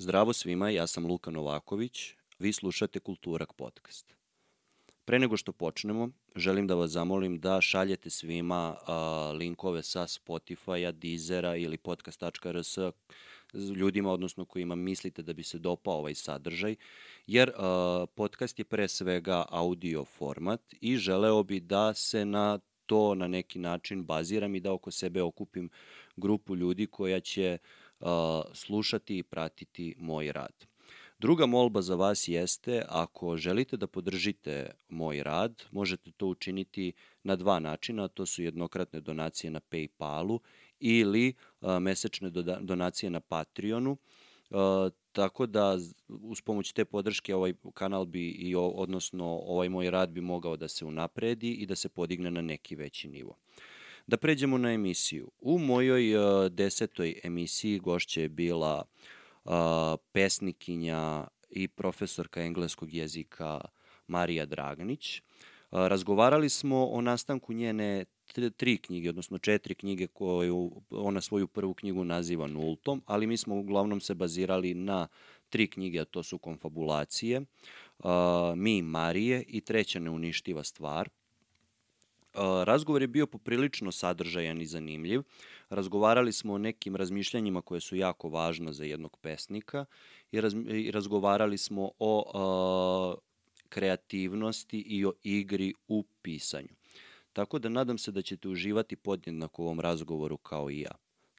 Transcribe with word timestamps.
Zdravo 0.00 0.32
svima, 0.32 0.70
ja 0.70 0.86
sam 0.86 1.06
Luka 1.06 1.30
Novaković, 1.30 2.14
vi 2.38 2.52
slušate 2.52 2.98
Kulturak 2.98 3.52
podcast. 3.52 4.14
Pre 5.04 5.18
nego 5.18 5.36
što 5.36 5.52
počnemo, 5.52 6.08
želim 6.36 6.66
da 6.66 6.74
vas 6.74 6.90
zamolim 6.90 7.40
da 7.40 7.60
šaljete 7.60 8.10
svima 8.10 8.76
a, 8.86 9.32
linkove 9.34 9.82
sa 9.82 10.06
Spotify-a, 10.06 10.92
Deezera 10.92 11.56
ili 11.56 11.76
podcast.rs 11.76 12.78
ljudima, 13.76 14.12
odnosno 14.12 14.44
kojima 14.44 14.74
mislite 14.74 15.22
da 15.22 15.32
bi 15.32 15.42
se 15.42 15.58
dopao 15.58 15.94
ovaj 15.94 16.14
sadržaj, 16.14 16.76
jer 17.26 17.52
a, 17.56 18.06
podcast 18.14 18.58
je 18.58 18.64
pre 18.64 18.88
svega 18.88 19.44
audio 19.48 20.04
format 20.04 20.74
i 20.80 20.96
želeo 20.96 21.42
bi 21.42 21.60
da 21.60 21.94
se 21.94 22.24
na 22.24 22.58
to 22.86 23.14
na 23.14 23.28
neki 23.28 23.58
način 23.58 24.04
baziram 24.04 24.54
i 24.54 24.60
da 24.60 24.72
oko 24.72 24.90
sebe 24.90 25.22
okupim 25.22 25.70
grupu 26.16 26.56
ljudi 26.56 26.86
koja 26.86 27.20
će 27.20 27.58
a, 27.62 27.87
slušati 28.52 29.18
i 29.18 29.22
pratiti 29.22 29.94
moj 29.98 30.32
rad. 30.32 30.66
Druga 31.18 31.46
molba 31.46 31.82
za 31.82 31.94
vas 31.94 32.28
jeste, 32.28 32.82
ako 32.88 33.36
želite 33.36 33.76
da 33.76 33.86
podržite 33.86 34.70
moj 34.88 35.22
rad, 35.22 35.64
možete 35.70 36.10
to 36.10 36.26
učiniti 36.26 36.92
na 37.22 37.36
dva 37.36 37.58
načina, 37.58 38.08
to 38.08 38.26
su 38.26 38.42
jednokratne 38.42 39.00
donacije 39.00 39.50
na 39.50 39.60
Paypalu 39.60 40.38
ili 40.80 41.34
mesečne 41.80 42.30
donacije 42.60 43.10
na 43.10 43.20
Patreonu. 43.20 43.96
Tako 45.12 45.46
da 45.46 45.78
uz 46.08 46.40
pomoć 46.40 46.72
te 46.72 46.84
podrške 46.84 47.34
ovaj 47.34 47.52
kanal 47.74 48.04
bi 48.04 48.28
i 48.28 48.54
odnosno 48.54 49.24
ovaj 49.26 49.68
moj 49.68 49.90
rad 49.90 50.10
bi 50.10 50.20
mogao 50.20 50.56
da 50.56 50.68
se 50.68 50.84
unapredi 50.84 51.52
i 51.52 51.66
da 51.66 51.76
se 51.76 51.88
podigne 51.88 52.30
na 52.30 52.42
neki 52.42 52.76
veći 52.76 53.08
nivo. 53.08 53.36
Da 54.08 54.16
pređemo 54.16 54.58
na 54.58 54.72
emisiju. 54.72 55.30
U 55.40 55.58
mojoj 55.58 56.16
uh, 56.16 56.46
desetoj 56.52 57.20
emisiji 57.24 57.78
gošća 57.78 58.20
je 58.20 58.28
bila 58.28 58.84
uh, 59.44 59.52
pesnikinja 60.12 61.26
i 61.50 61.68
profesorka 61.68 62.42
engleskog 62.42 62.94
jezika 62.94 63.60
Marija 64.06 64.46
Draganić. 64.46 65.20
Uh, 65.20 65.22
razgovarali 65.70 66.48
smo 66.48 66.86
o 66.86 67.00
nastanku 67.00 67.52
njene 67.52 68.04
tri 68.56 68.76
knjige, 68.76 69.08
odnosno 69.08 69.38
četiri 69.38 69.74
knjige 69.74 70.06
koju 70.06 70.82
ona 70.90 71.20
svoju 71.20 71.46
prvu 71.46 71.74
knjigu 71.74 72.04
naziva 72.04 72.46
nultom, 72.46 73.02
ali 73.06 73.26
mi 73.26 73.36
smo 73.36 73.56
uglavnom 73.56 74.00
se 74.00 74.14
bazirali 74.14 74.74
na 74.74 75.08
tri 75.48 75.66
knjige, 75.66 76.00
a 76.00 76.04
to 76.04 76.22
su 76.22 76.38
konfabulacije, 76.38 77.40
uh, 77.98 78.10
Mi 78.56 78.82
Marije 78.82 79.44
i 79.48 79.60
treća 79.60 79.98
neuništiva 79.98 80.64
stvar. 80.64 81.08
Razgovor 82.64 83.02
je 83.02 83.08
bio 83.08 83.26
poprilično 83.26 83.92
sadržajan 83.92 84.60
i 84.60 84.66
zanimljiv. 84.66 85.22
Razgovarali 85.68 86.32
smo 86.32 86.52
o 86.52 86.58
nekim 86.58 86.96
razmišljanjima 86.96 87.62
koje 87.62 87.80
su 87.80 87.96
jako 87.96 88.28
važna 88.28 88.72
za 88.72 88.84
jednog 88.84 89.16
pesnika 89.20 89.84
i, 90.32 90.40
raz, 90.40 90.54
i 90.68 90.90
razgovarali 90.90 91.58
smo 91.58 91.90
o 91.98 93.16
kreativnosti 93.68 94.78
i 94.78 95.04
o 95.04 95.12
igri 95.22 95.74
u 95.88 96.04
pisanju. 96.22 96.74
Tako 97.32 97.58
da 97.58 97.68
nadam 97.68 97.98
se 97.98 98.12
da 98.12 98.22
ćete 98.22 98.48
uživati 98.48 98.96
podjednako 98.96 99.62
u 99.62 99.64
ovom 99.64 99.80
razgovoru 99.80 100.36
kao 100.36 100.70
i 100.70 100.80
ja. 100.80 100.92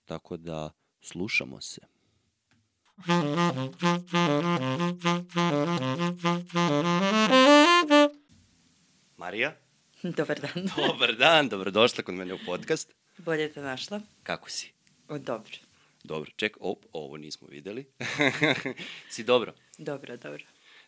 Tako 0.05 0.37
da 0.37 0.71
slušamo 1.01 1.61
se. 1.61 1.81
Marija? 9.17 9.68
Dobar 10.17 10.39
dan. 10.39 10.65
Dobar 10.87 11.15
dan, 11.15 11.49
dobrodošla 11.49 12.03
kod 12.03 12.15
mene 12.15 12.33
u 12.33 12.37
podcast. 12.45 12.93
Bolje 13.17 13.51
te 13.51 13.61
našla. 13.61 14.01
Kako 14.23 14.49
si? 14.49 14.71
O, 15.07 15.17
dobro. 15.17 15.57
Dobro, 16.03 16.31
ček, 16.35 16.57
op, 16.59 16.85
ovo 16.91 17.17
nismo 17.17 17.47
videli. 17.47 17.85
si 19.13 19.23
dobro? 19.23 19.53
Dobro, 19.77 20.17
dobro. 20.17 20.43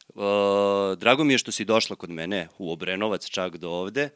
Uh, 0.08 0.98
drago 0.98 1.24
mi 1.24 1.34
je 1.34 1.38
što 1.38 1.52
si 1.52 1.66
došla 1.66 1.96
kod 1.96 2.10
mene 2.10 2.48
u 2.58 2.72
Obrenovac, 2.72 3.30
čak 3.30 3.58
do 3.58 3.70
ovde. 3.70 4.10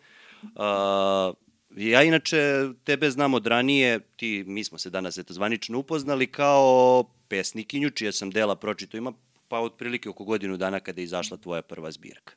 Uh, 0.44 1.36
ja 1.76 2.04
inače 2.04 2.64
tebe 2.84 3.12
znam 3.12 3.34
od 3.34 3.48
ranije, 3.48 4.00
ti, 4.00 4.44
mi 4.48 4.64
smo 4.64 4.78
se 4.78 4.90
danas 4.90 5.18
eto 5.18 5.34
zvanično 5.34 5.80
upoznali 5.80 6.28
kao 6.28 7.04
pesnikinju, 7.28 7.90
čija 7.90 8.12
sam 8.12 8.32
dela 8.32 8.56
pročito 8.56 8.98
ima 8.98 9.14
pa 9.48 9.60
otprilike 9.60 10.10
oko 10.10 10.24
godinu 10.24 10.58
dana 10.58 10.80
kada 10.80 11.02
je 11.02 11.04
izašla 11.04 11.38
tvoja 11.38 11.62
prva 11.62 11.92
zbirka. 11.92 12.34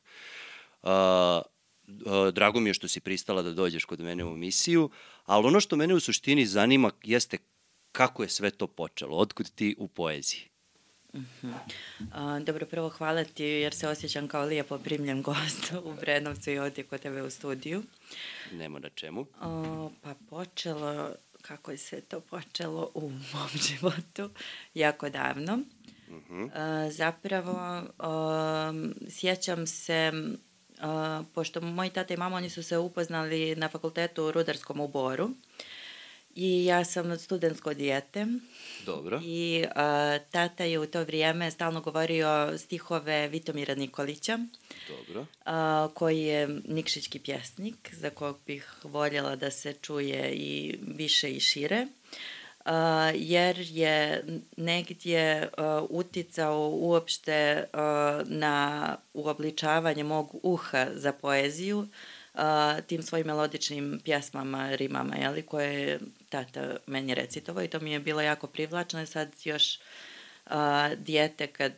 Uh, 0.83 0.89
drago 2.33 2.59
mi 2.59 2.69
je 2.69 2.73
što 2.73 2.87
si 2.87 2.99
pristala 2.99 3.41
da 3.41 3.53
dođeš 3.53 3.85
kod 3.85 3.99
mene 3.99 4.25
u 4.25 4.33
emisiju, 4.33 4.89
ali 5.25 5.47
ono 5.47 5.59
što 5.59 5.75
mene 5.75 5.93
u 5.93 5.99
suštini 5.99 6.45
zanima 6.45 6.91
jeste 7.03 7.37
kako 7.91 8.23
je 8.23 8.29
sve 8.29 8.51
to 8.51 8.67
počelo, 8.67 9.17
otkud 9.17 9.49
ti 9.55 9.75
u 9.77 9.87
poeziji? 9.87 10.49
Uh 11.13 11.21
-huh. 11.41 11.53
A, 12.11 12.39
dobro, 12.39 12.65
prvo 12.65 12.89
hvala 12.89 13.23
ti 13.23 13.43
jer 13.43 13.73
se 13.73 13.87
osjećam 13.87 14.27
kao 14.27 14.45
lijepo 14.45 14.77
primljen 14.77 15.21
gost 15.21 15.73
u 15.85 15.93
Brenovcu 15.93 16.51
i 16.51 16.59
ovdje 16.59 16.83
kod 16.83 17.01
tebe 17.01 17.23
u 17.23 17.29
studiju. 17.29 17.83
Nema 18.51 18.79
na 18.79 18.89
čemu. 18.89 19.25
O, 19.41 19.91
pa 20.01 20.15
počelo, 20.29 21.11
kako 21.41 21.71
je 21.71 21.77
sve 21.77 22.01
to 22.01 22.19
počelo 22.19 22.91
u 22.93 23.09
mom 23.33 23.49
životu, 23.67 24.29
jako 24.73 25.09
davno. 25.09 25.59
Uh 26.09 26.15
-huh. 26.29 26.49
A, 26.53 26.91
zapravo, 26.91 27.83
a, 27.99 28.73
sjećam 29.09 29.67
se 29.67 30.11
Uh, 30.79 31.25
pošto 31.33 31.61
moj 31.61 31.89
tata 31.89 32.13
i 32.13 32.17
mama, 32.17 32.35
oni 32.37 32.49
su 32.49 32.63
se 32.63 32.77
upoznali 32.77 33.55
na 33.55 33.69
fakultetu 33.69 34.23
u 34.23 34.31
Rudarskom 34.31 34.79
u 34.79 34.87
Boru 34.87 35.29
i 36.35 36.65
ja 36.65 36.85
sam 36.85 37.17
studentsko 37.17 37.73
dijete. 37.73 38.25
Dobro. 38.85 39.21
I 39.23 39.63
uh, 39.65 39.71
tata 40.31 40.63
je 40.63 40.79
u 40.79 40.85
to 40.85 41.03
vrijeme 41.03 41.51
stalno 41.51 41.81
govorio 41.81 42.57
stihove 42.57 43.27
Vitomira 43.27 43.75
Nikolića. 43.75 44.39
Dobro. 44.87 45.21
Uh, 45.21 45.93
koji 45.93 46.19
je 46.19 46.47
nikšićki 46.67 47.19
pjesnik, 47.19 47.89
za 47.93 48.09
kog 48.09 48.37
bih 48.47 48.73
voljela 48.83 49.35
da 49.35 49.51
se 49.51 49.73
čuje 49.73 50.33
i 50.33 50.79
više 50.81 51.31
i 51.31 51.39
šire. 51.39 51.87
Uh, 52.65 52.71
jer 53.13 53.57
je 53.59 54.23
negdje 54.57 55.49
uh, 55.57 55.87
uticao 55.89 56.69
uopšte 56.69 57.63
uh, 57.73 57.79
na 58.27 58.97
uobličavanje 59.13 60.03
mog 60.03 60.35
uha 60.43 60.87
za 60.93 61.11
poeziju 61.11 61.87
tim 62.87 63.03
svojim 63.03 63.27
melodičnim 63.27 64.01
pjesmama, 64.03 64.75
rimama, 64.75 65.15
jeli, 65.15 65.41
koje 65.41 65.73
je 65.73 65.99
tata 66.29 66.77
meni 66.87 67.15
recitovao 67.15 67.63
i 67.63 67.67
to 67.67 67.79
mi 67.79 67.91
je 67.91 67.99
bilo 67.99 68.21
jako 68.21 68.47
privlačno. 68.47 69.01
I 69.01 69.05
sad 69.05 69.29
još 69.43 69.79
dijete 70.97 71.47
kad 71.47 71.73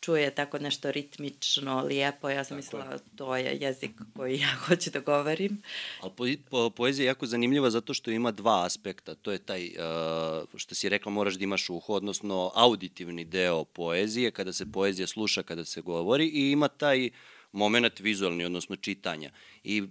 čuje 0.00 0.34
tako 0.34 0.58
nešto 0.58 0.90
ritmično, 0.90 1.82
lijepo, 1.82 2.28
ja 2.30 2.44
sam 2.44 2.56
mislila 2.56 2.98
to 3.16 3.36
je 3.36 3.58
jezik 3.60 3.90
koji 4.16 4.38
ja 4.38 4.54
hoću 4.66 4.90
da 4.90 5.00
govorim. 5.00 5.62
Ali 6.00 6.12
po, 6.16 6.24
po, 6.50 6.70
poezija 6.70 7.04
je 7.04 7.06
jako 7.06 7.26
zanimljiva 7.26 7.70
zato 7.70 7.94
što 7.94 8.10
ima 8.10 8.30
dva 8.30 8.64
aspekta. 8.66 9.14
To 9.14 9.32
je 9.32 9.38
taj, 9.38 9.66
uh, 9.66 10.48
što 10.56 10.74
si 10.74 10.88
rekla, 10.88 11.12
moraš 11.12 11.34
da 11.34 11.44
imaš 11.44 11.70
uho, 11.70 11.92
odnosno 11.92 12.52
auditivni 12.54 13.24
deo 13.24 13.64
poezije, 13.64 14.30
kada 14.30 14.52
se 14.52 14.72
poezija 14.72 15.06
sluša, 15.06 15.42
kada 15.42 15.64
se 15.64 15.80
govori 15.80 16.26
i 16.26 16.50
ima 16.50 16.68
taj 16.68 17.10
moment 17.52 18.00
vizualni, 18.00 18.44
odnosno 18.44 18.76
čitanja. 18.76 19.30
I 19.64 19.82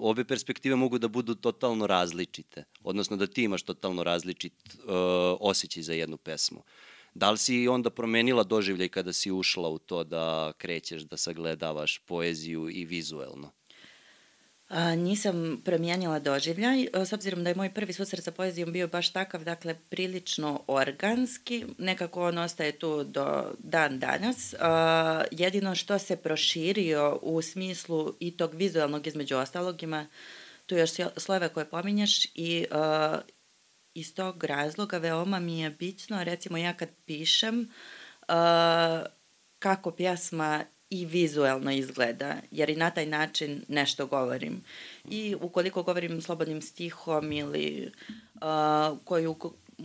obe 0.00 0.24
perspektive 0.24 0.76
mogu 0.76 0.98
da 0.98 1.08
budu 1.08 1.34
totalno 1.34 1.86
različite, 1.86 2.64
odnosno 2.82 3.16
da 3.16 3.26
ti 3.26 3.42
imaš 3.42 3.62
totalno 3.62 4.02
različit 4.02 4.52
uh, 4.74 4.90
osjećaj 5.40 5.82
za 5.82 5.92
jednu 5.92 6.16
pesmu. 6.16 6.58
Uh, 6.58 6.93
Da 7.14 7.30
li 7.30 7.38
si 7.38 7.68
onda 7.68 7.90
promenila 7.90 8.42
doživljaj 8.42 8.88
kada 8.88 9.12
si 9.12 9.30
ušla 9.30 9.68
u 9.68 9.78
to 9.78 10.04
da 10.04 10.52
krećeš, 10.58 11.02
da 11.02 11.16
sagledavaš 11.16 11.98
poeziju 11.98 12.70
i 12.70 12.84
vizuelno? 12.84 13.52
A, 14.68 14.94
nisam 14.94 15.62
promijenila 15.64 16.18
doživljaj, 16.18 16.88
s 16.94 17.12
obzirom 17.12 17.44
da 17.44 17.50
je 17.50 17.56
moj 17.56 17.74
prvi 17.74 17.92
susret 17.92 18.24
sa 18.24 18.30
poezijom 18.32 18.72
bio 18.72 18.88
baš 18.88 19.12
takav, 19.12 19.44
dakle, 19.44 19.74
prilično 19.88 20.64
organski, 20.66 21.64
nekako 21.78 22.28
on 22.28 22.38
ostaje 22.38 22.78
tu 22.78 23.04
do 23.04 23.54
dan 23.58 23.98
danas. 23.98 24.54
A, 24.60 25.24
jedino 25.30 25.74
što 25.74 25.98
se 25.98 26.16
proširio 26.16 27.18
u 27.22 27.42
smislu 27.42 28.14
i 28.20 28.36
tog 28.36 28.54
vizualnog 28.54 29.06
između 29.06 29.36
ostalog 29.36 29.82
ima 29.82 30.06
tu 30.66 30.76
još 30.76 30.90
slove 31.16 31.48
koje 31.48 31.70
pominješ 31.70 32.24
i 32.34 32.66
a, 32.70 33.20
iz 33.94 34.14
tog 34.14 34.44
razloga 34.44 34.98
veoma 34.98 35.38
mi 35.38 35.60
je 35.60 35.70
bitno, 35.70 36.24
recimo 36.24 36.58
ja 36.58 36.72
kad 36.72 36.88
pišem, 37.06 37.60
uh, 38.28 39.06
kako 39.58 39.90
pjesma 39.90 40.64
i 40.90 41.06
vizuelno 41.06 41.70
izgleda, 41.70 42.36
jer 42.50 42.70
i 42.70 42.76
na 42.76 42.90
taj 42.90 43.06
način 43.06 43.64
nešto 43.68 44.06
govorim. 44.06 44.64
I 45.04 45.36
ukoliko 45.40 45.82
govorim 45.82 46.22
slobodnim 46.22 46.62
stihom 46.62 47.32
ili 47.32 47.92
uh, 48.34 48.98
koju, 49.04 49.36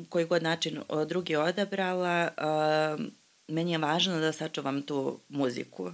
koji 0.09 0.25
god 0.25 0.43
način 0.43 0.81
drugi 1.07 1.35
odabrala, 1.35 2.29
uh, 2.37 3.05
meni 3.47 3.71
je 3.71 3.77
važno 3.77 4.19
da 4.19 4.31
sačuvam 4.31 4.81
tu 4.81 5.19
muziku. 5.29 5.91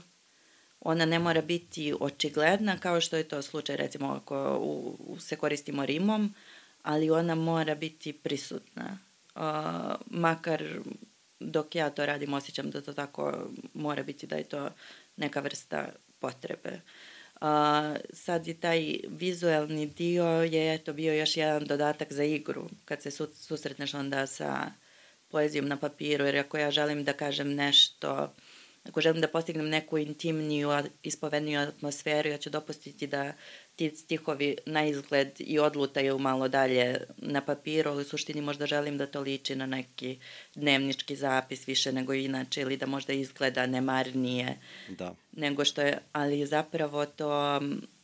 Ona 0.80 1.06
ne 1.06 1.20
mora 1.20 1.42
biti 1.42 1.94
očigledna, 2.00 2.78
kao 2.78 3.02
što 3.02 3.18
je 3.18 3.24
to 3.24 3.42
slučaj 3.42 3.76
recimo 3.78 4.08
ako 4.08 4.58
u, 4.62 4.98
se 5.20 5.36
koristimo 5.36 5.86
rimom, 5.86 6.34
ali 6.86 7.10
ona 7.10 7.36
mora 7.36 7.76
biti 7.76 8.14
prisutna. 8.14 8.98
Uh, 9.36 9.42
makar 10.08 10.64
dok 11.40 11.76
ja 11.76 11.90
to 11.90 12.06
radim 12.06 12.34
osjećam 12.34 12.72
da 12.72 12.82
to 12.82 12.94
tako 12.94 13.50
mora 13.74 14.04
biti 14.04 14.28
da 14.28 14.36
je 14.36 14.44
to 14.44 14.70
neka 15.18 15.40
vrsta 15.40 15.90
potrebe. 16.20 16.82
A, 17.42 17.96
sad 18.14 18.48
je 18.48 18.60
taj 18.60 19.00
vizuelni 19.08 19.86
dio 19.86 20.26
je 20.26 20.74
eto 20.74 20.94
bio 20.94 21.14
još 21.14 21.38
jedan 21.38 21.66
dodatak 21.66 22.14
za 22.14 22.24
igru 22.24 22.70
kad 22.86 23.02
se 23.02 23.12
su, 23.12 23.28
susretneš 23.34 23.94
onda 23.94 24.28
sa 24.28 24.72
poezijom 25.28 25.68
na 25.68 25.78
papiru 25.78 26.26
jer 26.26 26.38
ako 26.38 26.58
ja 26.58 26.72
želim 26.72 27.04
da 27.04 27.14
kažem 27.14 27.54
nešto 27.54 28.34
ako 28.90 29.02
želim 29.02 29.22
da 29.22 29.28
postignem 29.28 29.70
neku 29.70 29.98
intimniju, 29.98 30.70
ispovedniju 31.04 31.60
atmosferu, 31.60 32.30
ja 32.30 32.38
ću 32.38 32.50
dopustiti 32.50 33.08
da 33.08 33.34
ti 33.76 33.92
stihovi 33.96 34.58
na 34.66 34.86
izgled 34.86 35.30
i 35.40 35.60
odlutaju 35.60 36.20
malo 36.20 36.48
dalje 36.48 37.02
na 37.18 37.42
papiru, 37.42 37.92
ali 37.92 38.02
u 38.02 38.06
suštini 38.06 38.42
možda 38.42 38.66
želim 38.66 38.98
da 38.98 39.08
to 39.08 39.22
liči 39.22 39.56
na 39.56 39.66
neki 39.66 40.18
dnevnički 40.56 41.16
zapis 41.16 41.68
više 41.68 41.92
nego 41.92 42.14
inače 42.14 42.62
ili 42.62 42.78
da 42.78 42.86
možda 42.86 43.14
izgleda 43.14 43.66
nemarnije 43.66 44.58
da. 44.90 45.16
nego 45.32 45.66
što 45.66 45.82
je, 45.82 45.98
ali 46.12 46.46
zapravo 46.46 47.06
to 47.06 47.60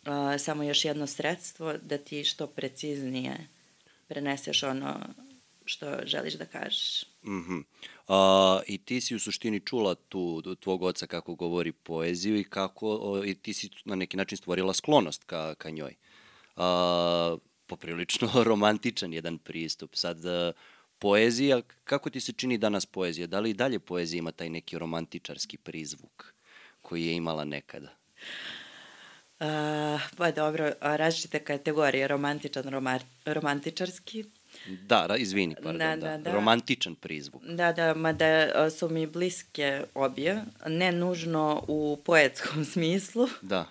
a, 0.06 0.38
samo 0.38 0.63
još 0.63 0.85
jedno 0.85 1.07
sredstvo 1.07 1.73
da 1.73 1.97
ti 1.97 2.23
što 2.23 2.47
preciznije 2.47 3.47
preneseš 4.07 4.63
ono 4.63 5.00
što 5.65 5.99
želiš 6.05 6.33
da 6.33 6.45
kažeš. 6.45 7.03
Mm 7.23 7.39
-hmm. 7.39 7.63
A, 8.07 8.61
I 8.67 8.77
ti 8.77 9.01
si 9.01 9.15
u 9.15 9.19
suštini 9.19 9.59
čula 9.59 9.95
tu 9.95 10.55
tvog 10.55 10.83
oca 10.83 11.07
kako 11.07 11.35
govori 11.35 11.71
poeziju 11.71 12.39
i 12.39 12.43
kako 12.43 12.87
o, 13.01 13.25
i 13.25 13.35
ti 13.35 13.53
si 13.53 13.69
na 13.85 13.95
neki 13.95 14.17
način 14.17 14.37
stvorila 14.37 14.73
sklonost 14.73 15.23
ka, 15.23 15.55
ka 15.55 15.69
njoj. 15.69 15.95
A, 16.55 17.37
poprilično 17.67 18.29
romantičan 18.49 19.13
jedan 19.13 19.37
pristup. 19.37 19.95
Sad, 19.95 20.25
a, 20.25 20.51
poezija, 20.99 21.61
kako 21.83 22.09
ti 22.09 22.19
se 22.19 22.33
čini 22.33 22.57
danas 22.57 22.85
poezija? 22.85 23.27
Da 23.27 23.39
li 23.39 23.49
i 23.49 23.53
dalje 23.53 23.79
poezija 23.79 24.19
ima 24.19 24.31
taj 24.31 24.49
neki 24.49 24.77
romantičarski 24.77 25.57
prizvuk 25.57 26.33
koji 26.81 27.05
je 27.05 27.15
imala 27.15 27.45
nekada? 27.45 27.89
Uh, 29.39 30.01
pa 30.17 30.31
dobro, 30.31 30.71
različite 30.81 31.39
kategorije, 31.39 32.07
romantičan, 32.07 32.63
romantičarski. 33.25 34.25
Da, 34.67 35.07
da, 35.07 35.17
izvini, 35.17 35.55
pardon, 35.55 35.77
da, 35.77 35.95
da, 35.95 36.17
da. 36.17 36.31
Romantičan 36.31 36.95
prizvuk. 36.95 37.43
Da, 37.43 37.71
da, 37.73 37.93
mada 37.93 38.69
su 38.69 38.89
mi 38.89 39.07
bliske 39.07 39.83
obje, 39.95 40.43
ne 40.65 40.91
nužno 40.91 41.63
u 41.67 41.97
poetskom 42.05 42.65
smislu. 42.73 43.27
Da. 43.41 43.65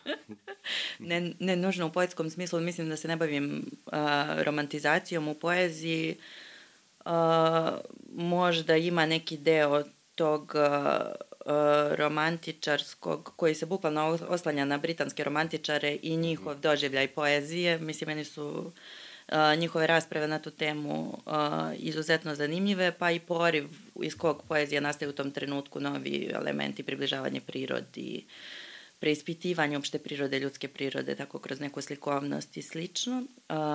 ne, 0.99 1.33
ne 1.39 1.57
nužno 1.57 1.87
u 1.87 1.93
poetskom 1.93 2.31
smislu, 2.31 2.61
mislim 2.61 2.89
da 2.89 2.97
se 2.97 3.09
ne 3.09 3.17
bavim 3.17 3.71
uh, 3.87 3.93
romantizacijom 4.43 5.29
u 5.29 5.35
poeziji. 5.35 6.17
Uh, 7.05 7.13
možda 8.13 8.77
ima 8.77 9.07
neki 9.07 9.37
deo 9.37 9.83
tog 10.15 10.55
uh, 10.55 11.53
romantičarskog, 11.97 13.33
koji 13.37 13.55
se 13.55 13.67
bukvalno 13.67 14.19
oslanja 14.29 14.65
na 14.65 14.79
britanske 14.79 15.25
romantičare 15.25 15.99
i 16.03 16.17
njihov 16.17 16.53
mhm. 16.53 16.61
doživljaj 16.61 17.09
poezije. 17.09 17.79
Mislim, 17.79 18.09
meni 18.09 18.25
su 18.25 18.73
njihove 19.59 19.87
rasprave 19.87 20.29
na 20.29 20.39
tu 20.39 20.51
temu 20.51 21.19
izuzetno 21.77 22.35
zanimljive, 22.35 22.93
pa 22.93 23.11
i 23.11 23.21
poriv 23.21 23.69
iz 24.03 24.17
kog 24.17 24.43
poezija 24.49 24.81
nastaje 24.81 25.09
u 25.09 25.13
tom 25.13 25.31
trenutku 25.31 25.81
novi 25.81 26.31
elementi 26.35 26.83
približavanje 26.83 27.41
prirodi, 27.41 28.27
preispitivanje 28.99 29.77
opšte 29.77 29.99
prirode, 29.99 30.39
ljudske 30.39 30.69
prirode, 30.69 31.15
tako 31.15 31.39
kroz 31.39 31.61
neku 31.61 31.81
slikovnost 31.81 32.57
i 32.57 32.63
slično. 32.63 33.25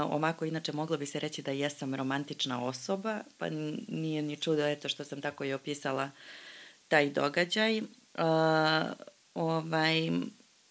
Omako, 0.10 0.46
inače, 0.46 0.72
moglo 0.72 0.98
bi 0.98 1.06
se 1.06 1.20
reći 1.20 1.42
da 1.42 1.52
jesam 1.52 1.96
romantična 1.96 2.66
osoba, 2.66 3.20
pa 3.38 3.50
nije 3.88 4.22
ni 4.22 4.36
čudo, 4.38 4.66
eto, 4.66 4.90
što 4.90 5.04
sam 5.04 5.22
tako 5.22 5.46
i 5.46 5.54
opisala 5.54 6.12
taj 6.88 7.10
događaj. 7.10 7.82
ovaj, 9.34 10.12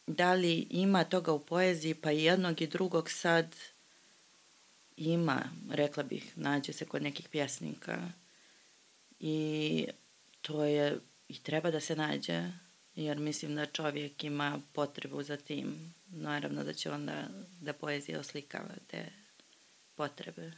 da 0.07 0.35
li 0.35 0.67
ima 0.71 1.05
toga 1.05 1.33
u 1.33 1.45
poeziji, 1.45 1.95
pa 1.95 2.13
i 2.13 2.25
jednog 2.25 2.63
i 2.63 2.67
drugog 2.67 3.11
sad 3.11 3.57
ima, 4.96 5.43
rekla 5.70 6.02
bih, 6.02 6.38
nađe 6.38 6.73
se 6.73 6.85
kod 6.85 7.02
nekih 7.02 7.29
pjesnika 7.29 8.12
i 9.20 9.87
to 10.43 10.64
je 10.64 10.99
i 11.29 11.43
treba 11.43 11.70
da 11.70 11.81
se 11.81 11.96
nađe, 11.96 12.43
jer 12.94 13.19
mislim 13.19 13.55
da 13.55 13.67
čovjek 13.67 14.25
ima 14.25 14.61
potrebu 14.73 15.23
za 15.23 15.37
tim. 15.37 15.94
Naravno 16.06 16.64
da 16.64 16.73
će 16.73 16.91
onda 16.91 17.29
da 17.61 17.73
poezija 17.73 18.20
oslikava 18.20 18.75
te 18.87 19.12
potrebe. 19.94 20.52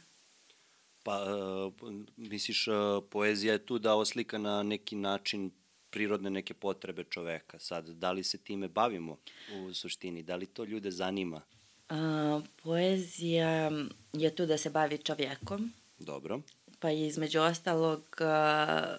Pa, 1.03 1.23
uh, 1.23 1.93
misliš, 2.17 2.67
uh, 2.67 3.03
poezija 3.09 3.53
je 3.53 3.65
tu 3.65 3.79
da 3.79 3.95
oslika 3.95 4.37
na 4.37 4.63
neki 4.63 4.95
način 4.95 5.51
prirodne 5.89 6.29
neke 6.29 6.53
potrebe 6.53 7.03
čoveka. 7.03 7.59
Sad, 7.59 7.89
da 7.89 8.11
li 8.11 8.23
se 8.23 8.37
time 8.37 8.67
bavimo 8.67 9.17
u 9.53 9.73
suštini? 9.73 10.23
Da 10.23 10.35
li 10.35 10.45
to 10.45 10.63
ljude 10.63 10.91
zanima? 10.91 11.41
A, 11.89 12.41
poezija 12.63 13.71
je 14.13 14.35
tu 14.35 14.45
da 14.45 14.57
se 14.57 14.69
bavi 14.69 14.97
čovjekom. 14.97 15.73
Dobro. 15.99 16.41
Pa 16.79 16.91
između 16.91 17.39
ostalog 17.39 18.17
a, 18.19 18.97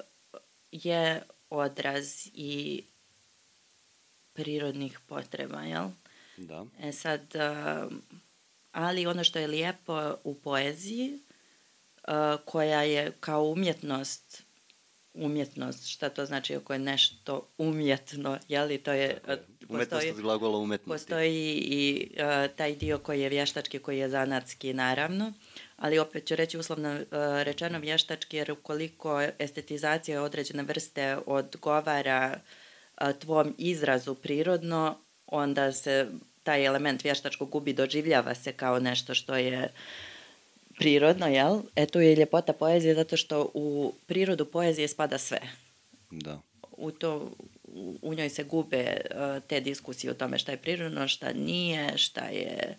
je 0.73 1.23
odraz 1.51 2.27
i 2.35 2.83
prirodnih 4.33 5.01
potreba, 5.07 5.63
jel? 5.63 5.89
Da. 6.37 6.67
E 6.81 6.93
sad, 6.93 7.37
a, 7.37 7.89
ali 8.73 9.07
ono 9.07 9.25
što 9.25 9.39
je 9.39 9.47
lijepo 9.47 10.15
u 10.25 10.35
poeziji, 10.35 11.19
a, 12.05 12.37
koja 12.45 12.83
je 12.83 13.13
kao 13.21 13.45
umjetnost 13.45 14.49
umjetnost, 15.19 15.87
šta 15.87 16.09
to 16.09 16.27
znači 16.27 16.57
ako 16.57 16.73
je 16.73 16.79
nešto 16.79 17.49
umjetno, 17.59 18.39
jeli 18.49 18.79
to 18.79 18.93
je... 18.93 19.21
Umetnost 19.69 19.91
postoji, 19.91 20.11
od 20.11 20.21
glagola 20.21 20.59
umetnosti. 20.59 21.05
Postoji 21.05 21.55
i 21.55 22.11
uh, 22.13 22.57
taj 22.57 22.75
dio 22.75 22.99
koji 22.99 23.21
je 23.21 23.29
vještački, 23.29 23.79
koji 23.79 23.99
je 23.99 24.09
zanatski, 24.09 24.73
naravno, 24.73 25.33
ali 25.77 25.99
opet 25.99 26.27
ću 26.27 26.37
reći 26.37 26.59
uslovno 26.59 26.95
uh, 26.95 27.03
rečeno 27.43 27.79
vještački, 27.79 28.37
jer 28.37 28.53
ukoliko 28.53 29.23
estetizacija 29.39 30.23
određene 30.23 30.63
vrste 30.63 31.17
odgovara 31.27 32.41
uh, 33.01 33.13
tvom 33.19 33.55
izrazu 33.59 34.15
prirodno, 34.15 34.99
onda 35.27 35.73
se 35.73 36.07
taj 36.43 36.65
element 36.65 37.05
vještačkog 37.05 37.51
gubi, 37.51 37.73
doživljava 37.73 38.35
se 38.35 38.53
kao 38.53 38.79
nešto 38.79 39.15
što 39.15 39.37
je 39.37 39.73
prirodno, 40.79 41.27
jel? 41.27 41.61
E 41.77 41.87
tu 41.87 42.01
je 42.01 42.15
ljepota 42.15 42.53
poezije 42.53 42.95
zato 42.95 43.17
što 43.17 43.51
u 43.55 43.93
prirodu 44.07 44.45
poezije 44.45 44.89
spada 44.89 45.19
sve. 45.19 45.41
Da. 46.11 46.41
U 46.77 46.91
to, 46.91 47.31
u, 48.03 48.15
njoj 48.15 48.29
se 48.29 48.45
gube 48.45 49.01
uh, 49.11 49.43
te 49.49 49.61
diskusije 49.61 50.11
o 50.11 50.15
tome 50.15 50.39
šta 50.39 50.53
je 50.53 50.59
prirodno, 50.59 51.09
šta 51.09 51.33
nije, 51.33 51.99
šta 51.99 52.25
je 52.25 52.77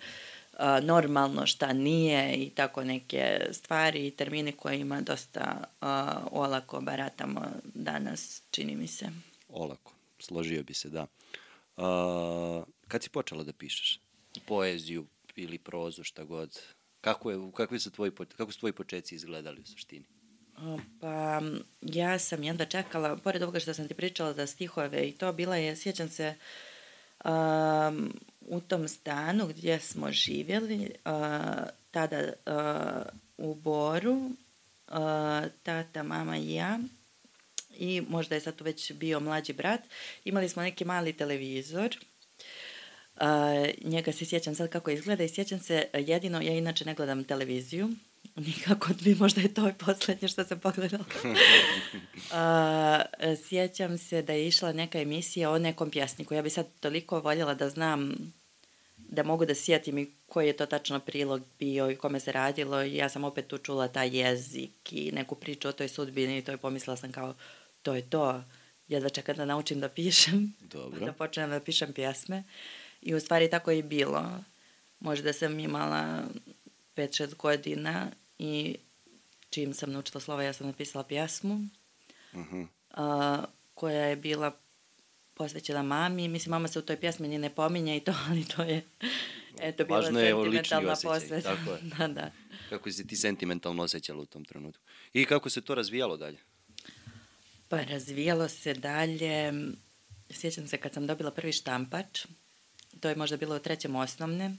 uh, 0.53 0.59
normalno, 0.83 1.45
šta 1.45 1.73
nije 1.73 2.35
i 2.35 2.49
tako 2.49 2.83
neke 2.83 3.47
stvari 3.51 4.07
i 4.07 4.11
termini 4.11 4.51
kojima 4.51 5.01
dosta 5.01 5.63
uh, 5.81 5.87
olako 6.31 6.81
baratamo 6.81 7.41
danas, 7.63 8.41
čini 8.51 8.75
mi 8.75 8.87
se. 8.87 9.09
Olako, 9.49 9.93
složio 10.19 10.63
bi 10.63 10.73
se, 10.73 10.89
da. 10.89 11.07
Uh, 11.77 12.63
kad 12.87 13.03
si 13.03 13.09
počela 13.09 13.43
da 13.43 13.53
pišeš? 13.53 13.99
Poeziju 14.45 15.05
ili 15.35 15.57
prozu, 15.57 16.03
šta 16.03 16.23
god? 16.23 16.59
Kako, 17.01 17.31
je, 17.31 17.37
kakvi 17.55 17.79
su 17.79 17.91
tvoji, 17.91 18.11
kako 18.37 18.51
su 18.51 18.59
tvoji 18.59 18.73
početci 18.73 19.15
izgledali 19.15 19.61
u 19.61 19.65
suštini? 19.65 20.05
Pa, 21.01 21.41
ja 21.81 22.19
sam 22.19 22.43
jedva 22.43 22.65
čekala, 22.65 23.17
pored 23.17 23.43
ovoga 23.43 23.59
što 23.59 23.73
sam 23.73 23.87
ti 23.87 23.93
pričala 23.93 24.33
za 24.33 24.47
stihove 24.47 25.07
i 25.07 25.11
to, 25.11 25.33
bila 25.33 25.55
je, 25.55 25.75
sjećam 25.75 26.09
se, 26.09 26.35
um, 27.25 28.19
u 28.41 28.61
tom 28.61 28.87
stanu 28.87 29.47
gdje 29.47 29.79
smo 29.79 30.11
živjeli, 30.11 30.91
uh, 31.05 31.67
tada 31.91 32.19
uh, 32.45 33.47
u 33.47 33.55
Boru, 33.55 34.15
uh, 34.15 34.33
tata, 35.63 36.03
mama 36.03 36.37
i 36.37 36.53
ja, 36.53 36.79
i 37.77 38.01
možda 38.09 38.35
je 38.35 38.41
sad 38.41 38.55
tu 38.55 38.63
već 38.63 38.91
bio 38.91 39.19
mlađi 39.19 39.53
brat, 39.53 39.81
imali 40.25 40.49
smo 40.49 40.61
neki 40.63 40.85
mali 40.85 41.13
televizor 41.13 41.97
Uh, 43.21 43.89
njega 43.91 44.11
se 44.11 44.25
sjećam 44.25 44.55
sad 44.55 44.69
kako 44.69 44.91
izgleda 44.91 45.23
i 45.23 45.29
sjećam 45.29 45.59
se 45.59 45.87
jedino, 45.93 46.41
ja 46.41 46.53
inače 46.53 46.85
ne 46.85 46.93
gledam 46.93 47.23
televiziju, 47.23 47.89
nikako 48.35 48.89
bi 49.01 49.15
možda 49.15 49.41
je 49.41 49.53
to 49.53 49.69
i 49.69 49.73
poslednje 49.73 50.27
što 50.27 50.43
sam 50.43 50.59
pogledala. 50.59 51.05
uh, 53.23 53.37
sjećam 53.47 53.97
se 53.97 54.21
da 54.21 54.33
je 54.33 54.47
išla 54.47 54.73
neka 54.73 54.99
emisija 54.99 55.51
o 55.51 55.59
nekom 55.59 55.91
pjesniku. 55.91 56.33
Ja 56.33 56.41
bi 56.41 56.49
sad 56.49 56.67
toliko 56.79 57.19
voljela 57.19 57.53
da 57.53 57.69
znam 57.69 58.15
da 58.97 59.23
mogu 59.23 59.45
da 59.45 59.55
sjetim 59.55 59.97
i 59.97 60.11
koji 60.25 60.47
je 60.47 60.57
to 60.57 60.65
tačno 60.65 60.99
prilog 60.99 61.41
bio 61.59 61.91
i 61.91 61.95
kome 61.95 62.19
se 62.19 62.31
radilo 62.31 62.83
i 62.83 62.95
ja 62.95 63.09
sam 63.09 63.23
opet 63.23 63.47
tu 63.47 63.57
čula 63.57 63.87
taj 63.87 64.17
jezik 64.17 64.93
i 64.93 65.11
neku 65.11 65.35
priču 65.35 65.67
o 65.67 65.71
toj 65.71 65.87
sudbini 65.87 66.37
i 66.37 66.41
to 66.41 66.51
je 66.51 66.57
pomislila 66.57 66.97
sam 66.97 67.11
kao 67.11 67.35
to 67.83 67.95
je 67.95 68.09
to. 68.09 68.43
Jedva 68.87 69.09
čekam 69.09 69.35
da 69.35 69.45
naučim 69.45 69.79
da 69.79 69.89
pišem. 69.89 70.53
Dobro. 70.59 70.99
Da 71.05 71.13
počnem 71.13 71.49
da 71.49 71.59
pišem 71.59 71.93
pjesme. 71.93 72.43
I 73.01 73.15
u 73.15 73.19
stvari 73.19 73.49
tako 73.49 73.71
je 73.71 73.83
bilo. 73.83 74.43
Možda 74.99 75.33
sam 75.33 75.59
imala 75.59 76.23
5-6 76.95 77.35
godina 77.35 78.11
i 78.39 78.75
čim 79.49 79.73
sam 79.73 79.91
naučila 79.91 80.21
slova 80.21 80.43
ja 80.43 80.53
sam 80.53 80.67
napisala 80.67 81.03
pjesmu. 81.03 81.55
Uh 82.33 82.39
-huh. 82.39 82.67
a, 82.91 83.43
koja 83.73 84.05
je 84.05 84.15
bila 84.15 84.59
posvećena 85.33 85.83
mami. 85.83 86.27
Mislim, 86.27 86.51
mama 86.51 86.67
se 86.67 86.79
u 86.79 86.81
toj 86.81 86.99
pjesmi 86.99 87.27
ni 87.27 87.37
ne 87.37 87.49
pominje 87.49 87.97
i 87.97 87.99
to, 87.99 88.13
ali 88.29 88.45
to 88.45 88.63
je 88.63 88.81
eto, 89.59 89.85
bila 89.85 89.99
Važno 89.99 90.19
je 90.19 90.33
sentimentalna 90.33 90.95
posveta. 91.03 91.55
tako 91.55 91.71
je. 91.71 91.79
da, 91.97 92.07
da. 92.07 92.31
Kako 92.69 92.91
si 92.91 93.07
ti 93.07 93.15
sentimentalno 93.15 93.83
osjećala 93.83 94.21
u 94.21 94.25
tom 94.25 94.45
trenutku? 94.45 94.83
I 95.13 95.25
kako 95.25 95.49
se 95.49 95.61
to 95.61 95.75
razvijalo 95.75 96.17
dalje? 96.17 96.37
Pa 97.67 97.81
razvijalo 97.81 98.49
se 98.49 98.73
dalje, 98.73 99.53
sjećam 100.29 100.67
se 100.67 100.77
kad 100.77 100.93
sam 100.93 101.07
dobila 101.07 101.31
prvi 101.31 101.51
štampač, 101.51 102.25
to 102.99 103.09
je 103.09 103.15
možda 103.15 103.37
bilo 103.37 103.55
u 103.55 103.59
trećem 103.59 103.95
osnovne, 103.95 104.55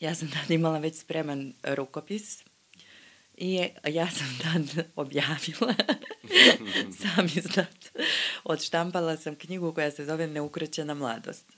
ja 0.00 0.14
sam 0.14 0.30
tad 0.30 0.50
imala 0.50 0.78
već 0.78 0.98
spreman 0.98 1.52
rukopis 1.62 2.44
i 3.36 3.68
ja 3.88 4.10
sam 4.10 4.38
tad 4.42 4.86
objavila, 4.96 5.74
sam 7.00 7.26
izdat, 7.26 7.90
odštampala 8.44 9.16
sam 9.16 9.36
knjigu 9.36 9.72
koja 9.72 9.90
se 9.90 10.04
zove 10.04 10.26
Neukrećena 10.26 10.94
mladost, 10.94 11.52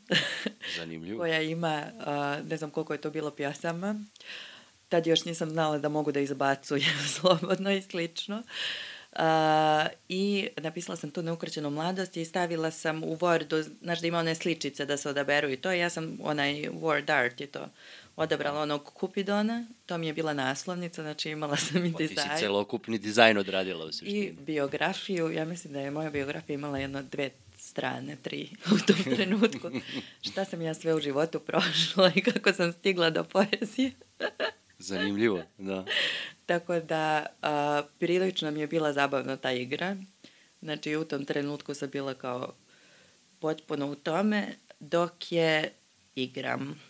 Zanimljivo. 0.76 1.18
koja 1.20 1.42
ima, 1.42 1.84
a, 2.00 2.38
ne 2.48 2.56
znam 2.56 2.70
koliko 2.70 2.92
je 2.92 3.00
to 3.00 3.10
bilo 3.10 3.30
pjasama, 3.30 4.04
tad 4.88 5.06
još 5.06 5.24
nisam 5.24 5.50
znala 5.50 5.78
da 5.78 5.88
mogu 5.88 6.12
da 6.12 6.20
izbacujem 6.20 6.98
slobodno 7.20 7.72
i 7.72 7.82
slično. 7.82 8.42
Uh, 9.12 9.22
I 10.08 10.48
napisala 10.56 10.96
sam 10.96 11.10
tu 11.10 11.22
neukrećenu 11.22 11.70
mladost 11.70 12.16
i 12.16 12.24
stavila 12.24 12.70
sam 12.70 13.04
u 13.04 13.16
Wordu, 13.16 13.70
znaš 13.82 14.00
da 14.00 14.06
ima 14.06 14.18
one 14.18 14.34
sličice 14.34 14.86
da 14.86 14.96
se 14.96 15.08
odaberu 15.08 15.50
i 15.50 15.56
to, 15.56 15.72
ja 15.72 15.90
sam 15.90 16.18
onaj 16.22 16.52
Word 16.52 17.12
art 17.12 17.40
i 17.40 17.46
to 17.46 17.68
odabrala 18.16 18.60
onog 18.60 18.84
Kupidona, 18.84 19.64
to 19.86 19.98
mi 19.98 20.06
je 20.06 20.12
bila 20.12 20.34
naslovnica, 20.34 21.02
znači 21.02 21.30
imala 21.30 21.56
sam 21.56 21.84
i 21.86 21.92
Pa 21.92 21.98
ti 21.98 22.08
si 22.08 22.14
dizajn. 22.14 22.38
celokupni 22.38 22.98
dizajn 22.98 23.38
odradila 23.38 23.84
u 23.84 23.88
I 23.88 23.92
suštini. 23.92 24.32
biografiju, 24.32 25.30
ja 25.30 25.44
mislim 25.44 25.72
da 25.72 25.80
je 25.80 25.90
moja 25.90 26.10
biografija 26.10 26.54
imala 26.54 26.78
jedno 26.78 27.02
dve 27.02 27.30
strane, 27.56 28.16
tri 28.22 28.50
u 28.74 28.86
tom 28.86 29.14
trenutku. 29.16 29.70
Šta 30.22 30.44
sam 30.44 30.62
ja 30.62 30.74
sve 30.74 30.94
u 30.94 31.00
životu 31.00 31.40
prošla 31.40 32.12
i 32.14 32.22
kako 32.22 32.52
sam 32.52 32.72
stigla 32.72 33.10
do 33.10 33.24
poezije. 33.24 33.92
Zanimljivo, 34.78 35.42
da. 35.58 35.84
Tako 36.46 36.80
da 36.80 37.26
a, 37.42 37.82
prilično 37.98 38.50
mi 38.50 38.60
je 38.60 38.66
bila 38.66 38.92
zabavna 38.92 39.36
ta 39.36 39.52
igra. 39.52 39.96
Znači 40.62 40.96
u 40.96 41.04
tom 41.04 41.24
trenutku 41.24 41.74
sam 41.74 41.90
bila 41.90 42.14
kao 42.14 42.54
potpuno 43.38 43.86
u 43.86 43.94
tome 43.94 44.46
dok 44.80 45.32
je 45.32 45.72
igram. 46.14 46.80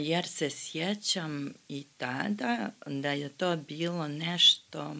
Jer 0.00 0.26
se 0.26 0.50
sjećam 0.50 1.54
i 1.68 1.86
tada 1.96 2.70
da 2.86 3.12
je 3.12 3.28
to 3.28 3.56
bilo 3.56 4.08
nešto 4.08 4.96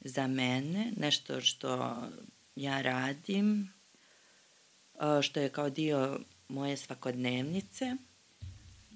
za 0.00 0.26
mene, 0.26 0.92
nešto 0.96 1.40
što 1.40 1.96
ja 2.56 2.82
radim, 2.82 3.72
što 5.22 5.40
je 5.40 5.48
kao 5.48 5.70
dio 5.70 6.20
moje 6.48 6.76
svakodnevnice 6.76 7.96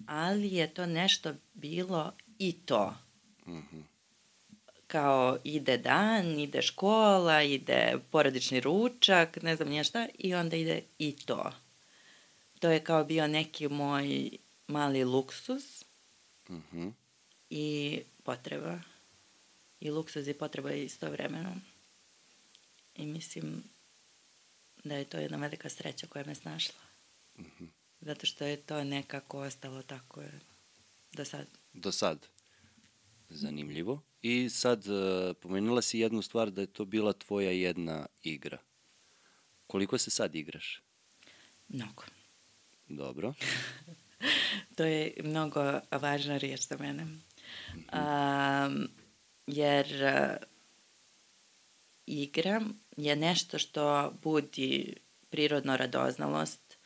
ali 0.07 0.55
je 0.55 0.75
to 0.75 0.87
nešto 0.87 1.35
bilo 1.55 2.13
i 2.39 2.53
to. 2.53 2.95
Mhm. 3.47 3.81
Kao 4.87 5.39
ide 5.45 5.79
dan, 5.79 6.39
ide 6.39 6.63
škola, 6.63 7.43
ide 7.43 7.99
porodični 8.11 8.61
ručak, 8.61 9.43
ne 9.43 9.57
znam 9.57 9.69
nije 9.69 9.85
šta, 9.85 10.09
i 10.19 10.35
onda 10.35 10.57
ide 10.57 10.83
i 10.99 11.17
to. 11.17 11.53
To 12.65 12.71
je 12.71 12.81
kao 12.81 13.05
bio 13.05 13.27
neki 13.27 13.69
moj 13.69 14.31
mali 14.67 15.05
luksus 15.05 15.85
Mhm. 16.51 16.89
i 17.51 18.01
potreba. 18.23 18.81
I 19.81 19.91
luksuz 19.91 20.29
i 20.29 20.35
potreba 20.35 20.73
istovremeno. 20.73 21.57
I 22.97 23.07
mislim 23.07 23.65
da 24.85 24.95
je 24.95 25.05
to 25.05 25.19
jedna 25.19 25.37
velika 25.37 25.69
sreća 25.69 26.07
koja 26.07 26.25
me 26.25 26.35
snašla. 26.35 26.81
Mhm. 27.39 27.65
Zato 28.01 28.27
što 28.27 28.45
je 28.45 28.57
to 28.57 28.85
nekako 28.85 29.41
ostalo 29.41 29.83
tako 29.83 30.23
do 31.13 31.25
sad. 31.25 31.47
Do 31.73 31.93
sad. 31.93 32.27
Zanimljivo. 33.29 34.03
I 34.23 34.51
sad, 34.51 34.87
uh, 34.87 34.95
pomenula 35.37 35.83
si 35.83 35.99
jednu 35.99 36.23
stvar 36.23 36.51
da 36.51 36.61
je 36.61 36.67
to 36.67 36.85
bila 36.85 37.13
tvoja 37.13 37.51
jedna 37.51 38.07
igra. 38.23 38.59
Koliko 39.67 39.99
se 39.99 40.11
sad 40.11 40.35
igraš? 40.35 40.83
Mnogo. 41.69 42.03
Dobro. 42.89 43.35
To 44.77 44.85
je 44.85 45.15
mnogo 45.25 45.81
važna 45.91 46.37
riječ 46.37 46.61
za 46.61 46.77
mene. 46.77 47.03
Um, 47.03 48.89
jer 49.47 49.87
uh, 49.87 50.47
igra 52.07 52.61
je 52.97 53.17
nešto 53.17 53.59
što 53.59 54.15
budi 54.23 54.97
prirodno 55.31 55.77
radoznalost. 55.77 56.79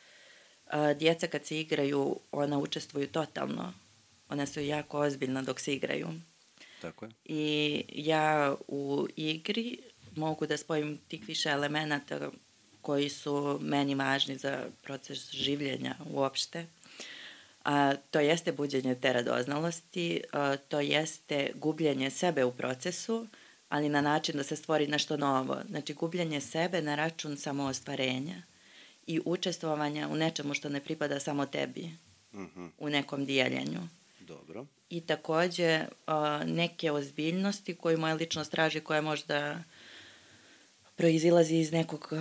Uh, 0.67 0.99
djeca 0.99 1.27
kad 1.27 1.47
se 1.47 1.61
igraju, 1.61 2.21
ona 2.33 2.59
učestvuju 2.59 3.09
totalno. 3.09 3.73
Ona 4.29 4.47
su 4.47 4.61
jako 4.61 4.99
ozbiljna 4.99 5.43
dok 5.43 5.61
se 5.61 5.75
igraju. 5.75 6.09
Tako 6.81 7.05
je. 7.05 7.11
I 7.25 7.85
ja 7.95 8.57
u 8.69 9.07
igri 9.17 9.79
mogu 10.17 10.47
da 10.47 10.57
spojim 10.57 10.99
tih 11.09 11.29
više 11.29 11.49
elemenata 11.49 12.31
koji 12.89 13.09
su 13.09 13.59
meni 13.61 13.95
važni 13.95 14.37
za 14.37 14.53
proces 14.83 15.27
življenja 15.31 15.95
uopšte. 16.11 16.63
A, 17.65 17.97
to 18.11 18.21
jeste 18.21 18.53
buđenje 18.53 18.95
te 18.95 19.13
radoznalosti, 19.13 20.23
a, 20.33 20.57
to 20.57 20.81
jeste 20.81 21.51
gubljenje 21.55 22.11
sebe 22.11 22.45
u 22.45 22.53
procesu, 22.53 23.27
ali 23.69 23.89
na 23.89 24.01
način 24.01 24.41
da 24.41 24.43
se 24.43 24.57
stvori 24.57 24.87
nešto 24.87 25.17
novo. 25.17 25.59
Znači, 25.69 25.95
gubljenje 25.95 26.41
sebe 26.41 26.81
na 26.83 26.95
račun 26.95 27.37
samoostvarenja 27.37 28.43
i 29.07 29.21
učestvovanja 29.25 30.09
u 30.09 30.17
nečemu 30.17 30.55
što 30.55 30.69
ne 30.69 30.81
pripada 30.81 31.21
samo 31.21 31.47
tebi, 31.47 31.91
Mhm. 32.33 32.67
u 32.79 32.89
nekom 32.89 33.25
dijeljenju 33.25 33.81
Dobro. 34.21 34.67
i 34.91 35.01
takođe 35.01 35.85
a, 36.07 36.45
neke 36.47 36.93
ozbiljnosti 36.93 37.75
koju 37.75 37.99
moja 37.99 38.15
ličnost 38.15 38.51
traži 38.51 38.81
koja 38.81 39.01
možda 39.03 39.63
proizilazi 40.97 41.57
iz 41.57 41.73
nekog 41.73 42.13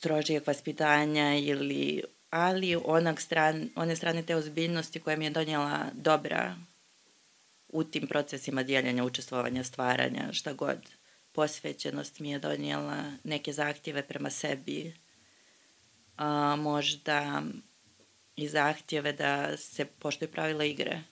strožijeg 0.00 0.42
vaspitanja 0.46 1.34
ili 1.34 2.02
ali 2.30 2.76
onog 2.84 3.20
stran, 3.20 3.68
one 3.76 3.96
strane 3.96 4.22
te 4.22 4.36
ozbiljnosti 4.36 5.00
koja 5.00 5.16
mi 5.16 5.24
je 5.24 5.30
donijela 5.30 5.86
dobra 5.92 6.56
u 7.68 7.84
tim 7.84 8.06
procesima 8.06 8.62
dijeljenja, 8.62 9.04
učestvovanja, 9.04 9.64
stvaranja, 9.64 10.32
šta 10.32 10.52
god. 10.52 10.78
Posvećenost 11.32 12.20
mi 12.20 12.30
je 12.30 12.38
donijela 12.38 13.04
neke 13.24 13.52
zahtjeve 13.52 14.02
prema 14.02 14.30
sebi, 14.30 14.94
a, 16.16 16.56
možda 16.56 17.42
i 18.36 18.48
zahtjeve 18.48 19.12
da 19.12 19.56
se 19.56 19.84
poštuju 19.84 20.28
pravila 20.28 20.64
igre, 20.64 21.02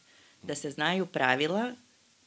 da 0.42 0.54
se 0.54 0.70
znaju 0.70 1.06
pravila, 1.06 1.72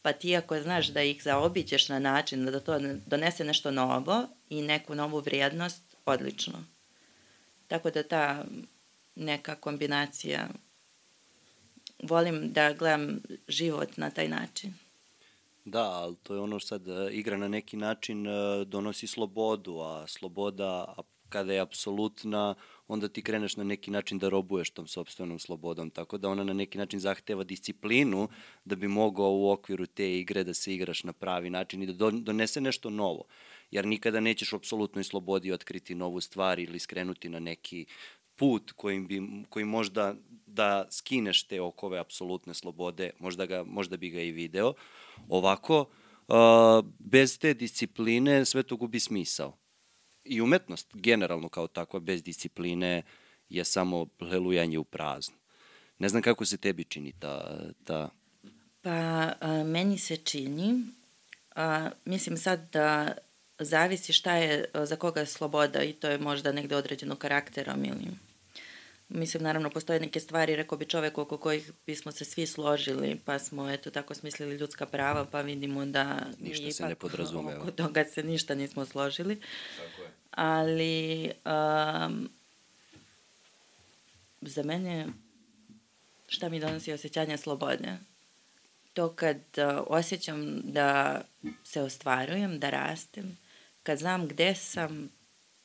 pa 0.02 0.14
ti 0.14 0.36
ako 0.36 0.62
znaš 0.62 0.88
da 0.88 1.02
ih 1.02 1.24
zaobićeš 1.24 1.90
na 1.90 2.00
način 2.00 2.46
da 2.46 2.60
to 2.60 2.80
ne- 2.80 2.96
donese 3.06 3.44
nešto 3.44 3.72
novo 3.72 4.28
i 4.50 4.62
neku 4.62 4.96
novu 4.96 5.20
vrijednost, 5.20 5.91
odlično. 6.06 6.64
Tako 7.68 7.92
da 7.92 8.04
ta 8.04 8.46
neka 9.16 9.56
kombinacija, 9.56 10.50
volim 12.04 12.54
da 12.54 12.74
gledam 12.74 13.20
život 13.48 13.98
na 13.98 14.10
taj 14.10 14.28
način. 14.28 14.74
Da, 15.66 15.84
ali 15.84 16.16
to 16.24 16.34
je 16.34 16.40
ono 16.40 16.60
sad, 16.60 16.88
e, 16.88 17.10
igra 17.12 17.38
na 17.38 17.48
neki 17.48 17.78
način 17.78 18.28
e, 18.28 18.66
donosi 18.66 19.08
slobodu, 19.08 19.80
a 19.80 20.08
sloboda 20.08 20.96
kada 21.32 21.54
je 21.54 21.60
apsolutna, 21.60 22.56
onda 22.88 23.08
ti 23.08 23.22
kreneš 23.24 23.56
na 23.56 23.64
neki 23.64 23.92
način 23.92 24.20
da 24.20 24.30
robuješ 24.30 24.70
tom 24.70 24.88
sobstvenom 24.88 25.40
slobodom, 25.40 25.90
tako 25.90 26.18
da 26.18 26.30
ona 26.30 26.44
na 26.44 26.54
neki 26.54 26.78
način 26.78 27.00
zahteva 27.00 27.44
disciplinu 27.44 28.28
da 28.66 28.76
bi 28.76 28.88
mogao 28.88 29.32
u 29.32 29.50
okviru 29.52 29.86
te 29.86 30.18
igre 30.20 30.44
da 30.44 30.54
se 30.54 30.74
igraš 30.76 31.04
na 31.04 31.14
pravi 31.14 31.50
način 31.50 31.84
i 31.84 31.86
da 31.86 31.94
don- 31.94 32.24
donese 32.24 32.62
nešto 32.62 32.90
novo. 32.90 33.26
Jer 33.72 33.86
nikada 33.86 34.20
nećeš 34.20 34.54
u 34.54 34.56
apsolutnoj 34.56 35.04
slobodi 35.04 35.52
otkriti 35.52 35.96
novu 35.96 36.22
stvar 36.22 36.60
ili 36.60 36.80
skrenuti 36.80 37.30
na 37.30 37.40
neki 37.40 37.86
put 38.36 38.72
kojim, 38.72 39.08
bi, 39.08 39.22
koji 39.50 39.66
možda 39.66 40.16
da 40.46 40.88
skineš 40.92 41.44
te 41.44 41.62
okove 41.62 42.00
apsolutne 42.00 42.54
slobode, 42.54 43.12
možda, 43.20 43.46
ga, 43.46 43.64
možda 43.64 43.98
bi 43.98 44.10
ga 44.10 44.22
i 44.22 44.32
video. 44.32 44.74
Ovako, 45.30 45.80
uh, 46.28 46.86
bez 47.00 47.40
te 47.40 47.54
discipline 47.54 48.46
sve 48.46 48.64
to 48.64 48.76
gubi 48.76 49.00
smisao. 49.00 49.58
I 50.24 50.42
umetnost, 50.42 50.88
generalno 50.94 51.50
kao 51.50 51.68
takva, 51.68 52.00
bez 52.00 52.24
discipline 52.24 53.04
je 53.50 53.64
samo 53.64 54.08
lelujanje 54.20 54.78
u 54.78 54.84
prazno. 54.84 55.36
Ne 56.00 56.10
znam 56.10 56.22
kako 56.22 56.46
se 56.46 56.58
tebi 56.58 56.84
čini 56.84 57.14
ta, 57.20 57.60
ta 57.84 58.10
Pa 58.82 59.34
a, 59.40 59.64
meni 59.64 59.98
se 59.98 60.18
čini, 60.18 60.84
a, 61.56 61.90
mislim 62.06 62.38
sad 62.38 62.72
da 62.74 63.18
zavisi 63.64 64.14
šta 64.14 64.36
je 64.36 64.66
a, 64.74 64.86
za 64.86 64.96
koga 64.96 65.20
je 65.20 65.26
sloboda 65.26 65.84
i 65.84 65.94
to 65.94 66.08
je 66.08 66.18
možda 66.18 66.52
negde 66.52 66.76
određeno 66.76 67.16
karakterom 67.16 67.86
ili 67.86 68.08
Mislim, 69.14 69.44
naravno, 69.44 69.70
postoje 69.70 70.00
neke 70.00 70.20
stvari, 70.20 70.56
rekao 70.56 70.78
bi 70.78 70.86
čovek 70.86 71.18
oko 71.18 71.38
kojih 71.38 71.72
bismo 71.86 72.12
se 72.12 72.26
svi 72.26 72.48
složili, 72.48 73.20
pa 73.26 73.40
smo, 73.40 73.70
eto, 73.70 73.92
tako 73.92 74.14
smislili 74.14 74.56
ljudska 74.56 74.86
prava, 74.86 75.26
pa 75.26 75.42
vidimo 75.42 75.86
da... 75.86 76.20
Ništa 76.40 76.72
se 76.72 76.86
ne 76.86 76.96
podrazumeva. 76.96 77.60
Oko 77.62 77.72
toga 77.72 78.06
se 78.06 78.24
ništa 78.24 78.56
nismo 78.56 78.86
složili. 78.86 79.40
Tako 79.78 80.02
je. 80.02 80.12
Ali, 80.32 81.32
um, 81.46 82.30
za 84.42 84.64
mene, 84.64 85.08
šta 86.28 86.50
mi 86.50 86.60
donosi 86.60 86.94
osjećanje 86.94 87.38
slobode? 87.38 87.98
To 88.94 89.10
kad 89.10 89.38
uh, 89.38 89.84
osjećam 89.88 90.62
da 90.64 91.22
se 91.64 91.82
ostvarujem, 91.82 92.60
da 92.60 92.70
rastem, 92.70 93.38
kad 93.84 93.98
znam 93.98 94.28
gde 94.28 94.56
sam, 94.56 95.10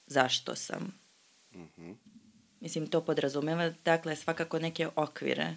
zašto 0.07 0.57
sam. 0.57 0.99
Mhm. 1.53 1.63
Mm 1.63 1.71
-hmm. 1.77 1.95
Mislim, 2.61 2.87
to 2.87 3.05
podrazumeva, 3.05 3.73
dakle, 3.85 4.17
svakako 4.17 4.59
neke 4.59 4.89
okvire, 4.97 5.57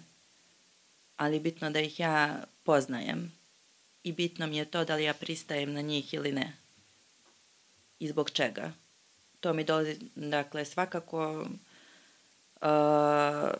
ali 1.16 1.40
bitno 1.40 1.70
da 1.70 1.80
ih 1.80 2.00
ja 2.00 2.44
poznajem. 2.62 3.32
I 4.02 4.12
bitno 4.12 4.46
mi 4.46 4.56
je 4.56 4.64
to 4.64 4.84
da 4.84 4.94
li 4.94 5.04
ja 5.04 5.14
pristajem 5.14 5.72
na 5.72 5.80
njih 5.80 6.14
ili 6.14 6.32
ne. 6.32 6.56
I 7.98 8.08
zbog 8.08 8.30
čega. 8.30 8.72
To 9.40 9.52
mi 9.52 9.64
dolazi, 9.64 9.98
dakle, 10.14 10.64
svakako 10.64 11.46
uh, 12.60 13.50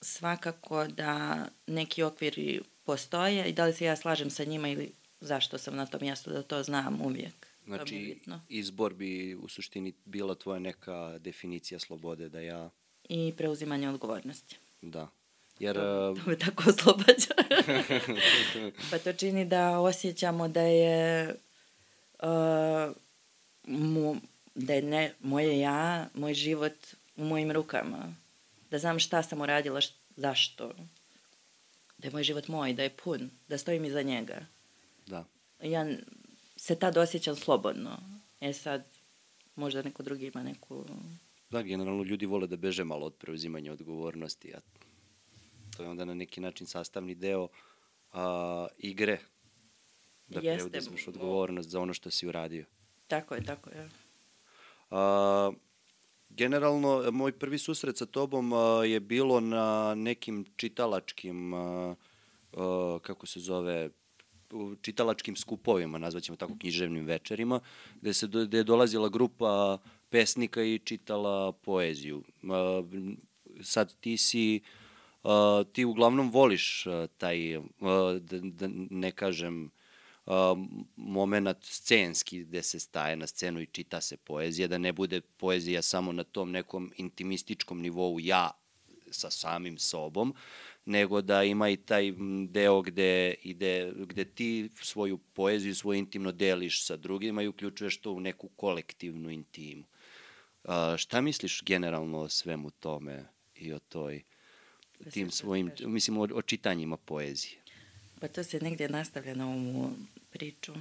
svakako 0.00 0.86
da 0.86 1.44
neki 1.66 2.02
okviri 2.02 2.60
postoje 2.84 3.48
i 3.48 3.52
da 3.52 3.64
li 3.64 3.72
se 3.72 3.84
ja 3.84 3.96
slažem 3.96 4.30
sa 4.30 4.44
njima 4.44 4.68
ili 4.68 4.92
zašto 5.20 5.58
sam 5.58 5.76
na 5.76 5.86
tom 5.86 6.00
mjestu 6.02 6.30
da 6.30 6.42
to 6.42 6.62
znam 6.62 7.00
uvijek. 7.00 7.49
Znači, 7.76 8.20
izbor 8.48 8.94
bi 8.94 9.34
u 9.34 9.48
suštini 9.48 9.92
bila 10.04 10.34
tvoja 10.34 10.58
neka 10.58 11.18
definicija 11.18 11.78
slobode 11.78 12.28
da 12.28 12.40
ja... 12.40 12.70
I 13.08 13.32
preuzimanje 13.36 13.88
odgovornosti. 13.88 14.56
Da. 14.82 15.08
Jer... 15.58 15.76
To, 15.76 16.14
to 16.24 16.30
me 16.30 16.38
tako 16.38 16.64
oslobađa. 16.70 17.34
pa 18.90 18.98
to 18.98 19.12
čini 19.12 19.44
da 19.44 19.78
osjećamo 19.78 20.48
da 20.48 20.62
je... 20.62 21.34
Uh, 22.22 22.96
mu, 23.64 24.16
da 24.54 24.74
je 24.74 24.82
ne, 24.82 25.14
moje 25.20 25.60
ja, 25.60 26.08
moj 26.14 26.34
život 26.34 26.76
u 27.16 27.24
mojim 27.24 27.52
rukama. 27.52 28.14
Da 28.70 28.78
znam 28.78 28.98
šta 28.98 29.22
sam 29.22 29.40
uradila, 29.40 29.80
št, 29.80 29.94
zašto. 30.16 30.72
Da 31.98 32.08
je 32.08 32.12
moj 32.12 32.22
život 32.22 32.48
moj, 32.48 32.72
da 32.72 32.82
je 32.82 32.90
pun, 32.90 33.30
da 33.48 33.58
stojim 33.58 33.84
iza 33.84 34.02
njega. 34.02 34.46
Da. 35.06 35.24
Ja 35.62 35.86
se 36.60 36.78
tad 36.78 36.96
osjećam 36.96 37.36
slobodno. 37.36 37.98
E 38.40 38.52
sad, 38.52 38.84
možda 39.56 39.82
neko 39.82 40.02
drugi 40.02 40.26
ima 40.26 40.42
neku... 40.42 40.84
Da, 41.50 41.62
generalno 41.62 42.02
ljudi 42.02 42.26
vole 42.26 42.46
da 42.46 42.56
beže 42.56 42.84
malo 42.84 43.06
od 43.06 43.14
preuzimanja 43.14 43.72
odgovornosti, 43.72 44.54
a 44.54 44.60
to 45.76 45.82
je 45.82 45.88
onda 45.88 46.04
na 46.04 46.14
neki 46.14 46.40
način 46.40 46.66
sastavni 46.66 47.14
deo 47.14 47.48
a, 48.12 48.66
igre, 48.78 49.18
da 50.28 50.40
Jeste. 50.40 50.70
preuzmeš 50.70 51.08
odgovornost 51.08 51.68
za 51.68 51.80
ono 51.80 51.94
što 51.94 52.10
si 52.10 52.26
uradio. 52.26 52.64
Tako 53.06 53.34
je, 53.34 53.44
tako 53.44 53.70
je. 53.70 53.90
A, 54.90 55.52
generalno, 56.28 57.10
moj 57.10 57.32
prvi 57.32 57.58
susret 57.58 57.96
sa 57.96 58.06
tobom 58.06 58.52
a, 58.52 58.84
je 58.84 59.00
bilo 59.00 59.40
na 59.40 59.94
nekim 59.94 60.44
čitalačkim, 60.56 61.54
a, 61.54 61.94
a, 62.52 62.98
kako 63.02 63.26
se 63.26 63.40
zove, 63.40 63.90
čitalačkim 64.82 65.36
skupovima, 65.36 65.98
nazvaćemo 65.98 66.36
tako 66.36 66.52
književnim 66.60 67.04
večerima, 67.06 67.60
gde, 68.00 68.14
se, 68.14 68.26
gde 68.26 68.58
je 68.58 68.64
dolazila 68.64 69.08
grupa 69.08 69.78
pesnika 70.08 70.62
i 70.62 70.78
čitala 70.78 71.52
poeziju. 71.52 72.22
Sad 73.62 73.94
ti 74.00 74.16
si, 74.16 74.60
ti 75.72 75.84
uglavnom 75.84 76.30
voliš 76.30 76.84
taj, 77.18 77.60
da, 78.20 78.38
da 78.42 78.68
ne 78.90 79.10
kažem, 79.10 79.70
moment 80.96 81.64
scenski 81.64 82.44
gde 82.44 82.62
se 82.62 82.78
staje 82.78 83.16
na 83.16 83.26
scenu 83.26 83.60
i 83.60 83.66
čita 83.66 84.00
se 84.00 84.16
poezija, 84.16 84.68
da 84.68 84.78
ne 84.78 84.92
bude 84.92 85.20
poezija 85.20 85.82
samo 85.82 86.12
na 86.12 86.24
tom 86.24 86.50
nekom 86.50 86.92
intimističkom 86.96 87.80
nivou 87.80 88.20
ja 88.20 88.50
sa 89.10 89.30
samim 89.30 89.78
sobom, 89.78 90.34
nego 90.84 91.20
da 91.20 91.44
ima 91.44 91.68
i 91.68 91.76
taj 91.76 92.12
deo 92.48 92.82
gde, 92.82 93.34
ide, 93.42 93.92
gde 93.96 94.24
ti 94.24 94.70
svoju 94.82 95.18
poeziju, 95.18 95.74
svoje 95.74 95.98
intimno 95.98 96.32
deliš 96.32 96.86
sa 96.86 96.96
drugima 96.96 97.42
i 97.42 97.48
uključuješ 97.48 98.00
to 98.00 98.12
u 98.12 98.20
neku 98.20 98.48
kolektivnu 98.48 99.30
intimu. 99.30 99.84
A, 100.64 100.96
šta 100.98 101.20
misliš 101.20 101.62
generalno 101.64 102.18
o 102.18 102.28
svemu 102.28 102.70
tome 102.70 103.24
i 103.54 103.72
o 103.72 103.78
toj 103.78 104.22
da 105.00 105.10
tim 105.10 105.30
svojim, 105.30 105.70
mislim, 105.80 106.18
o, 106.18 106.28
o 106.34 106.42
čitanjima 106.42 106.96
poezije? 106.96 107.60
Pa 108.20 108.28
to 108.28 108.44
se 108.44 108.60
negdje 108.60 108.88
nastavlja 108.88 109.34
na 109.34 109.48
ovu 109.48 109.90
priču. 110.30 110.72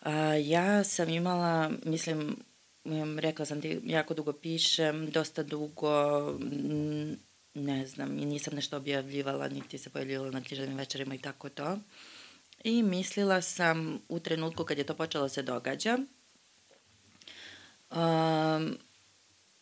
A, 0.00 0.12
ja 0.34 0.84
sam 0.84 1.08
imala, 1.08 1.72
mislim, 1.84 2.36
rekla 3.18 3.44
sam 3.44 3.60
ti, 3.60 3.80
jako 3.84 4.14
dugo 4.14 4.32
pišem, 4.32 5.10
dosta 5.10 5.42
dugo 5.42 5.90
ne 7.54 7.86
znam, 7.86 8.18
i 8.18 8.24
nisam 8.24 8.54
nešto 8.54 8.76
objavljivala, 8.76 9.48
niti 9.48 9.78
se 9.78 9.90
pojavljivala 9.90 10.30
na 10.30 10.42
književnim 10.42 10.76
večerima 10.76 11.14
i 11.14 11.18
tako 11.18 11.48
to. 11.48 11.78
I 12.64 12.82
mislila 12.82 13.42
sam 13.42 13.98
u 14.08 14.20
trenutku 14.20 14.64
kad 14.64 14.78
je 14.78 14.84
to 14.84 14.94
počelo 14.94 15.28
se 15.28 15.42
događa, 15.42 15.98
um, 17.90 18.78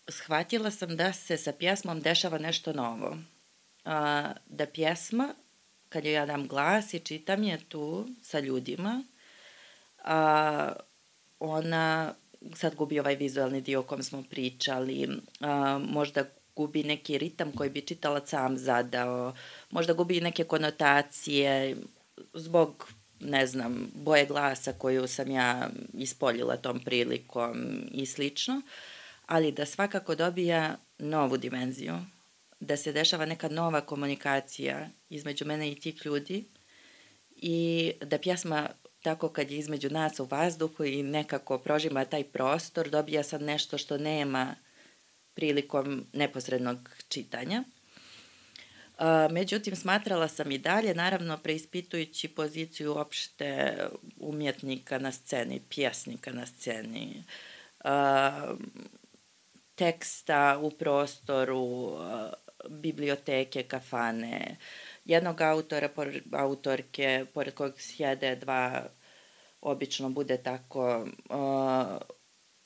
shvatila 0.09 0.71
sam 0.71 0.97
da 0.97 1.13
se 1.13 1.37
sa 1.37 1.53
pjesmom 1.53 2.01
dešava 2.01 2.39
nešto 2.39 2.73
novo. 2.73 3.09
Uh, 3.85 3.93
da 4.47 4.67
pjesma, 4.75 5.35
kad 5.89 6.05
joj 6.05 6.15
ja 6.15 6.27
dam 6.27 6.49
glas 6.49 6.95
i 6.95 6.99
čitam 6.99 7.43
je 7.43 7.59
tu 7.69 8.09
sa 8.23 8.41
ljudima, 8.41 9.05
uh, 10.05 10.73
ona 11.39 12.15
sad 12.55 12.75
gubi 12.75 13.01
ovaj 13.01 13.17
vizualni 13.17 13.61
dio 13.61 13.81
o 13.81 13.83
kom 13.83 14.03
smo 14.03 14.23
pričali, 14.31 15.09
uh, 15.09 15.83
možda 15.89 16.25
gubi 16.57 16.85
neki 16.85 17.19
ritam 17.19 17.53
koji 17.53 17.71
bi 17.71 17.81
čitalac 17.81 18.29
sam 18.29 18.59
zadao, 18.59 19.35
možda 19.71 19.93
gubi 19.93 20.21
neke 20.21 20.45
konotacije 20.45 21.77
zbog, 22.35 22.89
ne 23.21 23.47
znam, 23.47 23.91
boje 23.95 24.27
glasa 24.27 24.73
koju 24.73 25.09
sam 25.09 25.31
ja 25.31 25.71
ispoljila 25.95 26.57
tom 26.57 26.81
prilikom 26.81 27.85
i 27.93 28.07
slično, 28.07 28.63
ali 29.27 29.53
da 29.53 29.67
svakako 29.67 30.15
dobija 30.15 30.77
novu 30.99 31.37
dimenziju, 31.37 31.99
da 32.61 32.77
se 32.77 32.93
dešava 32.93 33.27
neka 33.27 33.49
nova 33.49 33.81
komunikacija 33.81 34.89
između 35.11 35.45
mene 35.47 35.71
i 35.73 35.81
tih 35.81 36.07
ljudi 36.07 36.45
i 37.37 37.93
da 38.01 38.19
pjesma 38.19 38.69
tako 39.03 39.29
kad 39.29 39.51
je 39.51 39.59
između 39.59 39.91
nas 39.91 40.21
u 40.21 40.25
vazduhu 40.31 40.85
i 40.85 41.03
nekako 41.03 41.59
prožima 41.59 42.05
taj 42.05 42.25
prostor, 42.25 42.91
dobija 42.91 43.23
sad 43.23 43.43
nešto 43.43 43.79
što 43.79 43.99
nema 43.99 44.55
prilikom 45.35 46.07
neposrednog 46.13 46.91
čitanja. 47.09 47.65
Međutim, 49.31 49.77
smatrala 49.77 50.29
sam 50.29 50.51
i 50.51 50.59
dalje, 50.59 50.95
naravno, 50.95 51.39
preispitujući 51.39 52.29
poziciju 52.29 52.99
opšte 52.99 53.79
umjetnika 54.19 54.99
na 54.99 55.13
sceni, 55.13 55.61
pjesnika 55.69 56.33
na 56.33 56.47
sceni, 56.47 57.25
teksta 59.75 60.59
u 60.63 60.71
prostoru, 60.71 61.97
biblioteke, 62.69 63.63
kafane, 63.63 64.57
jednog 65.05 65.41
autora, 65.41 65.89
autorke, 66.33 67.25
pored 67.35 67.55
kojeg 67.55 67.75
sjede 67.77 68.37
dva, 68.37 68.83
obično 69.61 70.11
bude 70.11 70.37
tako 70.37 71.07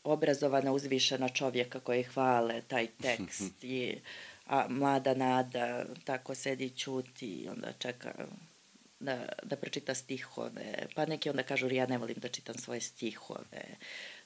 obrazovana, 0.05 0.73
uzvišena 0.73 1.29
čovjeka 1.29 1.81
koji 1.81 2.03
hvale 2.03 2.63
taj 2.69 2.87
tekst 2.87 3.65
i 3.79 3.99
a 4.47 4.69
mlada 4.69 5.15
nada 5.15 5.85
tako 6.05 6.35
sedi 6.35 6.65
i 6.65 6.71
čuti 6.71 7.27
i 7.27 7.49
onda 7.49 7.73
čeka 7.79 8.15
da, 9.01 9.29
da 9.43 9.57
pročita 9.57 9.95
stihove. 9.95 10.87
Pa 10.95 11.07
neki 11.07 11.31
onda 11.31 11.43
kažu 11.43 11.71
ja 11.71 11.87
ne 11.87 11.99
volim 11.99 12.17
da 12.17 12.29
čitam 12.29 12.55
svoje 12.55 12.81
stihove. 12.81 13.65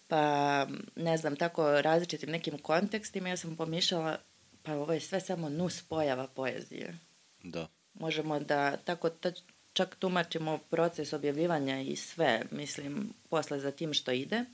Pa 0.09 0.67
ne 0.97 1.17
znam, 1.17 1.37
tako 1.37 1.81
različitim 1.81 2.31
nekim 2.31 2.59
kontekstima 2.59 3.29
ja 3.29 3.37
sam 3.37 3.57
pomišljala 3.57 4.19
pa 4.69 4.75
ovo 4.75 4.93
je 4.93 5.01
sve 5.01 5.21
samo 5.21 5.49
nus 5.49 5.83
pojava 5.83 6.27
poezije. 6.27 6.99
Da. 7.43 7.69
Možemo 7.95 8.41
da 8.41 8.77
tako 8.77 9.11
ta, 9.11 9.33
čak 9.73 9.97
tumačimo 9.97 10.59
proces 10.59 11.13
objavljivanja 11.13 11.81
i 11.81 11.97
sve, 11.97 12.43
mislim, 12.51 13.15
posle 13.29 13.61
za 13.61 13.71
tim 13.71 13.95
što 13.95 14.13
ide. 14.13 14.45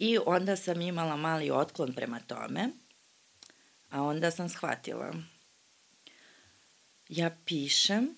I 0.00 0.18
onda 0.26 0.56
sam 0.56 0.80
imala 0.80 1.16
mali 1.16 1.50
otklon 1.50 1.92
prema 1.92 2.20
tome, 2.20 2.68
a 3.90 4.02
onda 4.02 4.30
sam 4.30 4.48
shvatila. 4.48 5.12
Ja 7.08 7.36
pišem, 7.44 8.16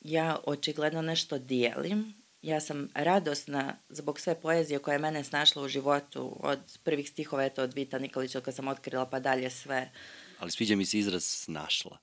ja 0.00 0.38
očigledno 0.46 1.02
nešto 1.02 1.38
dijelim 1.38 2.24
ja 2.44 2.60
sam 2.60 2.88
radosna 2.94 3.76
zbog 3.88 4.20
sve 4.20 4.40
poezije 4.40 4.78
koja 4.78 4.92
je 4.92 4.98
mene 4.98 5.24
snašla 5.24 5.62
u 5.62 5.68
životu, 5.68 6.36
od 6.40 6.58
prvih 6.82 7.08
stihova, 7.08 7.44
eto, 7.44 7.62
od 7.62 7.74
Vita 7.74 7.98
Nikolića, 7.98 8.40
kad 8.40 8.54
sam 8.54 8.68
otkrila, 8.68 9.06
pa 9.06 9.20
dalje 9.20 9.50
sve. 9.50 9.90
Ali 10.38 10.50
sviđa 10.50 10.76
mi 10.76 10.86
se 10.86 10.98
izraz 10.98 11.24
snašla. 11.24 11.98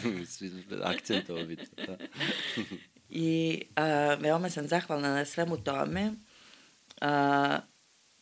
Akcent 0.84 1.30
ovo 1.30 1.44
biti. 1.44 1.66
Da. 1.86 1.96
I 3.08 3.62
a, 3.76 4.14
veoma 4.20 4.50
sam 4.50 4.68
zahvalna 4.68 5.14
na 5.14 5.24
svemu 5.24 5.56
tome. 5.64 6.12
A, 7.00 7.60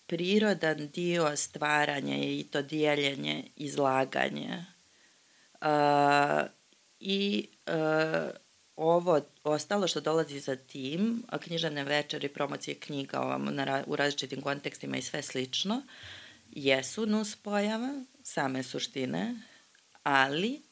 prirodan 0.08 0.88
dio 0.88 1.36
stvaranja 1.36 2.14
je 2.14 2.38
i 2.38 2.44
to 2.44 2.62
dijeljenje, 2.62 3.44
izlaganje. 3.56 4.64
A, 5.60 6.46
I 7.00 7.48
a, 7.66 8.30
ovo 8.76 9.20
ostalo 9.44 9.88
što 9.88 10.00
dolazi 10.00 10.40
za 10.40 10.56
tim, 10.56 11.22
književne 11.40 11.84
večeri, 11.84 12.28
promocije 12.28 12.74
knjiga 12.74 13.20
ovam, 13.20 13.44
na, 13.44 13.84
u 13.86 13.96
različitim 13.96 14.40
kontekstima 14.40 14.96
i 14.96 15.02
sve 15.02 15.22
slično, 15.22 15.82
jesu 16.50 17.06
nus 17.06 17.36
pojava, 17.36 18.04
same 18.22 18.62
suštine, 18.62 19.34
ali 20.02 20.62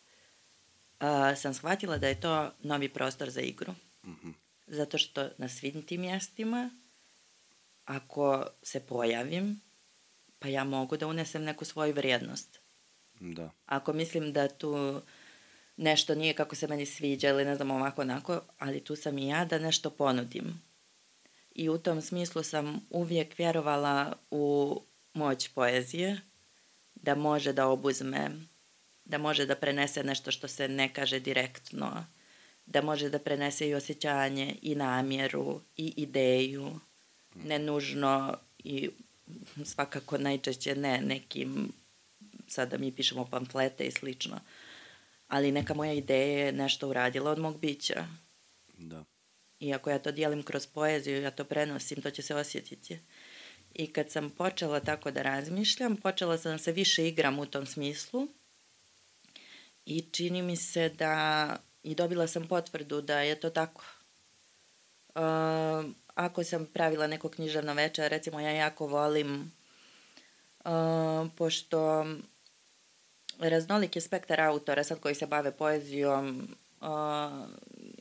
a, 0.99 1.37
sam 1.37 1.55
shvatila 1.55 1.99
da 1.99 2.09
je 2.09 2.21
to 2.21 2.51
novi 2.63 2.89
prostor 2.89 3.31
za 3.31 3.41
igru. 3.41 3.73
Mm 4.05 4.11
-hmm. 4.11 4.33
Zato 4.67 4.99
što 4.99 5.29
na 5.39 5.49
svim 5.49 5.83
tim 5.83 6.01
mjestima, 6.01 6.71
ako 7.87 8.47
se 8.63 8.81
pojavim, 8.81 9.61
pa 10.39 10.49
ja 10.49 10.65
mogu 10.65 10.97
da 10.97 11.07
unesem 11.07 11.45
neku 11.45 11.65
svoju 11.65 11.95
vrijednost. 11.95 12.61
Da. 13.21 13.51
Ako 13.67 13.93
mislim 13.93 14.33
da 14.33 14.49
tu 14.49 15.01
nešto 15.77 16.15
nije 16.15 16.35
kako 16.35 16.55
se 16.55 16.69
meni 16.69 16.87
sviđa 16.87 17.29
ili 17.29 17.45
ne 17.45 17.57
znam 17.57 17.71
ovako 17.71 18.03
onako, 18.03 18.41
ali 18.59 18.85
tu 18.85 18.97
sam 18.97 19.19
i 19.19 19.29
ja 19.29 19.45
da 19.45 19.59
nešto 19.59 19.91
ponudim. 19.91 20.63
I 21.55 21.69
u 21.69 21.79
tom 21.79 22.01
smislu 22.01 22.43
sam 22.43 22.87
uvijek 22.91 23.39
vjerovala 23.39 24.13
u 24.31 24.77
moć 25.15 25.49
poezije, 25.49 26.21
da 26.95 27.15
može 27.15 27.53
da 27.53 27.67
obuzme, 27.67 28.31
da 29.05 29.19
može 29.19 29.47
da 29.47 29.57
prenese 29.57 30.05
nešto 30.05 30.31
što 30.31 30.49
se 30.49 30.69
ne 30.69 30.95
kaže 30.95 31.21
direktno, 31.21 32.07
da 32.67 32.83
može 32.83 33.11
da 33.11 33.19
prenese 33.19 33.69
i 33.69 33.75
osjećanje 33.75 34.57
i 34.63 34.75
namjeru 34.75 35.61
i 35.77 35.95
ideju, 35.97 36.81
ne 37.45 37.59
nužno 37.59 38.39
i 38.59 38.91
svakako 39.65 40.19
najčešće 40.19 40.77
ne 40.77 41.01
nekim, 41.01 41.73
sada 42.49 42.79
mi 42.79 42.93
pišemo 42.93 43.25
pamflete 43.25 43.87
i 43.87 43.93
slično, 43.93 44.41
ali 45.29 45.53
neka 45.53 45.75
moja 45.75 45.93
ideja 45.93 46.47
je 46.47 46.53
nešto 46.53 46.89
uradila 46.89 47.31
od 47.31 47.39
mog 47.39 47.61
bića. 47.61 48.07
Da. 48.79 49.05
I 49.61 49.75
ako 49.75 49.91
ja 49.91 49.99
to 49.99 50.13
dijelim 50.13 50.43
kroz 50.43 50.67
poeziju, 50.67 51.23
ja 51.23 51.31
to 51.31 51.45
prenosim, 51.45 52.03
to 52.03 52.11
će 52.11 52.23
se 52.23 52.35
osjetiti. 52.35 52.99
I 53.75 53.93
kad 53.93 54.11
sam 54.11 54.31
počela 54.31 54.81
tako 54.81 55.11
da 55.11 55.23
razmišljam, 55.23 55.97
počela 55.97 56.39
sam 56.39 56.53
da 56.53 56.59
se 56.59 56.73
više 56.73 57.09
igram 57.09 57.39
u 57.39 57.47
tom 57.47 57.67
smislu 57.67 58.29
i 59.87 60.01
čini 60.01 60.43
mi 60.43 60.57
se 60.57 60.89
da 60.89 61.57
i 61.83 61.95
dobila 61.95 62.27
sam 62.27 62.49
potvrdu 62.49 63.01
da 63.01 63.21
je 63.21 63.41
to 63.41 63.51
tako. 63.51 63.85
Uh, 65.17 65.85
ako 66.15 66.45
sam 66.45 66.67
pravila 66.67 67.07
neko 67.07 67.29
književno 67.29 67.75
večer, 67.75 68.11
recimo 68.11 68.41
ja 68.41 68.51
jako 68.51 68.87
volim, 68.87 69.53
uh, 70.65 71.29
pošto 71.37 72.07
raznolik 73.39 73.97
je 73.97 74.03
spektar 74.03 74.41
autora 74.41 74.85
sad 74.85 75.01
koji 75.01 75.15
se 75.15 75.27
bave 75.27 75.53
poezijom 75.53 76.49
uh, 76.81 76.89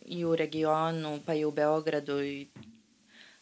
i 0.06 0.25
u 0.25 0.36
regionu, 0.36 1.19
pa 1.25 1.34
i 1.34 1.45
u 1.45 1.51
Beogradu, 1.51 2.21
i, 2.21 2.47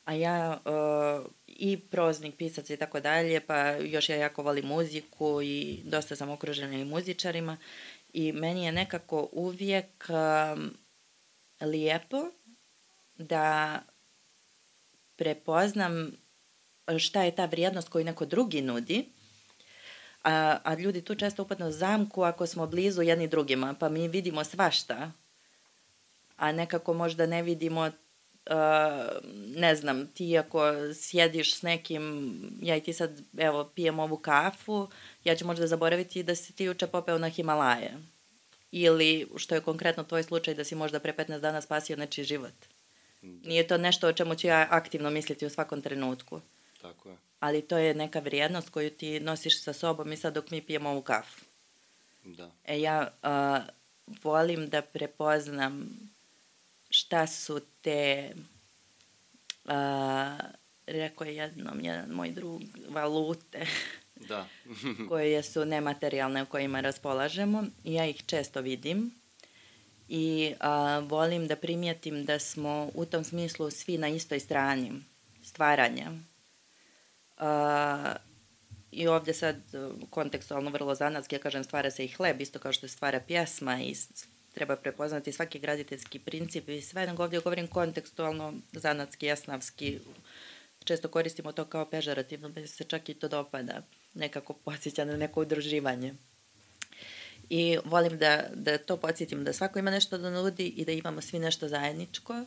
a 0.06 0.14
ja 0.14 0.60
uh, 0.66 1.26
i 1.48 1.80
proznik, 1.80 2.36
pisac 2.36 2.70
i 2.70 2.78
tako 2.78 3.00
dalje, 3.00 3.40
pa 3.40 3.70
još 3.70 4.10
ja 4.10 4.16
jako 4.16 4.44
volim 4.44 4.66
muziku 4.66 5.42
i 5.42 5.80
dosta 5.84 6.16
sam 6.16 6.30
okružena 6.30 6.76
i 6.76 6.86
muzičarima 6.86 7.58
i 8.14 8.32
meni 8.32 8.66
je 8.66 8.72
nekako 8.72 9.30
uvijek 9.32 10.10
um, 10.10 10.74
lijepo 11.62 12.30
da 13.17 13.80
prepoznam 15.15 16.12
šta 16.97 17.23
je 17.23 17.36
ta 17.36 17.45
vrijednost 17.45 17.89
koju 17.89 18.06
neko 18.06 18.26
drugi 18.26 18.62
nudi 18.62 19.13
A, 20.23 20.58
a 20.63 20.73
ljudi 20.76 21.02
tu 21.02 21.15
često 21.15 21.43
upadnu 21.43 21.67
u 21.67 21.71
zamku 21.71 22.23
ako 22.23 22.47
smo 22.47 22.67
blizu 22.67 23.02
jedni 23.02 23.28
drugima, 23.28 23.76
pa 23.80 23.89
mi 23.89 24.08
vidimo 24.08 24.43
svašta, 24.43 25.12
a 26.38 26.52
nekako 26.52 26.93
možda 26.93 27.26
ne 27.26 27.43
vidimo 27.43 27.91
Uh, 28.45 29.30
ne 29.56 29.76
znam, 29.76 30.08
ti 30.08 30.38
ako 30.38 30.62
sjediš 30.93 31.56
s 31.56 31.62
nekim, 31.62 32.34
ja 32.62 32.76
i 32.76 32.82
ti 32.82 32.93
sad, 32.93 33.21
evo, 33.38 33.71
pijem 33.76 33.99
ovu 33.99 34.17
kafu, 34.17 34.88
ja 35.23 35.36
ću 35.36 35.45
možda 35.45 35.67
zaboraviti 35.67 36.23
da 36.23 36.36
si 36.36 36.54
ti 36.54 36.63
juče 36.63 36.88
popeo 36.88 37.17
na 37.17 37.30
Himalaje. 37.30 37.93
Ili, 38.71 39.28
što 39.36 39.56
je 39.56 39.62
konkretno 39.62 40.04
tvoj 40.04 40.23
slučaj, 40.23 40.54
da 40.54 40.63
si 40.63 40.76
možda 40.76 40.99
pre 40.99 41.13
15 41.13 41.39
dana 41.39 41.62
spasio 41.62 41.95
nečiji 41.95 42.26
život. 42.26 42.54
Nije 43.24 43.68
to 43.68 43.78
nešto 43.78 44.08
o 44.08 44.14
čemu 44.14 44.36
ću 44.36 44.48
ja 44.48 44.68
aktivno 44.70 45.10
misliti 45.10 45.46
u 45.46 45.50
svakom 45.50 45.82
trenutku. 45.82 46.42
Tako 46.82 47.10
je 47.10 47.18
ali 47.44 47.62
to 47.62 47.78
je 47.78 47.94
neka 47.94 48.20
vrijednost 48.20 48.70
koju 48.70 48.90
ti 48.90 49.20
nosiš 49.20 49.62
sa 49.62 49.74
sobom 49.74 50.12
i 50.12 50.18
sad 50.18 50.34
dok 50.34 50.52
mi 50.52 50.62
pijemo 50.62 50.90
ovu 50.90 51.02
kafu. 51.02 51.46
Da. 52.24 52.52
E 52.66 52.80
ja 52.80 53.12
uh, 53.24 53.64
volim 54.24 54.70
da 54.70 54.82
prepoznam 54.82 55.90
šta 56.90 57.28
su 57.28 57.62
te 57.82 58.32
uh, 59.66 59.72
rekao 60.88 61.28
je 61.28 61.36
jednom 61.36 61.80
jedan 61.82 62.10
moj 62.10 62.32
drug 62.32 62.62
valute 62.90 63.66
da. 64.16 64.48
koje 65.10 65.44
su 65.44 65.66
nematerijalne 65.66 66.44
u 66.44 66.46
kojima 66.46 66.82
raspolažemo 66.82 67.64
i 67.84 67.94
ja 67.94 68.06
ih 68.06 68.24
često 68.26 68.62
vidim 68.62 69.12
i 70.08 70.54
uh, 70.54 71.10
volim 71.10 71.48
da 71.48 71.56
primijetim 71.56 72.26
da 72.26 72.39
smo 72.39 72.89
u 72.94 73.06
tom 73.06 73.24
smislu 73.24 73.72
svi 73.72 73.98
na 73.98 74.08
istoj 74.08 74.39
strani 74.39 74.92
stvaranja 75.44 76.12
Uh, 77.38 78.16
I 78.92 79.08
ovdje 79.08 79.34
sad 79.34 79.56
kontekstualno 80.10 80.70
vrlo 80.70 80.96
zanatski, 80.96 81.36
ja 81.36 81.39
kažem 81.39 81.63
stvara 81.63 81.92
se 81.92 82.06
i 82.06 82.08
hleb, 82.08 82.42
isto 82.42 82.60
kao 82.60 82.74
što 82.74 82.88
stvara 82.88 83.20
pjesma 83.20 83.82
i 83.82 83.96
treba 84.54 84.76
prepoznati 84.76 85.32
svaki 85.32 85.60
graditeljski 85.60 86.20
princip 86.20 86.70
i 86.70 86.82
sve, 86.82 87.08
nego 87.08 87.24
ovdje 87.24 87.39
govorim 87.39 87.68
kontekstualno, 87.68 88.54
zanatski, 88.72 89.26
jasnavski, 89.26 90.00
često 90.84 91.08
koristimo 91.08 91.52
to 91.52 91.66
kao 91.66 91.86
pežarativno, 91.86 92.50
da 92.50 92.68
se 92.68 92.84
čak 92.84 93.10
i 93.10 93.13
to 93.13 93.28
dopada, 93.28 93.82
nekako 94.13 94.54
podsjeća 94.54 95.06
na 95.06 95.18
neko 95.18 95.42
udruživanje. 95.42 96.13
I 97.56 97.78
volim 97.86 98.18
da, 98.18 98.44
da 98.54 98.78
to 98.78 98.98
podsjetim, 98.98 99.44
da 99.44 99.54
svako 99.54 99.80
ima 99.80 99.92
nešto 99.92 100.18
da 100.18 100.30
nudi 100.30 100.68
i 100.68 100.86
da 100.86 100.92
imamo 100.92 101.22
svi 101.22 101.39
nešto 101.39 101.68
zajedničko. 101.68 102.46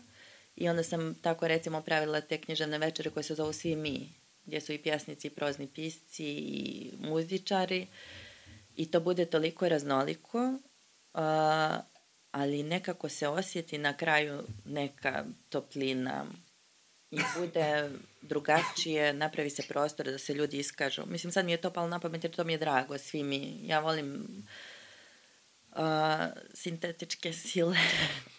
I 0.57 0.69
onda 0.69 0.83
sam 0.83 1.15
tako 1.15 1.49
recimo 1.49 1.81
pravila 1.81 2.21
te 2.21 2.41
književne 2.41 2.79
večere 2.79 3.11
koje 3.11 3.23
se 3.23 3.35
zovu 3.35 3.53
Svi 3.53 3.77
mi, 3.77 4.13
gdje 4.47 4.61
su 4.61 4.73
i 4.73 4.79
pjesnici, 4.79 5.27
i 5.27 5.31
prozni 5.31 5.69
pisci 5.75 6.25
i 6.25 6.93
muzičari 6.99 7.87
i 8.77 8.91
to 8.91 9.01
bude 9.01 9.27
toliko 9.27 9.69
raznoliko, 9.69 10.39
uh, 10.49 11.21
ali 12.31 12.63
nekako 12.63 13.09
se 13.09 13.29
osjeti 13.29 13.79
na 13.79 13.97
kraju 13.97 14.43
neka 14.65 15.25
toplina 15.49 16.27
i 17.11 17.19
bude 17.39 17.91
drugačije, 18.23 19.13
napravi 19.13 19.51
se 19.51 19.63
prostor 19.69 20.07
da 20.07 20.19
se 20.19 20.35
ljudi 20.35 20.59
iskažu. 20.59 21.03
Mislim, 21.07 21.33
sad 21.33 21.45
mi 21.45 21.53
je 21.53 21.61
to 21.61 21.71
palo 21.71 21.89
na 21.89 22.01
pamet 22.01 22.25
jer 22.25 22.35
to 22.35 22.45
mi 22.45 22.53
je 22.53 22.59
drago, 22.59 22.99
svi 22.99 23.23
mi. 23.23 23.61
Ja 23.63 23.81
volim 23.81 24.15
uh, 24.15 24.45
sintetičke 26.55 27.33
sile. 27.33 27.77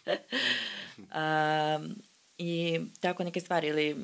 uh, 0.97 1.85
I 2.37 2.79
tako 2.99 3.23
neke 3.23 3.39
stvari. 3.39 3.67
Ili 3.67 3.95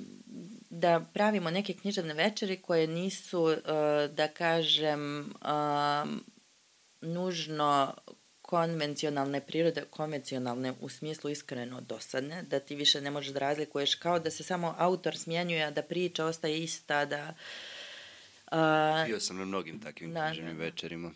da 0.70 1.06
pravimo 1.14 1.52
neke 1.52 1.74
književne 1.74 2.14
večeri 2.14 2.62
koje 2.62 2.88
nisu, 2.88 3.42
uh, 3.44 3.56
da 4.12 4.28
kažem, 4.28 5.34
uh, 5.42 6.10
nužno 7.02 7.94
konvencionalne 8.42 9.42
prirode, 9.42 9.84
konvencionalne 9.90 10.74
u 10.82 10.90
smislu 10.90 11.30
iskreno 11.30 11.82
dosadne, 11.82 12.44
da 12.44 12.60
ti 12.60 12.76
više 12.76 13.02
ne 13.02 13.12
možeš 13.12 13.34
da 13.34 13.40
razlikuješ, 13.40 13.96
kao 13.96 14.20
da 14.20 14.32
se 14.32 14.44
samo 14.44 14.76
autor 14.78 15.18
smjenjuje, 15.18 15.72
da 15.72 15.82
priča 15.82 16.26
ostaje 16.26 16.64
ista, 16.64 17.06
da... 17.06 17.34
Uh, 18.52 19.08
Bio 19.08 19.20
sam 19.20 19.38
na 19.38 19.46
mnogim 19.46 19.80
takvim 19.80 20.14
da, 20.14 20.28
književnim 20.28 20.58
da, 20.58 20.64
večerima. 20.64 21.12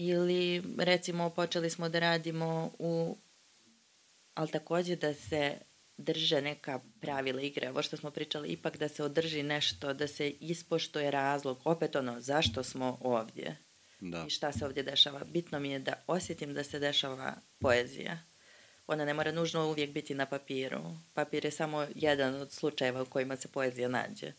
Ili, 0.00 0.62
recimo, 0.78 1.30
počeli 1.30 1.70
smo 1.70 1.88
da 1.88 1.98
radimo 1.98 2.70
u... 2.78 3.16
Ali 4.34 4.50
takođe 4.50 4.96
da 4.96 5.14
se 5.14 5.58
drže 5.96 6.40
neka 6.40 6.80
pravila 7.00 7.40
igre, 7.40 7.70
ovo 7.70 7.82
što 7.82 7.96
smo 7.96 8.10
pričali, 8.10 8.48
ipak 8.48 8.76
da 8.76 8.88
se 8.88 9.02
održi 9.02 9.42
nešto, 9.42 9.94
da 9.94 10.06
se 10.06 10.30
ispoštuje 10.30 11.10
razlog, 11.10 11.58
opet 11.64 11.96
ono, 11.96 12.20
zašto 12.20 12.62
smo 12.62 12.98
ovdje 13.00 13.56
da. 14.00 14.24
i 14.26 14.30
šta 14.30 14.52
se 14.52 14.64
ovdje 14.66 14.82
dešava. 14.82 15.24
Bitno 15.24 15.60
mi 15.60 15.70
je 15.70 15.78
da 15.78 15.92
osjetim 16.06 16.54
da 16.54 16.64
se 16.64 16.78
dešava 16.78 17.34
poezija. 17.60 18.18
Ona 18.86 19.04
ne 19.04 19.14
mora 19.14 19.32
nužno 19.32 19.68
uvijek 19.68 19.90
biti 19.90 20.14
na 20.14 20.26
papiru. 20.26 20.96
Papir 21.14 21.44
je 21.44 21.50
samo 21.50 21.86
jedan 21.94 22.34
od 22.34 22.52
slučajeva 22.52 23.02
u 23.02 23.06
kojima 23.06 23.36
se 23.36 23.48
poezija 23.48 23.88
nađe. 23.88 24.32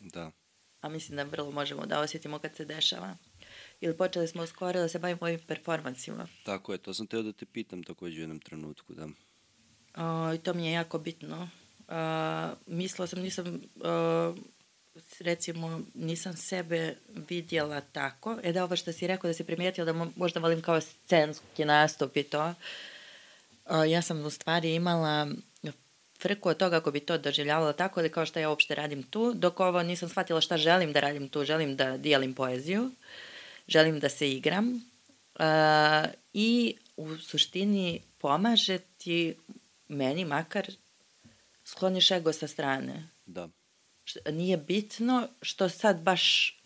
Da. 0.00 0.30
A 0.80 0.88
mislim 0.88 1.16
da 1.16 1.22
vrlo 1.22 1.50
možemo 1.50 1.86
da 1.86 2.00
osjetimo 2.00 2.38
kad 2.38 2.56
se 2.56 2.64
dešava. 2.64 3.16
Ili 3.80 3.96
počeli 3.96 4.28
smo 4.28 4.46
skoro 4.46 4.80
da 4.80 4.88
se 4.88 4.98
bavimo 4.98 5.18
ovim 5.20 5.40
performansima. 5.46 6.28
Tako 6.44 6.72
je, 6.72 6.78
to 6.78 6.94
sam 6.94 7.06
teo 7.06 7.22
da 7.22 7.32
te 7.32 7.46
pitam 7.46 7.82
takođe 7.82 8.16
u 8.16 8.20
jednom 8.20 8.40
trenutku, 8.40 8.94
da. 8.94 9.08
O, 9.96 10.34
I 10.34 10.38
to 10.38 10.54
mi 10.54 10.66
je 10.66 10.72
jako 10.72 10.98
bitno. 10.98 11.48
Uh, 11.88 11.94
mislila 12.66 13.06
sam, 13.06 13.20
nisam, 13.20 13.60
uh, 13.74 14.36
recimo, 15.20 15.80
nisam 15.94 16.36
sebe 16.36 16.96
vidjela 17.28 17.80
tako. 17.80 18.38
E 18.42 18.52
da, 18.52 18.64
ovo 18.64 18.76
što 18.76 18.92
si 18.92 19.06
rekao 19.06 19.28
da 19.28 19.34
si 19.34 19.44
primijetila 19.44 19.84
da 19.84 19.92
mo 19.92 20.12
možda 20.16 20.40
volim 20.40 20.62
kao 20.62 20.80
scenski 20.80 21.64
nastup 21.64 22.16
i 22.16 22.22
to. 22.22 22.54
Uh, 23.66 23.90
ja 23.90 24.02
sam 24.02 24.24
u 24.24 24.30
stvari 24.30 24.74
imala 24.74 25.28
frku 26.22 26.48
od 26.48 26.56
toga 26.56 26.76
ako 26.76 26.90
bi 26.90 27.00
to 27.00 27.18
doživljavala 27.18 27.72
tako 27.72 28.00
ili 28.00 28.10
kao 28.10 28.26
što 28.26 28.38
ja 28.38 28.48
uopšte 28.48 28.74
radim 28.74 29.02
tu, 29.02 29.32
dok 29.34 29.60
ovo 29.60 29.82
nisam 29.82 30.08
shvatila 30.08 30.40
šta 30.40 30.56
želim 30.56 30.92
da 30.92 31.00
radim 31.00 31.28
tu, 31.28 31.44
želim 31.44 31.76
da 31.76 31.96
dijelim 31.96 32.34
poeziju, 32.34 32.90
želim 33.68 34.00
da 34.00 34.08
se 34.08 34.32
igram 34.32 34.74
uh, 35.34 35.44
i 36.32 36.76
u 36.96 37.16
suštini 37.16 38.02
pomaže 38.18 38.78
ti 38.78 39.34
meni 39.88 40.24
makar 40.24 40.66
skloniš 41.64 42.10
ego 42.10 42.32
sa 42.32 42.48
strane. 42.48 43.08
Da. 43.26 43.48
Nije 44.32 44.56
bitno 44.56 45.28
što 45.42 45.68
sad 45.68 46.00
baš 46.00 46.56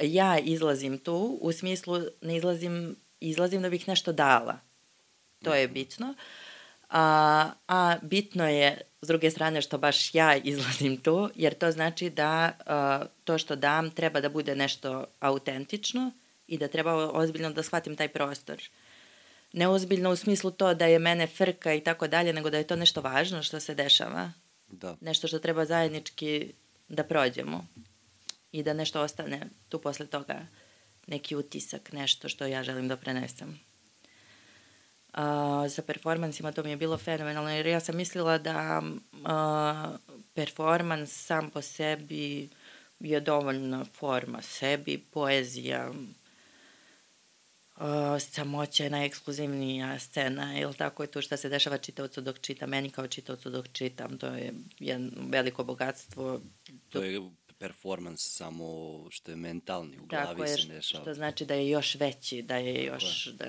ja 0.00 0.38
izlazim 0.38 0.98
tu, 0.98 1.38
u 1.40 1.52
smislu 1.52 2.00
ne 2.22 2.36
izlazim, 2.36 2.96
izlazim 3.20 3.62
da 3.62 3.70
bih 3.70 3.88
nešto 3.88 4.12
dala. 4.12 4.58
To 5.44 5.54
je 5.54 5.68
bitno. 5.68 6.14
A, 6.90 7.50
a 7.68 7.96
bitno 8.02 8.48
je, 8.48 8.80
s 9.02 9.08
druge 9.08 9.30
strane, 9.30 9.62
što 9.62 9.78
baš 9.78 10.14
ja 10.14 10.36
izlazim 10.36 10.96
tu, 10.96 11.30
jer 11.34 11.54
to 11.54 11.70
znači 11.72 12.10
da 12.10 12.52
a, 12.66 13.04
to 13.24 13.38
što 13.38 13.56
dam 13.56 13.90
treba 13.90 14.20
da 14.20 14.28
bude 14.28 14.56
nešto 14.56 15.04
autentično 15.20 16.12
i 16.48 16.58
da 16.58 16.68
treba 16.68 17.10
ozbiljno 17.10 17.50
da 17.50 17.62
shvatim 17.62 17.96
taj 17.96 18.08
prostor. 18.08 18.56
Uh, 18.56 18.98
neozbiljno 19.52 20.10
u 20.10 20.16
smislu 20.16 20.50
to 20.50 20.74
da 20.74 20.86
je 20.86 20.98
mene 20.98 21.26
frka 21.26 21.74
i 21.74 21.80
tako 21.80 22.08
dalje, 22.08 22.32
nego 22.32 22.50
da 22.50 22.58
je 22.58 22.66
to 22.66 22.76
nešto 22.76 23.00
važno 23.00 23.42
što 23.42 23.60
se 23.60 23.74
dešava. 23.74 24.32
Da. 24.68 24.96
Nešto 25.00 25.28
što 25.28 25.38
treba 25.38 25.64
zajednički 25.64 26.52
da 26.88 27.04
prođemo 27.04 27.66
i 28.52 28.62
da 28.62 28.72
nešto 28.72 29.00
ostane 29.02 29.48
tu 29.68 29.80
posle 29.80 30.06
toga 30.06 30.46
neki 31.06 31.36
utisak, 31.36 31.92
nešto 31.92 32.28
što 32.28 32.46
ja 32.46 32.62
želim 32.62 32.88
da 32.88 32.96
prenesem. 32.96 33.60
A, 35.12 35.64
za 35.68 35.82
performansima 35.82 36.52
to 36.52 36.62
mi 36.62 36.70
je 36.70 36.76
bilo 36.76 36.98
fenomenalno 36.98 37.50
jer 37.50 37.66
ja 37.66 37.80
sam 37.80 37.96
mislila 37.96 38.38
da 38.38 38.82
a, 39.24 39.96
performans 40.34 41.26
sam 41.26 41.50
po 41.50 41.62
sebi 41.62 42.48
je 43.00 43.20
dovoljna 43.20 43.84
forma 43.84 44.42
sebi, 44.42 45.04
poezija, 45.10 45.92
uh, 47.80 48.20
samoća 48.20 48.84
je 48.84 48.90
najekskluzivnija 48.90 49.98
scena, 49.98 50.60
ili 50.60 50.74
tako 50.74 51.02
je 51.02 51.06
to 51.06 51.22
što 51.22 51.36
se 51.36 51.48
dešava 51.48 51.78
čitavcu 51.78 52.20
dok 52.20 52.38
čita, 52.40 52.66
meni 52.66 52.90
kao 52.90 53.06
čitavcu 53.06 53.50
dok 53.50 53.68
čitam, 53.72 54.18
to 54.18 54.26
je 54.26 54.54
jedno 54.78 55.10
veliko 55.28 55.64
bogatstvo. 55.64 56.40
To 56.88 57.02
je 57.02 57.20
performans 57.58 58.20
samo 58.36 58.66
što 59.10 59.30
je 59.30 59.36
mentalni, 59.36 59.98
u 59.98 60.06
glavi 60.06 60.26
tako 60.26 60.44
je, 60.44 60.48
se 60.48 60.68
dešava. 60.68 61.04
Što 61.04 61.14
znači 61.14 61.44
da 61.44 61.54
je 61.54 61.68
još 61.68 61.94
veći, 61.94 62.42
da 62.42 62.56
je 62.56 62.84
još, 62.84 63.26
da 63.26 63.44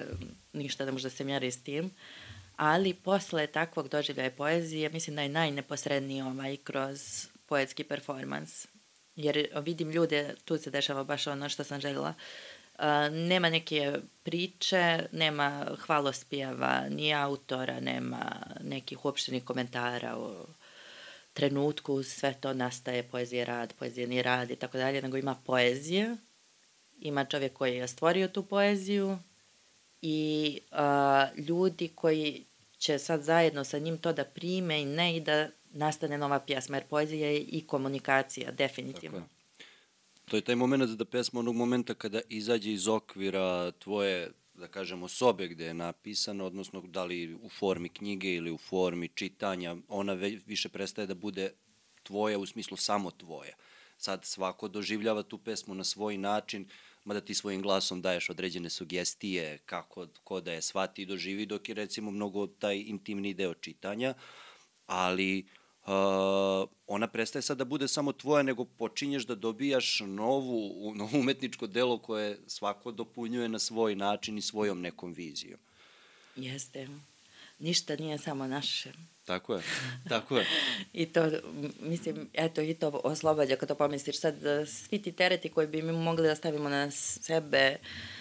ništa 0.54 0.86
da 0.86 1.10
se 1.10 1.24
mjeri 1.24 1.52
s 1.52 1.64
tim. 1.64 1.92
Ali 2.56 2.94
posle 2.94 3.48
takvog 3.48 3.90
doživljaja 3.90 4.32
poezije, 4.32 4.90
mislim 4.90 5.16
da 5.16 5.22
je 5.22 5.30
najneposredniji 5.30 6.22
ovaj 6.22 6.58
kroz 6.58 7.28
poetski 7.46 7.84
performans. 7.84 8.68
Jer 9.16 9.48
vidim 9.64 9.92
ljude, 9.92 10.36
tu 10.46 10.58
se 10.58 10.72
dešava 10.72 11.04
baš 11.04 11.28
ono 11.28 11.50
što 11.50 11.64
sam 11.64 11.82
željela, 11.82 12.14
nema 13.12 13.50
neke 13.50 13.94
priče, 14.24 15.08
nema 15.12 15.66
hvalospjeva, 15.86 16.90
ni 16.90 17.14
autora, 17.14 17.80
nema 17.80 18.32
nekih 18.62 19.06
uopštenih 19.06 19.44
komentara 19.44 20.16
o 20.18 20.46
trenutku, 21.34 22.04
sve 22.04 22.34
to 22.34 22.54
nastaje, 22.54 23.04
poezija 23.04 23.46
rad, 23.46 23.74
poezija 23.80 24.08
ni 24.08 24.22
rad 24.22 24.52
i 24.52 24.56
tako 24.56 24.78
dalje, 24.78 25.02
nego 25.02 25.18
ima 25.18 25.36
poezija, 25.46 26.16
ima 27.00 27.26
čovjek 27.26 27.54
koji 27.54 27.76
je 27.76 27.88
stvorio 27.88 28.28
tu 28.28 28.44
poeziju 28.46 29.18
i 30.02 30.60
a, 30.72 31.28
ljudi 31.38 31.92
koji 31.96 32.46
će 32.78 33.00
sad 33.00 33.22
zajedno 33.22 33.64
sa 33.64 33.80
njim 33.80 33.98
to 33.98 34.14
da 34.14 34.24
prime 34.24 34.82
i 34.82 34.86
ne 34.86 35.18
i 35.18 35.20
da 35.20 35.50
nastane 35.72 36.18
nova 36.18 36.40
pjesma, 36.40 36.78
jer 36.78 36.84
poezija 36.88 37.30
je 37.30 37.40
i 37.40 37.68
komunikacija, 37.68 38.52
definitivno. 38.52 39.20
Tako 39.20 39.32
je. 39.32 39.39
To 40.30 40.36
je 40.36 40.42
taj 40.42 40.56
moment 40.56 40.84
da 40.84 41.06
pesma 41.06 41.40
onog 41.40 41.56
momenta 41.56 41.94
kada 41.94 42.22
izađe 42.30 42.72
iz 42.72 42.88
okvira 42.88 43.72
tvoje, 43.72 44.32
da 44.54 44.68
kažemo, 44.68 45.08
sobe 45.08 45.48
gde 45.48 45.66
je 45.66 45.74
napisano, 45.74 46.46
odnosno 46.46 46.82
da 46.82 47.04
li 47.04 47.34
u 47.34 47.50
formi 47.50 47.90
knjige 47.90 48.34
ili 48.36 48.52
u 48.52 48.58
formi 48.58 49.08
čitanja, 49.08 49.76
ona 49.88 50.14
više 50.46 50.70
prestaje 50.70 51.08
da 51.08 51.16
bude 51.16 51.52
tvoja 52.04 52.38
u 52.38 52.46
smislu 52.46 52.78
samo 52.78 53.12
tvoja. 53.12 53.56
Sad 53.98 54.26
svako 54.26 54.68
doživljava 54.68 55.24
tu 55.24 55.38
pesmu 55.38 55.74
na 55.74 55.84
svoj 55.84 56.18
način, 56.18 56.70
mada 57.06 57.22
ti 57.22 57.34
svojim 57.34 57.62
glasom 57.62 58.02
daješ 58.02 58.30
određene 58.30 58.70
sugestije 58.70 59.58
kako, 59.66 60.08
ko 60.24 60.42
da 60.42 60.52
je 60.52 60.62
shvati 60.62 61.02
i 61.02 61.06
doživi, 61.06 61.46
dok 61.46 61.70
je 61.70 61.76
recimo 61.76 62.12
mnogo 62.12 62.48
taj 62.48 62.78
intimni 62.78 63.34
deo 63.34 63.54
čitanja, 63.54 64.14
ali 64.88 65.48
uh, 65.90 66.70
ona 66.88 67.08
prestaje 67.08 67.42
sad 67.42 67.58
da 67.58 67.66
bude 67.66 67.88
samo 67.88 68.12
tvoja, 68.12 68.44
nego 68.44 68.66
počinješ 68.66 69.26
da 69.26 69.36
dobijaš 69.36 70.00
novu, 70.00 70.94
novu 70.96 71.20
umetničko 71.20 71.68
delo 71.68 71.98
koje 71.98 72.40
svako 72.48 72.92
dopunjuje 72.92 73.50
na 73.50 73.60
svoj 73.60 73.96
način 73.96 74.38
i 74.38 74.42
svojom 74.42 74.82
nekom 74.82 75.14
vizijom. 75.14 75.60
Jeste. 76.36 76.88
Ništa 77.60 77.96
nije 77.96 78.18
samo 78.18 78.48
naše. 78.48 78.92
Tako 79.26 79.54
je, 79.56 79.64
tako 80.10 80.38
je. 80.38 80.46
I 80.94 81.06
to, 81.06 81.32
mislim, 81.82 82.30
eto, 82.34 82.62
i 82.62 82.74
to 82.74 83.02
oslobađa 83.04 83.56
kada 83.56 83.76
pomisliš 83.76 84.20
sad, 84.20 84.36
svi 84.68 85.02
ti 85.02 85.12
tereti 85.12 85.50
koji 85.50 85.68
bi 85.68 85.82
mi 85.82 85.92
mogli 85.92 86.28
da 86.28 86.36
stavimo 86.36 86.70
na 86.70 86.92
sebe, 86.92 87.78
uh, 87.82 88.19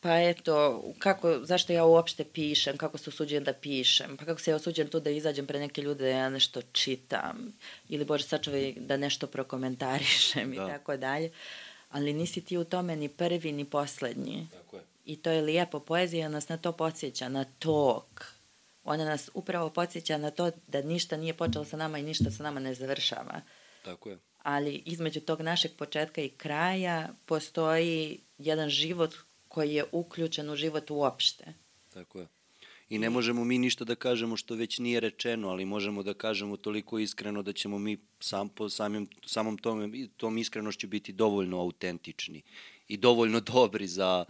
pa 0.00 0.20
eto, 0.20 0.84
kako, 0.98 1.38
zašto 1.42 1.72
ja 1.72 1.84
uopšte 1.84 2.24
pišem, 2.24 2.76
kako 2.76 2.98
se 2.98 3.10
osuđujem 3.10 3.44
da 3.44 3.52
pišem, 3.52 4.16
pa 4.16 4.24
kako 4.24 4.40
se 4.40 4.50
ja 4.50 4.56
osuđujem 4.56 4.88
tu 4.88 5.00
da 5.00 5.10
izađem 5.10 5.46
pre 5.46 5.58
neke 5.58 5.82
ljude 5.82 6.04
da 6.04 6.10
ja 6.10 6.30
nešto 6.30 6.62
čitam, 6.72 7.52
ili 7.88 8.04
bože 8.04 8.24
sačuvaj 8.24 8.72
da 8.76 8.96
nešto 8.96 9.26
prokomentarišem 9.26 10.50
da. 10.50 10.54
i 10.54 10.66
tako 10.66 10.96
dalje, 10.96 11.30
ali 11.90 12.12
nisi 12.12 12.40
ti 12.40 12.58
u 12.58 12.64
tome 12.64 12.96
ni 12.96 13.08
prvi 13.08 13.52
ni 13.52 13.64
poslednji. 13.64 14.48
Tako 14.52 14.76
je. 14.76 14.82
I 15.04 15.16
to 15.16 15.30
je 15.30 15.42
lijepo, 15.42 15.80
poezija 15.80 16.28
nas 16.28 16.48
na 16.48 16.56
to 16.56 16.72
podsjeća, 16.72 17.28
na 17.28 17.44
tok. 17.44 18.24
Ona 18.84 19.04
nas 19.04 19.30
upravo 19.34 19.70
podsjeća 19.70 20.18
na 20.18 20.30
to 20.30 20.50
da 20.66 20.82
ništa 20.82 21.16
nije 21.16 21.34
počelo 21.34 21.64
sa 21.64 21.76
nama 21.76 21.98
i 21.98 22.02
ništa 22.02 22.30
sa 22.30 22.42
nama 22.42 22.60
ne 22.60 22.74
završava. 22.74 23.40
Tako 23.84 24.08
je 24.08 24.18
ali 24.46 24.82
između 24.84 25.20
tog 25.20 25.40
našeg 25.40 25.70
početka 25.78 26.22
i 26.22 26.28
kraja 26.28 27.08
postoji 27.24 28.18
jedan 28.38 28.68
život 28.68 29.14
koji 29.48 29.74
je 29.74 29.84
uključen 29.92 30.50
u 30.50 30.56
život 30.56 30.90
uopšte. 30.90 31.44
Tako 31.92 32.20
je. 32.20 32.26
I 32.88 32.98
ne 32.98 33.10
možemo 33.10 33.44
mi 33.44 33.58
ništa 33.58 33.84
da 33.84 33.94
kažemo 33.94 34.36
što 34.36 34.54
već 34.54 34.78
nije 34.78 35.00
rečeno, 35.00 35.48
ali 35.48 35.64
možemo 35.64 36.02
da 36.02 36.14
kažemo 36.14 36.56
toliko 36.56 36.98
iskreno 36.98 37.42
da 37.42 37.52
ćemo 37.52 37.78
mi 37.78 37.98
sam 38.20 38.48
po 38.48 38.68
samim, 38.68 39.08
samom 39.26 39.58
tome, 39.58 40.08
tom 40.16 40.38
iskrenošću 40.38 40.86
biti 40.86 41.12
dovoljno 41.12 41.60
autentični 41.60 42.42
i 42.88 42.96
dovoljno 42.96 43.40
dobri 43.40 43.86
za... 43.86 44.24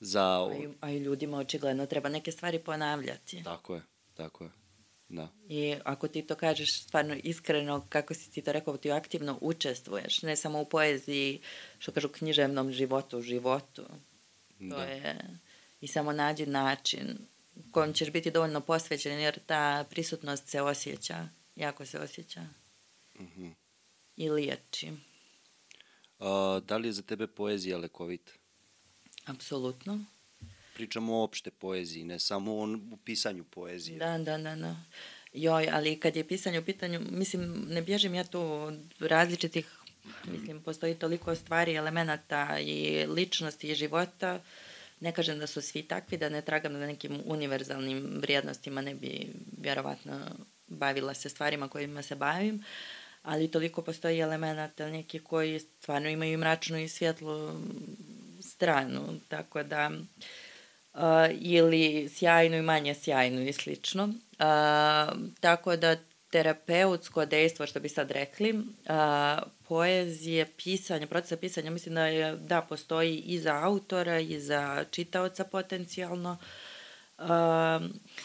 za... 0.00 0.44
A, 0.44 0.54
i, 0.54 0.68
a 0.80 0.90
i 0.90 0.98
ljudima 0.98 1.38
očigledno 1.38 1.86
treba 1.86 2.08
neke 2.08 2.32
stvari 2.32 2.58
ponavljati. 2.58 3.42
Tako 3.44 3.74
je, 3.74 3.82
tako 4.14 4.44
je. 4.44 4.61
Da. 5.12 5.28
I 5.48 5.74
ako 5.84 6.08
ti 6.08 6.22
to 6.22 6.34
kažeš 6.34 6.82
stvarno 6.82 7.16
iskreno, 7.22 7.86
kako 7.88 8.14
si 8.14 8.30
ti 8.30 8.42
to 8.42 8.52
rekao, 8.52 8.76
ti 8.76 8.92
aktivno 8.92 9.38
učestvuješ, 9.40 10.22
ne 10.22 10.36
samo 10.36 10.60
u 10.60 10.64
poeziji, 10.64 11.40
što 11.78 11.92
kažu 11.92 12.08
književnom 12.08 12.72
životu, 12.72 13.18
u 13.18 13.22
životu. 13.22 13.82
To 14.58 14.76
da. 14.76 14.82
je, 14.82 15.18
i 15.80 15.86
samo 15.86 16.12
nađi 16.12 16.46
način 16.46 17.18
kojom 17.70 17.92
ćeš 17.92 18.10
biti 18.10 18.30
dovoljno 18.30 18.60
posvećen, 18.60 19.20
jer 19.20 19.38
ta 19.46 19.84
prisutnost 19.90 20.48
se 20.48 20.62
osjeća, 20.62 21.28
jako 21.56 21.86
se 21.86 21.98
osjeća. 21.98 22.46
Mhm. 23.20 23.42
-huh. 23.42 23.52
I 24.16 24.30
liječi. 24.30 24.92
A, 26.18 26.60
da 26.66 26.76
li 26.76 26.88
je 26.88 26.92
za 26.92 27.02
tebe 27.02 27.26
poezija 27.26 27.78
lekovita? 27.78 28.32
Apsolutno 29.24 30.04
pričamo 30.74 31.16
o 31.16 31.24
opšte 31.24 31.50
poeziji, 31.50 32.04
ne 32.04 32.18
samo 32.18 32.54
o 32.62 32.96
pisanju 33.04 33.44
poezije. 33.44 33.98
Da, 33.98 34.18
da, 34.18 34.38
da, 34.38 34.56
da. 34.56 34.76
Joj, 35.32 35.68
ali 35.72 36.00
kad 36.00 36.16
je 36.16 36.28
pisanje 36.28 36.58
u 36.58 36.64
pitanju, 36.64 37.00
mislim, 37.10 37.64
ne 37.68 37.82
bježim 37.82 38.14
ja 38.14 38.24
tu 38.24 38.40
od 38.40 38.80
različitih, 39.00 39.66
mislim, 40.24 40.62
postoji 40.62 40.94
toliko 40.94 41.34
stvari, 41.34 41.74
elemenata 41.74 42.58
i 42.60 43.06
ličnosti 43.06 43.70
i 43.70 43.74
života, 43.74 44.40
Ne 45.02 45.12
kažem 45.12 45.38
da 45.38 45.46
su 45.46 45.60
svi 45.60 45.82
takvi, 45.82 46.18
da 46.18 46.28
ne 46.28 46.42
tragam 46.42 46.72
na 46.72 46.86
nekim 46.86 47.20
univerzalnim 47.24 48.18
vrijednostima, 48.20 48.80
ne 48.80 48.94
bi 48.94 49.26
vjerovatno 49.58 50.20
bavila 50.66 51.14
se 51.14 51.28
stvarima 51.28 51.68
kojima 51.68 52.02
se 52.02 52.14
bavim, 52.14 52.64
ali 53.22 53.50
toliko 53.50 53.82
postoji 53.82 54.18
elemenata 54.18 54.90
neki 54.90 55.18
koji 55.18 55.60
stvarno 55.60 56.08
imaju 56.08 56.38
mračnu 56.38 56.78
i 56.78 56.88
svjetlu 56.88 57.60
stranu, 58.40 59.20
tako 59.28 59.62
da 59.62 59.90
uh, 60.94 61.00
ili 61.40 62.08
sjajnu 62.08 62.56
i 62.56 62.62
manje 62.62 62.94
sjajnu 62.94 63.42
i 63.42 63.52
slično. 63.52 64.04
Uh, 64.04 64.14
tako 65.40 65.76
da 65.76 65.96
terapeutsko 66.30 67.26
dejstvo, 67.26 67.66
što 67.66 67.80
bi 67.80 67.88
sad 67.88 68.10
rekli, 68.10 68.52
uh, 68.52 68.62
poezije, 69.68 70.46
pisanje, 70.64 71.06
procesa 71.06 71.36
pisanja, 71.36 71.70
mislim 71.70 71.94
da 71.94 72.06
je, 72.06 72.36
da, 72.36 72.62
postoji 72.62 73.18
i 73.18 73.38
za 73.38 73.60
autora 73.62 74.20
i 74.20 74.40
za 74.40 74.84
čitaoca 74.90 75.44
potencijalno. 75.44 76.36
Uh, 77.18 77.26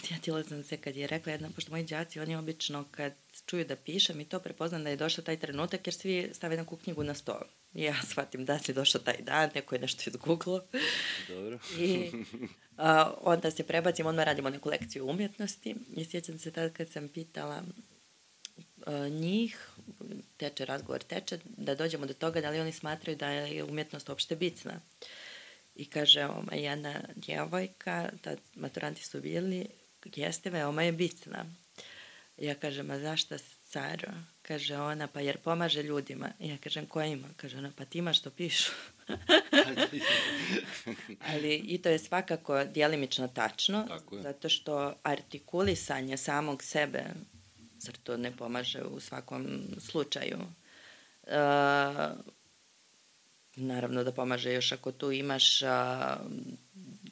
sjetila 0.03 0.43
sam 0.43 0.63
se 0.63 0.77
kad 0.77 0.95
je 0.95 1.07
rekla 1.07 1.31
jedna, 1.31 1.49
pošto 1.55 1.71
moji 1.71 1.85
džaci, 1.85 2.19
oni 2.19 2.35
obično 2.35 2.85
kad 2.91 3.13
čuju 3.45 3.65
da 3.65 3.75
pišem 3.75 4.19
i 4.19 4.25
to 4.25 4.39
prepoznam 4.39 4.83
da 4.83 4.89
je 4.89 4.95
došao 4.95 5.23
taj 5.23 5.39
trenutak 5.39 5.87
jer 5.87 5.93
svi 5.93 6.29
stave 6.33 6.57
neku 6.57 6.77
knjigu 6.77 7.03
na 7.03 7.13
sto. 7.13 7.41
I 7.77 7.83
ja 7.83 7.95
shvatim 8.09 8.45
da 8.45 8.59
si 8.59 8.73
došao 8.73 9.01
taj 9.01 9.17
dan, 9.21 9.49
neko 9.55 9.75
je 9.75 9.81
nešto 9.81 10.09
izgooglo. 10.09 10.63
Dobro. 11.27 11.59
I 11.79 12.11
a, 12.77 13.13
onda 13.21 13.51
se 13.51 13.63
prebacim, 13.63 14.05
onda 14.05 14.23
radimo 14.23 14.49
neku 14.49 14.69
lekciju 14.69 15.09
umjetnosti 15.09 15.75
i 15.95 16.05
sjećam 16.05 16.39
se 16.39 16.51
tad 16.51 16.73
kad 16.73 16.89
sam 16.89 17.07
pitala 17.07 17.63
a, 18.85 19.07
njih, 19.09 19.69
teče 20.37 20.65
razgovor, 20.65 21.03
teče, 21.03 21.39
da 21.45 21.75
dođemo 21.75 22.05
do 22.05 22.13
toga 22.13 22.41
da 22.41 22.49
li 22.49 22.59
oni 22.59 22.71
smatraju 22.71 23.17
da 23.17 23.29
je 23.29 23.63
umjetnost 23.63 24.09
uopšte 24.09 24.35
bitna. 24.35 24.81
I 25.75 25.85
kaže, 25.85 26.25
oma 26.25 26.53
jedna 26.53 27.01
djevojka, 27.15 28.09
tad 28.21 28.39
maturanti 28.55 29.05
su 29.05 29.21
bili, 29.21 29.67
jeste 30.15 30.49
veoma 30.49 30.83
je 30.83 30.91
bitna. 30.91 31.45
Ja 32.37 32.55
kažem, 32.55 32.91
a 32.91 32.99
zašto 32.99 33.35
Caro? 33.69 34.13
Kaže 34.47 34.77
ona, 34.77 35.07
pa 35.07 35.19
jer 35.19 35.37
pomaže 35.37 35.83
ljudima. 35.83 36.29
Ja 36.39 36.57
kažem, 36.57 36.85
kojima? 36.85 37.27
Kaže 37.37 37.57
ona, 37.57 37.71
pa 37.75 37.85
tima 37.85 38.13
što 38.13 38.29
pišu. 38.29 38.71
Ali 41.33 41.55
i 41.55 41.81
to 41.81 41.89
je 41.89 41.99
svakako 41.99 42.63
dijelimično 42.63 43.27
tačno, 43.27 43.87
zato 44.11 44.49
što 44.49 44.95
artikulisanje 45.03 46.17
samog 46.17 46.63
sebe, 46.63 47.03
zar 47.77 47.95
to 48.03 48.17
ne 48.17 48.37
pomaže 48.37 48.83
u 48.83 48.99
svakom 48.99 49.63
slučaju? 49.79 50.37
Uh, 51.23 51.33
naravno 53.55 54.03
da 54.03 54.11
pomaže 54.11 54.53
još 54.53 54.71
ako 54.71 54.91
tu 54.91 55.11
imaš 55.11 55.61
uh, 55.61 55.67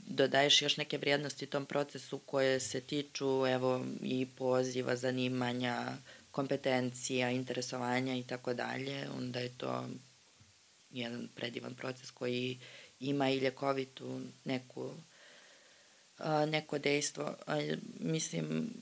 dodaješ 0.08 0.62
još 0.62 0.78
neke 0.78 0.98
vrijednosti 0.98 1.46
tom 1.46 1.66
procesu 1.66 2.18
koje 2.18 2.60
se 2.60 2.82
tiču 2.82 3.48
evo 3.48 3.86
i 4.02 4.28
poziva, 4.38 4.96
zanimanja, 4.96 5.98
kompetencija, 6.36 7.32
interesovanja 7.32 8.16
i 8.16 8.24
tako 8.24 8.54
dalje, 8.54 9.10
onda 9.18 9.40
je 9.40 9.58
to 9.58 9.88
jedan 10.92 11.28
predivan 11.36 11.76
proces 11.76 12.12
koji 12.12 12.60
ima 13.00 13.30
i 13.30 13.38
ljekovitu 13.38 14.22
neku 14.44 14.92
a, 16.18 16.46
neko 16.46 16.80
dejstvo. 16.80 17.36
A, 17.48 17.76
mislim, 18.00 18.74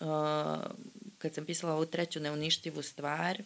a, 0.00 0.70
kad 1.18 1.34
sam 1.34 1.44
pisala 1.44 1.74
ovu 1.74 1.86
treću 1.86 2.20
neuništivu 2.20 2.82
stvar, 2.82 3.42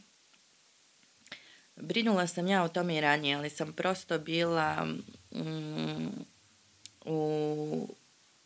brinula 1.77 2.27
sam 2.27 2.47
ja 2.47 2.63
o 2.63 2.69
tome 2.69 2.97
i 2.97 3.01
ranije, 3.01 3.37
ali 3.37 3.51
sam 3.51 3.73
prosto 3.73 4.19
bila 4.19 4.85
mm, 5.35 6.09
u, 7.05 7.89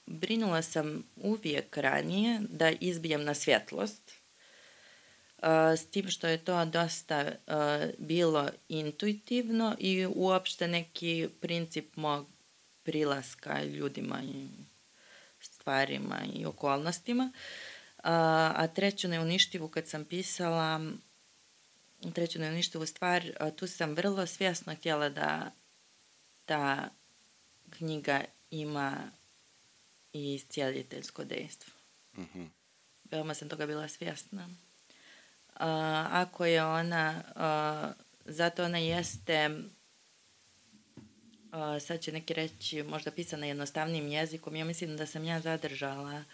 brinula 0.06 0.62
sam 0.62 1.04
uvijek 1.16 1.76
ranije 1.76 2.40
da 2.48 2.70
izbijem 2.70 3.24
na 3.24 3.34
svjetlost, 3.34 4.21
s 5.76 5.86
tim 5.86 6.08
što 6.08 6.26
je 6.26 6.44
to 6.44 6.64
dosta 6.64 7.24
uh, 7.26 7.54
bilo 7.98 8.50
intuitivno 8.68 9.76
i 9.78 10.06
uopšte 10.06 10.68
neki 10.68 11.28
princip 11.40 11.96
mog 11.96 12.26
prilaska 12.82 13.64
ljudima 13.64 14.22
i 14.22 14.48
stvarima 15.40 16.20
i 16.34 16.46
okolnostima. 16.46 17.32
Uh, 17.98 18.04
a 18.04 18.66
treću 18.74 19.08
neuništivu 19.08 19.68
kad 19.68 19.88
sam 19.88 20.04
pisala, 20.04 20.80
treću 22.14 22.38
neuništivu 22.38 22.86
stvar, 22.86 23.22
uh, 23.40 23.56
tu 23.56 23.66
sam 23.66 23.94
vrlo 23.94 24.26
svjesno 24.26 24.74
htjela 24.74 25.08
da 25.08 25.52
ta 26.44 26.88
knjiga 27.70 28.24
ima 28.50 29.10
i 30.12 30.34
iscijeliteljsko 30.34 31.24
dejstvo. 31.24 31.72
Mm 32.16 32.22
-hmm. 32.34 32.48
Veoma 33.10 33.34
sam 33.34 33.48
toga 33.48 33.66
bila 33.66 33.88
svjesna. 33.88 34.48
A, 35.62 36.08
ako 36.10 36.44
je 36.44 36.64
ona, 36.64 37.22
a, 37.34 37.92
zato 38.24 38.64
ona 38.64 38.78
jeste, 38.78 39.50
a, 41.50 41.80
sad 41.80 42.00
će 42.00 42.12
neki 42.12 42.34
reći, 42.34 42.82
možda 42.82 43.10
pisana 43.10 43.46
jednostavnim 43.46 44.08
jezikom, 44.08 44.56
ja 44.56 44.64
mislim 44.64 44.96
da 44.96 45.06
sam 45.06 45.24
ja 45.24 45.40
zadržala 45.40 46.24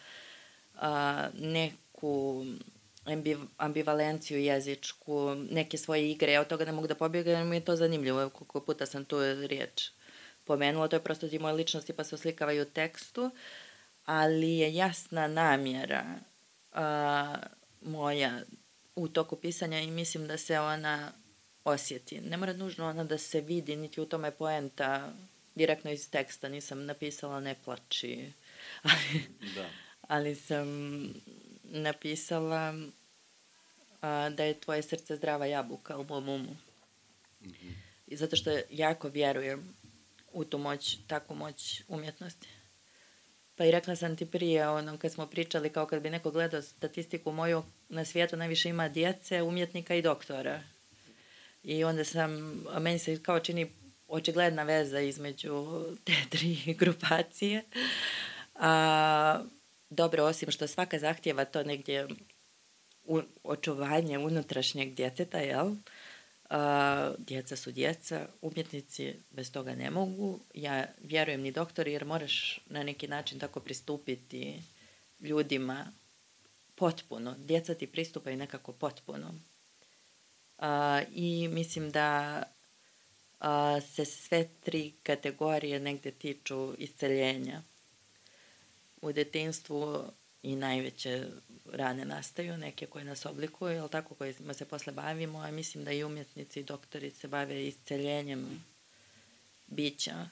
neku 1.34 2.44
ambivalenciju 3.56 4.40
jezičku, 4.40 5.34
neke 5.50 5.78
svoje 5.78 6.10
igre, 6.10 6.32
ja 6.32 6.40
od 6.40 6.46
toga 6.46 6.64
ne 6.64 6.72
mogu 6.72 6.86
da 6.86 6.94
pobjegam, 6.94 7.48
mi 7.48 7.56
je 7.56 7.64
to 7.64 7.76
zanimljivo, 7.76 8.30
koliko 8.30 8.60
puta 8.60 8.86
sam 8.86 9.04
tu 9.04 9.18
riječ 9.46 9.90
pomenula, 10.44 10.88
to 10.88 10.96
je 10.96 11.04
prosto 11.04 11.28
ti 11.28 11.38
moje 11.38 11.54
ličnosti 11.54 11.92
pa 11.92 12.04
se 12.04 12.14
oslikavaju 12.14 12.62
u 12.62 12.70
tekstu, 12.70 13.30
ali 14.04 14.50
je 14.50 14.74
jasna 14.74 15.26
namjera 15.26 16.04
a, 16.72 17.36
moja 17.82 18.40
u 18.98 19.08
toku 19.08 19.36
pisanja 19.36 19.80
i 19.80 19.90
mislim 19.90 20.26
da 20.26 20.38
se 20.38 20.58
ona 20.58 21.12
osjeti. 21.64 22.20
Ne 22.20 22.36
mora 22.36 22.52
nužno 22.52 22.88
ona 22.88 23.04
da 23.04 23.18
se 23.18 23.40
vidi, 23.40 23.76
niti 23.76 24.00
u 24.00 24.06
tome 24.06 24.30
poenta 24.30 25.12
direktno 25.54 25.90
iz 25.90 26.10
teksta, 26.10 26.48
nisam 26.48 26.84
napisala 26.84 27.40
ne 27.40 27.54
plači, 27.64 28.32
ali, 28.82 29.22
da. 29.54 29.70
ali 30.00 30.34
sam 30.34 30.68
napisala 31.62 32.74
a, 34.02 34.30
da 34.30 34.44
je 34.44 34.60
tvoje 34.60 34.82
srce 34.82 35.16
zdrava 35.16 35.46
jabuka 35.46 35.98
u 35.98 36.04
mom 36.04 36.28
umu. 36.28 36.56
Mm 37.40 37.48
-hmm. 37.48 37.72
I 38.06 38.16
zato 38.16 38.36
što 38.36 38.50
jako 38.70 39.08
vjerujem 39.08 39.74
u 40.32 40.44
tu 40.44 40.58
moć, 40.58 40.98
takvu 41.06 41.36
moć 41.36 41.82
umjetnosti. 41.88 42.48
Pa 43.58 43.64
i 43.64 43.70
rekla 43.70 43.96
sam 43.96 44.16
ti 44.16 44.26
prije, 44.26 44.68
ono, 44.68 44.98
kad 44.98 45.12
smo 45.12 45.26
pričali, 45.26 45.70
kao 45.70 45.86
kad 45.86 46.02
bi 46.02 46.10
neko 46.10 46.30
gledao 46.30 46.62
statistiku 46.62 47.32
moju, 47.32 47.62
na 47.88 48.04
svijetu 48.04 48.36
najviše 48.36 48.68
ima 48.68 48.88
djece, 48.88 49.42
umjetnika 49.42 49.94
i 49.94 50.02
doktora. 50.02 50.62
I 51.62 51.84
onda 51.84 52.04
sam, 52.04 52.62
a 52.70 52.78
meni 52.78 52.98
se 52.98 53.22
kao 53.22 53.40
čini 53.40 53.72
očigledna 54.08 54.62
veza 54.62 55.00
između 55.00 55.82
te 56.04 56.12
tri 56.30 56.74
grupacije. 56.78 57.64
A, 58.54 59.42
dobro, 59.90 60.24
osim 60.24 60.50
što 60.50 60.66
svaka 60.66 60.98
zahtjeva 60.98 61.44
to 61.44 61.62
negdje 61.62 62.08
u, 63.04 63.20
očuvanje 63.44 64.18
unutrašnjeg 64.18 64.94
djeteta, 64.94 65.38
jel? 65.38 65.74
A, 66.50 67.12
djeca 67.18 67.56
su 67.56 67.72
djeca, 67.72 68.28
umjetnici 68.42 69.14
bez 69.30 69.52
toga 69.52 69.74
ne 69.74 69.90
mogu. 69.90 70.40
Ja 70.54 70.86
vjerujem 71.02 71.40
ni 71.40 71.52
doktori 71.52 71.92
jer 71.92 72.04
moraš 72.04 72.60
na 72.66 72.82
neki 72.82 73.08
način 73.08 73.38
tako 73.38 73.60
pristupiti 73.60 74.62
ljudima 75.20 75.92
potpuno. 76.74 77.34
Djeca 77.38 77.74
ti 77.74 77.86
pristupaju 77.86 78.36
nekako 78.36 78.72
potpuno. 78.72 79.34
A, 80.58 81.02
I 81.12 81.48
mislim 81.48 81.90
da 81.90 82.42
a, 83.40 83.80
se 83.80 84.04
sve 84.04 84.48
tri 84.60 84.92
kategorije 85.02 85.80
negde 85.80 86.10
tiču 86.10 86.74
isceljenja. 86.78 87.62
U 89.02 89.12
detinstvu 89.12 90.04
i 90.42 90.56
najveće 90.56 91.26
rane 91.72 92.04
nastaju, 92.04 92.58
neke 92.58 92.86
koje 92.86 93.04
nas 93.04 93.26
oblikuju, 93.26 93.72
jel 93.72 93.88
tako, 93.88 94.14
kojima 94.14 94.54
se 94.54 94.64
posle 94.64 94.92
bavimo, 94.92 95.38
a 95.38 95.50
mislim 95.50 95.84
da 95.84 95.92
i 95.92 96.04
umjetnici 96.04 96.60
i 96.60 96.64
doktori 96.64 97.10
se 97.10 97.28
bave 97.28 97.66
isceljenjem 97.66 98.64
bića. 99.66 100.28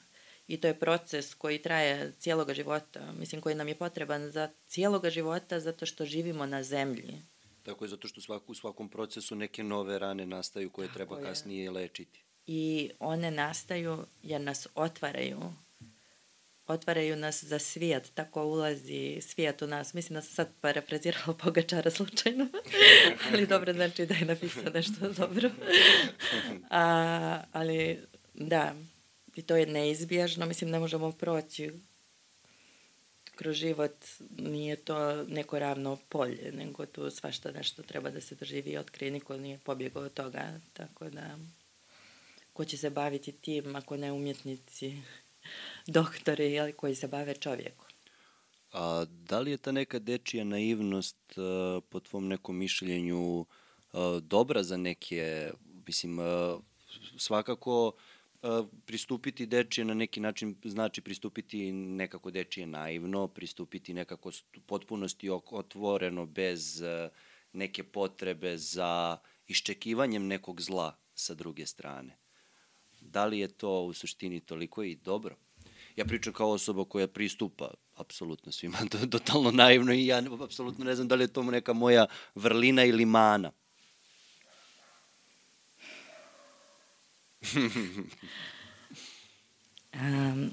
I 0.47 0.57
to 0.57 0.67
je 0.67 0.79
proces 0.79 1.33
koji 1.33 1.61
traje 1.61 2.13
cijeloga 2.19 2.53
života, 2.53 3.11
mislim 3.19 3.41
koji 3.41 3.55
nam 3.55 3.67
je 3.67 3.75
potreban 3.75 4.31
za 4.31 4.49
cijeloga 4.67 5.09
života 5.09 5.59
zato 5.59 5.85
što 5.85 6.05
živimo 6.05 6.45
na 6.45 6.63
zemlji. 6.63 7.21
Tako 7.63 7.85
je, 7.85 7.89
zato 7.89 8.07
što 8.07 8.21
svaku, 8.21 8.51
u 8.51 8.55
svakom 8.55 8.89
procesu 8.89 9.35
neke 9.35 9.63
nove 9.63 9.99
rane 9.99 10.25
nastaju 10.25 10.69
koje 10.69 10.87
tako 10.87 10.97
treba 10.97 11.17
je. 11.17 11.23
kasnije 11.23 11.71
lečiti. 11.71 12.23
I 12.45 12.91
one 12.99 13.31
nastaju 13.31 14.05
jer 14.23 14.41
nas 14.41 14.67
otvaraju 14.75 15.39
otvaraju 16.67 17.15
nas 17.15 17.43
za 17.43 17.59
svijet, 17.59 18.11
tako 18.13 18.45
ulazi 18.45 19.21
svijet 19.21 19.61
u 19.61 19.67
nas. 19.67 19.93
Mislim 19.93 20.13
da 20.13 20.21
sam 20.21 20.35
sad 20.35 20.47
parafrazirala 20.61 21.33
Pogačara 21.43 21.91
slučajno, 21.91 22.47
ali 23.31 23.47
dobro 23.47 23.73
znači 23.73 24.05
da 24.05 24.13
je 24.13 24.25
napisao 24.25 24.63
nešto 24.73 25.09
dobro. 25.13 25.49
A, 26.69 27.43
ali 27.51 27.99
da, 28.33 28.75
I 29.35 29.41
to 29.41 29.55
je 29.55 29.65
neizbježno, 29.65 30.45
mislim 30.45 30.69
ne 30.69 30.79
možemo 30.79 31.11
proći 31.11 31.71
kroz 33.35 33.55
život, 33.55 34.05
nije 34.37 34.75
to 34.75 35.23
neko 35.23 35.59
ravno 35.59 35.97
polje, 36.09 36.51
nego 36.51 36.85
tu 36.85 37.09
svašta 37.09 37.51
nešto 37.51 37.83
treba 37.83 38.09
da 38.09 38.21
se 38.21 38.35
doživi 38.35 38.71
i 38.71 38.77
otkrije, 38.77 39.11
niko 39.11 39.37
nije 39.37 39.59
pobjegao 39.63 40.03
od 40.03 40.13
toga, 40.13 40.59
tako 40.73 41.09
da 41.09 41.37
ko 42.53 42.65
će 42.65 42.77
se 42.77 42.89
baviti 42.89 43.31
tim 43.31 43.75
ako 43.75 43.97
ne 43.97 44.11
umjetnici, 44.11 44.97
doktori 45.87 46.51
jeli, 46.51 46.73
koji 46.73 46.95
se 46.95 47.07
bave 47.07 47.33
čovjekom. 47.33 47.85
A 48.73 49.05
da 49.09 49.39
li 49.39 49.51
je 49.51 49.57
ta 49.57 49.71
neka 49.71 49.99
dečija 49.99 50.43
naivnost 50.43 51.37
uh, 51.37 51.83
po 51.89 51.99
tvom 51.99 52.27
nekom 52.27 52.57
mišljenju 52.57 53.39
uh, 53.39 53.47
dobra 54.21 54.63
za 54.63 54.77
neke, 54.77 55.51
mislim, 55.87 56.19
uh, 56.19 56.25
svakako 57.17 57.91
pristupiti 58.85 59.45
dečije 59.45 59.85
na 59.85 59.93
neki 59.93 60.19
način 60.19 60.55
znači 60.63 61.01
pristupiti 61.01 61.71
nekako 61.71 62.31
dečije 62.31 62.67
naivno, 62.67 63.27
pristupiti 63.27 63.93
nekako 63.93 64.31
potpunosti 64.65 65.29
otvoreno 65.51 66.25
bez 66.25 66.83
neke 67.53 67.83
potrebe 67.83 68.57
za 68.57 69.17
iščekivanjem 69.47 70.27
nekog 70.27 70.61
zla 70.61 70.95
sa 71.13 71.33
druge 71.33 71.65
strane. 71.65 72.17
Da 73.11 73.25
li 73.25 73.39
je 73.39 73.47
to 73.47 73.81
u 73.81 73.93
suštini 73.93 74.39
toliko 74.39 74.83
i 74.83 74.95
dobro? 74.95 75.35
Ja 75.95 76.05
pričam 76.05 76.33
kao 76.33 76.49
osoba 76.49 76.85
koja 76.85 77.07
pristupa 77.07 77.73
apsolutno 77.95 78.51
svima 78.51 78.77
totalno 79.11 79.51
naivno 79.51 79.93
i 79.93 80.05
ja 80.05 80.21
apsolutno 80.43 80.85
ne 80.85 80.95
znam 80.95 81.07
da 81.07 81.15
li 81.15 81.23
je 81.23 81.27
to 81.27 81.43
neka 81.43 81.73
moja 81.73 82.07
vrlina 82.35 82.83
ili 82.85 83.05
mana. 83.05 83.51
um, 89.93 90.51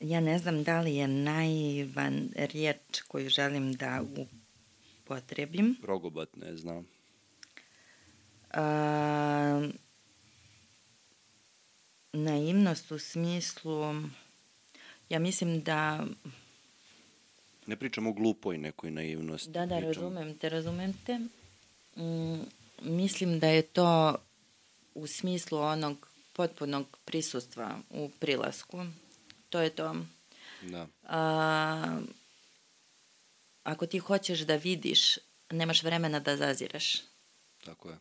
ja 0.00 0.20
ne 0.20 0.38
znam 0.38 0.62
da 0.62 0.80
li 0.80 0.94
je 0.94 1.08
naivan 1.08 2.30
riječ 2.34 3.00
koju 3.08 3.28
želim 3.28 3.72
da 3.72 4.04
upotrebim. 5.02 5.76
Rogobat, 5.82 6.36
ne 6.36 6.56
znam. 6.56 6.86
Um, 8.56 9.72
naivnost 12.14 12.92
u 12.92 12.98
smislu, 12.98 13.94
ja 15.08 15.18
mislim 15.18 15.62
da... 15.62 16.06
Ne 17.66 17.76
pričamo 17.76 18.10
o 18.10 18.12
glupoj 18.12 18.58
nekoj 18.58 18.90
naivnosti. 18.90 19.50
Da, 19.50 19.66
da, 19.66 19.76
pričamo... 19.76 20.08
razumem 20.08 20.38
te, 20.38 20.48
razumem 20.48 20.92
te. 21.06 21.18
Mm, 21.96 22.40
mislim 22.82 23.40
da 23.40 23.48
je 23.48 23.62
to 23.62 24.16
u 24.94 25.06
smislu 25.06 25.58
onog 25.58 26.08
potpunog 26.32 26.98
prisustva 27.04 27.78
u 27.90 28.10
prilasku. 28.20 28.86
To 29.50 29.60
je 29.60 29.70
to. 29.70 29.96
Da. 30.62 30.86
A, 31.08 32.00
ako 33.62 33.86
ti 33.86 33.98
hoćeš 33.98 34.40
da 34.40 34.56
vidiš, 34.56 35.18
nemaš 35.50 35.82
vremena 35.82 36.20
da 36.20 36.36
zaziraš. 36.36 37.02
Tako 37.64 37.90
je. 37.90 37.98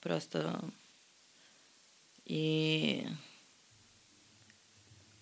Prosto 0.00 0.60
i 2.32 3.02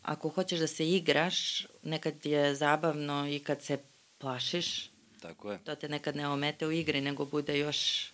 ako 0.03 0.29
hoćeš 0.29 0.59
da 0.61 0.67
se 0.67 0.91
igraš, 0.91 1.67
nekad 1.83 2.27
je 2.27 2.55
zabavno 2.55 3.29
i 3.29 3.39
kad 3.39 3.63
se 3.63 3.79
plašiš. 4.19 4.91
Tako 5.21 5.53
je. 5.53 5.59
To 5.65 5.75
te 5.75 5.89
nekad 5.89 6.17
ne 6.17 6.29
omete 6.29 6.67
u 6.67 6.73
igri, 6.73 7.01
nego 7.01 7.25
bude 7.25 7.59
još 7.59 8.11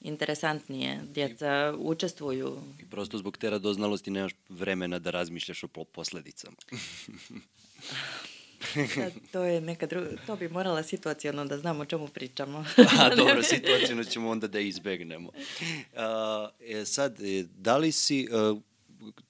interesantnije. 0.00 1.00
Djeca 1.14 1.72
I, 1.74 1.76
učestvuju. 1.78 2.62
I 2.80 2.90
prosto 2.90 3.18
zbog 3.18 3.36
te 3.36 3.50
radoznalosti 3.50 4.10
nemaš 4.10 4.32
vremena 4.48 4.98
da 4.98 5.10
razmišljaš 5.10 5.64
o 5.64 5.84
posledicama. 5.84 6.56
Sad, 8.94 9.12
to 9.32 9.44
je 9.44 9.60
neka 9.60 9.86
druga, 9.86 10.08
to 10.26 10.36
bi 10.36 10.48
morala 10.48 10.82
situacijalno 10.82 11.44
da 11.44 11.58
znamo 11.58 11.82
o 11.82 11.84
čemu 11.84 12.08
pričamo. 12.08 12.64
A, 13.00 13.14
dobro, 13.14 13.42
situacijalno 13.54 14.04
ćemo 14.04 14.30
onda 14.30 14.46
da 14.46 14.60
izbegnemo. 14.60 15.28
Uh, 15.28 16.00
e, 16.60 16.84
sad, 16.84 17.20
e, 17.20 17.44
da 17.56 17.76
li 17.76 17.92
si, 17.92 18.28
uh, 18.52 18.62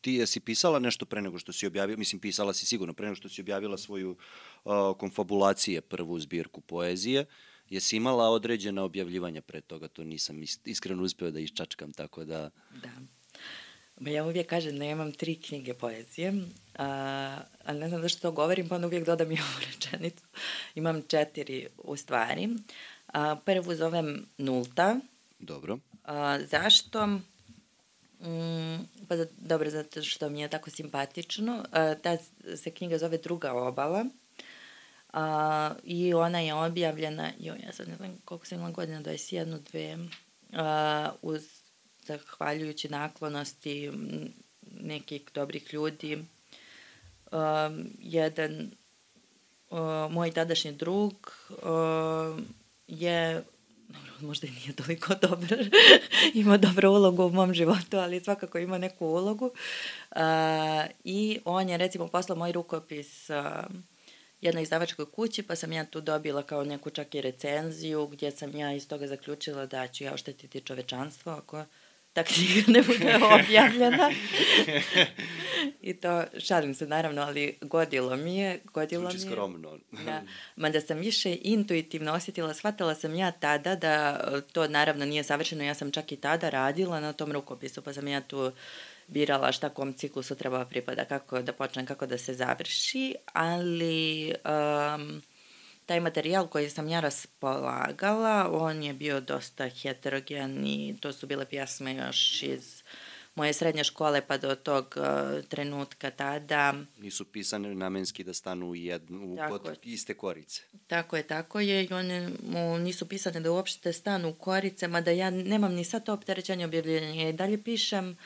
ti 0.01 0.15
jesi 0.15 0.41
pisala 0.41 0.79
nešto 0.79 1.07
pre 1.07 1.23
nego 1.23 1.39
što 1.39 1.53
si 1.53 1.67
objavila, 1.67 1.99
mislim 1.99 2.21
pisala 2.21 2.53
si 2.53 2.67
sigurno 2.67 2.95
pre 2.95 3.07
nego 3.07 3.17
što 3.17 3.29
si 3.29 3.41
objavila 3.41 3.79
svoju 3.79 4.17
uh, 4.65 4.73
konfabulacije, 4.99 5.81
prvu 5.81 6.21
zbirku 6.21 6.61
poezije, 6.61 7.25
jesi 7.69 7.97
imala 7.97 8.29
određena 8.29 8.83
objavljivanja 8.83 9.43
pre 9.43 9.61
toga, 9.61 9.89
to 9.89 10.05
nisam 10.05 10.43
iskreno 10.65 11.03
uspeo 11.03 11.31
da 11.31 11.41
iščačkam, 11.41 11.93
tako 11.93 12.25
da... 12.25 12.51
Da. 12.83 13.20
Ma 14.01 14.11
ja 14.11 14.25
uvijek 14.25 14.49
kažem 14.49 14.79
da 14.79 14.85
imam 14.85 15.13
tri 15.13 15.35
knjige 15.35 15.75
poezije, 15.75 16.33
a, 16.79 17.39
ali 17.65 17.79
ne 17.79 17.89
znam 17.89 18.03
zašto 18.03 18.21
to 18.21 18.33
govorim, 18.33 18.69
pa 18.69 18.75
onda 18.75 18.87
uvijek 18.87 19.07
dodam 19.07 19.33
i 19.33 19.39
ovu 19.41 19.67
rečenicu. 19.67 20.25
Imam 20.75 21.03
četiri 21.03 21.69
u 21.79 21.97
stvari. 21.97 22.49
A, 23.07 23.37
prvu 23.45 23.75
zovem 23.75 24.27
Nulta. 24.39 24.97
Dobro. 25.39 25.79
A, 26.05 26.39
zašto? 26.51 27.07
Mm, 27.07 28.77
pa 29.09 29.17
da, 29.17 29.25
dobro, 29.39 29.71
zato 29.71 30.03
što 30.03 30.29
mi 30.29 30.41
je 30.41 30.49
tako 30.49 30.71
simpatično. 30.71 31.65
A, 31.73 31.95
ta 31.95 32.17
se 32.57 32.71
knjiga 32.71 32.99
zove 32.99 33.19
Druga 33.19 33.53
obala. 33.53 34.05
A, 35.13 35.75
I 35.85 36.15
ona 36.15 36.41
je 36.41 36.55
objavljena, 36.55 37.31
jo, 37.39 37.55
ja 37.65 37.73
sad 37.73 37.89
ne 37.89 37.97
znam 37.97 38.19
koliko 38.25 38.47
sam 38.47 38.59
imala 38.59 38.73
godina, 38.73 39.01
21, 39.01 39.59
dve, 39.71 39.99
a, 40.53 41.13
uz 41.23 41.60
zahvaljujući 42.07 42.89
naklonosti 42.89 43.91
nekih 44.81 45.23
dobrih 45.35 45.75
ljudi. 45.75 46.25
Um, 47.33 47.91
jedan 47.99 48.71
uh, 49.71 50.13
moj 50.13 50.31
tadašnji 50.31 50.73
drug 50.73 51.33
uh, 51.49 52.39
je 52.89 53.43
možda 54.21 54.47
i 54.47 54.51
nije 54.51 54.73
toliko 54.73 55.15
dobar, 55.15 55.71
ima 56.35 56.57
dobru 56.57 56.91
ulogu 56.91 57.25
u 57.25 57.31
mom 57.31 57.55
životu, 57.55 57.97
ali 57.97 58.21
svakako 58.21 58.59
ima 58.59 58.79
neku 58.79 59.07
ulogu. 59.07 59.51
Uh, 60.11 60.21
I 61.05 61.41
on 61.45 61.69
je 61.69 61.77
recimo 61.77 62.09
poslao 62.09 62.39
moj 62.39 62.53
rukopis 62.53 63.31
uh, 63.31 63.37
jednoj 64.41 64.63
izdavačkoj 64.63 65.11
kući, 65.11 65.43
pa 65.43 65.57
sam 65.57 65.73
ja 65.73 65.85
tu 65.85 66.01
dobila 66.01 66.43
kao 66.43 66.65
neku 66.65 66.91
čak 66.91 67.15
i 67.15 67.21
recenziju, 67.21 68.07
gdje 68.07 68.31
sam 68.31 68.57
ja 68.57 68.73
iz 68.73 68.89
toga 68.89 69.07
zaključila 69.07 69.67
da 69.67 69.89
ću 69.89 70.05
ja 70.05 70.15
oštetiti 70.15 70.61
čovečanstvo 70.61 71.33
ako 71.33 71.65
ta 72.13 72.25
knjiga 72.25 72.63
ne 72.67 72.83
bude 72.83 73.19
objavljena. 73.41 74.11
I 75.81 75.95
to, 75.95 76.25
šalim 76.39 76.75
se 76.75 76.87
naravno, 76.87 77.23
ali 77.23 77.59
godilo 77.61 78.17
mi 78.17 78.37
je. 78.37 78.61
Godilo 78.65 79.11
Zvuči 79.11 79.17
mi 79.17 79.31
je, 79.31 79.33
skromno. 79.33 79.79
da, 79.91 80.23
mada 80.57 80.81
sam 80.81 80.99
više 80.99 81.39
intuitivno 81.43 82.13
osjetila, 82.13 82.55
shvatila 82.55 82.95
sam 82.95 83.15
ja 83.15 83.31
tada 83.31 83.75
da 83.75 84.21
to 84.53 84.69
naravno 84.69 85.05
nije 85.05 85.25
savršeno, 85.25 85.65
ja 85.65 85.75
sam 85.75 85.91
čak 85.91 86.13
i 86.13 86.17
tada 86.17 86.51
radila 86.51 87.01
na 87.01 87.13
tom 87.13 87.33
rukopisu, 87.33 87.83
pa 87.83 87.93
sam 87.93 88.09
ja 88.09 88.21
tu 88.21 88.53
birala 89.07 89.53
šta 89.53 89.69
kom 89.69 89.93
ciklusu 89.93 90.35
treba 90.35 90.65
pripada, 90.65 91.05
kako 91.05 91.43
da 91.43 91.53
počne, 91.53 91.87
kako 91.87 92.07
da 92.07 92.19
se 92.19 92.35
završi, 92.35 93.15
ali 93.33 94.33
um, 94.45 95.23
taj 95.91 96.01
materijal 96.01 96.47
koji 96.47 96.71
sam 96.71 96.89
ja 96.89 97.01
raspolagala, 97.01 98.51
on 98.53 98.83
je 98.83 98.95
bio 98.95 99.21
dosta 99.21 99.69
heterogen 99.69 100.67
i 100.67 100.97
to 101.01 101.13
su 101.13 101.27
bile 101.27 101.45
pjesme 101.45 101.95
još 101.95 102.43
iz 102.43 102.83
moje 103.35 103.53
srednje 103.53 103.85
škole 103.85 104.21
pa 104.27 104.39
do 104.39 104.55
tog 104.55 104.95
uh, 104.97 105.45
trenutka 105.45 106.11
tada. 106.11 106.75
Nisu 106.99 107.25
pisane 107.25 107.75
namenski 107.75 108.25
da 108.25 108.35
stanu 108.35 108.69
u, 108.71 108.77
jednu, 108.77 109.37
tako 109.37 109.59
pod 109.59 109.79
iste 109.83 110.15
korice. 110.15 110.63
Tako 110.87 111.17
je, 111.17 111.23
tako 111.23 111.61
je 111.61 111.85
i 111.85 111.93
one 111.93 112.31
mu 112.43 112.79
nisu 112.79 113.09
pisane 113.09 113.41
da 113.41 113.53
uopšte 113.53 113.93
stanu 113.93 114.29
u 114.29 114.35
korice, 114.35 114.89
mada 114.89 115.11
ja 115.11 115.31
nemam 115.31 115.75
ni 115.75 115.85
sad 115.85 116.05
to 116.05 116.13
opterećenje 116.13 116.65
objavljenja. 116.65 117.29
I 117.29 117.33
dalje 117.33 117.63
pišem, 117.63 118.17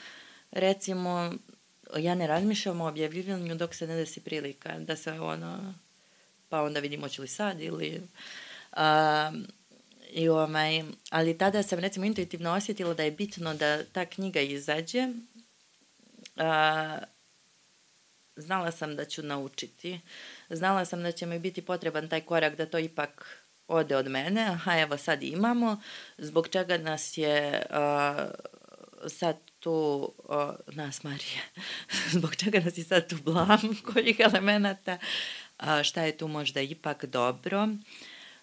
recimo, 0.50 1.32
ja 1.96 2.14
ne 2.14 2.26
razmišljam 2.26 2.80
o 2.80 2.88
objavljivanju 2.88 3.54
dok 3.54 3.74
se 3.74 3.86
ne 3.86 3.96
desi 3.96 4.20
prilika 4.20 4.78
da 4.78 4.96
se 4.96 5.12
ono 5.12 5.74
pa 6.54 6.62
onda 6.62 6.80
vidimo 6.80 7.08
će 7.08 7.22
li 7.22 7.28
sad 7.28 7.60
ili... 7.60 8.00
Um, 8.76 9.46
i 10.10 10.28
ovaj, 10.28 10.82
ali 11.10 11.38
tada 11.38 11.62
sam 11.62 11.78
recimo 11.78 12.06
intuitivno 12.06 12.52
osjetila 12.52 12.94
da 12.94 13.02
je 13.02 13.10
bitno 13.10 13.54
da 13.54 13.84
ta 13.84 14.06
knjiga 14.06 14.40
izađe. 14.40 15.08
A, 16.36 16.98
znala 18.36 18.70
sam 18.70 18.96
da 18.96 19.04
ću 19.04 19.22
naučiti. 19.22 20.00
Znala 20.50 20.84
sam 20.84 21.02
da 21.02 21.12
će 21.12 21.26
mi 21.26 21.38
biti 21.38 21.62
potreban 21.62 22.08
taj 22.08 22.20
korak 22.20 22.56
da 22.56 22.66
to 22.66 22.78
ipak 22.78 23.42
ode 23.68 23.96
od 23.96 24.08
mene. 24.10 24.42
Aha, 24.42 24.78
evo 24.78 24.96
sad 24.96 25.22
imamo. 25.22 25.80
Zbog 26.18 26.48
čega 26.48 26.78
nas 26.78 27.18
je 27.18 27.62
a, 27.70 28.28
sad 29.08 29.36
tu, 29.60 30.12
a, 30.28 30.54
nas 30.66 31.02
Marije, 31.02 31.42
zbog 32.14 32.36
čega 32.36 32.60
nas 32.60 32.78
je 32.78 32.84
sad 32.84 33.08
tu 33.08 33.16
blam 33.24 33.80
kojih 33.92 34.20
elemenata 34.20 34.98
šta 35.84 36.02
je 36.02 36.16
tu 36.16 36.28
možda 36.28 36.60
ipak 36.60 37.04
dobro, 37.04 37.68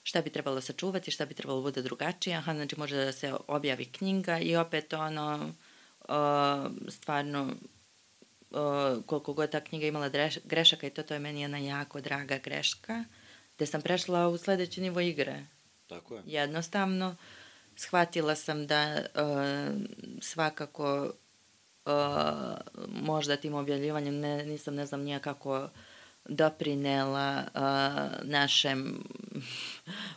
šta 0.04 0.22
bi 0.22 0.30
trebalo 0.30 0.62
sačuvati, 0.62 1.12
šta 1.12 1.26
bi 1.26 1.34
trebalo 1.34 1.62
bude 1.62 1.82
drugačije, 1.82 2.36
aha, 2.36 2.54
znači 2.54 2.80
može 2.80 2.96
da 2.96 3.12
se 3.12 3.34
objavi 3.48 3.86
knjiga 3.86 4.40
i 4.40 4.56
opet 4.56 4.94
ono, 4.94 5.54
stvarno 6.90 7.54
koliko 9.06 9.34
god 9.34 9.50
ta 9.50 9.60
knjiga 9.60 9.88
imala 9.88 10.10
grešaka 10.44 10.88
i 10.88 10.90
to, 10.90 11.04
to 11.04 11.14
je 11.14 11.20
meni 11.20 11.42
jedna 11.42 11.58
jako 11.58 12.02
draga 12.02 12.38
greška, 12.38 13.04
gde 13.56 13.66
sam 13.66 13.82
prešla 13.82 14.28
u 14.28 14.38
sledeći 14.38 14.82
nivo 14.82 15.00
igre. 15.00 15.46
Tako 15.88 16.16
je. 16.16 16.22
Jednostavno, 16.26 17.16
shvatila 17.76 18.36
sam 18.36 18.68
da 18.68 19.06
svakako 20.22 21.14
uh, 21.86 21.92
možda 22.88 23.38
tim 23.38 23.54
objavljivanjem 23.54 24.20
ne, 24.20 24.46
nisam 24.46 24.76
ne 24.76 24.86
znam 24.86 25.02
nijakako 25.02 25.70
doprinela 26.30 27.44
uh, 27.56 28.30
našem 28.30 29.04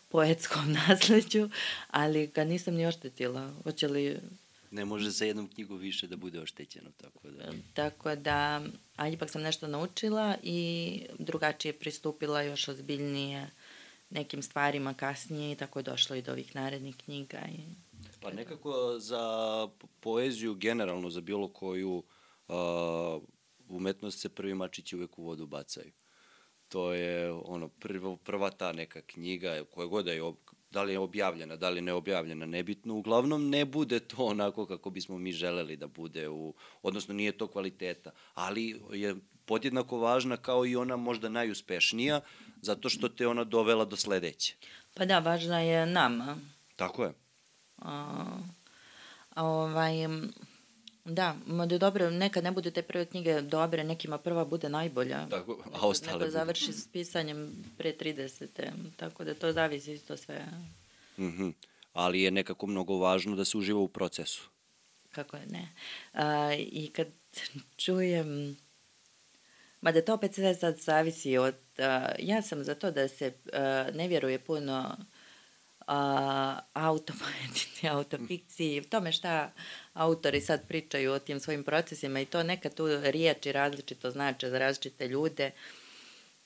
poetskom 0.08 0.72
nasleđu, 0.88 1.48
ali 1.90 2.26
ga 2.26 2.44
nisam 2.44 2.74
ni 2.74 2.86
oštetila. 2.86 3.52
Hoće 3.64 3.88
li... 3.88 4.20
Ne 4.70 4.84
može 4.84 5.10
za 5.10 5.24
jednom 5.24 5.48
knjigu 5.48 5.74
više 5.74 6.06
da 6.06 6.16
bude 6.16 6.40
oštećeno, 6.40 6.90
tako 6.96 7.30
da... 7.30 7.52
Tako 7.74 8.14
da, 8.14 8.62
a 8.96 9.08
ipak 9.08 9.30
sam 9.30 9.42
nešto 9.42 9.66
naučila 9.66 10.36
i 10.42 11.00
drugačije 11.18 11.72
pristupila 11.72 12.42
još 12.42 12.68
ozbiljnije 12.68 13.50
nekim 14.10 14.42
stvarima 14.42 14.94
kasnije 14.94 15.52
i 15.52 15.56
tako 15.56 15.78
je 15.78 15.82
došlo 15.82 16.16
i 16.16 16.22
do 16.22 16.32
ovih 16.32 16.54
narednih 16.56 16.96
knjiga. 16.96 17.38
I... 17.38 17.60
Pa 18.20 18.32
nekako 18.32 18.98
za 18.98 19.68
poeziju 20.00 20.54
generalno, 20.54 21.10
za 21.10 21.20
bilo 21.20 21.48
koju 21.48 22.02
uh, 22.48 22.54
umetnost 23.68 24.20
se 24.20 24.28
prvi 24.28 24.54
mačići 24.54 24.96
uvek 24.96 25.18
u 25.18 25.24
vodu 25.24 25.46
bacaju. 25.46 25.92
To 26.68 26.92
je 26.92 27.32
ono 27.32 27.68
prvo, 27.68 28.16
prva 28.16 28.50
ta 28.50 28.72
neka 28.72 29.00
knjiga 29.00 29.64
koja 29.70 29.86
god 29.86 30.04
da 30.04 30.12
je 30.12 30.22
da 30.74 30.82
li 30.82 30.92
je 30.92 30.98
objavljena, 30.98 31.56
da 31.56 31.70
li 31.70 31.78
je 31.78 31.82
neobjavljena, 31.82 32.46
nebitno. 32.46 32.94
Uglavnom 32.94 33.48
ne 33.50 33.64
bude 33.64 34.00
to 34.00 34.24
onako 34.24 34.66
kako 34.66 34.90
bismo 34.90 35.18
mi 35.18 35.32
želeli 35.32 35.76
da 35.76 35.86
bude, 35.86 36.28
u, 36.28 36.54
odnosno 36.82 37.14
nije 37.14 37.38
to 37.38 37.46
kvaliteta, 37.46 38.10
ali 38.34 38.82
je 38.92 39.16
podjednako 39.44 39.98
važna 39.98 40.36
kao 40.36 40.66
i 40.66 40.76
ona 40.76 40.96
možda 40.96 41.28
najuspešnija, 41.28 42.20
zato 42.62 42.88
što 42.88 43.08
te 43.08 43.26
ona 43.26 43.44
dovela 43.44 43.84
do 43.84 43.96
sledeće. 43.96 44.56
Pa 44.94 45.04
da, 45.04 45.18
važna 45.18 45.60
je 45.60 45.86
nama. 45.86 46.36
Tako 46.76 47.04
je. 47.04 47.12
A 47.78 48.24
ovaj, 49.36 49.94
Da, 51.04 51.36
da 51.66 51.78
dobro, 51.78 52.10
nekad 52.10 52.44
ne 52.44 52.52
budu 52.52 52.70
te 52.70 52.82
prve 52.82 53.06
knjige 53.06 53.40
dobre, 53.40 53.84
nekima 53.84 54.18
prva 54.18 54.44
bude 54.44 54.68
najbolja. 54.68 55.26
Tako, 55.28 55.64
a 55.72 55.86
ostale 55.86 56.18
Neko 56.18 56.30
završi 56.30 56.72
s 56.72 56.88
pisanjem 56.88 57.64
pre 57.78 57.94
30. 58.00 58.46
Tako 58.96 59.24
da 59.24 59.34
to 59.34 59.52
zavisi 59.52 59.92
isto 59.92 60.16
sve. 60.16 60.46
Mm 61.18 61.24
-hmm. 61.24 61.52
Ali 61.92 62.22
je 62.22 62.30
nekako 62.30 62.66
mnogo 62.66 62.98
važno 62.98 63.36
da 63.36 63.44
se 63.44 63.58
uživa 63.58 63.80
u 63.80 63.88
procesu. 63.88 64.48
Kako 65.12 65.36
je, 65.36 65.46
ne. 65.46 65.68
A, 66.12 66.54
I 66.58 66.90
kad 66.92 67.06
čujem 67.76 68.56
da 69.82 70.04
to 70.04 70.14
opet 70.14 70.34
sve 70.34 70.54
sad 70.54 70.78
zavisi 70.78 71.38
od... 71.38 71.54
A, 71.78 72.08
ja 72.18 72.42
sam 72.42 72.64
za 72.64 72.74
to 72.74 72.90
da 72.90 73.08
se 73.08 73.32
a, 73.52 73.90
ne 73.94 74.08
vjeruje 74.08 74.38
puno 74.38 74.96
a, 75.86 76.58
autopoetici, 76.72 77.88
autofikciji, 77.88 78.82
tome 78.82 79.12
šta 79.12 79.52
autori 79.94 80.40
sad 80.40 80.68
pričaju 80.68 81.12
o 81.12 81.18
tim 81.18 81.40
svojim 81.40 81.64
procesima 81.64 82.20
i 82.20 82.26
to 82.26 82.42
neka 82.42 82.70
tu 82.70 82.86
riječi 83.00 83.52
različito 83.52 84.10
znače 84.10 84.50
za 84.50 84.58
različite 84.58 85.08
ljude, 85.08 85.50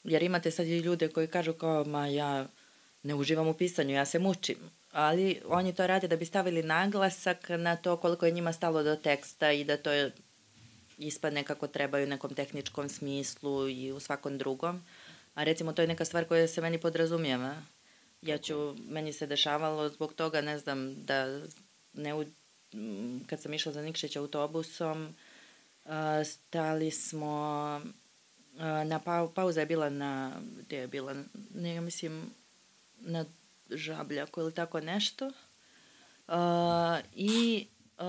jer 0.05 0.23
imate 0.23 0.51
sad 0.51 0.67
i 0.67 0.79
ljude 0.79 1.09
koji 1.09 1.27
kažu 1.27 1.53
kao, 1.53 1.85
ma 1.85 2.07
ja 2.07 2.47
ne 3.03 3.15
uživam 3.15 3.49
u 3.49 3.55
pisanju, 3.55 3.95
ja 3.95 4.05
se 4.05 4.19
mučim, 4.19 4.57
ali 4.93 5.41
oni 5.47 5.75
to 5.75 5.87
rade 5.87 6.09
da 6.09 6.17
bi 6.17 6.25
stavili 6.25 6.63
naglasak 6.63 7.49
na 7.49 7.77
to 7.77 7.97
koliko 7.97 8.27
je 8.27 8.33
njima 8.33 8.53
stalo 8.53 8.83
do 8.83 8.97
teksta 8.97 9.53
i 9.53 9.65
da 9.65 9.77
to 9.77 9.93
je 9.93 10.13
ispadne 10.99 11.45
kako 11.45 11.67
trebaju 11.67 12.07
u 12.07 12.09
nekom 12.09 12.35
tehničkom 12.35 12.89
smislu 12.89 13.69
i 13.69 13.93
u 13.93 14.01
svakom 14.01 14.39
drugom. 14.39 14.85
A 15.35 15.45
recimo 15.45 15.73
to 15.73 15.83
je 15.83 15.89
neka 15.89 16.05
stvar 16.05 16.25
koja 16.25 16.49
se 16.49 16.61
meni 16.61 16.81
podrazumijeva. 16.81 17.55
Ja 18.23 18.39
ću, 18.39 18.75
meni 18.89 19.13
se 19.13 19.27
dešavalo 19.27 19.89
zbog 19.89 20.15
toga, 20.15 20.41
ne 20.41 20.59
znam, 20.59 21.05
da 21.05 21.41
ne 21.93 22.15
u, 22.15 22.25
kad 23.27 23.43
sam 23.43 23.55
išla 23.55 23.73
za 23.73 23.83
Nikšić 23.83 24.17
autobusom, 24.17 25.15
stali 26.25 26.91
smo, 26.91 27.81
na 28.87 28.99
pa, 29.05 29.29
pauza 29.35 29.61
je 29.61 29.67
bila 29.67 29.91
na, 29.91 30.33
gde 30.59 30.77
je 30.77 30.87
bila, 30.87 31.15
ne, 31.55 31.75
ja 31.75 31.81
mislim, 31.81 32.31
na 33.01 33.25
Žabljaku 33.71 34.41
ili 34.41 34.55
tako 34.55 34.81
nešto. 34.81 35.27
Uh, 36.29 36.35
I 37.15 37.67
uh, 37.99 38.05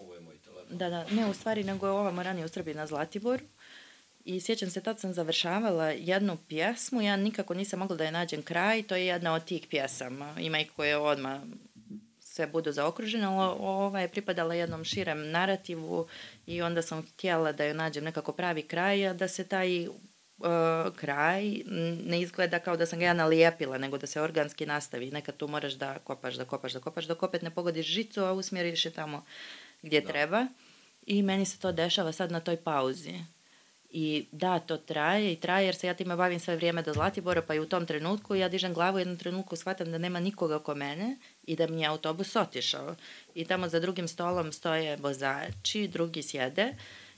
Ovo 0.00 0.14
je 0.14 0.20
moj 0.20 0.38
telefon. 0.38 0.78
Da, 0.78 0.90
da, 0.90 1.06
ne 1.10 1.26
u 1.26 1.34
stvari, 1.34 1.64
nego 1.64 1.86
je 1.86 1.92
ovamo 1.92 2.22
ranije 2.22 2.44
u 2.44 2.48
Srbiji 2.48 2.74
na 2.74 2.86
Zlatiboru. 2.86 3.44
I 4.24 4.40
sjećam 4.40 4.70
se, 4.70 4.80
tad 4.80 5.00
sam 5.00 5.12
završavala 5.12 5.86
jednu 5.90 6.36
pjesmu, 6.48 7.02
ja 7.02 7.16
nikako 7.16 7.54
nisam 7.54 7.78
mogla 7.78 7.96
da 7.96 8.04
je 8.04 8.12
nađem 8.12 8.42
kraj, 8.42 8.82
to 8.82 8.96
je 8.96 9.06
jedna 9.06 9.34
od 9.34 9.44
tih 9.44 9.66
pjesama. 9.70 10.34
Ima 10.40 10.60
ih 10.60 10.70
koje 10.76 10.96
odmah 10.96 11.40
sve 12.38 12.46
budu 12.46 12.72
zaokružene, 12.72 13.26
ali 13.26 13.56
ova 13.58 14.00
je 14.00 14.08
pripadala 14.08 14.54
jednom 14.54 14.84
širem 14.84 15.30
narativu 15.30 16.06
i 16.46 16.62
onda 16.62 16.82
sam 16.82 17.02
htjela 17.02 17.52
da 17.52 17.64
joj 17.64 17.74
nađem 17.74 18.04
nekako 18.04 18.32
pravi 18.32 18.62
kraj, 18.62 19.08
a 19.08 19.12
da 19.12 19.28
se 19.28 19.44
taj 19.48 19.88
uh, 19.88 19.96
kraj 20.96 21.42
ne 22.04 22.20
izgleda 22.20 22.58
kao 22.58 22.76
da 22.76 22.86
sam 22.86 22.98
ga 22.98 23.04
ja 23.04 23.14
nalijepila, 23.14 23.78
nego 23.78 23.98
da 23.98 24.06
se 24.06 24.22
organski 24.22 24.66
nastavi. 24.66 25.10
Nekad 25.10 25.36
tu 25.36 25.48
moraš 25.48 25.72
da 25.72 25.98
kopaš, 25.98 26.34
da 26.34 26.44
kopaš, 26.44 26.72
da 26.72 26.80
kopaš, 26.80 27.04
dok 27.04 27.22
opet 27.22 27.42
ne 27.42 27.50
pogodiš 27.50 27.86
žicu, 27.86 28.22
a 28.22 28.32
usmjeriš 28.32 28.84
je 28.84 28.90
tamo 28.92 29.24
gdje 29.82 30.00
da. 30.00 30.08
treba. 30.08 30.46
I 31.06 31.22
meni 31.22 31.46
se 31.46 31.58
to 31.58 31.72
dešava 31.72 32.12
sad 32.12 32.32
na 32.32 32.40
toj 32.40 32.56
pauzi. 32.56 33.18
I 33.90 34.26
da, 34.32 34.58
to 34.58 34.76
traje 34.76 35.32
i 35.32 35.36
traje 35.36 35.66
jer 35.66 35.74
se 35.74 35.86
ja 35.86 35.94
time 35.94 36.16
bavim 36.16 36.40
sve 36.40 36.56
vrijeme 36.56 36.82
do 36.82 36.92
Zlatibora, 36.92 37.42
pa 37.42 37.54
i 37.54 37.60
u 37.60 37.66
tom 37.66 37.86
trenutku 37.86 38.34
ja 38.34 38.48
dižem 38.48 38.74
glavu 38.74 38.96
u 38.96 38.98
jednom 38.98 39.16
trenutku 39.16 39.56
shvatam 39.56 39.90
da 39.90 39.98
nema 39.98 40.20
nikoga 40.20 40.56
oko 40.56 40.74
mene 40.74 41.16
i 41.42 41.56
da 41.56 41.66
mi 41.66 41.80
je 41.80 41.88
autobus 41.88 42.36
otišao. 42.36 42.96
I 43.34 43.44
tamo 43.44 43.68
za 43.68 43.80
drugim 43.80 44.08
stolom 44.08 44.52
stoje 44.52 44.96
vozači, 44.96 45.88
drugi 45.88 46.22
sjede. 46.22 46.74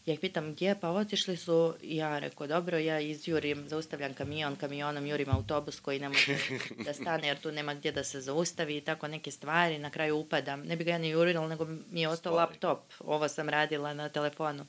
Ja 0.07 0.14
ih 0.14 0.21
pitam 0.21 0.53
gdje, 0.53 0.75
pa 0.81 0.91
otišli 0.91 1.37
su, 1.37 1.75
ja 1.83 2.18
rekao, 2.18 2.47
dobro, 2.47 2.79
ja 2.79 3.01
izjurim, 3.01 3.68
zaustavljam 3.68 4.14
kamion, 4.14 4.57
kamionom 4.57 5.07
jurim 5.07 5.31
autobus 5.31 5.81
koji 5.81 6.01
ne 6.01 6.09
može 6.09 6.39
da 6.87 6.93
stane 6.95 7.29
jer 7.29 7.41
tu 7.41 7.53
nema 7.53 7.75
gdje 7.75 7.93
da 7.93 8.05
se 8.05 8.21
zaustavi 8.21 8.77
i 8.77 8.81
tako 8.81 9.09
neke 9.09 9.31
stvari, 9.31 9.79
na 9.79 9.91
kraju 9.91 10.16
upadam. 10.16 10.62
Ne 10.62 10.77
bi 10.77 10.85
ga 10.85 10.91
ja 10.91 10.99
ni 10.99 11.09
jurirala, 11.09 11.49
nego 11.49 11.66
mi 11.91 12.01
je 12.01 12.09
ostao 12.09 12.35
laptop. 12.35 12.79
Ovo 13.01 13.29
sam 13.29 13.49
radila 13.49 13.95
na 13.95 14.09
telefonu. 14.09 14.66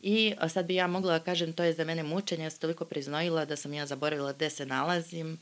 I 0.00 0.34
sad 0.48 0.66
bi 0.66 0.74
ja 0.74 0.86
mogla 0.86 1.18
da 1.18 1.24
kažem, 1.24 1.52
to 1.52 1.64
je 1.64 1.72
za 1.72 1.84
mene 1.84 2.02
mučenje, 2.02 2.44
ja 2.44 2.50
sam 2.50 2.60
toliko 2.60 2.84
priznojila 2.84 3.44
da 3.44 3.56
sam 3.56 3.74
ja 3.74 3.86
zaboravila 3.86 4.32
gde 4.32 4.50
se 4.50 4.66
nalazim, 4.66 5.40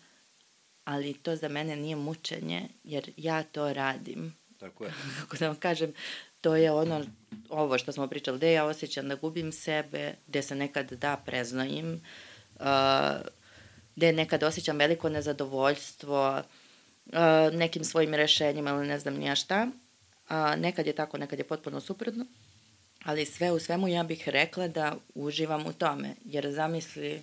ali 0.85 1.15
to 1.15 1.37
za 1.37 1.49
mene 1.49 1.77
nije 1.77 1.97
mučenje, 1.97 2.69
jer 2.85 3.13
ja 3.17 3.43
to 3.43 3.73
radim. 3.73 4.35
Tako 4.59 4.85
je. 4.85 4.93
Kako 5.21 5.37
da 5.37 5.47
vam 5.47 5.57
kažem, 5.57 5.93
to 6.41 6.57
je 6.57 6.73
ono, 6.73 7.05
ovo 7.49 7.79
što 7.79 7.93
smo 7.93 8.09
pričali, 8.09 8.39
gde 8.39 8.53
ja 8.53 8.65
osjećam 8.65 9.09
da 9.09 9.15
gubim 9.15 9.53
sebe, 9.53 10.15
gde 10.27 10.43
se 10.43 10.55
nekad 10.55 10.93
da 10.93 11.17
preznojim, 11.27 12.03
uh, 12.55 12.67
gde 13.97 14.13
nekad 14.13 14.43
osjećam 14.43 14.79
veliko 14.79 15.09
nezadovoljstvo 15.09 16.43
uh, 17.07 17.13
nekim 17.53 17.85
svojim 17.85 18.15
rešenjima 18.15 18.71
ili 18.71 18.87
ne 18.87 18.99
znam 18.99 19.15
nija 19.15 19.35
šta. 19.35 19.69
Uh, 20.31 20.61
nekad 20.61 20.87
je 20.87 20.93
tako, 20.93 21.19
nekad 21.19 21.39
je 21.39 21.49
potpuno 21.49 21.81
suprotno. 21.81 22.27
Ali 23.05 23.27
sve 23.27 23.53
u 23.53 23.59
svemu 23.59 23.89
ja 23.89 24.03
bih 24.03 24.29
rekla 24.29 24.69
da 24.69 24.97
uživam 25.15 25.67
u 25.67 25.73
tome, 25.73 26.15
jer 26.25 26.53
zamisli 26.53 27.23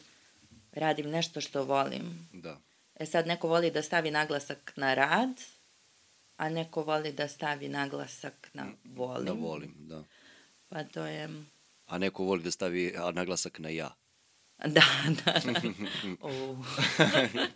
radim 0.72 1.10
nešto 1.10 1.42
što 1.42 1.64
volim. 1.64 2.28
Da. 2.34 2.58
E 2.96 3.06
sad 3.06 3.28
neko 3.28 3.48
voli 3.48 3.72
da 3.72 3.82
stavi 3.82 4.12
naglasak 4.12 4.74
na 4.76 4.94
rad, 4.94 5.42
a 6.38 6.50
neko 6.50 6.84
voli 6.84 7.12
da 7.12 7.28
stavi 7.28 7.70
naglasak 7.70 8.50
na 8.54 8.66
volim. 8.86 9.26
Na 9.26 9.32
volim, 9.32 9.74
da. 9.78 10.04
Pa 10.70 10.84
to 10.84 11.06
je... 11.06 11.30
A 11.88 11.98
neko 11.98 12.24
voli 12.24 12.44
da 12.44 12.52
stavi 12.52 12.94
naglasak 13.14 13.60
na 13.60 13.70
ja. 13.70 13.96
Da, 14.68 14.86
da, 15.26 15.34
da. 15.46 15.54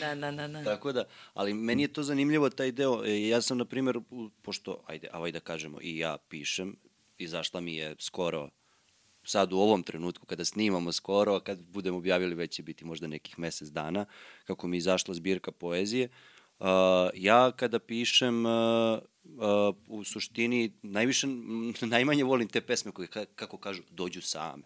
Da, 0.00 0.14
da, 0.14 0.30
da, 0.30 0.48
da. 0.48 0.64
Tako 0.64 0.92
da, 0.92 1.04
ali 1.34 1.54
meni 1.54 1.82
je 1.82 1.92
to 1.92 2.02
zanimljivo 2.02 2.50
taj 2.50 2.72
deo. 2.72 3.04
E, 3.04 3.28
ja 3.28 3.40
sam, 3.40 3.58
na 3.58 3.64
primjer, 3.64 4.00
pošto, 4.42 4.82
ajde, 4.86 5.08
avaj 5.12 5.32
da 5.32 5.40
kažemo, 5.40 5.78
i 5.80 5.98
ja 5.98 6.16
pišem, 6.28 6.76
izašla 7.18 7.60
mi 7.60 7.74
je 7.74 7.94
skoro 7.98 8.48
sad 9.28 9.52
u 9.52 9.58
ovom 9.58 9.82
trenutku 9.82 10.26
kada 10.26 10.44
snimamo 10.44 10.92
skoro, 10.92 11.34
a 11.34 11.40
kad 11.40 11.66
budemo 11.66 11.96
objavili 11.96 12.34
već 12.34 12.52
će 12.52 12.62
biti 12.62 12.84
možda 12.84 13.06
nekih 13.06 13.38
mesec 13.38 13.68
dana, 13.68 14.06
kako 14.44 14.66
mi 14.66 14.76
izašla 14.76 15.14
zbirka 15.14 15.52
poezije. 15.52 16.08
Uh, 16.58 16.66
ja 17.14 17.52
kada 17.52 17.78
pišem, 17.78 18.46
uh, 18.46 18.98
uh, 19.24 19.76
u 19.86 20.04
suštini 20.04 20.72
najviše, 20.82 21.26
najmanje 21.94 22.24
volim 22.24 22.48
te 22.48 22.60
pesme 22.60 22.92
koje, 22.92 23.08
kako 23.34 23.58
kažu, 23.58 23.82
dođu 23.90 24.22
same. 24.22 24.62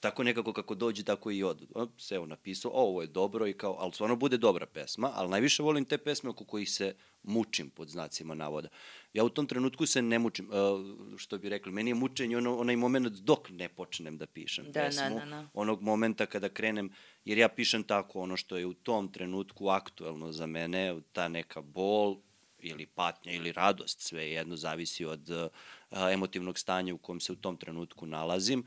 Tako 0.00 0.22
nekako 0.22 0.52
kako 0.52 0.74
dođe, 0.74 1.04
tako 1.04 1.30
i 1.30 1.42
odu. 1.42 1.66
Se 1.98 2.14
evo 2.14 2.26
napisao, 2.26 2.70
o, 2.70 2.82
ovo 2.82 3.00
je 3.00 3.06
dobro 3.06 3.46
i 3.46 3.52
kao, 3.52 3.76
ali 3.78 3.92
stvarno 3.92 4.16
bude 4.16 4.36
dobra 4.36 4.66
pesma, 4.66 5.10
ali 5.14 5.30
najviše 5.30 5.62
volim 5.62 5.84
te 5.84 5.98
pesme 5.98 6.30
oko 6.30 6.44
kojih 6.44 6.70
se 6.70 6.94
mučim 7.22 7.70
pod 7.70 7.88
znacima 7.88 8.34
navoda. 8.34 8.68
Ja 9.12 9.24
u 9.24 9.28
tom 9.28 9.46
trenutku 9.46 9.86
se 9.86 10.02
ne 10.02 10.18
mučim, 10.18 10.50
uh, 10.50 11.18
što 11.18 11.38
bi 11.38 11.48
rekli, 11.48 11.72
meni 11.72 11.90
je 11.90 11.94
mučenje 11.94 12.36
ono, 12.36 12.56
onaj 12.58 12.76
moment 12.76 13.08
dok 13.08 13.50
ne 13.50 13.68
počnem 13.68 14.18
da 14.18 14.26
pišem 14.26 14.64
Da, 14.64 14.70
da, 14.72 14.80
pesmu, 14.80 15.18
da, 15.18 15.26
da. 15.26 15.48
onog 15.54 15.82
momenta 15.82 16.26
kada 16.26 16.48
krenem, 16.48 16.90
jer 17.24 17.38
ja 17.38 17.48
pišem 17.48 17.82
tako 17.82 18.20
ono 18.20 18.36
što 18.36 18.56
je 18.56 18.66
u 18.66 18.74
tom 18.74 19.12
trenutku 19.12 19.68
aktuelno 19.68 20.32
za 20.32 20.46
mene, 20.46 21.00
ta 21.12 21.28
neka 21.28 21.60
bol 21.60 22.16
ili 22.58 22.86
patnja 22.86 23.32
ili 23.32 23.52
radost, 23.52 24.00
sve 24.00 24.30
jedno 24.30 24.56
zavisi 24.56 25.04
od 25.04 25.30
uh, 25.30 25.48
emotivnog 26.12 26.58
stanja 26.58 26.94
u 26.94 26.98
kom 26.98 27.20
se 27.20 27.32
u 27.32 27.36
tom 27.36 27.56
trenutku 27.56 28.06
nalazim. 28.06 28.60
Uh, 28.60 28.66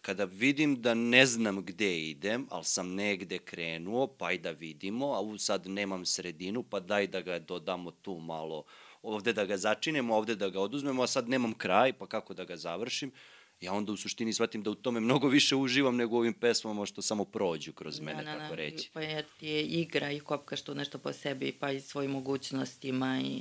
kada 0.00 0.24
vidim 0.24 0.82
da 0.82 0.94
ne 0.94 1.26
znam 1.26 1.64
gde 1.64 2.00
idem, 2.00 2.46
ali 2.50 2.64
sam 2.64 2.94
negde 2.94 3.38
krenuo, 3.38 4.06
pa 4.06 4.32
i 4.32 4.38
da 4.38 4.50
vidimo, 4.50 5.06
a 5.06 5.20
u 5.20 5.38
sad 5.38 5.66
nemam 5.66 6.06
sredinu, 6.06 6.62
pa 6.62 6.80
daj 6.80 7.06
da 7.06 7.20
ga 7.20 7.38
dodamo 7.38 7.90
tu 7.90 8.18
malo, 8.18 8.64
ovde 9.02 9.32
da 9.32 9.44
ga 9.44 9.56
začinemo, 9.56 10.16
ovde 10.16 10.34
da 10.34 10.48
ga 10.48 10.60
oduzmemo, 10.60 11.02
a 11.02 11.06
sad 11.06 11.28
nemam 11.28 11.52
kraj, 11.52 11.92
pa 11.92 12.06
kako 12.06 12.34
da 12.34 12.44
ga 12.44 12.56
završim, 12.56 13.12
ja 13.60 13.72
onda 13.72 13.92
u 13.92 13.96
suštini 13.96 14.32
shvatim 14.32 14.62
da 14.62 14.70
u 14.70 14.74
tome 14.74 15.00
mnogo 15.00 15.28
više 15.28 15.56
uživam 15.56 15.96
nego 15.96 16.16
u 16.16 16.18
ovim 16.18 16.34
pesmama 16.34 16.86
što 16.86 17.02
samo 17.02 17.24
prođu 17.24 17.72
kroz 17.72 18.00
mene, 18.00 18.24
da, 18.24 18.32
da, 18.32 18.38
tako 18.38 18.56
da. 18.56 18.62
reći. 18.62 18.90
Pa 18.92 19.00
je, 19.00 19.24
ti 19.40 19.46
je 19.46 19.62
igra 19.62 20.12
i 20.12 20.20
kopkaš 20.20 20.62
tu 20.62 20.74
nešto 20.74 20.98
po 20.98 21.12
sebi, 21.12 21.52
pa 21.52 21.70
i 21.70 21.80
svojim 21.80 22.10
mogućnostima 22.10 23.20
i 23.24 23.40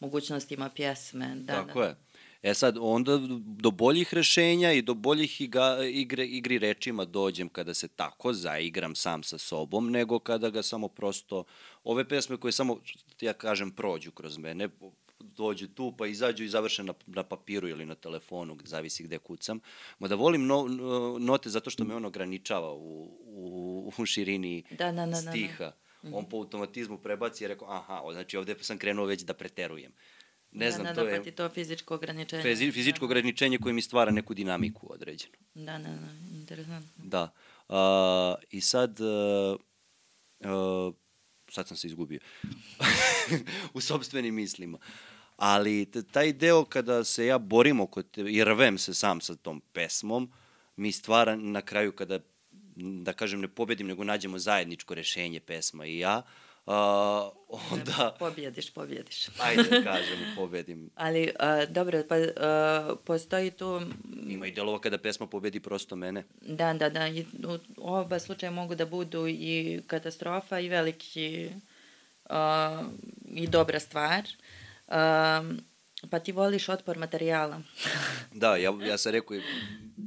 mogućnostima 0.00 0.68
pjesme. 0.68 1.34
Da, 1.36 1.52
Tako 1.52 1.80
da. 1.80 1.86
je. 1.86 1.96
E 2.42 2.54
sad, 2.54 2.76
onda 2.80 3.18
do 3.40 3.70
boljih 3.70 4.14
rešenja 4.14 4.72
i 4.72 4.82
do 4.82 4.94
boljih 4.94 5.40
iga, 5.40 5.78
igre, 5.84 6.26
igri 6.26 6.58
rečima 6.58 7.04
dođem 7.04 7.48
kada 7.48 7.74
se 7.74 7.88
tako 7.88 8.32
zaigram 8.32 8.94
sam 8.94 9.22
sa 9.22 9.38
sobom, 9.38 9.90
nego 9.90 10.18
kada 10.18 10.50
ga 10.50 10.62
samo 10.62 10.88
prosto, 10.88 11.44
ove 11.84 12.08
pesme 12.08 12.36
koje 12.36 12.52
samo, 12.52 12.80
ja 13.20 13.32
kažem, 13.32 13.70
prođu 13.70 14.10
kroz 14.10 14.38
mene, 14.38 14.68
dođu 15.20 15.68
tu 15.68 15.94
pa 15.98 16.06
izađu 16.06 16.44
i 16.44 16.48
završe 16.48 16.82
na, 16.82 16.94
na 17.06 17.22
papiru 17.22 17.68
ili 17.68 17.86
na 17.86 17.94
telefonu, 17.94 18.56
zavisi 18.64 19.02
gde 19.02 19.18
kucam. 19.18 19.60
Mada 19.98 20.14
volim 20.14 20.46
no, 20.46 20.66
note 21.18 21.50
zato 21.50 21.70
što 21.70 21.84
me 21.84 21.94
on 21.94 22.04
ograničava 22.04 22.72
u, 22.72 23.10
u, 23.26 23.92
u 23.98 24.06
širini 24.06 24.62
Da, 24.70 24.92
da, 24.92 24.92
da, 24.92 25.06
da, 25.06 25.10
da. 25.10 25.30
stiha. 25.30 25.72
On 26.12 26.24
po 26.24 26.36
automatizmu 26.36 26.98
prebaci 26.98 27.44
i 27.44 27.48
rekao, 27.48 27.70
aha, 27.70 28.02
znači 28.12 28.36
ovde 28.36 28.54
sam 28.60 28.78
krenuo 28.78 29.06
već 29.06 29.22
da 29.22 29.34
preterujem. 29.34 29.92
Ne 30.52 30.64
da, 30.64 30.70
znam, 30.70 30.86
da, 30.86 30.94
to 30.94 31.04
da, 31.04 31.10
je 31.10 31.16
pa 31.16 31.24
ti 31.24 31.30
to 31.30 31.48
fizičko 31.48 31.94
ograničenje. 31.94 32.42
fizi, 32.42 32.72
fizičko 32.72 33.04
ograničenje 33.04 33.58
koje 33.58 33.72
mi 33.72 33.82
stvara 33.82 34.10
neku 34.10 34.34
dinamiku 34.34 34.92
određenu. 34.92 35.34
Da, 35.54 35.78
da, 35.78 35.88
da, 35.88 36.38
interesantno. 36.38 37.04
Da. 37.04 37.32
Uh, 37.68 38.42
I 38.50 38.60
sad, 38.60 39.00
uh, 39.00 39.60
uh, 40.40 40.94
sad 41.50 41.68
sam 41.68 41.76
se 41.76 41.86
izgubio 41.86 42.20
u 43.74 43.80
sobstvenim 43.80 44.34
mislima. 44.34 44.78
Ali 45.36 45.90
taj 46.12 46.32
deo 46.32 46.64
kada 46.64 47.04
se 47.04 47.26
ja 47.26 47.38
borim 47.38 47.80
oko 47.80 48.02
te, 48.02 48.20
i 48.20 48.44
rvem 48.44 48.78
se 48.78 48.94
sam 48.94 49.20
sa 49.20 49.34
tom 49.34 49.60
pesmom, 49.72 50.32
mi 50.76 50.92
stvara 50.92 51.36
na 51.36 51.62
kraju 51.62 51.92
kada, 51.92 52.18
da 52.76 53.12
kažem, 53.12 53.40
ne 53.40 53.48
pobedim, 53.48 53.86
nego 53.86 54.04
nađemo 54.04 54.38
zajedničko 54.38 54.94
rešenje 54.94 55.40
pesma 55.40 55.86
i 55.86 55.98
ja, 55.98 56.18
uh, 56.18 56.47
onda, 57.72 58.16
Pobjediš, 58.18 58.70
pobjediš. 58.70 59.28
ajde 59.48 59.82
kažem, 59.84 60.18
pobedim. 60.36 60.90
Ali, 60.94 61.32
uh, 61.40 61.70
dobro, 61.70 62.02
pa 62.08 62.16
uh, 62.16 62.98
postoji 63.04 63.50
tu, 63.50 63.80
Ima 64.28 64.46
i 64.46 64.52
delova 64.52 64.80
kada 64.80 64.98
pesma 64.98 65.26
pobedi 65.26 65.60
prosto 65.60 65.96
mene. 65.96 66.24
da, 66.40 66.72
da, 66.72 66.88
da, 66.88 67.08
i 67.08 67.26
u 67.42 67.58
oba 67.76 68.18
slučaja 68.18 68.50
mogu 68.50 68.74
da 68.74 68.86
budu 68.86 69.28
i 69.28 69.80
katastrofa 69.86 70.60
i 70.60 70.68
veliki 70.68 71.50
uh, 72.30 72.86
i 73.34 73.46
dobra 73.46 73.80
stvar. 73.80 74.22
Um, 74.88 75.60
pa 76.10 76.18
ti 76.18 76.32
voliš 76.32 76.68
otpor 76.68 76.98
materijala. 76.98 77.60
Da, 78.32 78.56
ja, 78.56 78.74
ja 78.82 78.98
sam 78.98 79.12
rekao, 79.12 79.36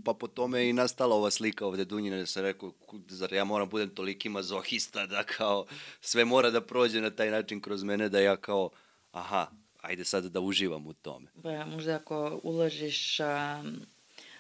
pa 0.06 0.14
po 0.14 0.28
tome 0.28 0.60
je 0.60 0.70
i 0.70 0.74
nastala 0.74 1.16
ova 1.16 1.32
slika 1.32 1.66
ovde 1.66 1.86
Dunjina, 1.86 2.18
da 2.18 2.26
sam 2.26 2.44
rekao, 2.44 2.74
zar 3.08 3.34
ja 3.34 3.44
moram 3.44 3.70
budem 3.70 3.90
toliki 3.90 4.30
mazohista 4.30 5.06
da 5.06 5.24
kao 5.24 5.66
sve 6.02 6.26
mora 6.26 6.50
da 6.50 6.62
prođe 6.62 7.02
na 7.02 7.10
taj 7.10 7.32
način 7.32 7.62
kroz 7.62 7.84
mene 7.84 8.10
da 8.10 8.20
ja 8.20 8.38
kao, 8.38 8.70
aha, 9.12 9.48
ajde 9.82 10.06
sad 10.06 10.26
da 10.26 10.40
uživam 10.40 10.88
u 10.88 10.94
tome. 10.94 11.28
Pa 11.44 11.66
možda 11.66 11.96
ako 11.96 12.40
uložiš... 12.44 13.20
Um, 13.20 13.82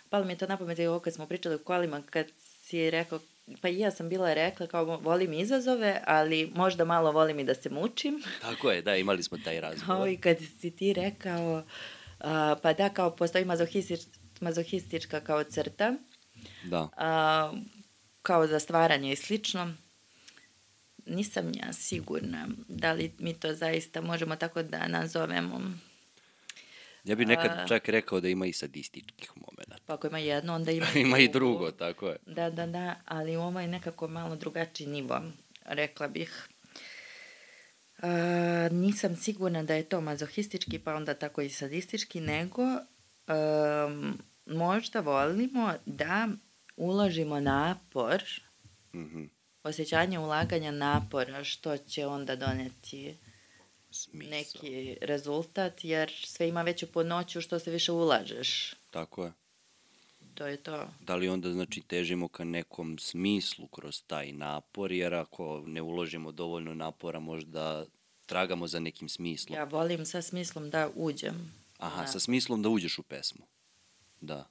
palo 0.09 0.25
mi 0.25 0.33
je 0.33 0.37
to 0.37 0.47
na 0.47 0.57
pamet 0.57 0.79
ovo 0.79 0.99
kad 0.99 1.13
smo 1.13 1.25
pričali 1.25 1.55
o 1.55 1.63
kolima, 1.63 2.01
kad 2.09 2.25
si 2.37 2.89
rekao, 2.89 3.19
pa 3.61 3.69
i 3.69 3.79
ja 3.79 3.91
sam 3.91 4.09
bila 4.09 4.33
rekla 4.33 4.67
kao 4.67 4.85
volim 4.85 5.33
izazove, 5.33 6.01
ali 6.05 6.51
možda 6.55 6.85
malo 6.85 7.11
volim 7.11 7.39
i 7.39 7.43
da 7.43 7.55
se 7.55 7.69
mučim. 7.69 8.23
Tako 8.41 8.71
je, 8.71 8.81
da, 8.81 8.95
imali 8.95 9.23
smo 9.23 9.37
taj 9.37 9.59
Kao 9.59 9.69
razgovor. 9.69 10.09
i 10.09 10.17
kad 10.17 10.37
si 10.59 10.71
ti 10.71 10.93
rekao, 10.93 11.57
uh, 11.57 12.25
pa 12.61 12.73
da, 12.73 12.89
kao 12.89 13.15
postoji 13.15 13.45
mazohistič, 13.45 13.99
mazohistička 14.41 15.19
kao 15.19 15.43
crta, 15.43 15.93
Da. 16.63 16.81
uh, 16.81 17.59
kao 18.21 18.47
za 18.47 18.59
stvaranje 18.59 19.11
i 19.11 19.15
slično. 19.15 19.73
Nisam 21.05 21.51
ja 21.55 21.73
sigurna 21.73 22.47
da 22.67 22.93
li 22.93 23.11
mi 23.19 23.33
to 23.33 23.53
zaista 23.53 24.01
možemo 24.01 24.35
tako 24.35 24.63
da 24.63 24.87
nazovemo. 24.87 25.61
Ja 27.03 27.15
bih 27.15 27.27
nekad 27.27 27.51
A- 27.51 27.67
čak 27.67 27.89
rekao 27.89 28.19
da 28.19 28.29
ima 28.29 28.45
i 28.45 28.53
sadističkih 28.53 29.31
momenta. 29.37 29.75
Pa 29.85 29.93
ako 29.93 30.07
ima 30.07 30.19
jedno, 30.19 30.55
onda 30.55 30.71
ima, 30.71 30.85
ima 30.97 31.17
i 31.19 31.27
drugo, 31.29 31.71
tako 31.71 32.07
je. 32.07 32.15
Da, 32.25 32.49
da, 32.49 32.65
da, 32.67 32.95
ali 33.05 33.35
ovo 33.35 33.59
je 33.59 33.67
nekako 33.69 34.07
malo 34.07 34.35
drugačiji 34.35 34.87
nivo, 34.87 35.21
rekla 35.63 36.07
bih. 36.07 36.47
Uh, 37.97 38.07
nisam 38.71 39.15
sigurna 39.15 39.63
da 39.63 39.75
je 39.75 39.83
to 39.83 40.01
mazohistički, 40.01 40.79
pa 40.79 40.95
onda 40.95 41.13
tako 41.15 41.41
i 41.41 41.49
sadistički, 41.49 42.19
nego 42.21 42.61
um, 42.63 44.17
možda 44.47 44.99
volimo 44.99 45.73
da 45.85 46.27
uložimo 46.77 47.39
napor, 47.39 48.23
Mhm. 48.93 49.23
osjećanje 49.63 50.19
ulaganja 50.19 50.71
napora, 50.71 51.43
što 51.43 51.77
će 51.77 52.05
onda 52.07 52.35
doneti 52.35 53.17
Smisao. 53.91 54.29
neki 54.31 54.97
rezultat, 55.01 55.83
jer 55.83 56.11
sve 56.25 56.47
ima 56.47 56.61
veću 56.61 56.87
podnoću 56.87 57.41
što 57.41 57.59
se 57.59 57.71
više 57.71 57.91
ulažeš. 57.91 58.73
Tako 58.89 59.25
je. 59.25 59.31
To 60.33 60.47
je 60.47 60.57
to. 60.57 60.87
Da 60.99 61.15
li 61.15 61.29
onda 61.29 61.53
znači 61.53 61.81
težimo 61.81 62.27
ka 62.27 62.43
nekom 62.43 62.97
smislu 62.99 63.67
kroz 63.67 64.03
taj 64.07 64.31
napor, 64.31 64.91
jer 64.91 65.13
ako 65.13 65.63
ne 65.67 65.81
uložimo 65.81 66.31
dovoljno 66.31 66.73
napora 66.73 67.19
možda 67.19 67.85
tragamo 68.25 68.67
za 68.67 68.79
nekim 68.79 69.09
smislom. 69.09 69.55
Ja 69.57 69.63
volim 69.63 70.05
sa 70.05 70.21
smislom 70.21 70.69
da 70.69 70.89
uđem. 70.95 71.53
Aha, 71.77 72.01
Da. 72.01 72.07
sa 72.07 72.19
smislom 72.19 72.61
da 72.61 72.69
uđeš 72.69 72.97
u 72.99 73.03
pesmu. 73.03 73.45
Da. 74.21 74.49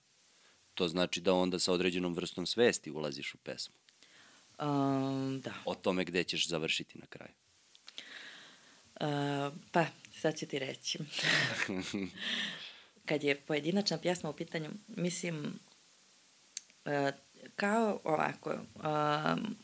To 0.75 0.89
znači 0.89 1.21
da 1.21 1.35
onda 1.35 1.59
sa 1.59 1.73
određenom 1.73 2.15
vrstom 2.15 2.47
svesti 2.47 2.91
ulaziš 2.91 3.35
u 3.35 3.39
pesmu. 3.39 3.75
Um, 4.59 5.41
da. 5.41 5.55
O 5.65 5.75
tome 5.75 6.05
gde 6.05 6.25
ćeš 6.25 6.49
završiti 6.49 6.99
na 6.99 7.07
kraju. 7.07 7.33
Uh, 9.01 9.07
pa, 9.73 9.87
sad 10.21 10.39
ću 10.39 10.47
ti 10.47 10.59
reći. 10.59 10.99
Kad 13.09 13.23
je 13.23 13.41
pojedinačna 13.41 13.99
pjesma 13.99 14.31
u 14.31 14.33
pitanju, 14.33 14.71
mislim, 14.89 15.59
uh, 16.85 17.15
kao 17.57 18.01
ovako, 18.05 18.51
um, 18.51 19.57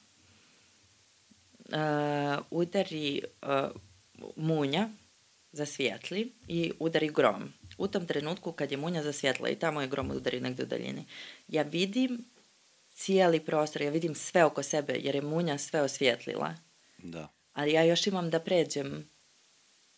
uh, 1.64 2.44
udari 2.50 3.22
uh, 3.42 3.80
munja 4.36 4.88
zasvijetli 5.52 6.32
i 6.48 6.72
udari 6.78 7.08
grom. 7.08 7.52
U 7.78 7.88
tom 7.88 8.06
trenutku 8.06 8.52
kad 8.52 8.70
je 8.70 8.76
munja 8.76 9.02
zasvijetla 9.02 9.48
i 9.48 9.58
tamo 9.58 9.80
je 9.80 9.88
grom 9.88 10.10
udari 10.10 10.40
negde 10.40 10.62
u 10.62 10.66
daljini, 10.66 11.04
ja 11.48 11.62
vidim 11.62 12.24
cijeli 12.90 13.40
prostor, 13.40 13.82
ja 13.82 13.90
vidim 13.90 14.14
sve 14.14 14.44
oko 14.44 14.62
sebe 14.62 14.94
jer 15.00 15.14
je 15.14 15.22
munja 15.22 15.58
sve 15.58 15.80
osvijetlila 15.80 16.54
Da. 16.98 17.28
ali 17.52 17.72
ja 17.72 17.84
još 17.84 18.06
imam 18.06 18.30
da 18.30 18.40
pređem 18.40 19.08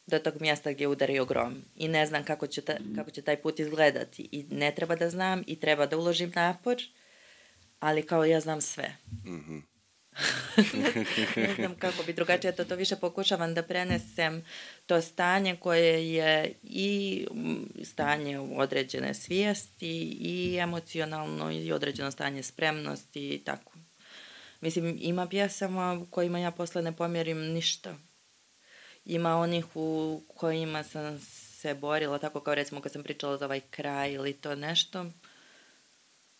do 0.08 0.18
tog 0.18 0.40
mjesta 0.40 0.72
gdje 0.72 0.84
je 0.84 0.88
udario 0.88 1.24
grom 1.24 1.62
i 1.76 1.88
ne 1.88 2.06
znam 2.06 2.24
kako 2.24 2.46
će, 2.46 2.60
ta, 2.60 2.76
kako 2.96 3.10
će 3.10 3.22
taj 3.22 3.36
put 3.36 3.60
izgledati 3.60 4.28
i 4.32 4.44
ne 4.50 4.74
treba 4.74 4.96
da 4.96 5.10
znam 5.10 5.42
i 5.46 5.60
treba 5.60 5.86
da 5.86 5.96
uložim 5.96 6.32
napor, 6.34 6.76
ali 7.80 8.06
kao 8.06 8.24
ja 8.24 8.40
znam 8.40 8.60
sve. 8.60 8.96
Mhm. 9.24 9.58
ne 11.36 11.54
znam 11.54 11.74
kako 11.78 12.02
bi 12.02 12.12
drugačije 12.12 12.56
to, 12.56 12.64
to 12.64 12.76
više 12.76 12.96
pokušavam 12.96 13.54
da 13.54 13.62
prenesem 13.62 14.44
to 14.86 15.00
stanje 15.00 15.56
koje 15.56 16.12
je 16.12 16.52
i 16.62 17.26
mm, 17.34 17.84
stanje 17.84 18.38
određene 18.38 19.14
svijesti 19.14 20.16
i 20.20 20.58
emocionalno 20.58 21.50
i 21.50 21.72
određeno 21.72 22.10
stanje 22.10 22.42
spremnosti 22.42 23.28
i 23.28 23.44
tako. 23.44 23.72
Mislim, 24.60 24.98
ima 25.00 25.28
pjesama 25.28 25.92
u 25.92 26.06
kojima 26.06 26.38
ja 26.38 26.50
posle 26.50 26.82
ne 26.82 26.96
pomjerim 26.96 27.38
ništa. 27.38 27.96
Ima 29.08 29.36
onih 29.36 29.64
u 29.74 30.20
kojima 30.36 30.82
sam 30.82 31.20
se 31.60 31.74
borila, 31.74 32.18
tako 32.18 32.40
kao 32.40 32.54
recimo 32.54 32.80
kad 32.80 32.92
sam 32.92 33.02
pričala 33.02 33.36
za 33.36 33.44
ovaj 33.44 33.60
kraj 33.60 34.12
ili 34.12 34.32
to 34.32 34.54
nešto. 34.54 35.06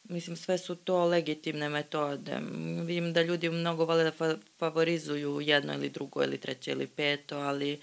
Mislim, 0.04 0.36
sve 0.36 0.58
su 0.58 0.74
to 0.74 1.04
legitimne 1.04 1.68
metode. 1.68 2.40
Vidim 2.84 3.12
da 3.12 3.22
ljudi 3.22 3.50
mnogo 3.50 3.84
vole 3.84 4.04
da 4.04 4.10
fa 4.10 4.36
favorizuju 4.58 5.40
jedno 5.40 5.74
ili 5.74 5.90
drugo 5.90 6.22
ili 6.22 6.38
treće 6.38 6.70
ili 6.70 6.86
peto, 6.86 7.36
ali 7.38 7.80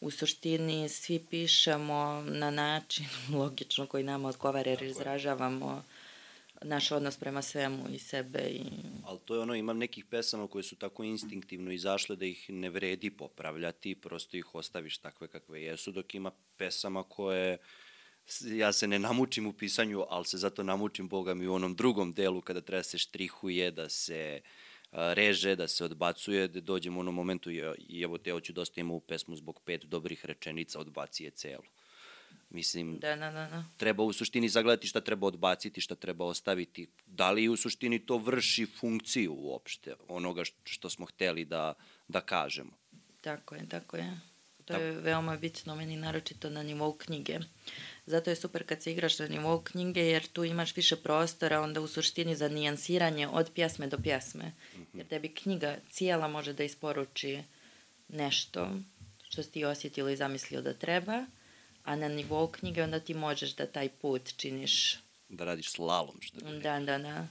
u 0.00 0.10
suštini 0.10 0.88
svi 0.88 1.18
pišemo 1.30 2.24
na 2.28 2.50
način 2.50 3.06
logično 3.38 3.86
koji 3.86 4.04
nama 4.04 4.28
odgovara 4.28 4.70
jer 4.70 4.82
izražavamo 4.82 5.82
naš 6.62 6.92
odnos 6.92 7.16
prema 7.16 7.42
svemu 7.42 7.84
i 7.94 7.98
sebe. 7.98 8.38
I... 8.38 8.62
Ali 9.04 9.18
to 9.24 9.34
je 9.34 9.40
ono, 9.40 9.54
imam 9.54 9.78
nekih 9.78 10.04
pesama 10.04 10.48
koje 10.48 10.62
su 10.62 10.76
tako 10.76 11.04
instinktivno 11.04 11.72
izašle 11.72 12.16
da 12.16 12.26
ih 12.26 12.50
ne 12.50 12.70
vredi 12.70 13.10
popravljati, 13.10 13.94
prosto 13.94 14.36
ih 14.36 14.54
ostaviš 14.54 14.98
takve 14.98 15.28
kakve 15.28 15.62
jesu, 15.62 15.92
dok 15.92 16.14
ima 16.14 16.30
pesama 16.56 17.02
koje 17.02 17.58
ja 18.44 18.72
se 18.72 18.86
ne 18.86 18.98
namučim 18.98 19.46
u 19.46 19.52
pisanju, 19.52 20.04
ali 20.08 20.24
se 20.24 20.38
zato 20.38 20.62
namučim, 20.62 21.08
boga 21.08 21.34
mi, 21.34 21.46
u 21.46 21.54
onom 21.54 21.74
drugom 21.74 22.12
delu 22.12 22.40
kada 22.40 22.60
treba 22.60 22.82
se 22.82 22.98
štrihuje, 22.98 23.70
da 23.70 23.88
se 23.88 24.40
reže, 24.92 25.56
da 25.56 25.68
se 25.68 25.84
odbacuje, 25.84 26.48
da 26.48 26.60
dođem 26.60 26.96
u 26.96 27.00
onom 27.00 27.14
momentu 27.14 27.50
i 27.50 28.02
evo 28.02 28.18
te 28.18 28.32
hoću 28.32 28.52
dosta 28.52 28.74
da 28.74 28.80
ima 28.80 28.94
u 28.94 29.00
pesmu 29.00 29.36
zbog 29.36 29.60
pet 29.64 29.84
dobrih 29.84 30.24
rečenica, 30.24 30.80
odbaci 30.80 31.24
je 31.24 31.30
celu. 31.30 31.62
Mislim, 32.50 32.98
da, 32.98 33.16
da, 33.16 33.30
da, 33.30 33.46
da. 33.46 33.64
treba 33.76 34.02
u 34.02 34.12
suštini 34.12 34.48
zagledati 34.48 34.86
šta 34.86 35.00
treba 35.00 35.26
odbaciti, 35.26 35.80
šta 35.80 35.94
treba 35.94 36.24
ostaviti. 36.24 36.88
Da 37.06 37.30
li 37.30 37.48
u 37.48 37.56
suštini 37.56 38.06
to 38.06 38.18
vrši 38.18 38.66
funkciju 38.66 39.34
uopšte 39.38 39.94
onoga 40.08 40.42
što 40.64 40.90
smo 40.90 41.06
hteli 41.06 41.44
da, 41.44 41.74
da 42.08 42.20
kažemo. 42.20 42.70
Tako 43.20 43.54
je, 43.54 43.68
tako 43.68 43.96
je. 43.96 44.20
To 44.64 44.74
je 44.74 44.92
veoma 44.92 45.36
bitno 45.36 45.76
meni, 45.76 45.96
naročito 45.96 46.50
na 46.50 46.62
nivou 46.62 46.92
knjige. 46.92 47.38
Zato 48.06 48.30
je 48.30 48.36
super 48.36 48.66
kad 48.66 48.82
se 48.82 48.92
igraš 48.92 49.18
na 49.18 49.28
nivou 49.28 49.60
knjige, 49.60 50.00
jer 50.00 50.26
tu 50.26 50.44
imaš 50.44 50.76
više 50.76 50.96
prostora, 50.96 51.60
onda 51.60 51.80
u 51.80 51.86
suštini 51.86 52.36
za 52.36 52.48
nijansiranje 52.48 53.28
od 53.28 53.50
pjesme 53.54 53.86
do 53.86 53.98
pjesme. 53.98 54.52
Jer 54.94 55.06
tebi 55.06 55.34
knjiga 55.34 55.76
cijela 55.90 56.28
može 56.28 56.52
da 56.52 56.64
isporuči 56.64 57.42
nešto 58.08 58.70
što 59.22 59.42
si 59.42 59.52
ti 59.52 59.64
osjetio 59.64 60.08
i 60.08 60.16
zamislio 60.16 60.62
da 60.62 60.74
treba, 60.74 61.26
a 61.88 61.96
na 61.96 62.08
nivou 62.08 62.48
knjige 62.48 62.82
onda 62.82 63.00
ti 63.00 63.14
možeš 63.14 63.54
da 63.56 63.66
taj 63.66 63.88
put 63.88 64.36
činiš... 64.36 64.98
Da 65.28 65.44
radiš 65.44 65.72
slalom, 65.72 66.16
što 66.20 66.40
bi 66.40 66.58
Da, 66.60 66.80
da, 66.80 66.98
da. 66.98 67.26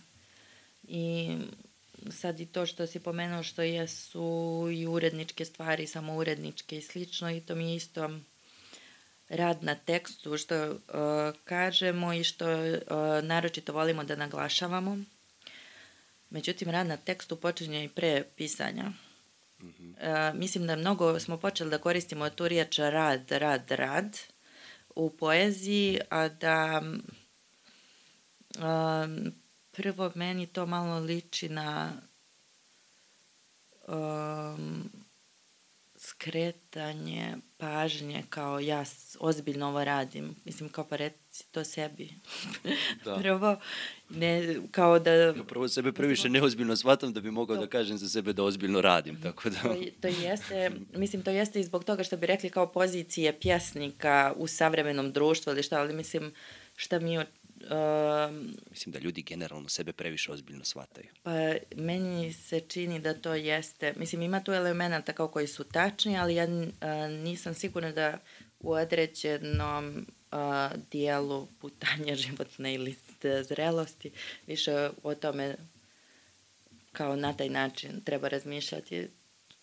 I 0.88 1.36
sad 2.12 2.40
i 2.40 2.46
to 2.46 2.66
što 2.66 2.88
si 2.88 3.00
pomenuo 3.00 3.44
što 3.44 3.62
jesu 3.62 4.68
i 4.74 4.88
uredničke 4.88 5.46
stvari, 5.46 5.88
samo 5.88 6.16
uredničke 6.16 6.78
i 6.78 6.82
slično 6.82 7.32
i 7.32 7.42
to 7.42 7.56
mi 7.56 7.70
je 7.70 7.76
isto 7.76 8.20
rad 9.30 9.64
na 9.64 9.76
tekstu 9.76 10.38
što 10.38 10.72
uh, 10.72 10.80
kažemo 11.44 12.14
i 12.14 12.24
što 12.24 12.46
uh, 12.46 12.78
naročito 13.24 13.74
volimo 13.74 14.04
da 14.04 14.16
naglašavamo. 14.16 14.98
Međutim, 16.30 16.70
rad 16.70 16.88
na 16.88 16.98
tekstu 16.98 17.36
počinje 17.36 17.84
i 17.84 17.90
pre 17.90 18.24
pisanja. 18.36 18.84
Mm 19.60 19.68
-hmm. 19.80 19.92
uh, 20.32 20.40
mislim 20.40 20.68
da 20.68 20.76
mnogo 20.76 21.20
smo 21.20 21.38
počeli 21.38 21.70
da 21.70 21.78
koristimo 21.78 22.30
tu 22.30 22.48
riječ 22.48 22.78
rad, 22.78 23.32
rad, 23.32 23.72
rad 23.72 24.18
u 24.98 25.10
poeziji, 25.10 26.00
a 26.10 26.28
da 26.30 26.82
um, 28.60 29.32
prvo 29.72 30.12
meni 30.16 30.48
to 30.48 30.66
malo 30.66 31.00
liči 31.00 31.50
na 31.50 31.92
um, 33.88 34.90
skretanje 36.08 37.36
pažnje 37.58 38.24
kao 38.30 38.60
ja 38.60 38.84
ozbiljno 39.20 39.68
ovo 39.68 39.84
radim. 39.84 40.36
Mislim, 40.46 40.70
kao 40.70 40.84
pa 40.84 40.96
reci 40.96 41.46
to 41.52 41.64
sebi. 41.64 42.14
Da. 43.06 43.16
prvo, 43.16 43.60
ne, 44.10 44.56
kao 44.72 45.00
da... 45.00 45.12
Ja 45.12 45.34
prvo 45.48 45.68
sebe 45.68 45.92
previše 45.92 46.30
neozbiljno 46.30 46.76
shvatam 46.76 47.14
da 47.14 47.22
bi 47.22 47.32
mogao 47.32 47.56
to, 47.56 47.62
da 47.62 47.68
kažem 47.68 47.98
za 47.98 48.10
sebe 48.10 48.34
da 48.34 48.44
ozbiljno 48.44 48.82
radim, 48.82 49.22
tako 49.22 49.50
da... 49.50 49.62
To, 49.62 49.76
to 50.02 50.08
jeste, 50.08 50.72
mislim, 50.96 51.24
to 51.24 51.32
jeste 51.32 51.60
i 51.60 51.64
zbog 51.64 51.84
toga 51.84 52.04
što 52.04 52.18
bi 52.18 52.26
rekli 52.26 52.50
kao 52.50 52.72
pozicije 52.72 53.40
pjesnika 53.40 54.34
u 54.36 54.48
savremenom 54.48 55.12
društvu 55.12 55.52
ili 55.52 55.64
šta, 55.64 55.80
ali 55.80 55.94
mislim, 55.94 56.34
šta 56.76 57.00
mi 57.00 57.20
Uh, 57.62 58.36
Mislim 58.70 58.94
da 58.94 59.00
ljudi 59.00 59.22
generalno 59.22 59.70
sebe 59.70 59.94
previše 59.94 60.32
ozbiljno 60.32 60.66
shvataju. 60.66 61.08
Pa 61.24 61.32
meni 61.76 62.34
se 62.34 62.60
čini 62.60 63.00
da 63.00 63.14
to 63.14 63.34
jeste, 63.34 63.94
mislim 63.98 64.22
ima 64.22 64.44
tu 64.44 64.54
elementa 64.54 65.14
kao 65.14 65.28
koji 65.28 65.48
su 65.48 65.64
tačni, 65.64 66.18
ali 66.18 66.36
ja 66.36 66.46
uh, 66.46 66.72
nisam 67.24 67.54
sigurna 67.54 67.92
da 67.92 68.20
u 68.60 68.72
određenom 68.72 70.06
uh, 70.32 70.38
dijelu 70.92 71.48
putanja 71.60 72.16
životne 72.26 72.74
ili 72.74 72.96
zrelosti 73.44 74.12
više 74.48 74.90
o 75.04 75.16
tome 75.16 75.56
kao 76.92 77.16
na 77.16 77.34
taj 77.34 77.50
način 77.50 78.02
treba 78.04 78.28
razmišljati. 78.28 79.08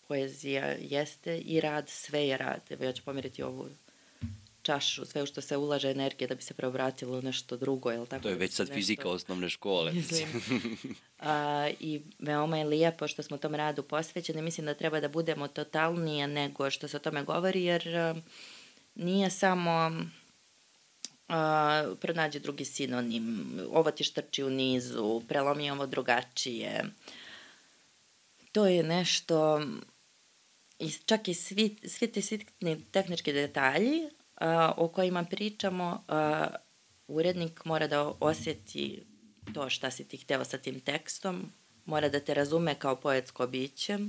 Poezija 0.07 0.75
jeste 0.79 1.37
i 1.37 1.61
rad, 1.61 1.89
sve 1.89 2.27
je 2.27 2.37
rad. 2.37 2.61
Evo 2.69 2.83
ja 2.83 2.93
ću 2.93 3.03
pomeriti 3.03 3.43
ovu 3.43 3.69
čašu, 4.65 5.05
sve 5.05 5.23
u 5.23 5.25
što 5.25 5.41
se 5.41 5.57
ulaže 5.57 5.91
energije 5.91 6.27
da 6.27 6.35
bi 6.35 6.41
se 6.41 6.53
preobratilo 6.53 7.21
nešto 7.21 7.57
drugo, 7.57 7.91
je 7.91 7.99
li 7.99 8.07
tako? 8.07 8.23
To 8.23 8.29
je 8.29 8.35
već 8.35 8.53
sad 8.53 8.67
nešto... 8.67 8.75
fizika 8.75 9.09
osnovne 9.09 9.49
škole. 9.49 9.93
Mislim. 9.93 10.27
A, 11.19 11.69
I 11.79 12.01
veoma 12.19 12.57
je 12.57 12.65
lijepo 12.65 13.07
što 13.07 13.23
smo 13.23 13.37
tom 13.37 13.55
radu 13.55 13.83
posvećeni. 13.83 14.41
Mislim 14.41 14.65
da 14.65 14.73
treba 14.73 14.99
da 14.99 15.07
budemo 15.07 15.47
totalnije 15.47 16.27
nego 16.27 16.69
što 16.69 16.87
se 16.87 16.97
o 16.97 16.99
tome 16.99 17.23
govori, 17.23 17.63
jer 17.63 17.97
a, 17.97 18.15
nije 18.95 19.29
samo 19.29 19.91
a, 21.27 21.95
pronađe 22.01 22.39
drugi 22.39 22.65
sinonim, 22.65 23.51
ovo 23.71 23.91
ti 23.91 24.03
štrči 24.03 24.43
u 24.43 24.49
nizu, 24.49 25.21
prelomi 25.27 25.71
ovo 25.71 25.85
drugačije. 25.85 26.83
To 28.51 28.65
je 28.65 28.83
nešto 28.83 29.61
i 30.79 30.91
čak 31.05 31.27
i 31.27 31.33
svi, 31.33 31.77
svi 31.87 32.07
ti 32.07 32.21
sitni 32.21 32.81
tehnički 32.91 33.33
detalji 33.33 34.09
o 34.77 34.87
kojima 34.87 35.23
pričamo, 35.23 36.03
urednik 37.07 37.65
mora 37.65 37.87
da 37.87 38.13
osjeti 38.19 39.05
to 39.53 39.69
šta 39.69 39.91
si 39.91 40.07
ti 40.07 40.17
hteo 40.17 40.45
sa 40.45 40.57
tim 40.57 40.79
tekstom, 40.79 41.51
mora 41.85 42.09
da 42.09 42.19
te 42.19 42.33
razume 42.33 42.75
kao 42.75 42.95
poetsko 42.95 43.47
biće. 43.47 43.99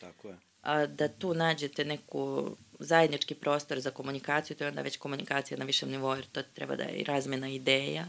Tako 0.00 0.28
je. 0.28 0.36
A, 0.62 0.86
da 0.86 1.08
tu 1.08 1.34
nađete 1.34 1.84
neku 1.84 2.56
zajednički 2.78 3.34
prostor 3.34 3.80
za 3.80 3.90
komunikaciju, 3.90 4.56
to 4.56 4.64
je 4.64 4.68
onda 4.68 4.82
već 4.82 4.96
komunikacija 4.96 5.58
na 5.58 5.64
višem 5.64 5.90
nivou, 5.90 6.14
jer 6.14 6.26
to 6.26 6.42
treba 6.42 6.76
da 6.76 6.82
je 6.82 6.96
i 6.96 7.04
razmena 7.04 7.48
ideja. 7.48 8.06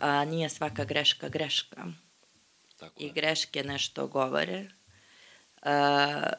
A, 0.00 0.24
nije 0.24 0.48
svaka 0.48 0.84
greška 0.84 1.28
greška. 1.28 1.86
Tako 2.76 3.02
I 3.02 3.12
greške 3.12 3.64
nešto 3.64 4.06
govore. 4.06 4.68
A, 5.62 6.32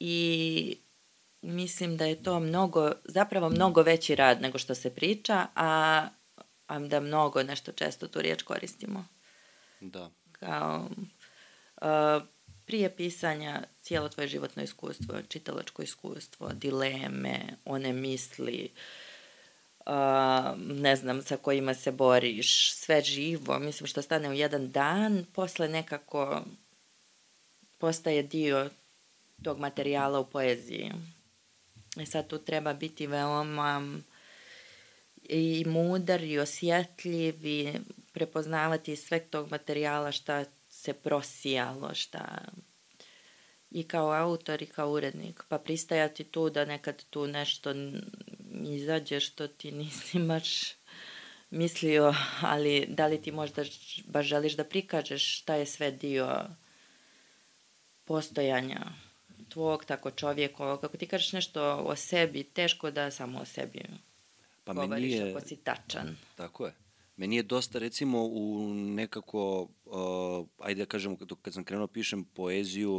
I 0.00 0.78
mislim 1.42 1.96
da 1.96 2.04
je 2.04 2.22
to 2.22 2.40
mnogo, 2.40 2.92
zapravo 3.04 3.48
mnogo 3.48 3.82
veći 3.82 4.14
rad 4.14 4.40
nego 4.40 4.58
što 4.58 4.74
se 4.74 4.94
priča, 4.94 5.46
a, 5.54 6.08
a 6.66 6.78
da 6.78 7.00
mnogo 7.00 7.42
nešto 7.42 7.72
često 7.72 8.08
tu 8.08 8.20
riječ 8.20 8.42
koristimo. 8.42 9.04
Da. 9.80 10.10
Kao, 10.32 10.88
a, 11.76 12.20
prije 12.66 12.96
pisanja 12.96 13.62
cijelo 13.80 14.08
tvoje 14.08 14.28
životno 14.28 14.62
iskustvo, 14.62 15.14
čitalačko 15.28 15.82
iskustvo, 15.82 16.48
dileme, 16.52 17.40
one 17.64 17.92
misli, 17.92 18.72
a, 19.86 20.54
ne 20.58 20.96
znam, 20.96 21.22
sa 21.22 21.36
kojima 21.36 21.74
se 21.74 21.92
boriš, 21.92 22.74
sve 22.74 23.02
živo, 23.02 23.58
mislim 23.58 23.86
što 23.86 24.02
stane 24.02 24.28
u 24.28 24.32
jedan 24.32 24.70
dan, 24.70 25.24
posle 25.34 25.68
nekako 25.68 26.42
postaje 27.78 28.22
dio 28.22 28.70
tog 29.42 29.58
materijala 29.58 30.20
u 30.20 30.30
poeziji. 30.30 30.92
I 31.96 32.06
sad 32.06 32.26
tu 32.28 32.38
treba 32.38 32.74
biti 32.74 33.06
veoma 33.06 34.00
i 35.22 35.64
mudar 35.66 36.22
i 36.22 36.38
osjetljiv 36.38 37.46
i 37.46 37.72
prepoznavati 38.12 38.96
sve 38.96 39.20
tog 39.20 39.50
materijala 39.50 40.12
šta 40.12 40.44
se 40.68 40.92
prosijalo, 40.92 41.94
šta 41.94 42.44
i 43.70 43.82
kao 43.82 44.12
autor 44.12 44.62
i 44.62 44.66
kao 44.66 44.90
urednik, 44.90 45.42
pa 45.48 45.58
pristajati 45.58 46.24
tu 46.24 46.50
da 46.50 46.64
nekad 46.64 47.04
tu 47.10 47.26
nešto 47.26 47.74
izađe 48.64 49.20
što 49.20 49.48
ti 49.48 49.72
nisi 49.72 50.18
baš 50.28 50.72
mislio, 51.50 52.14
ali 52.40 52.86
da 52.88 53.06
li 53.06 53.22
ti 53.22 53.32
možda 53.32 53.64
baš 54.04 54.26
želiš 54.26 54.52
da 54.52 54.64
prikažeš 54.64 55.38
šta 55.38 55.54
je 55.54 55.66
sve 55.66 55.90
dio 55.90 56.44
postojanja 58.04 58.80
tvog, 59.48 59.84
tako 59.84 60.10
čovjekovog. 60.10 60.80
Kako 60.80 60.96
ti 60.96 61.06
kažeš 61.06 61.32
nešto 61.32 61.76
o 61.76 61.96
sebi, 61.96 62.44
teško 62.44 62.90
da 62.90 63.10
samo 63.10 63.40
o 63.40 63.44
sebi 63.44 63.82
pa 64.64 64.72
govoriš 64.72 65.12
je, 65.12 65.30
ako 65.30 65.40
si 65.40 65.56
tačan. 65.56 66.16
Tako 66.34 66.66
je. 66.66 66.74
Meni 67.16 67.36
je 67.36 67.42
dosta, 67.42 67.78
recimo, 67.78 68.24
u 68.24 68.74
nekako, 68.74 69.68
uh, 69.84 70.46
ajde 70.58 70.82
da 70.82 70.86
kažem, 70.86 71.16
kad, 71.16 71.28
kad 71.42 71.54
sam 71.54 71.64
krenuo 71.64 71.86
pišem 71.86 72.24
poeziju, 72.24 72.96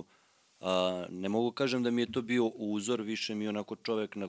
uh, 0.60 0.68
ne 1.10 1.30
mogu 1.30 1.52
kažem 1.52 1.84
da 1.84 1.92
mi 1.92 2.02
je 2.02 2.12
to 2.12 2.22
bio 2.22 2.48
uzor, 2.48 3.02
više 3.02 3.36
mi 3.36 3.48
onako 3.48 3.76
čovek 3.76 4.16
na 4.16 4.28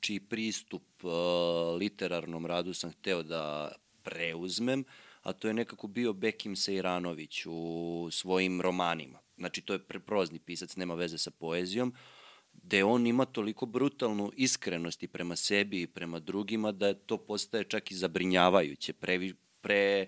čiji 0.00 0.20
pristup 0.20 0.82
uh, 1.02 1.12
literarnom 1.78 2.46
radu 2.46 2.74
sam 2.74 2.90
hteo 2.90 3.22
da 3.22 3.72
preuzmem, 4.02 4.84
a 5.22 5.32
to 5.32 5.48
je 5.48 5.54
nekako 5.54 5.86
bio 5.86 6.12
Bekim 6.12 6.56
Sejranović 6.56 7.46
u 7.46 8.08
svojim 8.10 8.60
romanima. 8.60 9.19
Znači, 9.40 9.60
to 9.60 9.72
je 9.72 9.78
prozni 10.06 10.38
pisac, 10.38 10.76
nema 10.76 10.94
veze 10.94 11.18
sa 11.18 11.30
poezijom, 11.30 11.94
gde 12.52 12.84
on 12.84 13.06
ima 13.06 13.24
toliko 13.24 13.66
brutalnu 13.66 14.32
iskrenost 14.36 15.02
i 15.02 15.08
prema 15.08 15.36
sebi 15.36 15.82
i 15.82 15.86
prema 15.86 16.20
drugima 16.20 16.72
da 16.72 16.94
to 16.94 17.16
postaje 17.16 17.64
čak 17.64 17.90
i 17.90 17.94
zabrinjavajuće, 17.94 18.92
pre, 18.92 19.32
pre, 19.60 20.06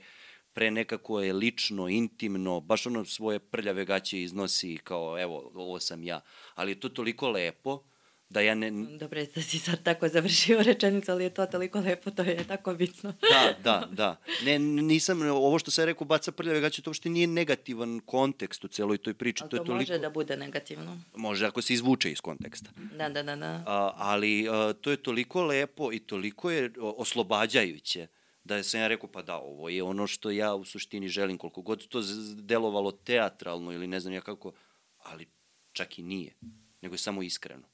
pre 0.52 0.70
nekako 0.70 1.20
je 1.20 1.32
lično, 1.32 1.88
intimno, 1.88 2.60
baš 2.60 2.86
ono 2.86 3.04
svoje 3.04 3.38
prljave 3.38 3.84
gaće 3.84 4.22
iznosi 4.22 4.78
kao 4.84 5.20
evo, 5.20 5.50
ovo 5.54 5.80
sam 5.80 6.04
ja. 6.04 6.20
Ali 6.54 6.72
je 6.72 6.80
to 6.80 6.88
toliko 6.88 7.30
lepo 7.30 7.84
da 8.32 8.40
ja 8.40 8.54
ne... 8.54 8.70
Dobro 8.98 9.20
je 9.20 9.26
da 9.34 9.42
si 9.42 9.58
sad 9.58 9.82
tako 9.82 10.08
završio 10.08 10.62
rečenicu, 10.68 11.12
ali 11.12 11.24
je 11.24 11.30
to 11.30 11.46
toliko 11.46 11.80
lepo, 11.80 12.10
to 12.10 12.22
je 12.22 12.44
tako 12.44 12.74
bitno. 12.74 13.12
da, 13.30 13.54
da, 13.64 13.88
da. 14.00 14.16
Ne, 14.44 14.58
nisam, 14.58 15.22
ovo 15.22 15.58
što 15.58 15.70
sam 15.70 15.84
rekao, 15.84 16.06
baca 16.06 16.32
prljave 16.32 16.60
gaće, 16.60 16.82
to 16.82 16.90
uopšte 16.90 17.08
nije 17.08 17.26
negativan 17.26 18.00
kontekst 18.00 18.64
u 18.64 18.68
celoj 18.68 18.98
toj 18.98 19.14
priči. 19.14 19.42
Ali 19.42 19.50
to, 19.50 19.56
to 19.56 19.62
je 19.62 19.66
toliko... 19.66 19.80
može 19.82 19.98
da 19.98 20.10
bude 20.10 20.36
negativno. 20.36 20.98
Može, 21.16 21.46
ako 21.46 21.62
se 21.62 21.74
izvuče 21.74 22.12
iz 22.12 22.20
konteksta. 22.20 22.70
Da, 22.98 23.08
da, 23.08 23.22
da. 23.22 23.36
da. 23.36 23.62
A, 23.66 23.92
ali 23.96 24.48
a, 24.48 24.72
to 24.80 24.90
je 24.90 24.96
toliko 24.96 25.42
lepo 25.42 25.92
i 25.92 25.98
toliko 25.98 26.50
je 26.50 26.72
oslobađajuće 26.80 28.06
da 28.44 28.62
sam 28.62 28.80
ja 28.80 28.88
rekao, 28.88 29.08
pa 29.08 29.22
da, 29.22 29.36
ovo 29.36 29.68
je 29.68 29.82
ono 29.82 30.06
što 30.06 30.30
ja 30.30 30.54
u 30.54 30.64
suštini 30.64 31.08
želim, 31.08 31.38
koliko 31.38 31.62
god 31.62 31.86
to 31.86 32.02
delovalo 32.34 32.92
teatralno 32.92 33.72
ili 33.72 33.86
ne 33.86 34.00
znam 34.00 34.14
ja 34.14 34.20
kako, 34.20 34.52
ali 34.98 35.26
čak 35.72 35.98
i 35.98 36.02
nije, 36.02 36.34
nego 36.80 36.94
je 36.94 36.98
samo 36.98 37.22
iskreno 37.22 37.71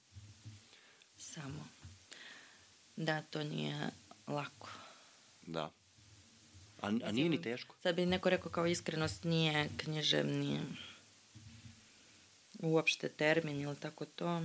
samo. 1.42 1.68
Da, 2.96 3.22
to 3.22 3.44
nije 3.44 3.90
lako. 4.26 4.70
Da. 5.46 5.70
A, 6.80 6.86
a 7.04 7.12
nije 7.12 7.28
ni 7.28 7.42
teško? 7.42 7.76
Sad 7.82 7.96
bi 7.96 8.06
neko 8.06 8.30
rekao 8.30 8.52
kao 8.52 8.66
iskrenost 8.66 9.24
nije 9.24 9.68
književni 9.76 10.60
uopšte 12.58 13.08
termin 13.08 13.60
ili 13.60 13.76
tako 13.76 14.04
to. 14.04 14.42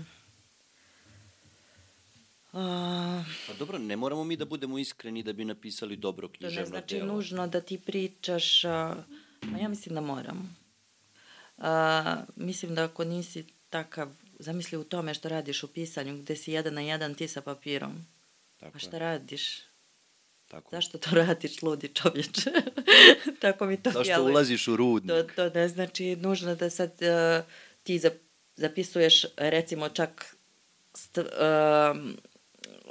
A... 2.54 3.24
Pa 3.48 3.54
dobro, 3.54 3.78
ne 3.78 3.96
moramo 3.96 4.24
mi 4.24 4.38
da 4.38 4.46
budemo 4.46 4.80
iskreni 4.80 5.24
da 5.24 5.34
bi 5.34 5.46
napisali 5.46 5.96
dobro 5.96 6.28
književno 6.28 6.56
delo. 6.56 6.66
To 6.66 6.76
ne 6.76 6.80
znači 6.80 6.96
delo. 6.96 7.14
nužno 7.14 7.48
da 7.48 7.62
ti 7.62 7.82
pričaš, 7.86 8.66
a, 8.66 8.96
a 9.54 9.58
ja 9.62 9.68
mislim 9.68 9.96
da 9.96 10.02
moram. 10.02 10.58
A, 11.58 12.24
mislim 12.36 12.76
da 12.76 12.84
ako 12.84 13.04
nisi 13.04 13.46
takav 13.70 14.10
zamisli 14.44 14.78
u 14.78 14.84
tome 14.84 15.14
što 15.14 15.30
radiš 15.30 15.64
u 15.64 15.68
pisanju, 15.68 16.18
gde 16.18 16.36
si 16.36 16.52
jedan 16.52 16.74
na 16.74 16.82
jedan 16.82 17.16
ti 17.16 17.28
sa 17.28 17.42
papirom. 17.42 18.06
Tako 18.60 18.74
pa 18.74 18.80
šta 18.80 18.96
je. 18.96 19.00
radiš? 19.00 19.60
Tako. 20.48 20.76
Zašto 20.76 20.98
to 20.98 21.10
radiš, 21.16 21.62
ludi 21.62 21.88
čovječe? 21.88 22.52
Tako 23.42 23.66
mi 23.66 23.78
to 23.78 23.92
Zašto 23.92 24.12
jeli. 24.12 24.32
ulaziš 24.32 24.68
u 24.68 24.76
rudnik? 24.76 25.12
To, 25.12 25.24
to 25.24 25.60
ne 25.60 25.68
znači 25.68 26.16
nužno 26.16 26.56
da 26.56 26.70
sad 26.70 26.92
uh, 27.02 27.46
ti 27.84 28.02
zapisuješ 28.56 29.26
recimo 29.38 29.90
čak 29.90 30.36
st, 30.94 31.18
uh, 31.18 31.26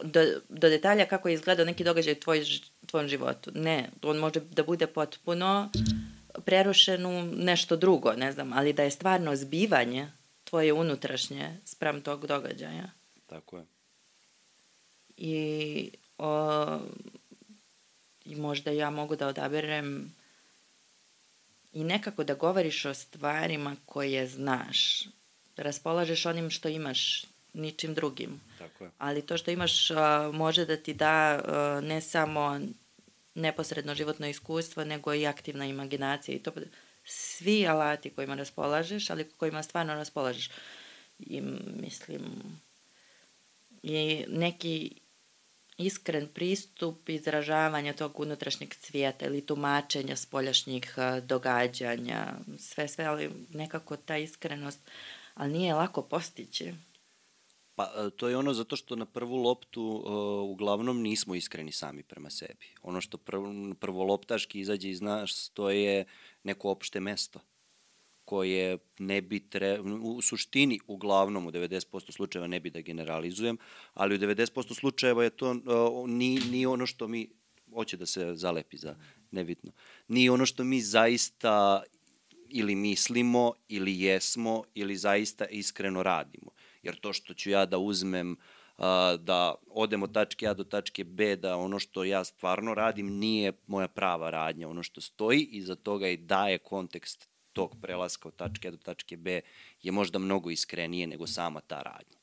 do, 0.03 0.21
do 0.49 0.69
detalja 0.69 1.07
kako 1.07 1.29
je 1.29 1.35
izgledao 1.35 1.65
neki 1.65 1.85
događaj 1.85 2.13
u 2.13 2.21
tvoj, 2.21 2.45
tvojom 2.87 3.09
životu. 3.09 3.51
Ne, 3.55 3.91
on 4.03 4.17
može 4.17 4.41
da 4.41 4.63
bude 4.63 4.87
potpuno 4.87 5.71
prerušen 6.45 7.07
u 7.07 7.23
nešto 7.23 7.77
drugo, 7.77 8.13
ne 8.13 8.33
znam, 8.33 8.53
ali 8.53 8.73
da 8.73 8.83
je 8.83 8.91
stvarno 8.91 9.37
zbivanje 9.37 10.09
tvoje 10.53 10.73
unutrašnje 10.73 11.57
sprem 11.65 12.03
tog 12.03 12.27
događaja. 12.27 12.91
Tako 13.27 13.59
je. 13.59 13.65
I, 15.17 15.91
o, 16.19 16.79
i 18.25 18.37
možda 18.37 18.71
ja 18.71 18.91
mogu 18.91 19.17
da 19.17 19.29
odaberem 19.29 20.15
i 21.73 21.85
nekako 21.85 22.25
da 22.25 22.35
govoriš 22.35 22.85
o 22.85 22.95
stvarima 22.95 23.77
koje 23.87 24.27
znaš. 24.27 25.05
Da 25.57 25.63
raspolažeš 25.63 26.27
onim 26.27 26.51
što 26.51 26.69
imaš, 26.69 27.25
ničim 27.53 27.95
drugim. 27.95 28.41
Tako 28.59 28.85
je. 28.85 28.91
Ali 28.99 29.27
to 29.27 29.37
što 29.37 29.51
imaš 29.51 29.91
a, 29.91 30.31
može 30.35 30.67
da 30.67 30.77
ti 30.77 30.95
da 30.95 31.41
a, 31.45 31.81
ne 31.81 32.01
samo 32.01 32.61
neposredno 33.35 33.95
životno 33.95 34.29
iskustvo, 34.29 34.85
nego 34.85 35.15
i 35.15 35.27
aktivna 35.27 35.67
imaginacija. 35.67 36.37
I 36.37 36.43
to 36.43 36.53
svi 37.05 37.67
alati 37.67 38.11
kojima 38.11 38.35
raspolažeš, 38.35 39.11
ali 39.11 39.31
kojima 39.31 39.63
stvarno 39.63 39.95
raspolažeš. 39.95 40.51
I 41.19 41.41
mislim, 41.81 42.23
i 43.83 44.25
neki 44.29 44.91
iskren 45.77 46.29
pristup 46.35 47.09
izražavanja 47.09 47.93
tog 47.93 48.21
unutrašnjeg 48.21 48.75
cvijeta 48.75 49.27
ili 49.27 49.47
tumačenja 49.47 50.17
spoljašnjih 50.17 50.95
događanja, 51.23 52.33
sve, 52.59 52.89
sve, 52.89 53.05
ali 53.05 53.31
nekako 53.53 53.97
ta 53.97 54.17
iskrenost, 54.17 54.81
ali 55.35 55.53
nije 55.53 55.75
lako 55.75 56.03
postići. 56.03 56.75
Pa 57.75 57.93
e, 57.97 58.11
to 58.11 58.29
je 58.29 58.37
ono 58.37 58.55
zato 58.55 58.77
što 58.77 58.97
na 58.97 59.07
prvu 59.07 59.37
loptu 59.37 59.83
uh, 59.83 60.51
uglavnom 60.51 61.03
nismo 61.03 61.35
iskreni 61.35 61.73
sami 61.73 62.03
prema 62.03 62.31
sebi. 62.31 62.67
Ono 62.83 63.01
što 63.01 63.19
prvo, 63.19 63.75
prvo 63.81 64.05
loptaški 64.05 64.61
izađe 64.61 64.91
iz 64.91 65.01
nas 65.01 65.51
to 65.55 65.71
je 65.71 66.05
neko 66.43 66.71
opšte 66.71 67.01
mesto 67.01 67.41
koje 68.25 68.79
ne 68.99 69.21
bi 69.23 69.41
tre, 69.41 69.81
u 70.03 70.23
suštini 70.23 70.79
uglavnom 70.87 71.47
u 71.47 71.51
90% 71.51 72.13
slučajeva 72.13 72.47
ne 72.47 72.61
bi 72.61 72.71
da 72.71 72.81
generalizujem, 72.81 73.59
ali 73.95 74.15
u 74.15 74.19
90% 74.19 74.75
slučajeva 74.75 75.25
je 75.25 75.31
to 75.31 75.51
uh, 75.51 76.09
ni, 76.09 76.41
ni 76.51 76.67
ono 76.67 76.87
što 76.87 77.09
mi 77.09 77.31
hoće 77.75 77.97
da 77.97 78.07
se 78.07 78.35
zalepi 78.35 78.77
za 78.77 78.97
nebitno. 79.31 79.73
Ni 80.09 80.29
ono 80.29 80.47
što 80.47 80.65
mi 80.65 80.81
zaista 80.81 81.83
ili 82.49 82.75
mislimo 82.75 83.53
ili 83.69 84.01
jesmo 84.01 84.63
ili 84.75 84.97
zaista 84.97 85.47
iskreno 85.47 86.03
radimo. 86.03 86.51
Jer 86.83 87.01
to 87.01 87.13
što 87.13 87.35
ću 87.35 87.51
ja 87.51 87.67
da 87.67 87.79
uzmem 87.79 88.37
da 89.19 89.55
odem 89.71 90.03
od 90.03 90.13
tačke 90.13 90.47
A 90.49 90.55
do 90.55 90.65
tačke 90.65 91.05
B, 91.05 91.37
da 91.37 91.57
ono 91.57 91.79
što 91.79 92.05
ja 92.05 92.25
stvarno 92.25 92.75
radim 92.75 93.19
nije 93.19 93.53
moja 93.67 93.89
prava 93.89 94.31
radnja. 94.31 94.69
Ono 94.69 94.83
što 94.83 95.01
stoji 95.01 95.43
iza 95.43 95.75
toga 95.75 96.09
i 96.09 96.17
daje 96.17 96.59
kontekst 96.59 97.29
tog 97.53 97.77
prelaska 97.83 98.29
od 98.29 98.37
tačke 98.37 98.69
A 98.69 98.71
do 98.71 98.77
tačke 98.77 99.17
B 99.17 99.41
je 99.83 99.93
možda 99.93 100.19
mnogo 100.19 100.51
iskrenije 100.51 101.07
nego 101.07 101.27
sama 101.27 101.61
ta 101.61 101.83
radnja. 101.83 102.23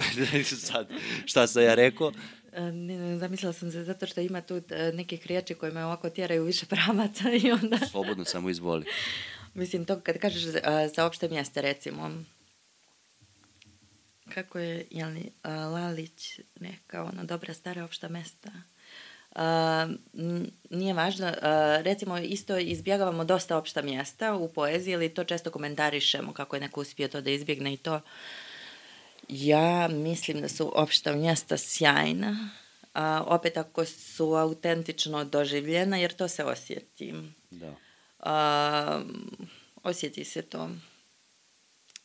Sad, 0.44 0.92
šta 1.24 1.46
sam 1.46 1.62
ja 1.62 1.74
rekao? 1.74 2.12
E, 2.52 2.60
ne, 2.60 2.98
ne, 2.98 3.18
zamislila 3.18 3.52
sam 3.52 3.70
se 3.70 3.84
zato 3.84 4.06
što 4.06 4.20
ima 4.20 4.40
tu 4.40 4.62
e, 4.70 4.92
nekih 4.94 5.26
riječi 5.26 5.54
koje 5.54 5.72
me 5.72 5.84
ovako 5.84 6.10
tjeraju 6.10 6.44
više 6.44 6.66
pravaca 6.66 7.24
i 7.42 7.52
onda... 7.52 7.78
Slobodno, 7.90 8.24
samo 8.24 8.50
izvoli. 8.50 8.86
Mislim, 9.54 9.84
to 9.84 10.00
kad 10.00 10.18
kažeš 10.18 10.42
za, 10.42 10.88
za 10.94 11.06
opšte 11.06 11.28
mjeste, 11.28 11.62
recimo, 11.62 12.10
kako 14.34 14.58
je, 14.58 14.86
jel 14.90 15.10
li, 15.10 15.32
Lalić 15.44 16.40
neka 16.60 17.04
ona 17.04 17.24
dobra 17.24 17.54
stara 17.54 17.84
opšta 17.84 18.08
mesta, 18.08 18.50
Uh, 19.34 19.42
nije 20.70 20.94
važno. 20.94 21.26
Uh, 21.26 21.34
recimo, 21.82 22.18
isto 22.18 22.58
izbjegavamo 22.58 23.24
dosta 23.24 23.56
opšta 23.56 23.82
mjesta 23.82 24.34
u 24.34 24.48
poeziji, 24.48 24.94
ali 24.94 25.14
to 25.14 25.24
često 25.24 25.50
komentarišemo 25.50 26.32
kako 26.32 26.56
je 26.56 26.60
neko 26.60 26.80
uspio 26.80 27.08
to 27.08 27.20
da 27.20 27.30
izbjegne 27.30 27.72
i 27.72 27.76
to. 27.76 28.00
Ja 29.28 29.88
mislim 29.88 30.40
da 30.40 30.48
su 30.48 30.72
opšta 30.74 31.12
mjesta 31.12 31.56
sjajna, 31.56 32.30
uh, 32.30 33.00
opet 33.26 33.56
ako 33.56 33.84
su 33.84 34.34
autentično 34.34 35.24
doživljena, 35.24 35.96
jer 35.96 36.12
to 36.12 36.28
se 36.28 36.44
osjeti. 36.44 37.14
Da. 37.50 37.74
Uh, 38.22 39.02
osjeti 39.82 40.24
se 40.24 40.42
to. 40.42 40.70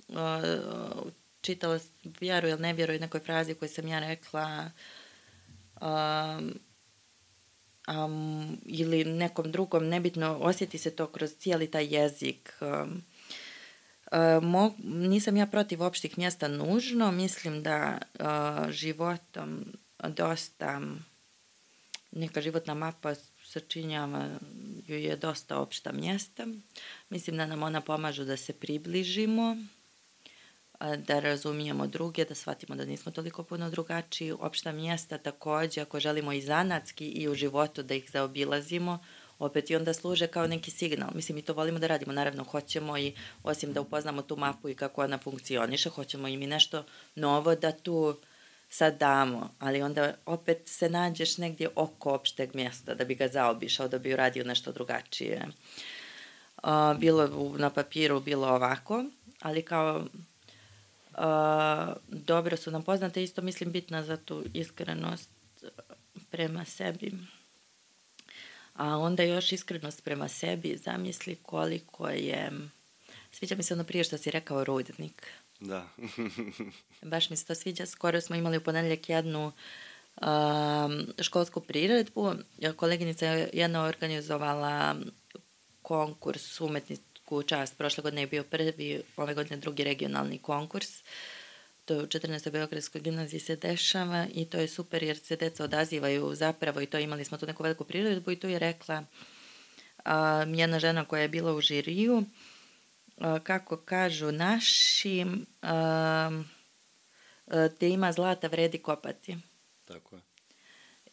Uh, 0.07 1.11
čitala, 1.41 1.79
vjeruj 2.19 2.51
ili 2.51 2.61
ne 2.61 2.73
vjeruj 2.73 2.99
nekoj 2.99 3.19
frazi 3.19 3.53
koju 3.53 3.69
sam 3.69 3.87
ja 3.87 3.99
rekla 3.99 4.71
um, 5.81 6.59
um, 7.87 8.57
ili 8.65 9.05
nekom 9.05 9.51
drugom, 9.51 9.87
nebitno, 9.87 10.37
osjeti 10.41 10.77
se 10.77 10.95
to 10.95 11.07
kroz 11.07 11.31
cijeli 11.37 11.71
taj 11.71 11.95
jezik. 11.95 12.53
Um, 12.61 13.03
mo, 14.41 14.75
nisam 14.83 15.37
ja 15.37 15.47
protiv 15.47 15.81
opštih 15.81 16.17
mjesta 16.17 16.47
nužno, 16.47 17.11
mislim 17.11 17.63
da 17.63 17.97
uh, 18.19 18.71
životom 18.71 19.65
dosta 20.07 20.81
neka 22.11 22.41
životna 22.41 22.73
mapa 22.73 23.13
sačinjava 23.55 24.29
ju 24.87 24.97
je 24.97 25.15
dosta 25.15 25.59
opšta 25.59 25.91
mjesta. 25.91 26.47
Mislim 27.09 27.37
da 27.37 27.45
nam 27.45 27.63
ona 27.63 27.81
pomažu 27.81 28.25
da 28.25 28.37
se 28.37 28.53
približimo 28.53 29.57
da 30.97 31.19
razumijemo 31.19 31.87
druge, 31.87 32.25
da 32.25 32.35
shvatimo 32.35 32.75
da 32.75 32.85
nismo 32.85 33.11
toliko 33.11 33.43
puno 33.43 33.69
drugačiji. 33.69 34.33
Opšta 34.39 34.71
mjesta 34.71 35.17
takođe, 35.17 35.81
ako 35.81 35.99
želimo 35.99 36.33
i 36.33 36.41
zanatski 36.41 37.07
i 37.07 37.29
u 37.29 37.35
životu 37.35 37.83
da 37.83 37.93
ih 37.93 38.11
zaobilazimo, 38.11 38.99
opet 39.39 39.69
i 39.69 39.75
onda 39.75 39.93
služe 39.93 40.27
kao 40.27 40.47
neki 40.47 40.71
signal. 40.71 41.09
Mislim, 41.15 41.35
mi 41.35 41.41
to 41.41 41.53
volimo 41.53 41.79
da 41.79 41.87
radimo. 41.87 42.13
Naravno, 42.13 42.43
hoćemo 42.43 42.97
i, 42.97 43.13
osim 43.43 43.73
da 43.73 43.81
upoznamo 43.81 44.21
tu 44.21 44.37
mapu 44.37 44.69
i 44.69 44.75
kako 44.75 45.03
ona 45.03 45.17
funkcioniše, 45.17 45.89
hoćemo 45.89 46.27
i 46.27 46.37
mi 46.37 46.47
nešto 46.47 46.85
novo 47.15 47.55
da 47.55 47.71
tu 47.71 48.17
sad 48.75 48.97
damo, 48.97 49.55
ali 49.59 49.81
onda 49.81 50.13
opet 50.25 50.61
se 50.65 50.89
nađeš 50.89 51.37
negdje 51.37 51.69
oko 51.75 52.13
opšteg 52.13 52.55
mjesta 52.55 52.93
da 52.93 53.05
bi 53.05 53.15
ga 53.15 53.27
zaobišao, 53.27 53.87
da 53.87 53.99
bi 53.99 54.13
uradio 54.13 54.43
nešto 54.43 54.71
drugačije. 54.71 55.47
Uh, 56.63 56.97
bilo 56.99 57.53
na 57.57 57.69
papiru, 57.69 58.19
bilo 58.19 58.47
ovako, 58.47 59.05
ali 59.41 59.61
kao 59.61 59.97
uh, 59.97 61.93
dobro 62.07 62.57
su 62.57 62.71
nam 62.71 62.83
poznate, 62.83 63.23
isto 63.23 63.41
mislim 63.41 63.71
bitna 63.71 64.03
za 64.03 64.17
tu 64.17 64.43
iskrenost 64.53 65.29
prema 66.29 66.65
sebi. 66.65 67.13
A 68.73 68.97
onda 68.97 69.23
još 69.23 69.51
iskrenost 69.51 70.03
prema 70.03 70.27
sebi, 70.27 70.77
zamisli 70.77 71.37
koliko 71.41 72.09
je, 72.09 72.51
sviđa 73.31 73.55
mi 73.55 73.63
se 73.63 73.73
ono 73.73 73.83
prije 73.83 74.03
što 74.03 74.17
si 74.17 74.31
rekao 74.31 74.63
rudnik. 74.63 75.27
Da. 75.59 75.87
Baš 77.11 77.29
mi 77.29 77.37
se 77.37 77.45
to 77.45 77.55
sviđa. 77.55 77.85
Skoro 77.85 78.21
smo 78.21 78.35
imali 78.35 78.57
u 78.57 78.63
ponedjeljak 78.63 79.09
jednu 79.09 79.51
um, 80.21 81.07
školsku 81.21 81.61
priredbu. 81.61 82.33
Koleginica 82.75 83.25
je 83.25 83.49
jedna 83.53 83.83
organizovala 83.83 84.95
konkurs 85.81 86.61
umetničku 86.61 87.43
čast. 87.43 87.77
Prošle 87.77 88.01
godine 88.01 88.21
je 88.21 88.27
bio 88.27 88.43
prvi, 88.43 89.01
ove 89.17 89.33
godine 89.33 89.57
drugi 89.57 89.83
regionalni 89.83 90.37
konkurs. 90.37 90.89
To 91.85 91.97
u 91.97 92.01
14. 92.01 92.51
Beogradskoj 92.51 93.01
gimnaziji 93.01 93.39
se 93.39 93.55
dešava 93.55 94.27
i 94.33 94.45
to 94.45 94.57
je 94.57 94.67
super 94.67 95.03
jer 95.03 95.17
se 95.17 95.35
deca 95.35 95.63
odazivaju 95.63 96.35
zapravo 96.35 96.81
i 96.81 96.85
to 96.85 96.97
imali 96.97 97.25
smo 97.25 97.37
tu 97.37 97.45
neku 97.45 97.63
veliku 97.63 97.83
priredbu 97.83 98.31
i 98.31 98.39
tu 98.39 98.47
je 98.47 98.59
rekla 98.59 99.03
um, 100.05 100.53
jedna 100.53 100.79
žena 100.79 101.05
koja 101.05 101.21
je 101.21 101.29
bila 101.29 101.53
u 101.53 101.61
žiriju 101.61 102.23
kako 103.43 103.77
kažu 103.77 104.31
naši, 104.31 105.25
te 107.79 107.89
ima 107.89 108.11
zlata 108.11 108.47
vredi 108.47 108.77
kopati. 108.77 109.37
Tako 109.85 110.15
je. 110.15 110.21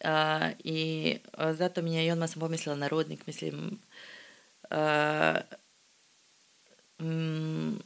A, 0.04 0.50
I 0.64 1.16
a, 1.32 1.52
zato 1.52 1.82
mi 1.82 1.94
je, 1.94 2.06
i 2.06 2.10
odmah 2.10 2.30
sam 2.30 2.40
pomislila 2.40 2.76
na 2.76 2.88
rudnik, 2.88 3.26
mislim, 3.26 3.78
a, 4.70 5.36
m, 6.98 7.78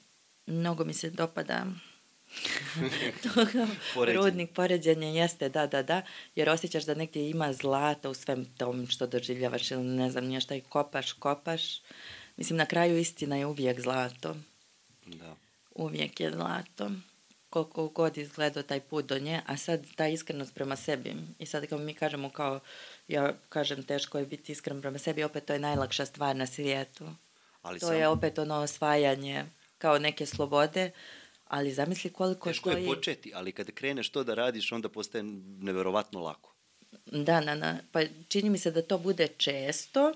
mnogo 0.47 0.85
mi 0.85 0.95
se 0.95 1.11
dopada 1.11 1.67
rudnik 4.17 4.53
poređenje 4.53 5.15
jeste, 5.15 5.49
da, 5.49 5.67
da, 5.67 5.83
da, 5.83 6.03
jer 6.35 6.49
osjećaš 6.49 6.85
da 6.85 6.95
negdje 6.95 7.31
ima 7.31 7.53
zlata 7.53 8.11
u 8.11 8.15
svem 8.15 8.45
tom 8.45 8.87
što 8.87 9.07
doživljavaš 9.07 9.71
ili 9.71 9.85
ne 9.85 10.11
znam 10.11 10.25
nije 10.25 10.41
šta 10.41 10.55
i 10.55 10.61
kopaš, 10.61 11.13
kopaš. 11.13 11.81
Mislim, 12.37 12.57
na 12.57 12.67
kraju 12.67 12.99
istina 12.99 13.37
je 13.37 13.47
uvijek 13.47 13.81
zlato. 13.81 14.37
Da. 15.07 15.37
Uvijek 15.75 16.21
je 16.21 16.31
zlato. 16.31 16.91
Koliko 17.51 17.89
god 17.89 18.19
izgledao 18.19 18.63
taj 18.63 18.81
put 18.81 19.07
do 19.07 19.19
nje, 19.19 19.41
a 19.47 19.57
sad 19.57 19.87
ta 19.97 20.09
iskrenost 20.09 20.55
prema 20.55 20.77
sebi. 20.77 21.15
I 21.39 21.47
sad 21.47 21.67
kao 21.67 21.79
mi 21.79 21.95
kažemo 21.95 22.31
kao, 22.31 22.61
ja 23.09 23.33
kažem 23.49 23.83
teško 23.83 24.19
je 24.19 24.27
biti 24.27 24.53
iskren 24.53 24.81
prema 24.81 24.99
sebi, 24.99 25.25
opet 25.25 25.45
to 25.45 25.53
je 25.53 25.59
najlakša 25.59 26.07
stvar 26.07 26.37
na 26.37 26.47
svijetu. 26.47 27.05
Ali 27.63 27.81
to 27.81 27.87
sam... 27.87 27.97
je 27.97 28.09
opet 28.09 28.39
ono 28.39 28.55
osvajanje 28.55 29.45
kao 29.79 29.99
neke 29.99 30.27
slobode, 30.27 30.91
ali 31.49 31.73
zamisli 31.73 32.13
koliko 32.13 32.49
Teško 32.49 32.71
stoji... 32.71 32.85
je 32.85 32.95
početi, 32.95 33.33
ali 33.35 33.53
kad 33.53 33.71
kreneš 33.71 34.09
to 34.09 34.25
da 34.25 34.35
radiš, 34.35 34.73
onda 34.73 34.89
postaje 34.89 35.25
neverovatno 35.61 36.21
lako. 36.21 36.53
Da, 37.07 37.41
da, 37.41 37.57
da. 37.57 37.77
Pa 37.93 38.01
čini 38.29 38.51
mi 38.51 38.59
se 38.59 38.71
da 38.71 38.83
to 38.83 38.99
bude 38.99 39.29
često, 39.29 40.13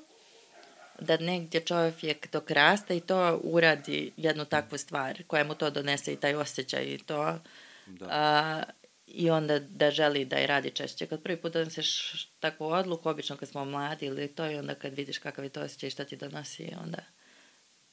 da 1.00 1.16
negdje 1.16 1.60
čovjek 1.60 2.32
dok 2.32 2.50
raste 2.50 2.96
i 2.96 3.00
to 3.00 3.40
uradi 3.42 4.12
jednu 4.16 4.44
takvu 4.44 4.78
stvar 4.78 5.22
koja 5.26 5.44
mu 5.44 5.54
to 5.54 5.70
donese 5.70 6.12
i 6.12 6.16
taj 6.16 6.34
osjećaj 6.34 6.84
i 6.84 6.98
to. 6.98 7.38
Da. 7.86 8.06
A, 8.10 8.62
I 9.06 9.30
onda 9.30 9.58
da 9.58 9.90
želi 9.90 10.24
da 10.24 10.36
je 10.36 10.46
radi 10.46 10.70
češće. 10.70 11.06
Kad 11.06 11.22
prvi 11.22 11.36
put 11.36 11.52
doneseš 11.52 12.12
takvu 12.40 12.66
odluku, 12.66 13.08
obično 13.08 13.36
kad 13.36 13.48
smo 13.48 13.64
mladi 13.64 14.06
ili 14.06 14.28
to 14.28 14.50
i 14.50 14.56
onda 14.56 14.74
kad 14.74 14.94
vidiš 14.94 15.18
kakav 15.18 15.44
je 15.44 15.48
to 15.48 15.60
osjećaj 15.62 15.86
i 15.86 15.90
šta 15.90 16.04
ti 16.04 16.16
donosi, 16.16 16.72
onda 16.82 16.98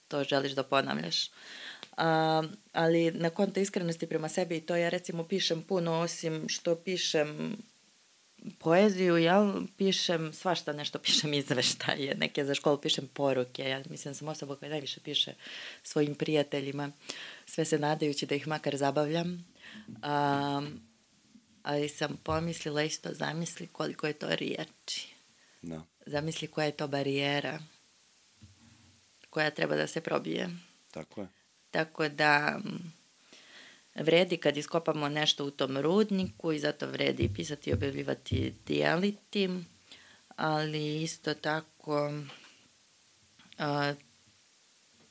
to 0.07 0.23
želiš 0.23 0.51
da 0.51 0.63
ponavljaš. 0.63 1.29
A, 1.97 2.43
ali 2.73 3.11
na 3.11 3.29
konto 3.29 3.59
iskrenosti 3.59 4.07
prema 4.07 4.29
sebi, 4.29 4.61
to 4.61 4.75
ja 4.75 4.89
recimo 4.89 5.23
pišem 5.23 5.61
puno, 5.61 5.99
osim 5.99 6.45
što 6.49 6.75
pišem 6.75 7.57
poeziju, 8.59 9.17
jel, 9.17 9.61
pišem 9.77 10.33
svašta 10.33 10.73
nešto, 10.73 10.99
pišem 10.99 11.33
izveštaje, 11.41 12.15
neke 12.15 12.45
za 12.45 12.55
školu 12.55 12.77
pišem 12.77 13.07
poruke, 13.13 13.69
ja 13.69 13.81
mislim 13.89 14.13
sam 14.13 14.27
osoba 14.27 14.55
koja 14.55 14.69
najviše 14.69 14.99
piše 14.99 15.33
svojim 15.83 16.15
prijateljima, 16.15 16.91
sve 17.45 17.65
se 17.65 17.79
nadajući 17.79 18.25
da 18.25 18.35
ih 18.35 18.47
makar 18.47 18.77
zabavljam. 18.77 19.45
Um, 19.87 20.81
ali 21.63 21.89
sam 21.89 22.17
pomislila 22.23 22.83
isto, 22.83 23.09
zamisli 23.13 23.67
koliko 23.67 24.07
je 24.07 24.13
to 24.13 24.35
riječi. 24.35 25.15
No. 25.61 25.85
Zamisli 26.05 26.47
koja 26.47 26.65
je 26.65 26.71
to 26.71 26.87
barijera 26.87 27.59
koja 29.29 29.51
treba 29.51 29.75
da 29.75 29.87
se 29.87 30.01
probije. 30.01 30.49
Tako 30.91 31.21
je. 31.21 31.27
Tako 31.71 32.09
da 32.09 32.59
vredi 33.97 34.37
kad 34.37 34.57
iskopamo 34.57 35.09
nešto 35.09 35.45
u 35.45 35.51
tom 35.51 35.77
rudniku 35.77 36.51
i 36.51 36.59
zato 36.59 36.87
vredi 36.87 37.29
pisati 37.35 37.69
i 37.69 37.73
objavljivati 37.73 38.53
dijeliti, 38.65 39.49
ali 40.35 41.01
isto 41.01 41.33
tako 41.33 42.11
a, 43.57 43.93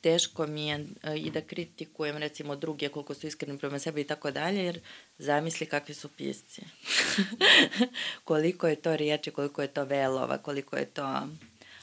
teško 0.00 0.46
mi 0.46 0.66
je 0.66 0.86
a, 1.02 1.14
i 1.14 1.30
da 1.30 1.40
kritikujem 1.40 2.16
recimo 2.16 2.56
druge 2.56 2.88
koliko 2.88 3.14
su 3.14 3.26
iskreni 3.26 3.58
prema 3.58 3.78
sebi 3.78 4.00
i 4.00 4.06
tako 4.06 4.30
dalje, 4.30 4.64
jer 4.64 4.80
zamisli 5.18 5.66
kakvi 5.66 5.94
su 5.94 6.08
pisci. 6.08 6.62
koliko 8.24 8.68
je 8.68 8.76
to 8.76 8.96
riječi, 8.96 9.30
koliko 9.30 9.62
je 9.62 9.68
to 9.68 9.84
velova, 9.84 10.38
koliko 10.38 10.76
je 10.76 10.84
to 10.84 11.28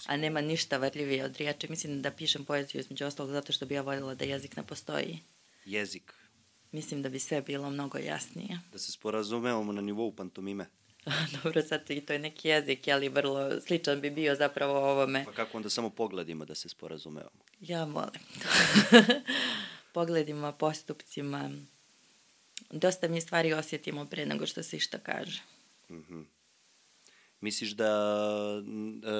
a 0.06 0.18
nema 0.18 0.42
ništa 0.42 0.78
varljivije 0.78 1.26
od 1.26 1.38
riječi. 1.38 1.68
Mislim 1.70 2.02
da 2.02 2.12
pišem 2.12 2.46
poeziju 2.46 2.82
između 2.82 3.06
ostalog 3.06 3.32
zato 3.32 3.54
što 3.54 3.66
bi 3.66 3.76
ja 3.76 3.82
voljela 3.82 4.16
da 4.16 4.26
jezik 4.26 4.58
ne 4.58 4.64
postoji. 4.64 5.20
Jezik 5.66 6.14
mislim 6.74 7.02
da 7.02 7.10
bi 7.10 7.20
sve 7.20 7.42
bilo 7.42 7.70
mnogo 7.70 7.98
jasnije. 7.98 8.60
Da 8.72 8.78
se 8.78 8.92
sporazumevamo 8.92 9.72
na 9.72 9.82
nivou 9.82 10.16
pantomime. 10.16 10.66
Dobro, 11.44 11.62
sad 11.62 11.92
i 11.92 12.02
to 12.02 12.14
je 12.14 12.20
neki 12.20 12.48
jezik, 12.48 12.88
ali 12.88 13.10
vrlo 13.10 13.62
sličan 13.62 14.02
bi 14.02 14.10
bio 14.10 14.36
zapravo 14.36 14.92
ovome. 14.92 15.26
Pa 15.26 15.32
kako 15.32 15.58
onda 15.58 15.70
samo 15.70 15.90
pogledima 15.90 16.46
da 16.46 16.56
se 16.56 16.70
sporazumevamo? 16.70 17.44
Ja 17.60 17.84
volim. 17.84 18.22
pogledima, 19.94 20.52
postupcima. 20.52 21.52
Dosta 22.72 23.08
mi 23.08 23.22
stvari 23.22 23.54
osjetimo 23.54 24.06
pre 24.06 24.26
nego 24.26 24.46
što 24.46 24.64
se 24.64 24.78
išta 24.78 24.98
kaže. 24.98 25.42
Mm 25.90 25.96
-hmm. 25.96 26.26
Misliš 27.42 27.72
da 27.72 27.92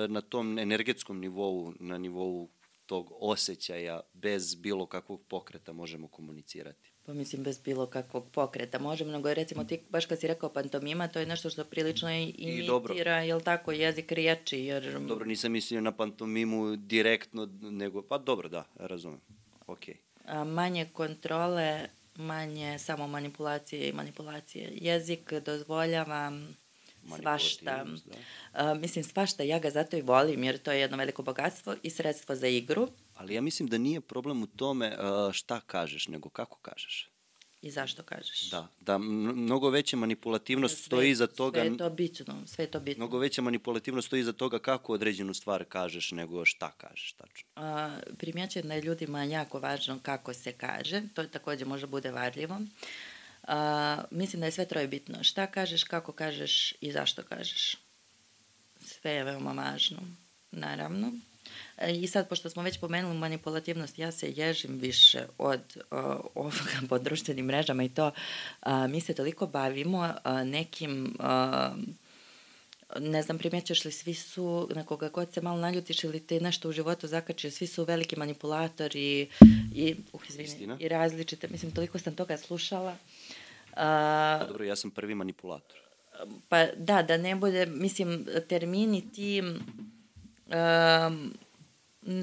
na 0.10 0.22
tom 0.22 0.60
energetskom 0.60 1.20
nivou, 1.20 1.74
na 1.80 1.98
nivou 1.98 2.50
tog 2.86 3.14
osjećaja, 3.20 4.02
bez 4.14 4.56
bilo 4.56 4.86
kakvog 4.86 5.22
pokreta 5.28 5.74
možemo 5.74 6.08
komunicirati? 6.08 6.93
Pa 7.06 7.14
mislim 7.14 7.44
bez 7.44 7.60
bilo 7.60 7.86
kakvog 7.86 8.26
pokreta. 8.32 8.80
Možemo, 8.80 9.12
nego 9.12 9.30
je 9.30 9.36
recimo 9.36 9.64
ti, 9.64 9.80
baš 9.90 10.06
kad 10.06 10.20
si 10.20 10.28
rekao 10.28 10.50
pantomima, 10.50 11.08
to 11.08 11.20
je 11.20 11.26
nešto 11.26 11.50
što 11.50 11.64
prilično 11.64 12.10
imitira, 12.38 13.20
jel 13.20 13.42
tako, 13.42 13.72
jezik 13.72 14.12
riječi. 14.12 14.60
Jer... 14.60 15.00
Dobro, 15.00 15.26
nisam 15.26 15.52
mislio 15.52 15.82
na 15.82 15.92
pantomimu 15.92 16.76
direktno, 16.76 17.50
nego, 17.62 18.02
pa 18.02 18.18
dobro, 18.18 18.50
da, 18.50 18.64
razumem. 18.76 19.20
Okay. 19.68 19.96
A 20.26 20.44
manje 20.44 20.86
kontrole, 20.94 21.88
manje 22.16 22.80
samo 22.80 23.08
manipulacije 23.08 23.90
i 23.90 23.94
manipulacije. 23.94 24.70
Jezik 24.74 25.34
dozvoljava 25.34 26.32
svašta. 27.22 27.86
Da. 28.06 28.16
A, 28.54 28.74
mislim, 28.74 29.04
svašta, 29.04 29.44
ja 29.44 29.60
ga 29.60 29.70
zato 29.70 29.98
i 29.98 30.02
volim, 30.02 30.44
jer 30.44 30.58
to 30.58 30.72
je 30.72 30.80
jedno 30.80 30.98
veliko 30.98 31.24
bogatstvo 31.24 31.76
i 31.84 31.90
sredstvo 31.90 32.36
za 32.36 32.48
igru. 32.48 32.88
Ali 33.16 33.34
ja 33.34 33.42
mislim 33.42 33.70
da 33.70 33.78
nije 33.78 34.02
problem 34.02 34.44
u 34.44 34.48
tome 34.48 34.98
uh, 34.98 35.34
šta 35.34 35.62
kažeš, 35.62 36.08
nego 36.08 36.30
kako 36.30 36.60
kažeš. 36.60 37.10
I 37.64 37.72
zašto 37.72 38.04
kažeš. 38.04 38.50
Da, 38.50 38.68
da 38.80 38.98
mnogo 38.98 39.70
veća 39.70 39.98
manipulativnost 39.98 40.76
sve, 40.78 40.86
stoji 40.86 41.10
iza 41.10 41.28
toga... 41.28 41.60
Sve 41.60 41.70
je 41.72 41.78
to 41.78 41.90
bitno, 41.90 42.44
sve 42.46 42.64
je 42.66 42.72
to 42.72 42.80
bitno. 42.80 43.06
Mnogo 43.06 43.18
veća 43.18 43.42
manipulativnost 43.42 44.08
stoji 44.08 44.20
iza 44.20 44.34
toga 44.34 44.60
kako 44.60 44.94
određenu 44.94 45.34
stvar 45.34 45.66
kažeš 45.66 46.12
nego 46.12 46.46
šta 46.46 46.72
kažeš 46.72 47.12
tačno. 47.12 47.50
A, 47.56 47.98
primjećujem 48.18 48.68
da 48.68 48.74
je 48.74 48.82
ljudima 48.82 49.24
jako 49.24 49.60
važno 49.60 50.00
kako 50.02 50.34
se 50.34 50.52
kaže, 50.52 51.02
to 51.14 51.24
takođe 51.24 51.66
može 51.66 51.88
bude 51.88 52.12
varljivo. 52.12 52.62
A, 53.44 54.04
mislim 54.12 54.40
da 54.40 54.46
je 54.46 54.52
sve 54.52 54.66
troje 54.68 54.88
bitno. 54.88 55.24
Šta 55.24 55.48
kažeš, 55.48 55.84
kako 55.84 56.12
kažeš 56.12 56.74
i 56.82 56.92
zašto 56.92 57.24
kažeš. 57.24 57.76
Sve 58.80 59.12
je 59.12 59.24
veoma 59.24 59.52
važno, 59.52 60.00
naravno. 60.52 61.12
E, 61.78 61.92
I 61.94 62.08
sad, 62.08 62.30
pošto 62.30 62.50
smo 62.50 62.64
već 62.64 62.80
pomenuli 62.80 63.18
manipulativnost, 63.18 64.00
ja 64.00 64.12
se 64.12 64.34
ježim 64.36 64.78
više 64.80 65.26
od 65.38 65.62
uh, 65.78 66.00
ovoga 66.36 66.88
po 66.90 67.00
društvenim 67.00 67.46
mrežama 67.46 67.84
i 67.84 67.90
to, 67.90 68.12
uh, 68.66 68.72
mi 68.90 69.02
se 69.02 69.14
toliko 69.14 69.48
bavimo 69.48 70.00
uh, 70.00 70.48
nekim 70.48 71.18
uh, 71.20 71.78
ne 73.00 73.22
znam, 73.22 73.38
primjećaš 73.38 73.86
li, 73.86 73.92
svi 73.92 74.14
su, 74.14 74.70
na 74.76 74.84
koga 74.84 75.10
god 75.10 75.34
se 75.34 75.42
malo 75.42 75.60
naljutiš 75.60 76.04
ili 76.04 76.20
te 76.20 76.40
nešto 76.40 76.70
u 76.70 76.72
životu 76.72 77.08
zakačio, 77.08 77.52
svi 77.52 77.68
su 77.68 77.84
veliki 77.84 78.16
manipulatori 78.16 79.30
i, 79.74 79.96
uh, 80.14 80.22
izvini, 80.30 80.76
i 80.80 80.88
različite, 80.88 81.48
mislim, 81.48 81.72
toliko 81.72 82.00
sam 82.00 82.16
toga 82.16 82.38
slušala. 82.38 82.98
A, 83.76 84.46
Dobro, 84.48 84.64
ja 84.64 84.76
sam 84.76 84.92
prvi 84.92 85.16
manipulator. 85.16 85.78
Pa 86.50 86.66
da, 86.66 87.02
da 87.02 87.18
ne 87.18 87.36
bude, 87.36 87.66
mislim, 87.66 88.26
termini 88.48 89.12
ti... 89.12 89.42
Um, 89.42 91.34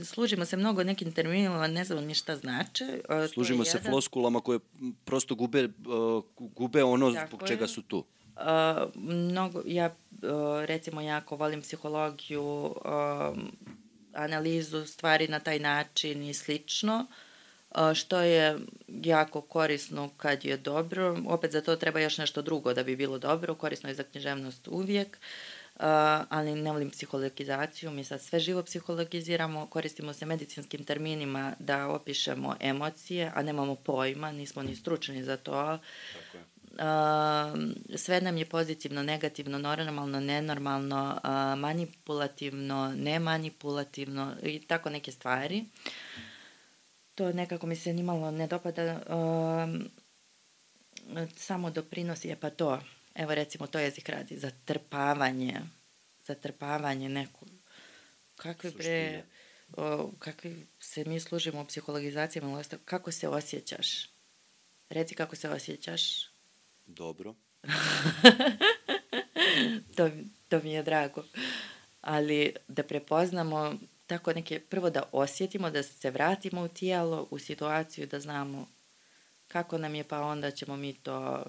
služimo 0.05 0.45
se 0.45 0.57
mnogo 0.57 0.85
nekim 0.85 1.13
terminima, 1.13 1.67
ne 1.67 1.85
znam 1.85 2.05
ni 2.05 2.15
šta 2.15 2.37
znače. 2.37 3.01
Služimo 3.33 3.65
se 3.65 3.79
jedan... 3.79 3.93
floskulama 3.93 4.41
koje 4.41 4.59
prosto 5.05 5.35
gube, 5.35 5.65
uh, 5.65 6.25
gube 6.39 6.85
ono 6.85 7.13
Tako 7.13 7.27
zbog 7.27 7.43
je. 7.43 7.49
čega 7.49 7.67
su 7.67 7.83
tu. 7.83 7.99
Uh, 7.99 8.45
mnogo, 8.95 9.63
ja 9.67 9.87
uh, 9.87 10.65
recimo 10.65 11.01
jako 11.01 11.37
volim 11.37 11.63
psihologiju, 11.63 12.65
uh, 12.65 12.75
analizu 14.13 14.87
stvari 14.87 15.29
na 15.29 15.41
taj 15.41 15.59
način 15.59 16.23
i 16.23 16.35
slično, 16.35 17.07
uh, 17.71 17.95
što 17.95 18.21
je 18.21 18.59
jako 18.89 19.41
korisno 19.41 20.11
kad 20.17 20.45
je 20.45 20.57
dobro. 20.57 21.17
Opet 21.27 21.53
za 21.53 21.61
to 21.61 21.77
treba 21.77 22.01
još 22.01 22.19
nešto 22.19 22.43
drugo 22.43 22.75
da 22.75 22.83
bi 22.83 22.97
bilo 22.97 23.19
dobro, 23.19 23.55
korisno 23.55 23.89
je 23.89 23.95
za 23.95 24.03
književnost 24.03 24.69
uvijek. 24.69 25.19
Uh, 25.21 25.60
ali 26.29 26.55
ne 26.55 26.73
volim 26.73 26.91
psihologizaciju, 26.91 27.91
mi 27.91 28.05
sad 28.05 28.21
sve 28.21 28.41
živo 28.41 28.63
psihologiziramo, 28.63 29.67
koristimo 29.67 30.13
se 30.13 30.27
medicinskim 30.27 30.85
terminima 30.85 31.53
da 31.59 31.89
opišemo 31.89 32.57
emocije, 32.61 33.33
a 33.35 33.43
nemamo 33.43 33.75
pojma, 33.75 34.33
nismo 34.33 34.63
ni 34.63 34.77
stručni 34.77 35.25
za 35.25 35.37
to. 35.37 35.79
Uh, 36.71 36.79
sve 37.97 38.21
nam 38.21 38.37
je 38.37 38.45
pozitivno, 38.45 39.03
negativno, 39.03 39.59
normalno, 39.59 40.21
nenormalno, 40.21 41.21
uh, 41.25 41.59
manipulativno, 41.59 42.95
nemanipulativno 42.97 44.35
i 44.43 44.61
tako 44.67 44.91
neke 44.91 45.13
stvari. 45.13 45.65
To 47.15 47.33
nekako 47.33 47.67
mi 47.67 47.77
se 47.77 47.93
nimalo 47.93 48.31
ne 48.31 48.47
dopada. 48.47 49.01
Uh, 49.07 49.81
samo 51.37 51.71
doprinosi 51.71 52.29
je 52.29 52.37
pa 52.37 52.51
to 52.51 52.81
evo 53.21 53.35
recimo 53.35 53.67
to 53.67 53.79
jezik 53.79 54.09
radi, 54.09 54.37
zatrpavanje, 54.37 55.61
zatrpavanje 56.25 57.09
neku, 57.09 57.47
kakve 58.37 58.71
bre, 58.71 59.25
o, 59.77 60.11
kakvi 60.19 60.67
se 60.79 61.05
mi 61.05 61.21
služimo 61.21 61.63
u 61.63 61.67
psihologizacijama, 61.67 62.63
kako 62.85 63.13
se 63.13 63.29
osjećaš? 63.29 64.11
Reci 64.89 65.15
kako 65.15 65.37
se 65.37 65.51
osjećaš. 65.51 66.03
Dobro. 66.87 67.35
to, 69.97 70.11
to 70.49 70.61
mi 70.63 70.73
je 70.73 70.83
drago. 70.83 71.25
Ali 72.01 72.55
da 72.69 72.83
prepoznamo 72.83 73.75
tako 74.07 74.33
neke, 74.33 74.61
prvo 74.61 74.91
da 74.91 75.03
osjetimo, 75.13 75.71
da 75.71 75.83
se 75.83 76.11
vratimo 76.11 76.63
u 76.63 76.69
tijelo, 76.69 77.29
u 77.31 77.39
situaciju, 77.39 78.07
da 78.07 78.21
znamo 78.21 78.69
kako 79.49 79.79
nam 79.79 79.95
je, 79.95 80.05
pa 80.05 80.21
onda 80.21 80.51
ćemo 80.51 80.77
mi 80.77 80.95
to 80.95 81.45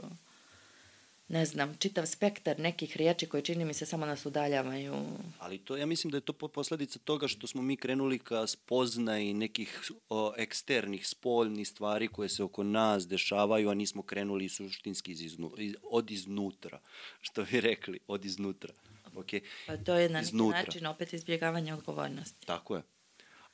ne 1.31 1.45
znam, 1.45 1.75
čitav 1.79 2.05
spektar 2.05 2.59
nekih 2.59 2.97
riječi 2.97 3.25
koje 3.25 3.41
čini 3.41 3.65
mi 3.65 3.73
se 3.73 3.85
samo 3.85 4.05
nas 4.05 4.25
udaljavaju. 4.25 4.93
Ali 5.39 5.57
to, 5.57 5.77
ja 5.77 5.85
mislim 5.85 6.11
da 6.11 6.17
je 6.17 6.21
to 6.21 6.33
posledica 6.33 6.99
toga 6.99 7.27
što 7.27 7.47
smo 7.47 7.61
mi 7.61 7.77
krenuli 7.77 8.19
ka 8.19 8.47
spoznaji 8.47 9.33
nekih 9.33 9.91
o, 10.09 10.33
eksternih, 10.37 11.07
spoljnih 11.07 11.67
stvari 11.67 12.07
koje 12.07 12.29
se 12.29 12.43
oko 12.43 12.63
nas 12.63 13.07
dešavaju, 13.07 13.69
a 13.69 13.73
nismo 13.73 14.01
krenuli 14.01 14.49
suštinski 14.49 15.11
iz 15.11 15.21
iznu, 15.21 15.51
iz, 15.57 15.75
od 15.83 16.11
iznutra, 16.11 16.79
što 17.25 17.43
bi 17.43 17.61
rekli, 17.61 17.99
od 18.07 18.25
iznutra. 18.25 18.73
Okay? 19.15 19.41
Pa 19.67 19.77
to 19.77 19.95
je 19.95 20.09
na 20.09 20.19
neki 20.19 20.27
iznutra. 20.27 20.59
način 20.59 20.85
opet 20.85 21.13
izbjegavanje 21.13 21.73
odgovornosti. 21.73 22.45
Tako 22.47 22.75
je. 22.75 22.81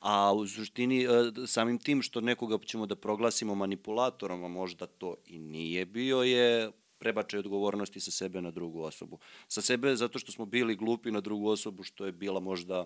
A 0.00 0.32
u 0.32 0.46
suštini, 0.46 1.04
e, 1.04 1.08
samim 1.46 1.78
tim 1.78 2.02
što 2.02 2.20
nekoga 2.20 2.58
ćemo 2.66 2.86
da 2.86 2.96
proglasimo 2.96 3.54
manipulatorom, 3.54 4.44
a 4.44 4.48
možda 4.48 4.86
to 4.86 5.16
i 5.26 5.38
nije 5.38 5.86
bio, 5.86 6.22
je 6.22 6.70
prebačaj 6.98 7.40
odgovornosti 7.40 8.00
sa 8.00 8.10
sebe 8.10 8.42
na 8.42 8.50
drugu 8.50 8.82
osobu. 8.82 9.18
Sa 9.48 9.62
sebe 9.62 9.96
zato 9.96 10.18
što 10.18 10.32
smo 10.32 10.46
bili 10.46 10.76
glupi 10.76 11.10
na 11.10 11.20
drugu 11.20 11.48
osobu 11.48 11.82
što 11.82 12.06
je 12.06 12.12
bila 12.12 12.40
možda 12.40 12.84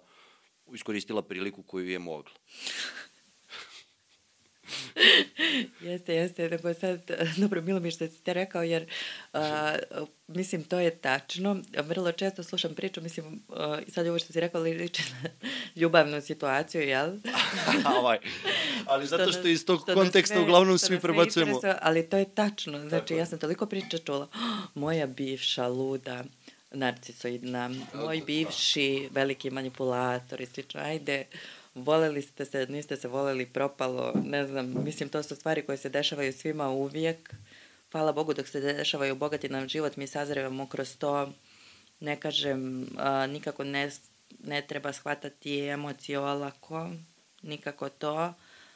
iskoristila 0.73 1.23
priliku 1.23 1.63
koju 1.63 1.89
je 1.89 1.99
mogla. 1.99 2.35
jeste, 5.91 6.15
jeste, 6.15 6.49
nego 6.49 6.75
sad, 6.75 7.11
dobro, 7.43 7.61
bilo 7.61 7.81
mi 7.81 7.91
što 7.91 8.07
si 8.07 8.23
te 8.23 8.33
rekao, 8.35 8.63
jer 8.63 8.87
uh, 9.33 9.41
mislim, 10.27 10.65
to 10.65 10.79
je 10.79 10.91
tačno. 10.91 11.63
Vrlo 11.79 12.13
često 12.13 12.43
slušam 12.43 12.75
priču, 12.75 13.01
mislim, 13.01 13.43
uh, 13.49 13.57
sad 13.89 14.07
ovo 14.07 14.19
što 14.19 14.33
si 14.33 14.41
rekao 14.41 14.61
liči 14.61 15.03
na 15.23 15.31
ljubavnu 15.81 16.21
situaciju, 16.21 16.83
jel? 16.83 17.17
ovaj. 17.99 18.19
Ali 18.87 19.07
zato 19.07 19.33
što 19.33 19.49
iz 19.49 19.67
tog 19.67 19.81
što 19.83 19.95
konteksta 19.95 20.35
sve, 20.35 20.43
uglavnom 20.43 20.79
svi 20.79 21.01
prebacujemo. 21.01 21.61
Ali 21.81 22.09
to 22.09 22.17
je 22.17 22.35
tačno. 22.35 22.79
Znači, 22.89 23.07
Tako. 23.07 23.15
ja 23.15 23.27
sam 23.27 23.39
toliko 23.39 23.67
priča 23.67 23.99
čula. 23.99 24.29
Oh, 24.35 24.69
moja 24.75 25.07
bivša 25.07 25.67
luda 25.67 26.25
narcisoidna, 26.75 27.71
moj 27.95 28.23
bivši 28.27 29.09
veliki 29.11 29.51
manipulator 29.51 30.41
i 30.41 30.47
slično. 30.47 30.81
Ajde, 30.81 31.25
voleli 31.75 32.23
ste 32.23 32.45
se, 32.45 32.67
niste 32.67 32.97
se 32.97 33.09
voleli, 33.09 33.47
propalo, 33.47 34.13
ne 34.25 34.47
znam, 34.47 34.85
mislim, 34.85 35.09
to 35.09 35.23
su 35.23 35.37
stvari 35.37 35.63
koje 35.63 35.79
se 35.79 35.89
dešavaju 35.89 36.33
svima 36.33 36.69
uvijek. 36.69 37.35
Hvala 37.93 38.13
Bogu 38.13 38.35
dok 38.35 38.49
se 38.49 38.61
dešavaju 38.61 39.15
bogati 39.15 39.49
nam 39.49 39.69
život, 39.69 39.97
mi 39.97 40.07
sazrevamo 40.07 40.67
kroz 40.67 40.97
to, 40.97 41.33
ne 42.01 42.21
kažem, 42.21 42.87
a, 42.99 43.27
nikako 43.27 43.65
ne, 43.65 43.91
ne 44.45 44.63
treba 44.63 44.93
shvatati 44.93 45.59
emocije 45.59 46.19
olako, 46.19 46.91
nikako 47.43 47.89
to, 47.89 48.35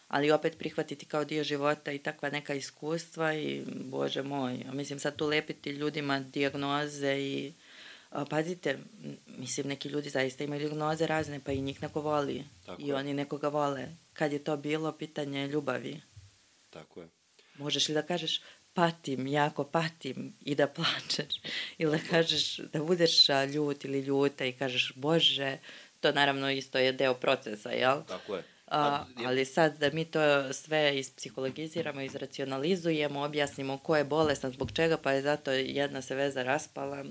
ali 0.09 0.31
opet 0.31 0.59
prihvatiti 0.59 1.07
kao 1.07 1.25
dio 1.25 1.45
života 1.45 1.93
i 1.93 1.99
takva 1.99 2.31
neka 2.31 2.55
iskustva 2.55 3.35
i, 3.35 3.63
bože 3.85 4.23
moj, 4.23 4.65
mislim 4.73 4.99
sad 4.99 5.17
tu 5.17 5.27
lepiti 5.27 5.71
ljudima 5.71 6.21
diagnoze 6.21 7.17
i 7.19 7.53
pazite, 8.25 8.79
mislim, 9.27 9.67
neki 9.67 9.89
ljudi 9.89 10.11
zaista 10.11 10.45
imaju 10.45 10.61
diagnoze 10.61 11.07
razne, 11.07 11.41
pa 11.45 11.53
i 11.53 11.61
njih 11.61 11.83
neko 11.83 12.01
voli. 12.01 12.45
Tako 12.67 12.83
I 12.83 12.89
je. 12.89 12.95
oni 12.95 13.15
nekoga 13.15 13.49
vole. 13.49 13.89
Kad 14.13 14.33
je 14.33 14.45
to 14.45 14.57
bilo, 14.57 14.93
pitanje 14.93 15.47
ljubavi. 15.47 16.01
Tako 16.71 17.01
je. 17.01 17.09
Možeš 17.55 17.89
li 17.89 17.95
da 17.95 18.03
kažeš, 18.03 18.41
patim, 18.75 19.27
jako 19.27 19.65
patim 19.65 20.35
i 20.41 20.55
da 20.55 20.67
plačeš. 20.67 21.41
Ili 21.79 21.99
da 21.99 22.05
kažeš, 22.11 22.57
da 22.57 22.83
budeš 22.83 23.27
ljut 23.55 23.85
ili 23.85 24.01
ljuta 24.01 24.45
i 24.45 24.53
kažeš, 24.53 24.93
bože, 24.95 25.59
to 26.01 26.13
naravno 26.13 26.51
isto 26.51 26.79
je 26.79 26.93
deo 26.93 27.15
procesa, 27.15 27.71
jel? 27.71 28.03
Tako 28.09 28.37
je. 28.37 28.43
A, 28.67 29.05
ali 29.27 29.45
sad 29.45 29.79
da 29.79 29.91
mi 29.91 30.05
to 30.05 30.53
sve 30.53 30.99
ispsihologiziramo, 30.99 32.01
izracionalizujemo, 32.01 33.23
objasnimo 33.23 33.79
ko 33.79 33.97
je 33.97 34.05
bolestan, 34.05 34.53
zbog 34.53 34.73
čega, 34.73 34.97
pa 34.97 35.13
je 35.13 35.23
zato 35.23 35.51
jedna 35.53 36.03
se 36.03 36.15
veza 36.15 36.43
raspala, 36.43 37.05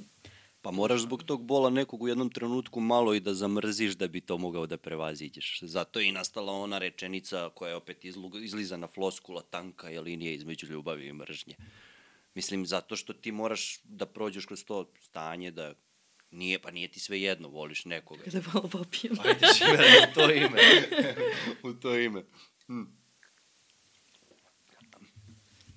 Pa 0.66 0.72
moraš 0.72 1.02
zbog 1.02 1.24
tog 1.24 1.44
bola 1.44 1.70
nekog 1.70 2.02
u 2.04 2.08
jednom 2.08 2.30
trenutku 2.30 2.80
malo 2.80 3.14
i 3.14 3.20
da 3.20 3.34
zamrziš 3.34 3.94
da 3.94 4.08
bi 4.08 4.22
to 4.22 4.38
mogao 4.38 4.66
da 4.66 4.78
prevaziđeš. 4.78 5.60
Zato 5.62 6.00
je 6.00 6.08
i 6.08 6.12
nastala 6.12 6.54
ona 6.54 6.78
rečenica 6.78 7.50
koja 7.50 7.70
je 7.70 7.76
opet 7.76 8.06
izlizana 8.42 8.88
floskula 8.88 9.42
tanka 9.42 9.90
je 9.90 10.02
linija 10.02 10.34
između 10.34 10.68
ljubavi 10.68 11.08
i 11.08 11.14
mržnje. 11.14 11.56
Mislim, 12.36 12.66
zato 12.66 12.96
što 12.96 13.14
ti 13.14 13.32
moraš 13.32 13.80
da 13.84 14.06
prođeš 14.06 14.46
kroz 14.46 14.64
to 14.66 14.92
stanje 15.00 15.52
da 15.52 15.74
nije, 16.32 16.60
pa 16.60 16.72
nije 16.72 16.92
ti 16.92 17.00
sve 17.00 17.22
jedno, 17.22 17.48
voliš 17.48 17.86
nekoga. 17.86 18.24
Da 18.34 18.42
malo 18.54 18.68
popijem. 18.68 19.18
Ajde, 19.26 19.48
žive 19.58 19.78
u 20.10 20.14
to 20.14 20.32
ime. 20.32 20.62
u 21.64 21.74
to 21.74 21.98
ime. 21.98 22.24
Hm. 22.68 22.84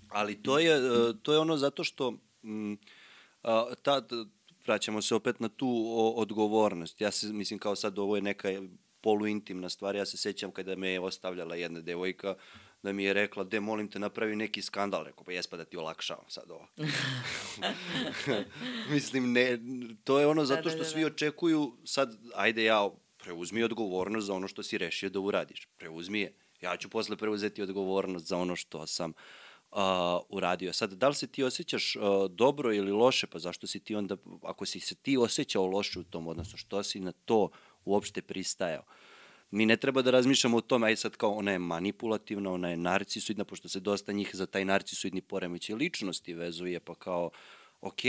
Ali 0.08 0.42
to 0.42 0.58
je, 0.58 0.76
e, 0.76 1.12
to 1.22 1.32
je 1.32 1.38
ono 1.38 1.56
zato 1.56 1.84
što 1.84 2.14
m, 2.42 2.78
a, 3.42 3.74
ta, 3.82 4.06
vraćamo 4.68 5.02
se 5.02 5.14
opet 5.14 5.40
na 5.40 5.48
tu 5.48 5.94
odgovornost. 6.16 7.00
Ja 7.00 7.10
se, 7.10 7.32
mislim, 7.32 7.58
kao 7.58 7.76
sad 7.76 7.98
ovo 7.98 8.16
je 8.16 8.22
neka 8.22 8.48
poluintimna 9.00 9.68
stvar, 9.68 9.96
ja 9.96 10.06
se 10.06 10.16
sećam 10.16 10.50
kada 10.50 10.76
me 10.76 10.88
je 10.88 11.00
ostavljala 11.00 11.56
jedna 11.56 11.80
devojka, 11.80 12.34
da 12.82 12.92
mi 12.92 13.04
je 13.04 13.12
rekla, 13.12 13.44
de, 13.44 13.60
molim 13.60 13.88
te, 13.88 13.98
napravi 13.98 14.36
neki 14.36 14.62
skandal. 14.62 15.04
Rekao, 15.04 15.24
pa 15.24 15.32
jespa 15.32 15.56
da 15.56 15.64
ti 15.64 15.76
olakšavam 15.76 16.24
sad 16.28 16.50
ovo. 16.50 16.68
Mislim, 18.94 19.32
ne, 19.32 19.58
to 20.04 20.20
je 20.20 20.26
ono 20.26 20.42
da, 20.42 20.46
zato 20.46 20.62
da, 20.62 20.70
što 20.70 20.78
da. 20.78 20.84
svi 20.84 21.04
očekuju, 21.04 21.76
sad, 21.84 22.16
ajde 22.34 22.64
ja, 22.64 22.88
preuzmi 23.18 23.62
odgovornost 23.62 24.26
za 24.26 24.34
ono 24.34 24.48
što 24.48 24.62
si 24.62 24.78
rešio 24.78 25.10
da 25.10 25.20
uradiš. 25.20 25.68
Preuzmi 25.76 26.20
je. 26.20 26.34
Ja 26.60 26.76
ću 26.76 26.88
posle 26.88 27.16
preuzeti 27.16 27.62
odgovornost 27.62 28.26
za 28.26 28.36
ono 28.36 28.56
što 28.56 28.86
sam 28.86 29.10
uh, 29.10 29.16
uh, 29.70 29.78
uradio. 30.28 30.72
Sad, 30.72 30.92
da 30.92 31.08
li 31.08 31.14
se 31.14 31.26
ti 31.26 31.42
osjećaš 31.42 31.96
uh, 31.96 32.02
dobro 32.30 32.72
ili 32.74 32.92
loše, 32.92 33.26
pa 33.26 33.38
zašto 33.38 33.66
si 33.66 33.80
ti 33.80 33.94
onda, 33.94 34.16
ako 34.42 34.66
si 34.66 34.80
se 34.80 34.94
ti 34.94 35.16
osjećao 35.16 35.66
loše 35.66 35.98
u 35.98 36.04
tom 36.04 36.28
odnosu, 36.28 36.56
što 36.56 36.82
si 36.82 37.00
na 37.00 37.12
to 37.12 37.48
uopšte 37.84 38.22
pristajao? 38.22 38.82
Mi 39.50 39.66
ne 39.66 39.76
treba 39.76 40.02
da 40.02 40.10
razmišljamo 40.10 40.56
o 40.56 40.60
tome, 40.60 40.86
aj 40.86 40.96
sad 40.96 41.16
kao 41.16 41.30
ona 41.30 41.52
je 41.52 41.58
manipulativna, 41.58 42.52
ona 42.52 42.70
je 42.70 42.76
narcisoidna, 42.76 43.44
pošto 43.44 43.68
se 43.68 43.80
dosta 43.80 44.12
njih 44.12 44.30
za 44.32 44.46
taj 44.46 44.64
narcisoidni 44.64 45.20
poremećaj 45.20 45.76
ličnosti 45.76 46.34
vezuje, 46.34 46.80
pa 46.80 46.94
kao, 46.94 47.30
ok, 47.80 48.00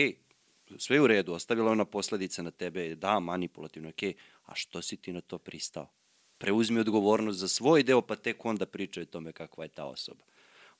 sve 0.78 0.96
je 0.96 1.02
u 1.02 1.08
redu, 1.08 1.34
ostavila 1.34 1.72
ona 1.72 1.86
posledice 1.86 2.44
na 2.44 2.52
tebe, 2.52 2.96
da, 2.96 3.20
manipulativno, 3.20 3.90
ok, 3.90 4.04
a 4.46 4.56
što 4.56 4.82
si 4.82 4.98
ti 4.98 5.14
na 5.14 5.22
to 5.22 5.38
pristao? 5.38 5.90
Preuzmi 6.38 6.80
odgovornost 6.80 7.40
za 7.40 7.48
svoj 7.48 7.84
deo, 7.84 8.02
pa 8.02 8.16
tek 8.16 8.46
onda 8.46 8.66
pričaj 8.66 9.04
o 9.04 9.06
tome 9.06 9.32
kakva 9.32 9.64
je 9.64 9.70
ta 9.70 9.86
osoba 9.86 10.24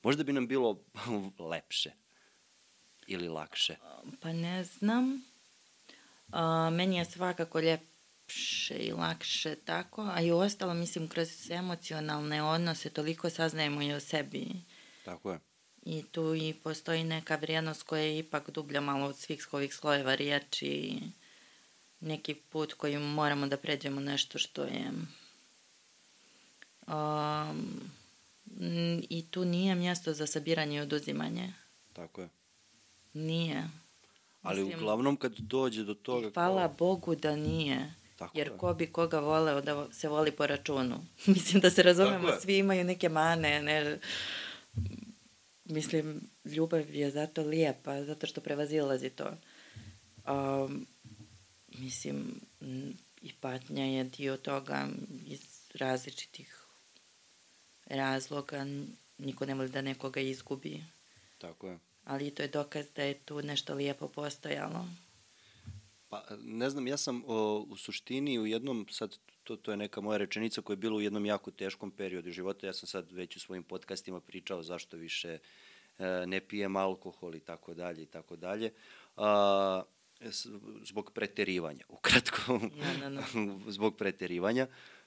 možda 0.02 0.24
bi 0.24 0.32
nam 0.32 0.48
bilo 0.48 0.84
lepše. 1.50 1.90
ili 3.06 3.28
lakše? 3.28 3.76
Pa 4.20 4.32
ne 4.32 4.64
znam. 4.64 5.22
A, 6.32 6.70
meni 6.70 6.96
je 6.96 7.04
svakako 7.04 7.60
ljepše 7.60 8.74
i 8.74 8.92
lakše 8.92 9.54
tako, 9.54 10.02
a 10.14 10.20
i 10.20 10.30
ostalo, 10.30 10.74
mislim, 10.74 11.08
kroz 11.08 11.50
emocionalne 11.50 12.42
odnose 12.42 12.90
toliko 12.90 13.30
saznajemo 13.30 13.82
i 13.82 13.92
o 13.92 14.00
sebi. 14.00 14.46
Tako 15.04 15.32
je. 15.32 15.38
I 15.82 16.02
tu 16.12 16.34
i 16.34 16.54
postoji 16.62 17.04
neka 17.04 17.36
vrijednost 17.36 17.82
koja 17.82 18.02
je 18.02 18.18
ipak 18.18 18.50
dublja 18.50 18.80
malo 18.80 19.06
od 19.06 19.18
svih 19.18 19.48
ovih 19.52 19.74
slojeva 19.74 20.14
riječi 20.14 20.66
i 20.66 21.00
neki 22.00 22.34
put 22.34 22.72
koji 22.72 22.98
moramo 22.98 23.46
da 23.46 23.56
pređemo 23.56 24.00
nešto 24.00 24.38
što 24.38 24.62
je 24.62 24.90
um, 26.86 27.90
i 29.08 29.26
tu 29.30 29.44
nije 29.44 29.74
mjesto 29.74 30.12
za 30.12 30.26
sabiranje 30.26 30.76
i 30.76 30.80
oduzimanje. 30.80 31.52
Tako 31.92 32.20
je. 32.20 32.28
Nije. 33.12 33.68
Ali 34.42 34.64
Mislim, 34.64 34.78
uglavnom 34.78 35.16
kad 35.16 35.32
dođe 35.38 35.84
do 35.84 35.94
toga... 35.94 36.30
Hvala 36.34 36.68
kao... 36.68 36.74
Bogu 36.78 37.14
da 37.14 37.36
nije. 37.36 37.94
Tako 38.16 38.38
jer 38.38 38.46
je. 38.46 38.58
ko 38.58 38.74
bi 38.74 38.86
koga 38.86 39.20
voleo 39.20 39.60
da 39.60 39.92
se 39.92 40.08
voli 40.08 40.32
po 40.32 40.46
računu. 40.46 40.96
Mislim 41.26 41.60
da 41.60 41.70
se 41.70 41.82
razumemo, 41.82 42.28
svi 42.40 42.58
imaju 42.58 42.84
neke 42.84 43.08
mane, 43.08 43.62
ne... 43.62 43.98
Mislim, 45.64 46.20
ljubav 46.44 46.94
je 46.94 47.10
zato 47.10 47.42
lijepa, 47.42 48.04
zato 48.04 48.26
što 48.26 48.40
prevazilazi 48.40 49.10
to. 49.10 49.30
Um, 50.26 50.86
mislim, 51.78 52.40
i 53.22 53.32
patnja 53.40 53.84
je 53.84 54.04
dio 54.04 54.36
toga 54.36 54.88
iz 55.26 55.40
različitih 55.74 56.59
razloga. 57.90 58.66
Niko 59.18 59.46
ne 59.46 59.54
voli 59.54 59.68
da 59.68 59.82
nekoga 59.82 60.20
izgubi. 60.20 60.80
Tako 61.38 61.68
je. 61.68 61.78
Ali 62.04 62.30
to 62.30 62.42
je 62.42 62.48
dokaz 62.48 62.86
da 62.96 63.02
je 63.02 63.14
tu 63.14 63.42
nešto 63.42 63.74
lijepo 63.74 64.08
postojalo. 64.08 64.86
Pa, 66.08 66.24
ne 66.42 66.70
znam, 66.70 66.86
ja 66.86 66.96
sam 66.96 67.22
o, 67.26 67.66
u 67.70 67.76
suštini 67.76 68.38
u 68.38 68.46
jednom, 68.46 68.86
sad 68.90 69.16
to, 69.44 69.56
to 69.56 69.70
je 69.70 69.76
neka 69.76 70.00
moja 70.00 70.18
rečenica 70.18 70.62
koja 70.62 70.74
je 70.74 70.78
bila 70.78 70.96
u 70.96 71.00
jednom 71.00 71.26
jako 71.26 71.50
teškom 71.50 71.90
periodu 71.90 72.30
života. 72.30 72.66
Ja 72.66 72.72
sam 72.72 72.86
sad 72.86 73.12
već 73.12 73.36
u 73.36 73.40
svojim 73.40 73.62
podcastima 73.62 74.20
pričao 74.20 74.62
zašto 74.62 74.96
više 74.96 75.38
e, 75.98 76.26
ne 76.26 76.40
pijem 76.40 76.76
alkohol 76.76 77.34
i 77.34 77.40
tako 77.40 77.74
dalje 77.74 78.02
i 78.02 78.06
tako 78.06 78.36
dalje. 78.36 78.72
A, 79.16 79.82
zbog 80.82 81.10
preterivanja, 81.14 81.84
ukratko, 81.88 82.60
no, 83.02 83.08
no, 83.08 83.24
no. 83.34 83.60
zbog 83.68 83.96
preterivanja. 83.96 84.66
Uh, 84.70 84.99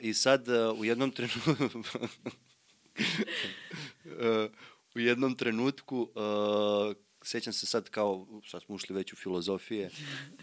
I 0.00 0.14
sad 0.14 0.48
uh, 0.48 0.78
u 0.80 0.84
jednom 0.84 1.10
trenutku 1.10 1.50
uh, 4.04 4.50
u 4.94 5.00
jednom 5.00 5.36
trenutku 5.36 6.00
uh, 6.00 6.96
sećam 7.22 7.52
se 7.52 7.66
sad 7.66 7.90
kao, 7.90 8.26
sad 8.46 8.62
smo 8.62 8.74
ušli 8.74 8.94
već 8.94 9.12
u 9.12 9.16
filozofije, 9.16 9.90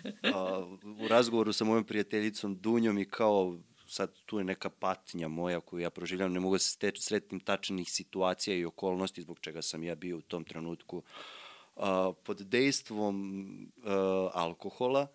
uh, 0.03 1.03
u 1.03 1.07
razgovoru 1.07 1.53
sa 1.53 1.63
mojom 1.63 1.83
prijateljicom 1.83 2.57
Dunjom 2.57 2.97
i 2.97 3.05
kao 3.05 3.57
sad 3.87 4.11
tu 4.25 4.37
je 4.37 4.43
neka 4.43 4.69
patnja 4.69 5.27
moja 5.27 5.59
koju 5.59 5.79
ja 5.79 5.89
proživljam, 5.89 6.33
ne 6.33 6.39
mogu 6.39 6.55
da 6.55 6.59
se 6.59 6.91
sretnim 6.95 7.39
tačnih 7.39 7.91
situacija 7.91 8.57
i 8.57 8.65
okolnosti 8.65 9.21
zbog 9.21 9.39
čega 9.39 9.61
sam 9.61 9.83
ja 9.83 9.95
bio 9.95 10.17
u 10.17 10.21
tom 10.21 10.43
trenutku 10.43 11.03
uh, 11.75 11.83
pod 12.23 12.41
dejstvom 12.41 13.71
uh, 13.77 13.83
alkohola, 14.33 15.07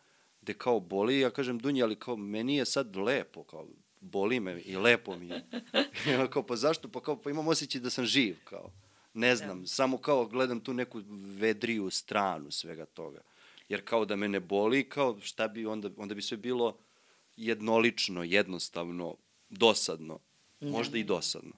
gde 0.43 0.55
kao 0.55 0.81
boli, 0.81 1.21
ja 1.21 1.31
kažem 1.31 1.59
Dunji, 1.59 1.83
ali 1.83 1.97
kao 1.97 2.17
meni 2.17 2.57
je 2.57 2.65
sad 2.65 2.97
lepo, 2.97 3.45
kao 3.45 3.69
boli 4.01 4.41
me 4.41 4.61
i 4.61 4.77
lepo 4.77 5.17
mi 5.17 5.29
je. 5.29 5.45
I 6.27 6.31
kao, 6.31 6.43
pa 6.43 6.57
zašto? 6.57 6.89
Pa 6.89 7.01
kao, 7.01 7.23
pa 7.23 7.31
imam 7.31 7.49
osjećaj 7.49 7.81
da 7.81 7.91
sam 7.91 8.05
živ, 8.05 8.37
kao. 8.45 8.71
Ne 9.15 9.37
znam, 9.37 9.61
da. 9.61 9.67
samo 9.67 9.99
kao 9.99 10.27
gledam 10.27 10.61
tu 10.61 10.75
neku 10.75 11.03
vedriju 11.39 11.91
stranu 11.91 12.51
svega 12.51 12.87
toga. 12.87 13.21
Jer 13.69 13.85
kao 13.85 14.05
da 14.05 14.17
me 14.17 14.29
ne 14.29 14.41
boli, 14.41 14.89
kao 14.89 15.21
šta 15.21 15.49
bi 15.49 15.67
onda, 15.67 15.91
onda 15.97 16.15
bi 16.15 16.23
sve 16.23 16.37
bilo 16.37 16.77
jednolično, 17.37 18.25
jednostavno, 18.25 19.17
dosadno. 19.51 20.19
Da. 20.61 20.71
Možda 20.71 20.99
i 20.99 21.05
dosadno. 21.05 21.53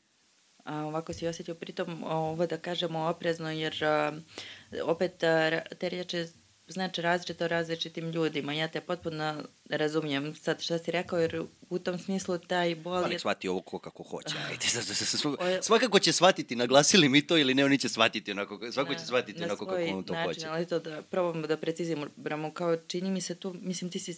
A, 0.64 0.76
ovako 0.76 1.12
si 1.12 1.26
osjetio 1.26 1.54
pritom 1.54 2.04
ovo 2.04 2.46
da 2.46 2.58
kažemo 2.58 3.00
oprezno, 3.00 3.50
jer 3.50 3.84
a, 3.84 4.12
opet 4.84 5.22
a, 5.22 5.60
te 5.78 5.88
riječi 5.88 6.26
znači 6.68 7.02
različito 7.02 7.48
različitim 7.48 8.10
ljudima. 8.10 8.52
Ja 8.52 8.68
te 8.68 8.80
potpuno 8.80 9.42
razumijem 9.68 10.34
sad 10.34 10.62
šta 10.62 10.78
si 10.78 10.90
rekao, 10.90 11.18
jer 11.18 11.42
u 11.70 11.78
tom 11.78 11.98
smislu 11.98 12.38
taj 12.38 12.74
bol... 12.74 13.02
Pa 13.02 13.08
nek 13.08 13.20
shvati 13.20 13.48
ovo 13.48 13.60
ko 13.60 13.78
kako 13.78 14.02
hoće. 14.02 14.34
Ajde, 14.50 14.66
svakako 15.68 15.98
će 15.98 16.12
shvatiti, 16.12 16.56
naglasili 16.56 17.08
mi 17.08 17.26
to 17.26 17.38
ili 17.38 17.54
ne, 17.54 17.64
oni 17.64 17.78
će 17.78 17.88
shvatiti 17.88 18.30
onako, 18.30 18.72
svako 18.72 18.94
će 18.94 19.06
shvatiti 19.06 19.44
onako 19.44 19.66
kako 19.66 19.82
on 19.82 20.04
to 20.04 20.12
način, 20.12 20.28
hoće. 20.28 20.46
Ali 20.46 20.66
to 20.66 20.78
da 20.78 21.02
probamo 21.02 21.46
da 21.46 21.56
preciziramo, 21.56 22.52
kao 22.54 22.76
čini 22.76 23.10
mi 23.10 23.20
se 23.20 23.34
tu, 23.34 23.54
mislim 23.60 23.90
ti 23.90 23.98
si 23.98 24.14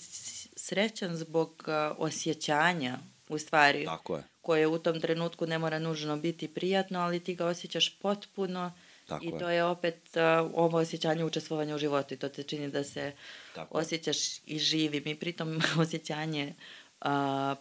srećan 0.56 1.16
zbog 1.16 1.64
uh, 1.66 1.96
osjećanja 1.98 2.98
u 3.28 3.38
stvari. 3.38 3.84
Tako 3.84 4.16
je. 4.16 4.22
Koje 4.40 4.66
u 4.66 4.78
tom 4.78 5.00
trenutku 5.00 5.46
ne 5.46 5.58
mora 5.58 5.78
nužno 5.78 6.16
biti 6.16 6.48
prijatno, 6.48 7.00
ali 7.00 7.20
ti 7.20 7.34
ga 7.34 7.46
osjećaš 7.46 7.98
potpuno 7.98 8.72
Tako 9.06 9.24
I 9.24 9.28
je. 9.28 9.38
to 9.38 9.48
je 9.48 9.64
opet 9.64 10.00
uh, 10.16 10.50
ovo 10.54 10.78
osjećanje 10.78 11.24
učestvovanja 11.24 11.74
u 11.74 11.78
životu 11.78 12.14
i 12.14 12.16
to 12.16 12.28
te 12.28 12.42
čini 12.42 12.68
da 12.68 12.84
se 12.84 13.12
Tako 13.54 13.78
osjećaš 13.78 14.38
je. 14.38 14.42
i 14.46 14.58
živi. 14.58 15.02
Mi 15.04 15.14
pritom 15.14 15.60
osjećanje 15.82 16.54
uh, 17.00 17.06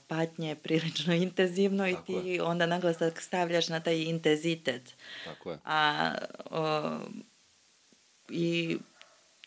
patnje 0.07 0.49
je 0.49 0.55
prilično 0.55 1.13
intenzivno 1.13 1.91
Tako 1.91 2.11
i 2.11 2.23
ti 2.23 2.29
je. 2.29 2.43
onda 2.43 2.65
naglasak 2.65 3.21
stavljaš 3.21 3.67
na 3.69 3.79
taj 3.79 4.01
intenzitet. 4.01 4.95
Tako 5.25 5.51
je. 5.51 5.59
A, 5.65 6.11
uh, 6.51 7.01
I 8.29 8.77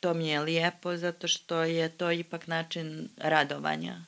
to 0.00 0.14
mi 0.14 0.28
je 0.28 0.40
lijepo 0.40 0.96
zato 0.96 1.28
što 1.28 1.62
je 1.62 1.88
to 1.88 2.12
ipak 2.12 2.46
način 2.46 3.08
radovanja. 3.16 4.04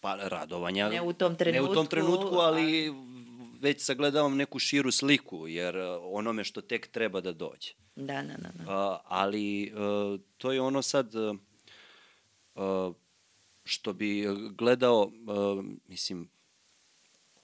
Pa 0.00 0.14
radovanja. 0.16 0.88
Ne 0.88 1.02
u 1.02 1.12
tom 1.12 1.36
trenutku. 1.36 1.66
Ne 1.66 1.70
u 1.70 1.74
tom 1.74 1.86
trenutku, 1.86 2.36
ali 2.36 2.88
a 2.88 3.11
već 3.62 3.80
sagledavam 3.80 4.36
neku 4.36 4.58
širu 4.58 4.90
sliku, 4.90 5.48
jer 5.48 5.76
e, 5.76 5.88
onome 5.88 6.44
što 6.44 6.60
tek 6.60 6.90
treba 6.90 7.20
da 7.20 7.32
dođe. 7.32 7.72
Da, 7.96 8.22
da, 8.22 8.36
da. 8.36 8.48
da. 8.54 8.64
A, 8.68 9.00
ali 9.04 9.72
uh, 9.72 10.20
to 10.36 10.52
je 10.52 10.60
ono 10.60 10.82
sad 10.82 11.14
uh, 11.14 12.94
što 13.64 13.92
bi 13.92 14.26
gledao, 14.50 15.02
uh, 15.02 15.64
mislim, 15.88 16.30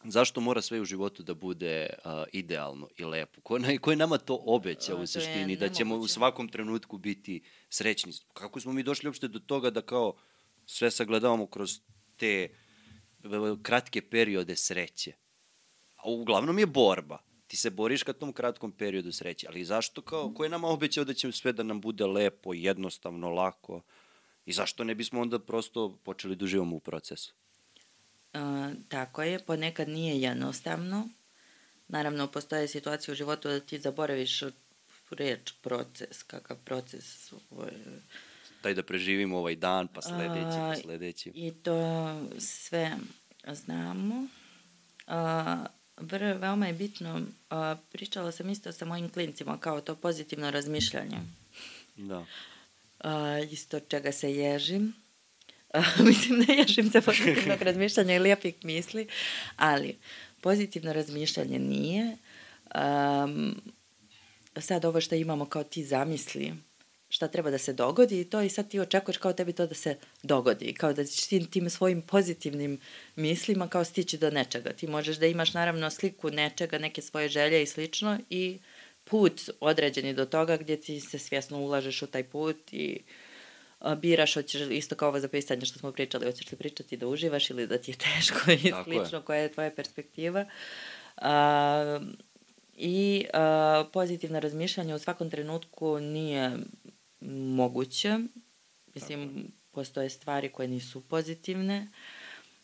zašto 0.04 0.40
mora 0.40 0.62
sve 0.62 0.80
u 0.80 0.84
životu 0.84 1.22
da 1.22 1.34
bude 1.34 1.90
uh, 2.04 2.10
idealno 2.32 2.88
i 2.96 3.04
lepo? 3.04 3.40
Ko, 3.40 3.58
ko 3.80 3.90
je 3.90 3.96
nama 3.96 4.18
to 4.18 4.42
obeća 4.46 4.96
u 4.96 5.06
suštini, 5.06 5.56
da 5.56 5.68
ćemo 5.68 5.96
u 5.96 6.08
svakom 6.08 6.48
trenutku 6.48 6.98
biti 6.98 7.42
srećni? 7.68 8.12
Kako 8.32 8.60
smo 8.60 8.72
mi 8.72 8.82
došli 8.82 9.08
uopšte 9.08 9.28
do 9.28 9.38
toga 9.38 9.70
da 9.70 9.82
kao 9.82 10.16
sve 10.66 10.90
sagledavamo 10.90 11.46
kroz 11.46 11.80
te 12.16 12.48
kratke 13.62 14.02
periode 14.02 14.56
sreće? 14.56 15.12
Uglavnom 16.04 16.58
je 16.58 16.66
borba. 16.66 17.18
Ti 17.46 17.56
se 17.56 17.70
boriš 17.70 18.02
ka 18.02 18.12
tom 18.12 18.32
kratkom 18.32 18.72
periodu 18.72 19.12
sreće, 19.12 19.46
ali 19.50 19.64
zašto 19.64 20.02
kao, 20.02 20.34
ko 20.34 20.44
je 20.44 20.50
nama 20.50 20.68
obećao 20.68 21.04
da 21.04 21.14
će 21.14 21.32
sve 21.32 21.52
da 21.52 21.62
nam 21.62 21.80
bude 21.80 22.06
lepo, 22.06 22.54
jednostavno, 22.54 23.30
lako 23.30 23.82
i 24.46 24.52
zašto 24.52 24.84
ne 24.84 24.94
bismo 24.94 25.20
onda 25.20 25.38
prosto 25.38 25.98
počeli 26.04 26.36
da 26.36 26.44
uživamo 26.44 26.76
u 26.76 26.80
procesu? 26.80 27.34
E, 28.32 28.38
tako 28.88 29.22
je, 29.22 29.38
ponekad 29.38 29.88
nije 29.88 30.20
jednostavno. 30.20 31.08
Naravno, 31.88 32.26
postoje 32.26 32.68
situacije 32.68 33.12
u 33.12 33.16
životu 33.16 33.48
da 33.48 33.60
ti 33.60 33.78
zaboraviš 33.78 34.42
reč 35.10 35.52
proces, 35.62 36.22
kakav 36.22 36.56
proces 36.64 37.32
daj 38.62 38.74
da 38.74 38.82
preživimo 38.82 39.38
ovaj 39.38 39.56
dan, 39.56 39.88
pa 39.88 40.02
sledeći, 40.02 40.58
pa 40.58 40.76
sledeći. 40.82 41.32
I 41.34 41.52
to 41.62 42.20
sve 42.38 42.96
znamo. 43.52 44.26
A, 45.06 45.66
veoma 46.00 46.66
je 46.66 46.72
bitno, 46.72 47.22
a, 47.50 47.76
pričala 47.92 48.32
sam 48.32 48.50
isto 48.50 48.72
sa 48.72 48.84
mojim 48.84 49.08
klincima 49.08 49.58
kao 49.58 49.80
to 49.80 49.96
pozitivno 49.96 50.50
razmišljanje. 50.50 51.18
Da. 51.96 52.24
A, 53.00 53.38
isto 53.50 53.80
čega 53.80 54.12
se 54.12 54.34
ježim. 54.34 54.94
A, 55.74 55.82
mislim 56.08 56.44
da 56.44 56.52
ježim 56.52 56.90
se 56.90 57.00
pozitivnog 57.00 57.62
razmišljanja 57.68 58.14
i 58.14 58.18
lijepih 58.18 58.54
misli, 58.62 59.08
ali 59.56 59.96
pozitivno 60.40 60.92
razmišljanje 60.92 61.58
nije. 61.58 62.16
Um, 62.74 63.60
sad 64.56 64.84
ovo 64.84 65.00
što 65.00 65.14
imamo 65.14 65.46
kao 65.46 65.64
ti 65.64 65.84
zamisli, 65.84 66.54
šta 67.18 67.28
treba 67.28 67.50
da 67.50 67.58
se 67.58 67.72
dogodi 67.72 68.20
i 68.20 68.24
to 68.24 68.40
i 68.40 68.48
sad 68.48 68.68
ti 68.70 68.80
očekuješ 68.80 69.18
kao 69.18 69.32
tebi 69.32 69.52
to 69.52 69.66
da 69.66 69.74
se 69.74 69.96
dogodi, 70.22 70.74
kao 70.74 70.92
da 70.92 71.04
ćeš 71.04 71.26
tim, 71.26 71.46
tim 71.46 71.70
svojim 71.70 72.02
pozitivnim 72.02 72.78
mislima 73.16 73.68
kao 73.68 73.84
stići 73.84 74.18
do 74.18 74.30
nečega. 74.30 74.72
Ti 74.72 74.86
možeš 74.86 75.16
da 75.16 75.26
imaš 75.26 75.54
naravno 75.54 75.90
sliku 75.90 76.30
nečega, 76.30 76.78
neke 76.78 77.02
svoje 77.02 77.28
želje 77.28 77.62
i 77.62 77.66
slično 77.66 78.18
i 78.30 78.58
put 79.04 79.50
određeni 79.60 80.14
do 80.14 80.26
toga 80.26 80.56
gdje 80.56 80.80
ti 80.80 81.00
se 81.00 81.18
svjesno 81.18 81.58
ulažeš 81.58 82.02
u 82.02 82.06
taj 82.06 82.24
put 82.24 82.72
i 82.72 83.02
biraš, 83.96 84.34
hoćeš 84.34 84.62
isto 84.70 84.94
kao 84.94 85.08
ovo 85.08 85.20
za 85.20 85.28
pisanje 85.28 85.66
što 85.66 85.78
smo 85.78 85.92
pričali, 85.92 86.26
hoćeš 86.26 86.52
li 86.52 86.58
pričati 86.58 86.96
da 86.96 87.06
uživaš 87.06 87.50
ili 87.50 87.66
da 87.66 87.78
ti 87.78 87.90
je 87.90 87.96
teško 87.96 88.52
i 88.52 88.70
Tako 88.70 88.84
slično, 88.84 89.18
je. 89.18 89.24
koja 89.24 89.40
je 89.40 89.52
tvoja 89.52 89.70
perspektiva. 89.70 90.44
A, 91.16 92.00
I 92.76 93.26
a, 93.32 93.84
pozitivno 93.92 94.40
razmišljanje 94.40 94.94
u 94.94 94.98
svakom 94.98 95.30
trenutku 95.30 95.98
nije 95.98 96.56
moguće. 97.20 98.18
Mislim, 98.94 99.28
Tako. 99.28 99.48
postoje 99.70 100.10
stvari 100.10 100.52
koje 100.52 100.68
nisu 100.68 101.00
pozitivne. 101.00 101.88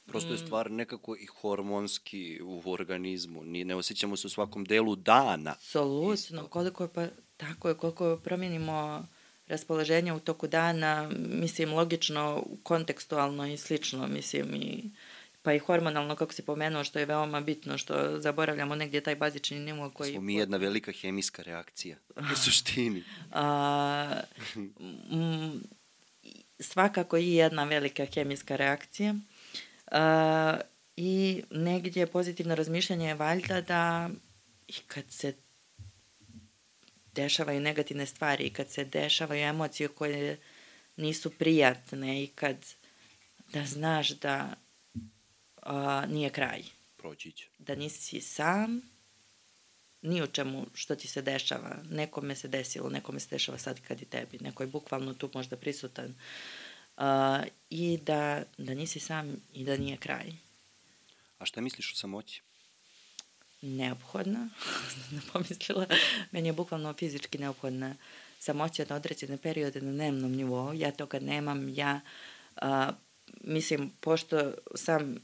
Prosto 0.07 0.31
je 0.31 0.35
mm. 0.35 0.47
stvar 0.47 0.71
nekako 0.71 1.17
i 1.17 1.27
hormonski 1.27 2.41
u 2.43 2.63
organizmu. 2.73 3.45
Ni, 3.45 3.65
ne 3.65 3.75
osjećamo 3.75 4.17
se 4.17 4.27
u 4.27 4.31
svakom 4.31 4.65
delu 4.65 4.97
dana. 4.97 5.51
Apsolutno. 5.51 6.47
Koliko 6.47 6.85
je 6.85 6.89
pa, 6.93 7.07
tako 7.37 7.69
je, 7.69 7.75
koliko 7.75 8.21
promijenimo 8.25 9.07
raspoloženje 9.47 10.13
u 10.13 10.21
toku 10.21 10.47
dana, 10.47 11.11
mislim, 11.19 11.73
logično, 11.73 12.45
kontekstualno 12.63 13.47
i 13.47 13.57
slično, 13.57 14.07
mislim, 14.07 14.55
i 14.55 14.91
pa 15.45 15.53
i 15.53 15.59
hormonalno, 15.59 16.17
kako 16.17 16.33
si 16.33 16.43
pomenuo, 16.43 16.85
što 16.85 16.99
je 16.99 17.07
veoma 17.07 17.41
bitno, 17.41 17.79
što 17.79 18.21
zaboravljamo 18.21 18.75
negdje 18.75 19.01
taj 19.01 19.17
bazični 19.17 19.59
nivo 19.61 19.91
koji... 19.91 20.13
Smo 20.13 20.21
mi 20.21 20.35
jedna 20.35 20.57
velika 20.57 20.93
hemijska 20.93 21.43
reakcija, 21.43 21.97
u 22.33 22.37
suštini. 22.45 23.05
A, 23.33 24.21
m, 25.11 25.63
svakako 26.59 27.17
i 27.17 27.35
jedna 27.35 27.65
velika 27.65 28.07
hemijska 28.15 28.57
reakcija. 28.57 29.15
A, 29.91 30.61
I 30.97 31.43
negdje 31.51 32.07
pozitivno 32.07 32.55
razmišljanje 32.55 33.09
je 33.09 33.15
valjda 33.15 33.61
da 33.61 34.11
i 34.69 34.75
kad 34.87 35.05
se 35.09 35.35
dešavaju 37.13 37.61
negativne 37.61 38.07
stvari 38.07 38.45
i 38.45 38.51
kad 38.51 38.71
se 38.71 38.85
dešavaju 38.85 39.43
emocije 39.43 39.89
koje 39.89 40.37
nisu 40.97 41.31
prijatne 41.31 42.23
i 42.23 42.27
kad 42.27 42.57
da 43.53 43.67
znaš 43.67 44.09
da 44.09 44.55
a, 45.65 46.07
nije 46.07 46.31
kraj. 46.31 46.63
Proći 46.97 47.33
će. 47.33 47.47
Da 47.59 47.75
nisi 47.75 48.21
sam, 48.21 48.81
ni 50.03 50.23
u 50.23 50.27
čemu 50.27 50.67
što 50.75 50.97
ti 50.97 51.09
se 51.09 51.23
dešava. 51.23 51.77
Nekome 51.91 52.37
se 52.37 52.49
desilo, 52.49 52.91
nekome 52.91 53.21
se 53.21 53.29
dešava 53.31 53.59
sad 53.59 53.81
kad 53.81 54.03
i 54.03 54.05
tebi. 54.05 54.39
Neko 54.41 54.63
je 54.63 54.67
bukvalno 54.67 55.15
tu 55.15 55.31
možda 55.35 55.57
prisutan. 55.57 56.15
A, 56.97 57.43
I 57.71 57.99
da, 57.99 58.43
da 58.59 58.75
nisi 58.75 59.01
sam 59.01 59.37
i 59.53 59.65
da 59.65 59.77
nije 59.77 59.97
kraj. 59.97 60.33
A 61.39 61.45
šta 61.45 61.61
misliš 61.61 61.93
o 61.93 61.97
samoći? 61.97 62.43
Neophodna, 63.63 64.49
ne 65.13 65.21
pomislila. 65.33 65.87
Meni 66.31 66.49
je 66.49 66.53
bukvalno 66.53 66.95
fizički 66.95 67.39
neophodna 67.39 67.97
samoća 68.39 68.87
na 68.89 68.97
određene 68.97 69.37
periode 69.37 69.81
na 69.81 69.93
dnevnom 69.93 70.33
nivou. 70.33 70.75
Ja 70.75 70.93
toga 70.93 71.21
nemam. 71.21 71.69
Ja, 71.69 72.01
a, 72.57 72.93
mislim, 73.41 73.93
pošto 74.01 74.55
sam 74.75 75.17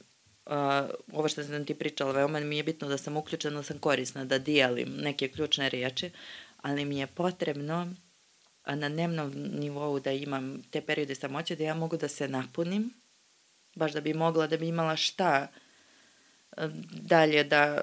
ovo 1.12 1.28
što 1.28 1.44
sam 1.44 1.64
ti 1.64 1.74
pričala, 1.74 2.12
veoma 2.12 2.40
mi 2.40 2.56
je 2.56 2.62
bitno 2.62 2.88
da 2.88 2.98
sam 2.98 3.16
uključena, 3.16 3.56
da 3.56 3.62
sam 3.62 3.78
korisna, 3.78 4.24
da 4.24 4.38
dijelim 4.38 4.88
neke 4.96 5.28
ključne 5.28 5.68
riječi, 5.68 6.10
ali 6.56 6.84
mi 6.84 6.98
je 6.98 7.06
potrebno 7.06 7.94
na 8.66 8.88
dnevnom 8.88 9.32
nivou 9.34 10.00
da 10.00 10.12
imam 10.12 10.62
te 10.70 10.80
periode 10.80 11.14
samoće, 11.14 11.56
da 11.56 11.64
ja 11.64 11.74
mogu 11.74 11.96
da 11.96 12.08
se 12.08 12.28
napunim, 12.28 12.94
baš 13.74 13.92
da 13.92 14.00
bi 14.00 14.14
mogla, 14.14 14.46
da 14.46 14.56
bi 14.56 14.68
imala 14.68 14.96
šta 14.96 15.48
dalje 16.92 17.44
da, 17.44 17.80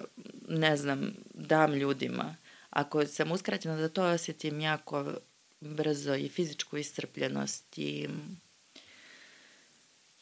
ne 0.49 0.77
znam, 0.77 1.13
dam 1.33 1.73
ljudima. 1.73 2.35
Ako 2.69 3.05
sam 3.05 3.31
uskraćena 3.31 3.75
da 3.75 3.89
to 3.89 4.03
osjetim 4.03 4.59
jako 4.59 5.13
brzo 5.59 6.15
i 6.15 6.29
fizičku 6.29 6.77
iscrpljenost 6.77 7.77
i, 7.77 8.07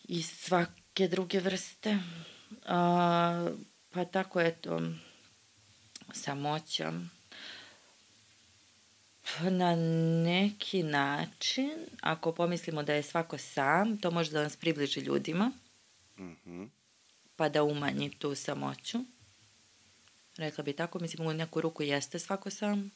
i 0.03 0.23
svake 0.23 1.07
druge 1.07 1.39
vrste, 1.39 1.97
A, 2.65 3.49
pa 3.89 4.05
tako 4.05 4.41
eto, 4.41 4.81
samoća. 6.13 6.93
Na 9.41 9.75
neki 10.23 10.83
način, 10.83 11.71
ako 12.01 12.31
pomislimo 12.31 12.83
da 12.83 12.93
je 12.93 13.03
svako 13.03 13.37
sam, 13.37 13.97
to 13.97 14.11
može 14.11 14.31
da 14.31 14.43
nas 14.43 14.55
približi 14.55 14.99
ljudima, 14.99 15.51
mm 16.17 16.35
-hmm. 16.45 16.69
pa 17.35 17.49
da 17.49 17.63
umanji 17.63 18.09
tu 18.09 18.35
samoću. 18.35 18.99
Rekla 20.37 20.63
bi 20.63 20.73
tako, 20.73 20.99
mislim 20.99 21.27
u 21.27 21.33
neku 21.33 21.61
ruku 21.61 21.83
jeste 21.83 22.19
svako 22.19 22.49
sam, 22.49 22.91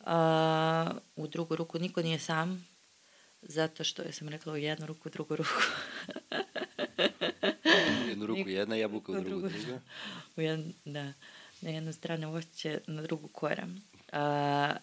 a, 0.00 0.90
u 1.16 1.26
drugu 1.26 1.56
ruku 1.56 1.78
niko 1.78 2.02
nije 2.02 2.18
sam, 2.18 2.66
zato 3.42 3.84
što 3.84 4.02
ja 4.02 4.12
sam 4.12 4.28
rekla 4.28 4.52
u 4.52 4.56
jednu 4.56 4.86
ruku, 4.86 5.08
u 5.08 5.12
drugu 5.12 5.36
ruku. 5.36 5.50
jednu 8.10 8.26
ruku 8.26 8.48
jedna 8.48 8.76
jabuka, 8.76 9.12
u 9.12 9.20
drugu 9.20 9.48
druga. 9.48 9.80
U 10.36 10.40
jedan, 10.40 10.72
da, 10.84 11.12
na 11.60 11.70
jednu 11.70 11.92
stranu 11.92 12.30
voće, 12.30 12.80
na 12.86 13.02
drugu 13.02 13.28
kora. 13.28 13.68
A, 14.12 14.76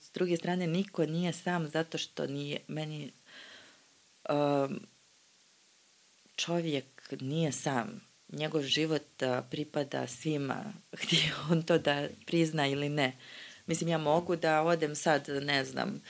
s 0.00 0.10
druge 0.14 0.36
strane, 0.36 0.66
niko 0.66 1.06
nije 1.06 1.32
sam 1.32 1.68
zato 1.68 1.98
što 1.98 2.26
nije, 2.26 2.58
meni 2.68 3.12
um, 4.30 4.80
čovjek 6.36 7.12
nije 7.20 7.52
sam. 7.52 8.00
Njegov 8.28 8.62
život 8.62 9.22
a, 9.22 9.42
pripada 9.50 10.06
svima, 10.06 10.64
gdje 11.02 11.32
on 11.50 11.62
to 11.62 11.78
da 11.78 12.08
prizna 12.26 12.66
ili 12.66 12.88
ne. 12.88 13.16
Mislim, 13.66 13.88
ja 13.88 13.98
mogu 13.98 14.36
da 14.36 14.62
odem 14.62 14.94
sad, 14.94 15.28
ne 15.42 15.64
znam, 15.64 15.88
uh, 15.88 16.00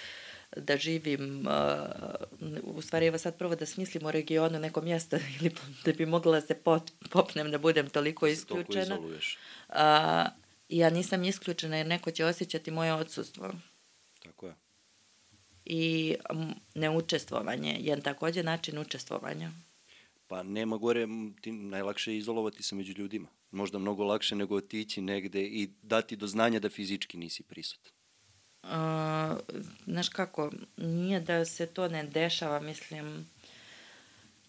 da 0.57 0.77
živim, 0.77 1.47
uh, 1.47 2.75
u 2.77 2.83
stvari 2.83 3.07
evo 3.07 3.19
sad 3.19 3.39
prvo 3.39 3.55
da 3.55 3.67
smislim 3.67 4.07
o 4.07 4.11
regionu 4.11 4.59
neko 4.59 4.81
mjesto 4.81 5.17
ili 5.41 5.51
da 5.85 5.93
bi 5.93 6.07
mogla 6.07 6.33
da 6.33 6.47
se 6.47 6.55
pot, 6.55 6.91
popnem 7.11 7.51
da 7.51 7.59
budem 7.59 7.89
toliko 7.89 8.27
da 8.27 8.33
isključena. 8.33 8.99
Uh, 8.99 9.77
ja 10.69 10.91
nisam 10.91 11.25
isključena 11.25 11.77
jer 11.77 11.87
neko 11.87 12.11
će 12.11 12.25
osjećati 12.25 12.71
moje 12.71 12.95
odsustvo. 12.95 13.53
Tako 14.23 14.47
je. 14.47 14.55
I 15.65 16.15
neučestvovanje 16.75 17.77
je 17.81 18.01
takođe 18.01 18.43
način 18.43 18.79
učestvovanja. 18.79 19.51
Pa 20.27 20.43
nema 20.43 20.77
gore, 20.77 21.07
ti 21.41 21.53
najlakše 21.53 22.13
je 22.13 22.19
izolovati 22.19 22.63
se 22.63 22.75
među 22.75 22.93
ljudima. 22.93 23.29
Možda 23.51 23.79
mnogo 23.79 24.05
lakše 24.05 24.37
nego 24.37 24.57
otići 24.57 25.01
negde 25.01 25.43
i 25.43 25.71
dati 25.83 26.17
do 26.17 26.27
znanja 26.27 26.61
da 26.61 26.69
fizički 26.69 27.19
nisi 27.19 27.43
prisutan. 27.43 27.93
Uh, 28.63 28.71
znaš 29.87 30.09
kako, 30.09 30.51
nije 30.77 31.21
da 31.21 31.45
se 31.45 31.67
to 31.67 31.89
ne 31.89 32.05
dešava, 32.05 32.61
mislim, 32.61 33.31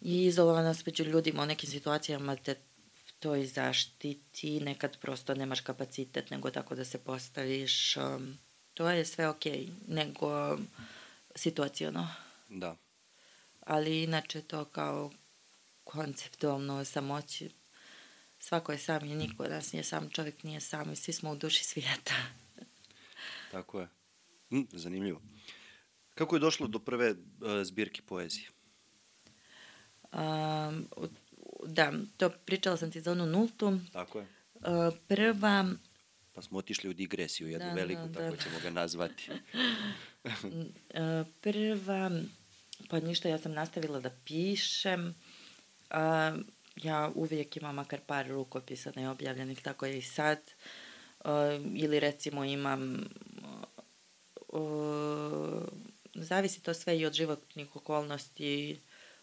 i 0.02 0.26
izolovanost 0.26 0.86
među 0.86 1.04
ljudima 1.04 1.44
u 1.44 1.46
nekim 1.46 1.70
situacijama 1.70 2.36
te 2.36 2.56
to 3.20 3.36
i 3.36 3.48
zaštiti, 3.48 4.60
nekad 4.60 4.98
prosto 4.98 5.34
nemaš 5.34 5.62
kapacitet 5.62 6.30
nego 6.30 6.52
tako 6.52 6.76
da 6.76 6.86
se 6.86 6.98
postaviš, 6.98 7.98
um, 7.98 8.38
to 8.74 8.90
je 8.90 9.06
sve 9.06 9.28
okej, 9.28 9.54
okay, 9.54 9.70
nego 9.88 10.58
situacijono. 11.36 12.08
Da. 12.50 12.76
Ali 13.66 14.04
inače 14.04 14.42
to 14.42 14.66
kao 14.66 15.12
konceptualno 15.84 16.86
samoći, 16.86 17.50
svako 18.40 18.72
je 18.72 18.78
sam 18.78 19.06
i 19.06 19.16
niko 19.16 19.44
od 19.44 19.52
nas 19.52 19.74
nije 19.74 19.84
sam, 19.84 20.10
čovjek 20.10 20.44
nije 20.44 20.62
sam 20.62 20.92
i 20.92 20.96
svi 20.96 21.14
smo 21.14 21.32
u 21.32 21.36
duši 21.36 21.64
svijeta. 21.64 22.14
Tako 23.52 23.80
je. 23.80 23.88
Hm, 24.52 24.62
zanimljivo. 24.72 25.22
Kako 26.16 26.36
je 26.36 26.40
došlo 26.40 26.68
do 26.68 26.80
prve 26.80 27.12
uh, 27.12 27.18
zbirke 27.64 28.02
poezije? 28.02 28.50
Um, 30.14 30.88
da, 31.66 31.94
to 32.18 32.30
pričala 32.30 32.78
sam 32.78 32.92
ti 32.92 33.02
za 33.02 33.12
onu 33.12 33.26
nultu. 33.26 33.80
Tako 33.94 34.20
je. 34.20 34.28
Uh, 34.56 34.94
prva... 35.08 35.74
Pa 36.34 36.42
smo 36.42 36.58
otišli 36.58 36.90
u 36.90 36.94
digresiju, 36.94 37.50
jednu 37.50 37.68
da, 37.68 37.74
veliku, 37.74 38.08
da, 38.08 38.20
tako 38.20 38.36
da. 38.36 38.42
ćemo 38.44 38.60
ga 38.64 38.70
nazvati. 38.70 39.30
uh, 39.32 41.28
prva, 41.42 42.12
pa 42.90 43.00
ništa, 43.00 43.30
ja 43.30 43.38
sam 43.38 43.52
nastavila 43.52 44.00
da 44.00 44.10
pišem. 44.26 45.16
Uh, 45.90 46.42
ja 46.84 47.12
uvijek 47.16 47.58
imam 47.58 47.76
makar 47.76 48.00
par 48.08 48.28
rukopisa 48.28 48.92
neobjavljenih, 48.96 49.62
tako 49.62 49.86
je 49.86 49.98
i 49.98 50.02
sad. 50.02 50.40
Uh, 51.20 51.32
ili 51.76 52.00
recimo 52.00 52.44
imam 52.44 52.98
zavisi 56.14 56.64
to 56.64 56.74
sve 56.74 57.00
i 57.00 57.06
od 57.06 57.14
životnih 57.14 57.76
okolnosti 57.76 58.82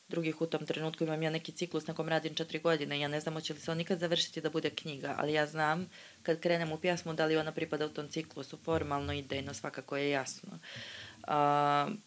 drugih 0.08 0.40
u 0.40 0.46
tom 0.46 0.66
trenutku 0.66 1.04
imam 1.04 1.22
ja 1.22 1.30
neki 1.30 1.52
ciklus 1.52 1.86
na 1.86 1.94
kom 1.94 2.08
radim 2.08 2.34
četiri 2.34 2.58
godine, 2.58 3.00
ja 3.00 3.08
ne 3.08 3.20
znam 3.20 3.34
hoće 3.34 3.52
li 3.52 3.60
se 3.60 3.70
on 3.70 3.76
nikad 3.76 3.98
završiti 3.98 4.40
da 4.40 4.50
bude 4.50 4.70
knjiga, 4.70 5.14
ali 5.18 5.32
ja 5.32 5.46
znam 5.46 5.90
kad 6.22 6.40
krenem 6.40 6.72
u 6.72 6.78
pjasmu 6.78 7.14
da 7.14 7.26
li 7.26 7.36
ona 7.36 7.52
pripada 7.52 7.86
u 7.86 7.88
tom 7.88 8.08
ciklusu, 8.08 8.58
formalno, 8.64 9.12
idejno, 9.12 9.54
svakako 9.54 9.96
je 9.96 10.10
jasno. 10.10 10.50
Uh, 10.52 11.28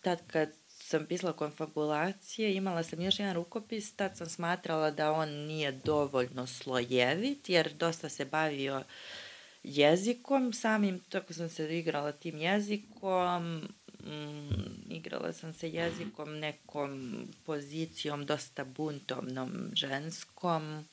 tad 0.01 0.19
kad 0.27 0.49
sam 0.67 1.05
pisala 1.05 1.33
konfabulacije, 1.33 2.55
imala 2.55 2.83
sam 2.83 3.01
još 3.01 3.19
jedan 3.19 3.33
rukopis, 3.33 3.95
tad 3.95 4.17
sam 4.17 4.27
smatrala 4.29 4.91
da 4.91 5.11
on 5.11 5.29
nije 5.29 5.71
dovoljno 5.71 6.47
slojevit, 6.47 7.49
jer 7.49 7.73
dosta 7.73 8.09
se 8.09 8.25
bavio 8.25 8.83
jezikom, 9.63 10.53
samim, 10.53 10.99
tako 11.09 11.33
sam 11.33 11.49
se 11.49 11.77
igrala 11.79 12.11
tim 12.11 12.37
jezikom, 12.37 13.67
mm, 14.03 14.91
igrala 14.91 15.33
sam 15.33 15.53
se 15.53 15.69
jezikom 15.69 16.39
nekom 16.39 17.13
pozicijom 17.45 18.25
dosta 18.25 18.63
buntovnom 18.63 19.71
ženskom. 19.73 20.85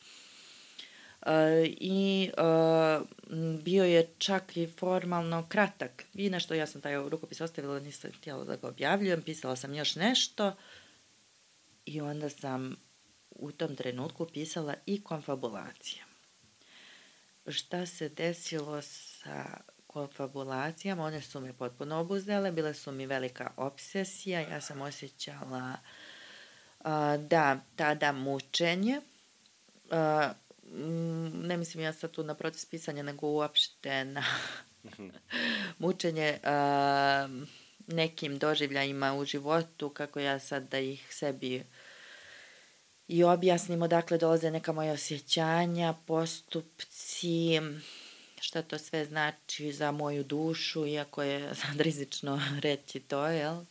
I 1.67 2.31
uh, 2.39 3.07
bio 3.63 3.85
je 3.85 4.09
čak 4.19 4.57
i 4.57 4.67
formalno 4.67 5.47
kratak. 5.49 6.05
I 6.15 6.31
nešto, 6.31 6.55
ja 6.55 6.67
sam 6.67 6.81
taj 6.81 7.09
rukopis 7.09 7.41
ostavila, 7.41 7.81
nisam 7.81 8.11
htjela 8.19 8.45
da 8.45 8.57
ga 8.57 8.69
objavljujem, 8.69 9.23
pisala 9.23 9.57
sam 9.57 9.75
još 9.75 9.97
nešto 9.97 10.57
i 11.85 12.01
onda 12.01 12.31
sam 12.31 12.77
u 13.31 13.53
tom 13.53 13.77
trenutku 13.77 14.27
pisala 14.27 14.75
i 14.87 15.03
konfabulacije. 15.03 16.08
Šta 17.51 17.87
se 17.87 18.09
desilo 18.09 18.83
sa 18.83 19.45
konfabulacijama? 19.87 21.05
One 21.05 21.23
su 21.23 21.41
me 21.41 21.53
potpuno 21.53 22.01
obuzele, 22.01 22.53
bile 22.53 22.75
su 22.75 22.93
mi 22.93 23.07
velika 23.07 23.51
obsesija, 23.57 24.41
ja 24.41 24.61
sam 24.61 24.81
osjećala 24.81 25.77
a, 26.81 27.17
da 27.17 27.61
tada 27.77 28.13
mučenje, 28.13 29.01
a, 29.91 30.33
ne 31.33 31.57
mislim 31.57 31.85
ja 31.85 31.93
sad 31.93 32.11
tu 32.11 32.23
na 32.23 32.35
proces 32.35 32.65
pisanja, 32.65 33.03
nego 33.03 33.27
uopšte 33.27 34.05
na 34.05 34.25
mučenje 35.79 36.39
a, 36.45 37.29
nekim 37.87 38.39
doživljajima 38.39 39.15
u 39.15 39.25
životu, 39.25 39.91
kako 39.91 40.21
ja 40.21 40.39
sad 40.39 40.69
da 40.69 40.79
ih 40.79 41.07
sebi 41.11 41.65
i 43.09 43.25
objasnim 43.25 43.83
odakle 43.83 44.19
dolaze 44.19 44.51
neka 44.51 44.73
moja 44.73 44.93
osjećanja, 44.93 45.95
postupci, 46.07 46.98
šta 48.41 48.63
to 48.63 48.79
sve 48.79 49.05
znači 49.05 49.73
za 49.73 49.91
moju 49.91 50.25
dušu, 50.25 50.87
iako 50.87 51.23
je 51.23 51.55
sad 51.63 51.81
rizično 51.81 52.41
reći 52.61 53.01
to, 53.01 53.27
jel? 53.27 53.65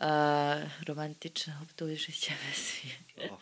A, 0.00 0.62
romantično, 0.86 1.52
optužit 1.62 2.20
će 2.20 2.32
me 2.32 2.54
svi. 2.54 2.90
Oh. 3.30 3.38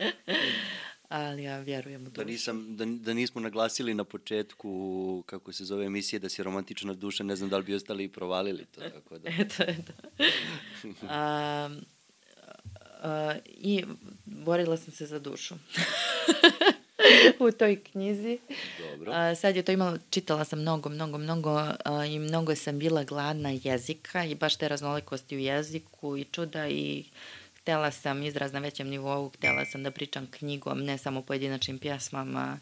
Ali 1.09 1.43
ja 1.43 1.59
vjerujem 1.59 2.03
u 2.03 2.05
da 2.05 2.11
dušu. 2.11 2.25
Da, 2.25 2.31
nisam, 2.31 2.77
da, 2.77 2.85
da 2.85 3.15
nismo 3.15 3.41
naglasili 3.41 3.95
na 3.95 4.05
početku, 4.05 5.23
kako 5.27 5.53
se 5.53 5.65
zove 5.65 5.87
emisije, 5.87 6.21
da 6.21 6.29
si 6.29 6.43
romantična 6.43 6.95
duša, 6.95 7.25
ne 7.25 7.37
znam 7.37 7.51
da 7.51 7.59
li 7.59 7.65
bi 7.65 7.75
ostali 7.75 8.05
i 8.05 8.09
provalili 8.09 8.65
to. 8.65 8.81
Tako 8.81 9.19
da. 9.19 9.31
eto, 9.41 9.63
eto. 9.63 9.93
A, 11.09 11.71
a, 13.03 13.35
I 13.47 13.85
borila 14.25 14.77
sam 14.77 14.93
se 14.93 15.07
za 15.07 15.19
dušu. 15.19 15.55
u 17.49 17.51
toj 17.51 17.83
knjizi. 17.83 18.39
Dobro. 18.91 19.13
A, 19.13 19.35
sad 19.35 19.57
je 19.57 19.63
to 19.63 19.73
imalo, 19.73 19.99
čitala 20.11 20.45
sam 20.45 20.61
mnogo, 20.61 20.89
mnogo, 20.89 21.19
mnogo 21.19 21.51
a, 21.85 22.05
i 22.07 22.19
mnogo 22.19 22.55
sam 22.55 22.79
bila 22.79 23.05
gladna 23.05 23.51
jezika 23.63 24.25
i 24.25 24.35
baš 24.35 24.57
te 24.57 24.69
raznolikosti 24.69 25.37
u 25.37 25.39
jeziku 25.39 26.17
i 26.17 26.25
čuda 26.25 26.69
i 26.69 27.05
htela 27.61 27.91
sam 27.91 28.23
izraz 28.23 28.53
na 28.53 28.59
većem 28.59 28.89
nivou, 28.89 29.29
htela 29.29 29.65
sam 29.65 29.83
da 29.83 29.91
pričam 29.91 30.27
knjigom, 30.31 30.85
ne 30.85 30.99
samo 30.99 31.23
pojedinačnim 31.23 31.79
pjesmama, 31.79 32.59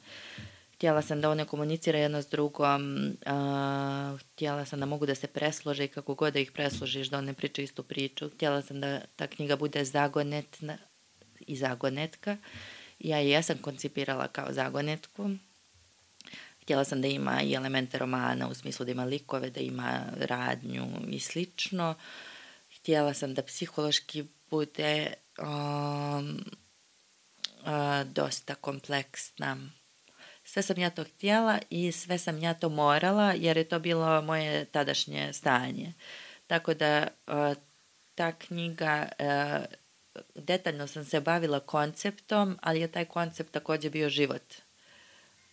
htjela 0.75 1.03
sam 1.03 1.21
da 1.21 1.31
one 1.31 1.45
komunicira 1.45 1.99
jedno 1.99 2.23
s 2.23 2.27
drugom, 2.27 3.13
a, 3.27 4.17
htjela 4.21 4.65
sam 4.65 4.81
da 4.81 4.87
mogu 4.87 5.07
da 5.07 5.15
se 5.15 5.27
preslože 5.27 5.85
i 5.85 5.89
kako 5.89 6.15
god 6.15 6.33
da 6.33 6.39
ih 6.39 6.53
presložiš, 6.53 7.09
da 7.09 7.19
one 7.19 7.35
pričaju 7.35 7.65
istu 7.65 7.83
priču, 7.83 8.29
htjela 8.29 8.63
sam 8.63 8.81
da 8.81 9.01
ta 9.17 9.27
knjiga 9.27 9.57
bude 9.57 9.85
zagonetna 9.85 10.79
i 11.47 11.57
zagonetka. 11.57 12.37
Ja 13.03 13.19
je 13.19 13.31
jesam 13.31 13.59
koncipirala 13.59 14.29
kao 14.29 14.53
zagonetku. 14.53 15.31
Htjela 16.63 16.85
sam 16.85 17.03
da 17.03 17.09
ima 17.09 17.43
i 17.43 17.55
elemente 17.55 17.99
romana 17.99 18.49
u 18.49 18.55
smislu 18.55 18.87
da 18.87 18.93
ima 18.93 19.05
likove, 19.05 19.51
da 19.51 19.61
ima 19.61 20.03
radnju 20.17 20.87
i 21.09 21.21
slično. 21.21 21.95
Htjela 22.77 23.15
sam 23.15 23.35
da 23.35 23.43
psihološki 23.43 24.25
bude 24.51 25.13
um, 25.39 26.45
uh, 27.63 28.13
dosta 28.13 28.55
kompleksna. 28.55 29.57
Sve 30.45 30.63
sam 30.63 30.79
ja 30.79 30.91
to 30.91 31.05
htjela 31.05 31.59
i 31.71 31.93
sve 31.93 32.19
sam 32.19 32.43
ja 32.43 32.55
to 32.55 32.69
morala 32.69 33.33
jer 33.33 33.57
je 33.57 33.69
to 33.69 33.79
bilo 33.79 34.23
moje 34.23 34.65
tadašnje 34.65 35.33
stanje. 35.33 35.93
Tako 36.47 36.75
da 36.75 37.09
uh, 37.27 37.57
ta 38.15 38.33
knjiga 38.33 39.09
uh, 39.19 39.65
detaljno 40.35 40.87
sam 40.87 41.05
se 41.05 41.21
bavila 41.21 41.61
konceptom, 41.61 42.59
ali 42.63 42.81
je 42.81 42.93
taj 42.93 43.05
koncept 43.05 43.53
takođe 43.53 43.91
bio 43.91 44.09
život. 44.09 44.55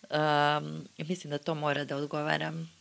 Um, 0.09 0.87
mislim 0.97 1.31
da 1.31 1.37
to 1.37 1.55
mora 1.55 1.83
da 1.83 1.97
odgovaram 1.97 2.71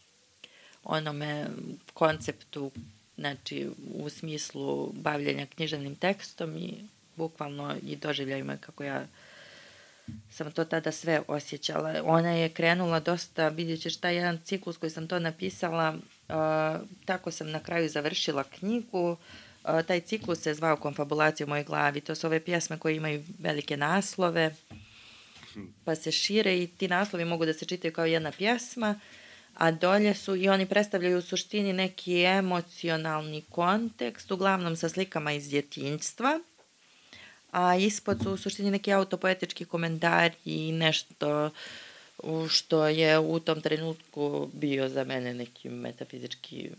onome 0.85 1.47
konceptu, 1.95 2.71
znači 3.17 3.69
u 3.95 4.09
smislu 4.09 4.93
bavljenja 4.93 5.47
književnim 5.47 5.95
tekstom 5.95 6.57
i 6.57 6.89
bukvalno 7.17 7.77
i 7.83 7.97
doživljajima 7.97 8.57
kako 8.57 8.85
ja 8.85 9.07
sam 10.31 10.53
to 10.53 10.65
tada 10.65 10.93
sve 10.93 11.23
osjećala. 11.29 11.95
Ona 12.05 12.31
je 12.31 12.49
krenula 12.49 13.01
dosta, 13.01 13.49
vidjet 13.49 13.81
ćeš 13.81 13.97
taj 13.97 14.15
jedan 14.15 14.39
ciklus 14.45 14.77
koji 14.77 14.91
sam 14.91 15.09
to 15.09 15.19
napisala, 15.19 15.91
uh, 15.95 16.35
tako 17.05 17.31
sam 17.31 17.51
na 17.51 17.61
kraju 17.61 17.89
završila 17.89 18.45
knjigu, 18.45 19.11
uh, 19.11 19.19
taj 19.87 20.01
ciklus 20.01 20.41
se 20.41 20.55
zvao 20.55 20.77
Konfabulacija 20.77 21.47
u 21.47 21.49
mojoj 21.49 21.65
glavi. 21.65 22.01
To 22.01 22.15
su 22.15 22.27
ove 22.27 22.41
pjesme 22.41 22.79
koje 22.79 22.97
imaju 22.97 23.25
velike 23.39 23.77
naslove, 23.77 24.55
pa 25.85 25.95
se 25.95 26.13
šire 26.13 26.59
i 26.59 26.67
ti 26.67 26.89
naslovi 26.89 27.25
mogu 27.25 27.47
da 27.47 27.53
se 27.53 27.67
čitaju 27.67 27.93
kao 27.93 28.05
jedna 28.05 28.33
pjesma, 28.33 29.01
a 29.55 29.71
dolje 29.71 30.15
su 30.15 30.37
i 30.37 30.49
oni 30.49 30.67
predstavljaju 30.67 31.19
u 31.19 31.23
suštini 31.23 31.73
neki 31.73 32.23
emocionalni 32.23 33.43
kontekst, 33.51 34.31
uglavnom 34.31 34.77
sa 34.77 34.89
slikama 34.89 35.33
iz 35.33 35.49
djetinjstva, 35.49 36.41
a 37.51 37.77
ispod 37.77 38.23
su 38.23 38.33
u 38.33 38.37
suštini 38.37 38.71
neki 38.71 38.93
autopoetički 38.93 39.65
komentari 39.65 40.35
i 40.45 40.73
nešto 40.73 41.51
što 42.49 42.87
je 42.87 43.19
u 43.19 43.41
tom 43.41 43.61
trenutku 43.61 44.51
bio 44.53 44.89
za 44.89 45.05
mene 45.05 45.35
neki 45.35 45.69
metafizički 45.69 46.71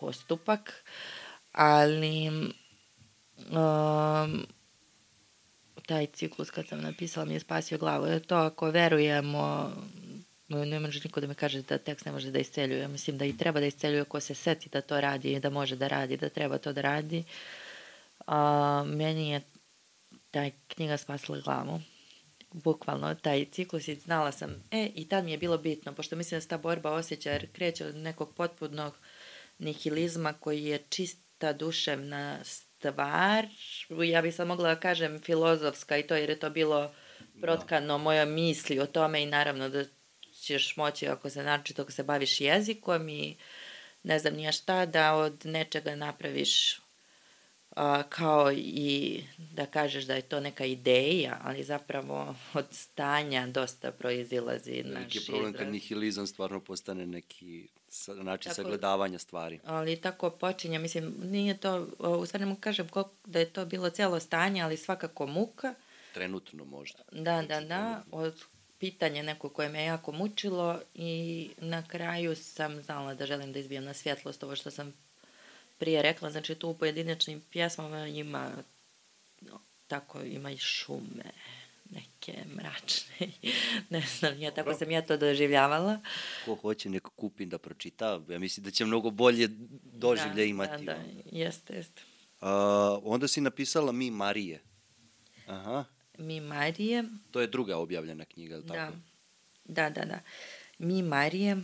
postupak. 0.00 0.84
Uh, 0.84 1.25
ali 1.56 2.28
um, 3.50 4.46
taj 5.86 6.06
ciklus 6.06 6.50
kad 6.50 6.66
sam 6.68 6.80
napisala 6.80 7.26
mi 7.26 7.34
je 7.34 7.40
spasio 7.40 7.78
glavu. 7.78 8.06
Je 8.06 8.20
to 8.20 8.36
ako 8.36 8.70
verujemo, 8.70 9.72
ne 10.48 10.80
može 10.80 11.00
niko 11.04 11.20
da 11.20 11.26
mi 11.26 11.34
kaže 11.34 11.62
da 11.62 11.78
tekst 11.78 12.06
ne 12.06 12.12
može 12.12 12.30
da 12.30 12.38
isceljuje. 12.38 12.88
Mislim 12.88 13.18
da 13.18 13.24
i 13.24 13.36
treba 13.36 13.60
da 13.60 13.66
isceljuje 13.66 14.04
ko 14.04 14.20
se 14.20 14.34
seti 14.34 14.68
da 14.68 14.80
to 14.80 15.00
radi 15.00 15.32
i 15.32 15.40
da 15.40 15.50
može 15.50 15.76
da 15.76 15.88
radi, 15.88 16.16
da 16.16 16.28
treba 16.28 16.58
to 16.58 16.72
da 16.72 16.80
radi. 16.80 17.24
A, 18.26 18.84
meni 18.86 19.30
je 19.30 19.40
taj 20.30 20.50
knjiga 20.68 20.96
spasila 20.96 21.40
glavu. 21.40 21.80
Bukvalno, 22.52 23.14
taj 23.14 23.44
ciklus 23.52 23.88
i 23.88 23.94
znala 23.94 24.32
sam, 24.32 24.62
e, 24.70 24.90
i 24.94 25.08
tad 25.08 25.24
mi 25.24 25.30
je 25.30 25.38
bilo 25.38 25.58
bitno, 25.58 25.92
pošto 25.92 26.16
mislim 26.16 26.36
da 26.36 26.40
se 26.40 26.48
ta 26.48 26.58
borba 26.58 26.92
osjeća 26.92 27.30
jer 27.30 27.52
kreće 27.52 27.86
od 27.86 27.96
nekog 27.96 28.34
potpunog 28.34 28.94
nihilizma 29.58 30.32
koji 30.32 30.64
je 30.64 30.78
čist 30.88 31.25
ta 31.38 31.52
duševna 31.52 32.44
stvar, 32.44 33.46
ja 34.04 34.22
bih 34.22 34.34
sad 34.34 34.46
mogla 34.46 34.74
da 34.74 34.80
kažem 34.80 35.20
filozofska 35.20 35.98
i 35.98 36.06
to 36.06 36.14
jer 36.14 36.30
je 36.30 36.38
to 36.38 36.50
bilo 36.50 36.92
protkano 37.40 37.86
da. 37.86 37.98
moja 37.98 38.24
misli 38.24 38.80
o 38.80 38.86
tome 38.86 39.22
i 39.22 39.26
naravno 39.26 39.68
da 39.68 39.84
ćeš 40.42 40.76
moći 40.76 41.08
ako 41.08 41.30
se 41.30 41.42
naročito 41.42 41.82
ako 41.82 41.92
se 41.92 42.02
baviš 42.02 42.40
jezikom 42.40 43.08
i 43.08 43.36
ne 44.02 44.18
znam 44.18 44.34
nija 44.34 44.52
šta 44.52 44.86
da 44.86 45.14
od 45.14 45.46
nečega 45.46 45.96
napraviš 45.96 46.80
a, 47.76 48.02
kao 48.02 48.52
i 48.52 49.22
da 49.38 49.66
kažeš 49.66 50.04
da 50.04 50.14
je 50.14 50.22
to 50.22 50.40
neka 50.40 50.64
ideja, 50.64 51.40
ali 51.42 51.64
zapravo 51.64 52.34
od 52.54 52.66
stanja 52.70 53.46
dosta 53.46 53.92
proizilazi 53.92 54.82
naš 54.82 55.02
Neki 55.04 55.20
problem 55.26 55.50
izraz. 55.50 55.64
kad 55.64 55.72
nihilizam 55.72 56.26
stvarno 56.26 56.60
postane 56.60 57.06
neki 57.06 57.68
način 58.08 58.50
tako, 58.50 58.54
sagledavanja 58.54 59.18
stvari. 59.18 59.60
Ali 59.64 60.00
tako 60.00 60.30
počinje, 60.30 60.78
mislim, 60.78 61.14
nije 61.22 61.56
to, 61.56 61.86
u 61.98 62.26
stvari 62.26 62.44
ne 62.44 62.48
mogu 62.48 62.60
kažem 62.60 62.88
koliko, 62.88 63.10
da 63.24 63.38
je 63.38 63.50
to 63.50 63.66
bilo 63.66 63.90
celo 63.90 64.20
stanje, 64.20 64.62
ali 64.62 64.76
svakako 64.76 65.26
muka. 65.26 65.74
Trenutno 66.14 66.64
možda. 66.64 66.98
Da, 67.12 67.42
da, 67.42 67.60
da, 67.60 68.02
od 68.12 68.44
pitanje 68.78 69.22
neko 69.22 69.48
koje 69.48 69.68
me 69.68 69.84
jako 69.84 70.12
mučilo 70.12 70.80
i 70.94 71.50
na 71.58 71.88
kraju 71.88 72.36
sam 72.36 72.82
znala 72.82 73.14
da 73.14 73.26
želim 73.26 73.52
da 73.52 73.58
izbijem 73.58 73.84
na 73.84 73.94
svjetlost 73.94 74.42
ovo 74.42 74.56
što 74.56 74.70
sam 74.70 74.92
prije 75.78 76.02
rekla, 76.02 76.30
znači 76.30 76.54
tu 76.54 76.68
u 76.68 76.74
pojedinačnim 76.74 77.40
pjesmama 77.50 78.06
ima 78.06 78.50
no, 79.40 79.60
tako 79.86 80.20
ima 80.22 80.50
i 80.50 80.56
šume 80.56 81.24
neke 81.90 82.44
mračne, 82.54 83.16
ne 83.90 84.00
znam, 84.18 84.40
ja 84.40 84.50
tako 84.50 84.74
sam 84.74 84.90
ja 84.90 85.02
to 85.02 85.16
doživljavala. 85.16 86.00
Ko 86.44 86.54
hoće 86.54 86.90
neko 86.90 87.10
kupi 87.10 87.46
da 87.46 87.58
pročita, 87.58 88.20
ja 88.28 88.38
mislim 88.38 88.64
da 88.64 88.70
će 88.70 88.84
mnogo 88.84 89.10
bolje 89.10 89.48
doživlje 89.82 90.34
da, 90.34 90.42
imati. 90.42 90.84
Da, 90.84 90.94
da, 90.94 91.00
jeste, 91.32 91.74
jeste. 91.74 92.02
A, 92.40 92.98
onda 93.02 93.28
si 93.28 93.40
napisala 93.40 93.92
Mi 93.92 94.10
Marije. 94.10 94.62
Aha. 95.46 95.84
Mi 96.18 96.40
Marije. 96.40 97.04
To 97.30 97.40
je 97.40 97.46
druga 97.46 97.76
objavljena 97.76 98.24
knjiga, 98.24 98.60
da. 98.60 98.74
tako? 98.74 98.96
Da, 99.64 99.90
da, 99.90 100.04
da. 100.04 100.20
Mi 100.78 101.02
Marije, 101.02 101.56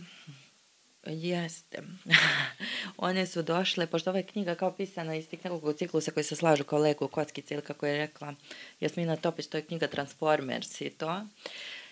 Jeste. 1.05 1.83
One 2.97 3.25
su 3.27 3.41
došle, 3.41 3.87
pošto 3.87 4.09
ova 4.09 4.19
je 4.19 4.25
knjiga 4.25 4.55
kao 4.55 4.71
pisana 4.71 5.15
iz 5.15 5.29
tih 5.29 5.45
nekog 5.45 5.77
ciklusa 5.77 6.11
koji 6.11 6.23
se 6.23 6.35
slažu 6.35 6.63
kao 6.63 6.79
lego 6.79 7.07
kockice 7.07 7.53
ili 7.53 7.63
kako 7.63 7.85
je 7.85 7.97
rekla 7.97 8.33
Jasmina 8.79 9.15
Topić, 9.15 9.47
to 9.47 9.57
je 9.57 9.65
knjiga 9.65 9.87
Transformers 9.87 10.81
i 10.81 10.89
to. 10.89 11.21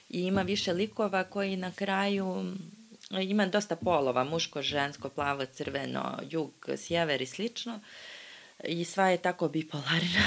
I 0.09 0.21
ima 0.21 0.41
više 0.41 0.73
likova 0.73 1.23
koji 1.23 1.57
na 1.57 1.71
kraju 1.71 2.55
ima 3.19 3.45
dosta 3.45 3.75
polova, 3.75 4.23
muško, 4.23 4.61
žensko, 4.61 5.09
plavo, 5.09 5.45
crveno, 5.45 6.19
jug, 6.29 6.69
sjever 6.77 7.21
i 7.21 7.25
slično. 7.25 7.79
I 8.63 8.85
sva 8.85 9.09
je 9.09 9.17
tako 9.17 9.47
bipolarna. 9.47 10.25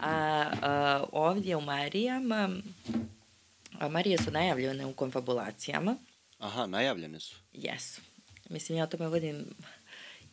a, 0.00 0.50
a 0.62 1.04
ovdje 1.12 1.56
u 1.56 1.60
Marijama, 1.60 2.50
a 3.78 3.88
Marije 3.88 4.18
su 4.18 4.30
najavljene 4.30 4.86
u 4.86 4.92
konfabulacijama. 4.92 5.96
Aha, 6.38 6.66
najavljene 6.66 7.20
su? 7.20 7.36
Jesu. 7.52 8.00
Mislim, 8.48 8.78
ja 8.78 8.84
o 8.84 8.86
tome 8.86 9.08
vodim 9.08 9.54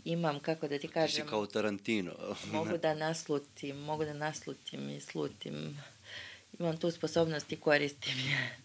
imam, 0.05 0.39
kako 0.39 0.67
da 0.67 0.80
ti 0.80 0.88
kažem... 0.88 1.07
Ti 1.07 1.21
si 1.21 1.30
kao 1.30 1.45
Tarantino. 1.45 2.13
mogu 2.51 2.77
da 2.77 2.93
naslutim, 2.93 3.77
mogu 3.77 4.05
da 4.05 4.13
naslutim 4.13 4.89
i 4.89 4.99
slutim. 4.99 5.77
Imam 6.59 6.77
tu 6.77 6.91
sposobnost 6.91 7.51
i 7.51 7.55
koristim 7.55 8.17
je. 8.17 8.57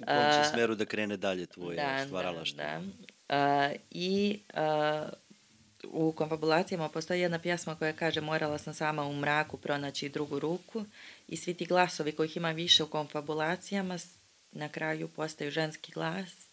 U 0.00 0.04
kom 0.04 0.44
će 0.44 0.50
smeru 0.52 0.74
da 0.74 0.84
krene 0.84 1.16
dalje 1.16 1.46
tvoje 1.46 1.76
da, 1.76 2.04
stvaralaštvo? 2.06 2.56
Da, 2.56 2.82
da. 3.28 3.70
Uh, 3.70 3.80
I 3.90 4.40
uh, 4.54 5.08
u 5.84 6.12
konfabulacijama 6.12 6.88
postoji 6.88 7.20
jedna 7.20 7.38
pjesma 7.38 7.74
koja 7.74 7.92
kaže 7.92 8.20
morala 8.20 8.58
sam 8.58 8.74
sama 8.74 9.04
u 9.04 9.16
mraku 9.16 9.56
pronaći 9.56 10.08
drugu 10.08 10.38
ruku 10.38 10.84
i 11.28 11.36
svi 11.36 11.54
ti 11.54 11.66
glasovi 11.66 12.12
kojih 12.12 12.36
ima 12.36 12.50
više 12.50 12.82
u 12.82 12.86
konfabulacijama 12.86 13.98
na 14.52 14.68
kraju 14.68 15.08
postaju 15.08 15.50
ženski 15.50 15.92
glas. 15.92 16.51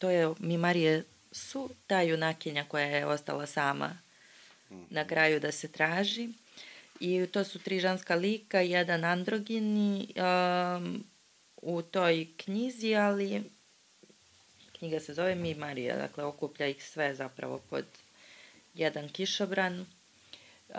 To 0.00 0.10
je 0.10 0.34
mi 0.38 0.58
Marije 0.58 1.04
su 1.32 1.70
ta 1.86 2.00
junakinja 2.02 2.64
koja 2.68 2.84
je 2.84 3.06
ostala 3.06 3.46
sama 3.46 3.98
na 4.90 5.06
kraju 5.06 5.40
da 5.40 5.52
se 5.52 5.68
traži. 5.68 6.28
I 7.00 7.26
to 7.32 7.44
su 7.44 7.58
tri 7.58 7.80
ženska 7.80 8.14
lika, 8.14 8.60
jedan 8.60 9.04
androgini 9.04 10.08
um, 10.16 11.04
u 11.56 11.82
toj 11.82 12.26
knjizi, 12.36 12.94
ali 12.94 13.42
knjiga 14.78 15.00
se 15.00 15.14
zove 15.14 15.34
Mi 15.34 15.54
Marija, 15.54 15.96
dakle 15.96 16.24
okuplja 16.24 16.66
ih 16.66 16.84
sve 16.84 17.14
zapravo 17.14 17.60
pod 17.70 17.84
jedan 18.74 19.08
kišobran. 19.08 19.86
Uh, 20.68 20.76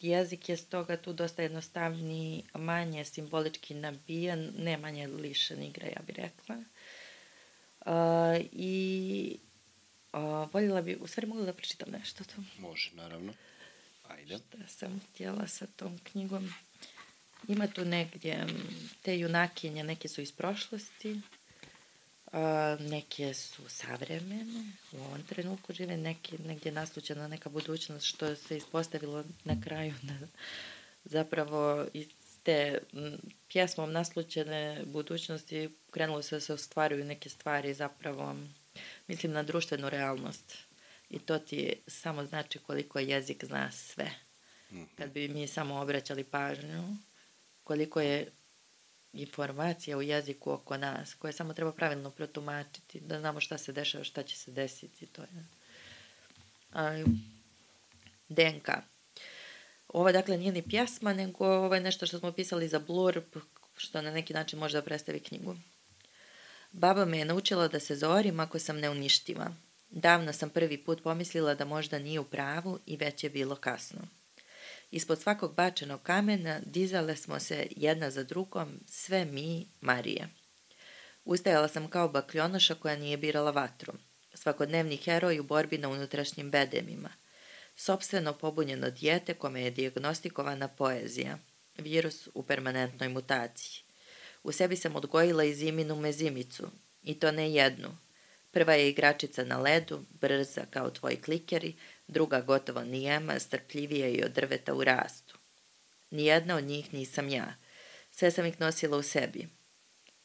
jezik 0.00 0.48
je 0.48 0.56
stoga 0.56 0.96
tu 0.96 1.12
dosta 1.12 1.42
jednostavniji, 1.42 2.44
manje 2.54 3.04
simbolički 3.04 3.74
nabijan, 3.74 4.52
ne 4.58 4.76
manje 4.76 5.06
lišan 5.06 5.62
igra, 5.62 5.86
ja 5.86 6.02
bih 6.06 6.16
rekla. 6.16 6.56
Uh, 7.86 8.46
I 8.52 9.38
uh, 10.12 10.52
voljela 10.52 10.82
bi, 10.82 10.96
u 11.00 11.06
stvari 11.06 11.26
mogla 11.26 11.44
da 11.44 11.52
pročitam 11.52 11.90
nešto 11.90 12.24
to. 12.24 12.42
Može, 12.58 12.90
naravno. 12.94 13.32
Ajde. 14.08 14.38
Šta 14.38 14.58
sam 14.68 15.00
htjela 15.10 15.46
sa 15.46 15.66
tom 15.66 15.98
knjigom? 15.98 16.54
Ima 17.48 17.66
tu 17.66 17.84
negdje 17.84 18.46
te 19.02 19.18
junakinje, 19.18 19.84
neke 19.84 20.08
su 20.08 20.20
iz 20.20 20.32
prošlosti, 20.32 21.20
a, 22.32 22.76
neke 22.80 23.34
su 23.34 23.68
savremene, 23.68 24.72
u 24.92 24.96
ovom 24.96 25.22
trenutku 25.22 25.72
žive, 25.72 25.96
neke, 25.96 26.38
negdje 26.38 26.72
naslučena 26.72 27.28
neka 27.28 27.50
budućnost, 27.50 28.06
što 28.06 28.36
se 28.36 28.56
ispostavilo 28.56 29.24
na 29.44 29.60
kraju 29.60 29.94
da 30.02 30.14
zapravo 31.04 31.86
te 32.42 32.78
pjesmom 33.48 33.92
naslučene 33.92 34.82
budućnosti 34.86 35.70
krenulo 35.90 36.22
se 36.22 36.36
da 36.36 36.40
se 36.40 36.52
ostvaruju 36.52 37.04
neke 37.04 37.28
stvari 37.28 37.74
zapravo, 37.74 38.36
mislim 39.06 39.32
na 39.32 39.42
društvenu 39.42 39.90
realnost. 39.90 40.56
I 41.10 41.18
to 41.18 41.38
ti 41.38 41.74
samo 41.86 42.24
znači 42.24 42.58
koliko 42.58 42.98
jezik 42.98 43.44
zna 43.44 43.72
sve. 43.72 44.10
Mhm. 44.72 44.84
Kad 44.96 45.10
bi 45.10 45.28
mi 45.28 45.46
samo 45.46 45.80
obraćali 45.80 46.24
pažnju, 46.24 46.96
koliko 47.64 48.00
je 48.00 48.30
informacija 49.12 49.98
u 49.98 50.02
jeziku 50.02 50.52
oko 50.52 50.76
nas, 50.76 51.14
koje 51.14 51.32
samo 51.32 51.54
treba 51.54 51.72
pravilno 51.72 52.10
protumačiti, 52.10 53.00
da 53.00 53.18
znamo 53.20 53.40
šta 53.40 53.58
se 53.58 53.72
dešava, 53.72 54.04
šta 54.04 54.22
će 54.22 54.36
se 54.36 54.50
desiti. 54.50 55.06
To 55.06 55.22
je. 55.22 55.46
Ali, 56.72 57.04
DNK. 58.28 58.68
Ovo 59.92 60.12
dakle 60.12 60.38
nije 60.38 60.52
ni 60.52 60.62
pjesma, 60.62 61.12
nego 61.12 61.46
ovo 61.46 61.74
je 61.74 61.80
nešto 61.80 62.06
što 62.06 62.18
smo 62.18 62.32
pisali 62.32 62.68
za 62.68 62.78
blurb, 62.78 63.36
što 63.76 64.02
na 64.02 64.10
neki 64.10 64.34
način 64.34 64.58
može 64.58 64.78
da 64.78 64.82
predstavi 64.82 65.20
knjigu. 65.20 65.56
Baba 66.72 67.04
me 67.04 67.18
je 67.18 67.24
naučila 67.24 67.68
da 67.68 67.80
se 67.80 67.96
zorim 67.96 68.40
ako 68.40 68.58
sam 68.58 68.80
neuništiva. 68.80 69.54
Davno 69.90 70.32
sam 70.32 70.50
prvi 70.50 70.84
put 70.84 71.02
pomislila 71.02 71.54
da 71.54 71.64
možda 71.64 71.98
nije 71.98 72.20
u 72.20 72.24
pravu 72.24 72.78
i 72.86 72.96
već 72.96 73.24
je 73.24 73.30
bilo 73.30 73.56
kasno. 73.56 74.00
Ispod 74.90 75.20
svakog 75.20 75.54
bačenog 75.54 76.02
kamena 76.02 76.60
dizale 76.66 77.16
smo 77.16 77.40
se 77.40 77.66
jedna 77.70 78.10
za 78.10 78.24
drugom, 78.24 78.80
sve 78.86 79.24
mi, 79.24 79.68
Marije. 79.80 80.28
Ustajala 81.24 81.68
sam 81.68 81.88
kao 81.88 82.08
bakljonoša 82.08 82.74
koja 82.74 82.96
nije 82.96 83.16
birala 83.16 83.50
vatru. 83.50 83.92
Svakodnevni 84.34 84.96
heroj 84.96 85.40
u 85.40 85.42
borbi 85.42 85.78
na 85.78 85.88
unutrašnjim 85.88 86.50
bedemima. 86.50 87.10
Sobstveno 87.76 88.38
pobunjeno 88.38 88.90
dijete 88.90 89.34
kome 89.34 89.62
je 89.62 89.70
diagnostikovana 89.70 90.68
poezija. 90.68 91.38
Virus 91.78 92.28
u 92.34 92.42
permanentnoj 92.42 93.08
mutaciji. 93.08 93.82
U 94.42 94.52
sebi 94.52 94.76
sam 94.76 94.96
odgojila 94.96 95.44
i 95.44 95.54
ziminu 95.54 95.96
mezimicu. 95.96 96.70
I 97.02 97.20
to 97.20 97.32
ne 97.32 97.52
jednu. 97.52 97.98
Prva 98.50 98.74
je 98.74 98.88
igračica 98.88 99.44
na 99.44 99.58
ledu, 99.58 100.04
brza 100.20 100.66
kao 100.70 100.90
tvoji 100.90 101.16
klikeri, 101.16 101.76
druga 102.08 102.40
gotovo 102.40 102.84
nijema, 102.84 103.38
strpljivija 103.38 104.08
i 104.08 104.22
od 104.24 104.32
drveta 104.32 104.74
u 104.74 104.84
rastu. 104.84 105.38
Nijedna 106.10 106.56
od 106.56 106.64
njih 106.64 106.94
nisam 106.94 107.28
ja. 107.28 107.54
Sve 108.10 108.30
sam 108.30 108.46
ih 108.46 108.60
nosila 108.60 108.96
u 108.96 109.02
sebi. 109.02 109.48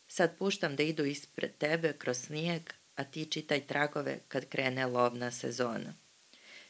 Sad 0.07 0.37
puštam 0.37 0.75
da 0.75 0.83
idu 0.83 1.05
ispred 1.05 1.57
tebe 1.57 1.93
kroz 1.93 2.17
snijeg, 2.17 2.61
a 2.95 3.03
ti 3.03 3.25
čitaj 3.25 3.67
tragove 3.67 4.19
kad 4.27 4.49
krene 4.49 4.85
lovna 4.85 5.31
sezona. 5.31 5.93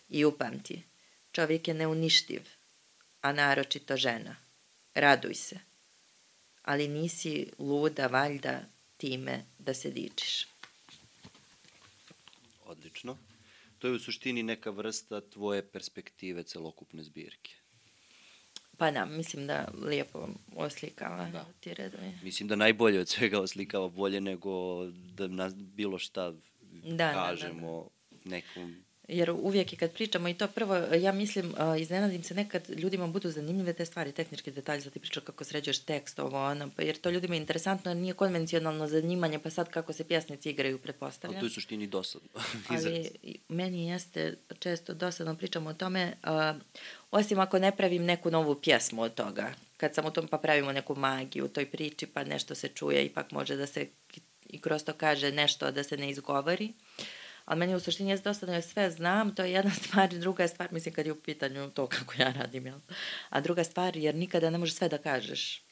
I 0.09 0.25
upamti, 0.25 0.84
čovjek 1.31 1.67
je 1.67 1.73
neuništiv, 1.73 2.41
a 3.21 3.31
naročito 3.31 3.97
žena. 3.97 4.35
Raduj 4.93 5.34
se. 5.34 5.59
Ali 6.61 6.88
nisi 6.88 7.51
luda 7.59 8.07
valjda 8.07 8.61
time 8.97 9.45
da 9.59 9.73
se 9.73 9.91
dičiš. 9.91 10.47
Odlično 12.65 13.17
to 13.79 13.88
je 13.88 13.93
u 13.93 13.99
suštini 13.99 14.43
neka 14.43 14.69
vrsta 14.69 15.21
tvoje 15.21 15.67
perspektive 15.67 16.43
celokupne 16.43 17.03
zbirke. 17.03 17.53
Pa 18.77 18.91
da, 18.91 19.05
mislim 19.05 19.47
da 19.47 19.71
lijepo 19.84 20.27
oslikava 20.55 21.29
da. 21.29 21.45
ti 21.59 21.73
redovi. 21.73 22.11
Mislim 22.23 22.47
da 22.47 22.55
najbolje 22.55 22.99
od 22.99 23.09
svega 23.09 23.41
oslikava 23.41 23.89
bolje 23.89 24.21
nego 24.21 24.85
da 24.91 25.27
nas 25.27 25.55
bilo 25.55 25.99
šta 25.99 26.34
da, 26.71 27.13
kažemo 27.13 27.84
da, 27.84 28.17
da, 28.17 28.23
da. 28.23 28.29
nekom 28.29 28.84
Jer 29.07 29.31
uvijek 29.31 29.73
i 29.73 29.75
kad 29.75 29.91
pričamo 29.91 30.27
i 30.27 30.34
to 30.34 30.47
prvo, 30.47 30.75
ja 30.75 31.11
mislim, 31.11 31.53
iznenadim 31.79 32.23
se 32.23 32.35
nekad 32.35 32.69
ljudima 32.69 33.07
budu 33.07 33.31
zanimljive 33.31 33.73
te 33.73 33.85
stvari, 33.85 34.11
tehnički 34.11 34.51
detalji, 34.51 34.81
sad 34.81 34.93
ti 34.93 34.99
pričao 34.99 35.23
kako 35.23 35.43
sređuješ 35.43 35.79
tekst, 35.79 36.19
ovo, 36.19 36.45
ono, 36.45 36.69
pa 36.75 36.81
jer 36.81 36.97
to 36.97 37.09
ljudima 37.09 37.35
je 37.35 37.41
interesantno, 37.41 37.93
nije 37.93 38.13
konvencionalno 38.13 38.88
zanimanje, 38.88 39.39
pa 39.39 39.49
sad 39.49 39.69
kako 39.69 39.93
se 39.93 40.03
pjesnici 40.03 40.49
igraju, 40.49 40.77
pretpostavljam. 40.77 41.38
Ali 41.38 41.41
to 41.41 41.45
je 41.45 41.53
suštini 41.53 41.88
dosadno. 41.88 42.29
Ali 42.69 43.09
meni 43.49 43.88
jeste 43.88 44.38
često 44.59 44.93
dosadno 44.93 45.35
pričamo 45.35 45.69
o 45.69 45.73
tome, 45.73 46.13
uh, 46.23 46.61
osim 47.11 47.39
ako 47.39 47.59
ne 47.59 47.75
pravim 47.75 48.05
neku 48.05 48.31
novu 48.31 48.55
pjesmu 48.55 49.01
od 49.01 49.13
toga. 49.13 49.53
Kad 49.77 49.95
sam 49.95 50.05
u 50.05 50.11
tom 50.11 50.27
pa 50.27 50.38
pravimo 50.38 50.71
neku 50.71 50.95
magiju 50.95 51.45
u 51.45 51.47
toj 51.47 51.65
priči, 51.65 52.05
pa 52.05 52.23
nešto 52.23 52.55
se 52.55 52.67
čuje, 52.67 53.05
ipak 53.05 53.31
može 53.31 53.55
da 53.55 53.67
se 53.67 53.88
i 54.49 54.61
kroz 54.61 54.84
to 54.84 54.93
kaže 54.93 55.31
nešto 55.31 55.71
da 55.71 55.84
se 55.84 55.97
ne 55.97 56.09
izgovori. 56.09 56.73
Ali 57.48 57.60
meni 57.60 57.76
u 57.76 57.80
suštini 57.80 58.10
je 58.10 58.18
dosta 58.18 58.45
da 58.45 58.53
ja 58.53 58.61
sve 58.61 58.91
znam, 58.91 59.36
to 59.36 59.44
je 59.44 59.52
jedna 59.52 59.72
stvar, 59.84 60.10
druga 60.10 60.44
je 60.44 60.49
stvar, 60.49 60.68
mislim, 60.72 60.94
kad 60.94 61.06
je 61.06 61.11
u 61.11 61.22
pitanju 61.22 61.69
to 61.69 61.88
kako 61.88 62.14
ja 62.19 62.32
radim, 62.32 62.65
jel? 62.65 62.80
A 63.30 63.41
druga 63.41 63.64
stvar, 63.64 63.98
jer 63.98 64.15
nikada 64.15 64.49
ne 64.49 64.57
možeš 64.57 64.76
sve 64.76 64.90
da 64.90 64.98
kažeš. 64.98 65.64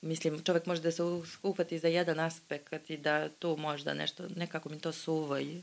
Mislim, 0.00 0.42
čovek 0.42 0.66
može 0.66 0.82
da 0.82 0.90
se 0.90 1.02
uhvati 1.42 1.78
za 1.78 1.88
jedan 1.88 2.20
aspekt 2.20 2.90
i 2.90 2.96
da 2.96 3.28
tu 3.28 3.56
možda 3.56 3.94
nešto, 3.94 4.28
nekako 4.36 4.68
mi 4.68 4.80
to 4.80 4.92
suvo 4.92 5.38
i... 5.38 5.62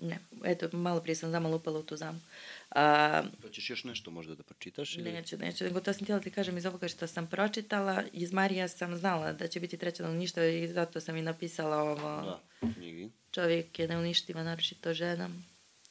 Ne, 0.00 0.18
eto, 0.44 0.76
malo 0.76 1.00
prije 1.00 1.16
sam 1.16 1.30
zamalo 1.30 1.56
upala 1.56 1.78
u 1.78 1.82
tu 1.82 1.96
zamku. 1.96 2.26
A, 2.70 3.22
pa 3.42 3.48
ćeš 3.48 3.70
još 3.70 3.84
nešto 3.84 4.10
možda 4.10 4.34
da 4.34 4.42
pročitaš? 4.42 4.96
Ili? 4.96 5.12
Neću, 5.12 5.36
neću, 5.36 5.64
nego 5.64 5.80
to 5.80 5.92
sam 5.92 6.02
htjela 6.04 6.18
da 6.18 6.24
ti 6.24 6.30
kažem 6.30 6.58
iz 6.58 6.66
ovoga 6.66 6.88
što 6.88 7.06
sam 7.06 7.26
pročitala. 7.26 8.02
Iz 8.12 8.32
Marija 8.32 8.68
sam 8.68 8.96
znala 8.96 9.32
da 9.32 9.46
će 9.46 9.60
biti 9.60 9.76
treća 9.76 10.02
na 10.02 10.14
ništa 10.14 10.44
i 10.44 10.68
zato 10.68 11.00
sam 11.00 11.16
i 11.16 11.22
napisala 11.22 11.76
ovo. 11.76 12.40
Da, 12.60 12.72
knjigi. 12.74 13.10
Čovjek 13.30 13.78
je 13.78 13.88
neuništiva, 13.88 14.42
naročito 14.42 14.94
žena. 14.94 15.30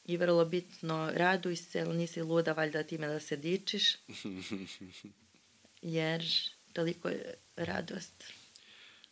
I 0.04 0.16
vrlo 0.16 0.44
bitno, 0.44 1.10
raduj 1.14 1.56
se, 1.56 1.80
ali 1.80 1.96
nisi 1.96 2.22
luda 2.22 2.52
valjda 2.52 2.82
time 2.82 3.06
da 3.06 3.20
se 3.20 3.36
dičiš. 3.36 3.96
Jer 5.82 6.24
toliko 6.72 7.08
je 7.08 7.34
radost. 7.56 8.39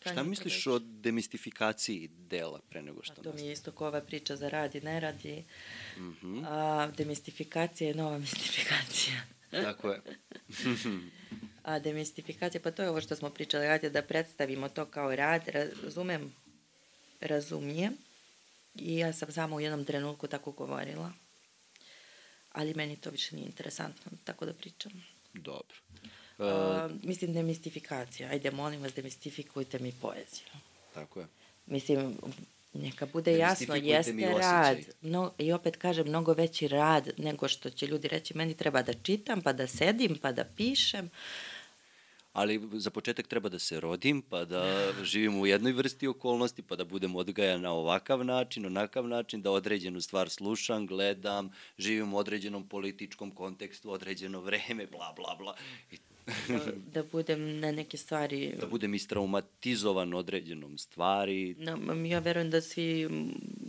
Šta 0.00 0.22
misliš 0.22 0.66
o 0.66 0.78
demistifikaciji 0.78 2.08
dela 2.08 2.60
pre 2.68 2.82
nego 2.82 3.02
što 3.02 3.12
A 3.12 3.22
to 3.22 3.32
mi 3.32 3.42
je 3.42 3.52
isto 3.52 3.72
kova 3.72 4.00
priča 4.00 4.36
za 4.36 4.48
radi, 4.48 4.80
ne 4.80 5.00
radi. 5.00 5.44
Mm 5.96 6.16
-hmm. 6.22 6.44
A, 6.48 6.90
demistifikacija 6.96 7.88
je 7.88 7.94
nova 7.94 8.18
mistifikacija. 8.28 9.20
Tako 9.50 9.90
je. 9.90 10.00
A 11.62 11.78
demistifikacija, 11.78 12.60
pa 12.60 12.70
to 12.70 12.82
je 12.82 12.90
ovo 12.90 13.00
što 13.00 13.16
smo 13.16 13.30
pričali, 13.30 13.66
ajde 13.66 13.90
da 13.90 14.02
predstavimo 14.02 14.68
to 14.68 14.86
kao 14.86 15.16
rad, 15.16 15.42
razumem, 15.82 16.34
razumijem 17.20 17.96
i 18.74 18.96
ja 18.96 19.12
sam 19.12 19.32
samo 19.32 19.56
u 19.56 19.60
jednom 19.60 19.84
trenutku 19.84 20.26
tako 20.26 20.52
govorila, 20.52 21.12
ali 22.52 22.74
meni 22.74 22.96
to 22.96 23.10
više 23.10 23.36
nije 23.36 23.46
interesantno, 23.46 24.12
tako 24.24 24.46
da 24.46 24.52
pričam. 24.52 24.92
Dobro. 25.34 25.76
Uh, 26.38 26.46
mislim, 27.02 27.32
demistifikacija. 27.32 28.28
Ajde, 28.30 28.50
molim 28.50 28.82
vas, 28.82 28.94
demistifikujte 28.94 29.78
mi 29.78 29.92
poeziju. 29.92 30.46
Tako 30.94 31.20
je. 31.20 31.26
Mislim, 31.66 32.16
neka 32.72 33.06
bude 33.06 33.32
jasno, 33.38 33.74
jeste 33.74 34.34
rad. 34.38 34.78
No, 35.00 35.32
I 35.38 35.52
opet 35.52 35.76
kažem, 35.76 36.08
mnogo 36.08 36.32
veći 36.32 36.68
rad 36.68 37.10
nego 37.16 37.48
što 37.48 37.70
će 37.70 37.86
ljudi 37.86 38.08
reći, 38.08 38.36
meni 38.36 38.54
treba 38.54 38.82
da 38.82 38.92
čitam, 38.92 39.42
pa 39.42 39.52
da 39.52 39.66
sedim, 39.66 40.18
pa 40.22 40.32
da 40.32 40.44
pišem. 40.44 41.10
Ali 42.32 42.60
za 42.72 42.90
početak 42.90 43.26
treba 43.26 43.48
da 43.48 43.58
se 43.58 43.80
rodim, 43.80 44.22
pa 44.22 44.44
da 44.44 44.92
živim 45.02 45.40
u 45.40 45.46
jednoj 45.46 45.72
vrsti 45.72 46.06
okolnosti, 46.06 46.62
pa 46.62 46.76
da 46.76 46.84
budem 46.84 47.16
odgajan 47.16 47.60
na 47.60 47.72
ovakav 47.72 48.24
način, 48.24 48.66
onakav 48.66 49.08
način, 49.08 49.42
da 49.42 49.50
određenu 49.50 50.00
stvar 50.00 50.28
slušam, 50.28 50.86
gledam, 50.86 51.50
živim 51.78 52.14
u 52.14 52.16
određenom 52.16 52.68
političkom 52.68 53.30
kontekstu, 53.30 53.90
određeno 53.90 54.40
vreme, 54.40 54.86
bla, 54.86 55.12
bla, 55.16 55.34
bla. 55.38 55.56
I 55.90 55.98
da, 56.48 56.72
da 56.76 57.02
budem 57.02 57.60
na 57.60 57.72
neke 57.72 57.96
stvari... 57.96 58.54
Da 58.60 58.66
budem 58.66 58.94
istraumatizovan 58.94 60.14
određenom 60.14 60.78
stvari. 60.78 61.54
No, 61.58 62.06
ja 62.06 62.18
verujem 62.18 62.50
da 62.50 62.60
svi, 62.60 63.08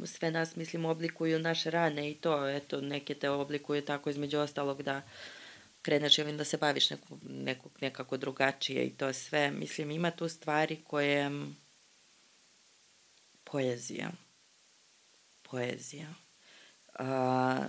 sve 0.06 0.32
nas, 0.32 0.56
mislim, 0.56 0.86
oblikuju 0.86 1.40
naše 1.40 1.72
rane 1.72 2.12
i 2.12 2.16
to, 2.16 2.50
eto, 2.50 2.82
neke 2.82 3.14
te 3.14 3.30
oblikuju 3.30 3.82
tako 3.82 4.10
između 4.10 4.38
ostalog 4.38 4.84
da 4.84 5.02
kreneš 5.82 6.18
i 6.18 6.24
da 6.24 6.44
se 6.44 6.58
baviš 6.58 6.90
neku, 6.90 7.18
nekog, 7.30 7.72
nekako 7.82 8.18
drugačije 8.18 8.86
i 8.86 8.90
to 8.90 9.14
sve. 9.14 9.52
Mislim, 9.52 9.92
ima 9.92 10.12
tu 10.12 10.30
stvari 10.30 10.78
koje... 10.84 11.32
Poezija. 13.44 14.12
Poezija. 15.42 16.14
A, 17.00 17.68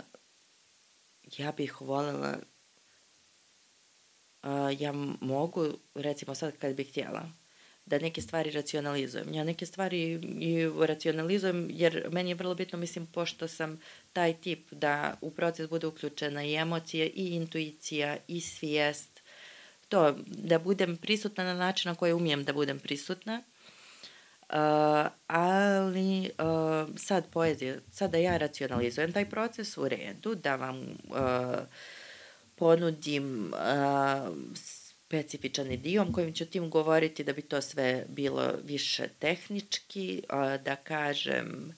ja 1.39 1.53
bih 1.53 1.81
volela 1.81 2.37
ja 4.79 4.93
mogu, 5.21 5.67
recimo 5.95 6.35
sad 6.35 6.57
kad 6.59 6.75
bih 6.75 6.91
htjela, 6.91 7.31
da 7.87 7.99
neke 7.99 8.23
stvari 8.23 8.51
racionalizujem. 8.51 9.35
Ja 9.35 9.45
neke 9.45 9.67
stvari 9.67 10.21
i 10.41 10.69
racionalizujem 10.87 11.69
jer 11.71 12.09
meni 12.13 12.31
je 12.31 12.35
vrlo 12.35 12.55
bitno, 12.55 12.79
mislim, 12.79 13.07
pošto 13.07 13.49
sam 13.49 13.81
taj 14.13 14.35
tip 14.35 14.73
da 14.73 15.17
u 15.21 15.31
proces 15.31 15.69
bude 15.69 15.87
uključena 15.87 16.45
i 16.45 16.55
emocije 16.55 17.07
i 17.07 17.27
intuicija 17.27 18.17
i 18.29 18.41
svijest. 18.41 19.23
To, 19.89 20.15
da 20.27 20.59
budem 20.59 20.97
prisutna 20.97 21.45
na 21.45 21.55
način 21.55 21.89
na 21.89 21.95
koji 21.95 22.13
umijem 22.13 22.45
da 22.45 22.53
budem 22.53 22.79
prisutna. 22.79 23.43
Uh, 24.49 24.57
ali 25.27 26.21
uh, 26.21 26.97
sad 26.97 27.31
poezija, 27.31 27.77
sad 27.93 28.11
da 28.11 28.19
ja 28.19 28.37
racionalizujem 28.37 29.13
taj 29.13 29.31
proces 29.31 29.79
u 29.79 29.89
redu, 29.89 30.35
da 30.35 30.57
vam 30.57 30.81
uh, 30.81 31.17
ponudim 32.61 33.53
uh, 33.53 34.37
specifičan 34.55 35.73
idiom 35.73 36.13
kojim 36.13 36.35
ću 36.35 36.47
tim 36.47 36.71
govoriti 36.71 37.25
da 37.25 37.33
bi 37.33 37.43
to 37.43 37.61
sve 37.61 38.05
bilo 38.09 38.53
više 38.65 39.09
tehnički, 39.19 40.23
uh, 40.29 40.63
da 40.63 40.77
kažem 40.77 41.77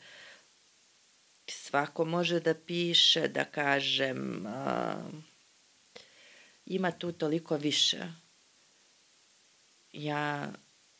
svako 1.46 2.04
može 2.04 2.40
da 2.40 2.54
piše, 2.54 3.28
da 3.28 3.44
kažem 3.44 4.46
uh, 4.46 5.14
ima 6.66 6.90
tu 6.90 7.12
toliko 7.12 7.56
više. 7.56 7.98
Ja 9.92 10.52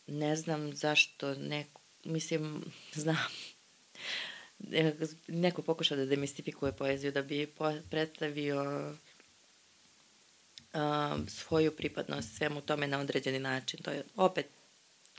ne 0.07 0.37
znam 0.37 0.73
zašto 0.73 1.35
neko, 1.35 1.81
mislim, 2.05 2.65
znam, 3.03 3.27
neko 5.29 5.63
pokušao 5.63 5.97
da 5.97 6.07
demistifikuje 6.07 6.73
poeziju 6.73 7.13
da 7.13 7.23
bi 7.23 7.55
predstavio 7.91 8.93
um, 10.75 11.29
svoju 11.29 11.77
pripadnost 11.77 12.37
svemu 12.37 12.61
tome 12.61 12.87
na 12.87 13.01
određeni 13.01 13.39
način. 13.39 13.83
To 13.83 13.91
je 13.91 14.05
opet 14.17 14.47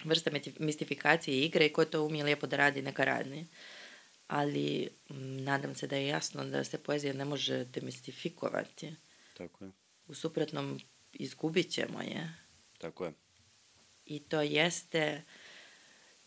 vrsta 0.04 0.32
mistifikacije 0.60 1.46
igre 1.46 1.66
i 1.66 1.74
ko 1.74 1.86
to 1.86 2.04
umije 2.04 2.24
lijepo 2.24 2.48
da 2.48 2.58
radi, 2.58 2.82
neka 2.82 3.04
radi. 3.04 3.46
Ali 4.28 4.90
m, 5.10 5.44
nadam 5.44 5.76
se 5.76 5.88
da 5.88 5.96
je 5.96 6.08
jasno 6.08 6.46
da 6.46 6.64
se 6.64 6.78
poezija 6.78 7.14
ne 7.14 7.26
može 7.26 7.66
demistifikovati. 7.66 8.96
Tako 9.38 9.66
je. 9.66 9.72
U 10.08 10.14
suprotnom 10.14 10.80
izgubit 11.14 11.72
ćemo 11.72 12.02
je. 12.02 12.34
Tako 12.78 13.06
je. 13.06 13.14
I 14.06 14.20
to 14.20 14.42
jeste, 14.42 15.24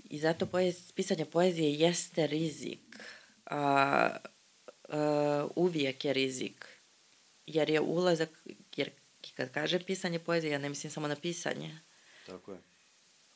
i 0.05 0.19
zato 0.19 0.47
poez, 0.47 0.93
pisanje 0.93 1.25
poezije 1.25 1.75
jeste 1.75 2.27
rizik. 2.27 2.99
A, 3.47 4.17
a, 4.89 5.49
uvijek 5.57 6.05
je 6.05 6.13
rizik. 6.13 6.67
Jer 7.47 7.71
je 7.71 7.81
ulazak, 7.81 8.31
jer 9.27 9.37
kad 9.37 9.53
kažem 9.53 9.83
pisanje 9.87 10.19
poezije, 10.19 10.53
ja 10.53 10.59
ne 10.59 10.69
mislim 10.69 10.91
samo 10.91 11.09
na 11.09 11.17
pisanje. 11.17 11.79
Tako 12.27 12.53
je. 12.53 12.59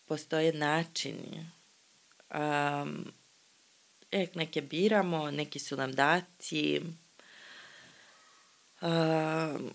Postoje 0.05 0.53
načini. 0.53 1.51
Um, 2.35 3.13
e, 4.13 4.27
neke 4.35 4.63
biramo, 4.63 5.31
neki 5.31 5.59
su 5.59 5.77
nam 5.77 5.93
dati. 5.93 6.81
Um, 8.83 9.75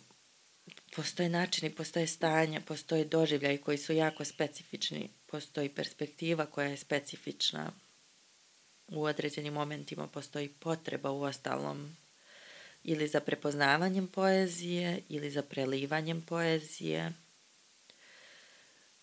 postoje 0.96 1.30
načini, 1.30 1.76
postoje 1.76 2.08
stanja, 2.08 2.62
postoje 2.62 3.06
doživljaj 3.06 3.58
koji 3.58 3.78
su 3.78 3.94
jako 3.94 4.26
specifični. 4.26 5.10
Postoji 5.26 5.70
perspektiva 5.70 6.46
koja 6.46 6.68
je 6.68 6.78
specifična. 6.78 7.72
U 8.88 9.04
određenim 9.04 9.54
momentima 9.54 10.08
postoji 10.08 10.50
potreba 10.50 11.12
u 11.12 11.22
ostalom 11.22 11.96
ili 12.88 13.08
za 13.08 13.20
prepoznavanjem 13.20 14.08
poezije 14.08 15.02
ili 15.10 15.32
za 15.32 15.42
prelivanjem 15.42 16.22
poezije. 16.22 17.14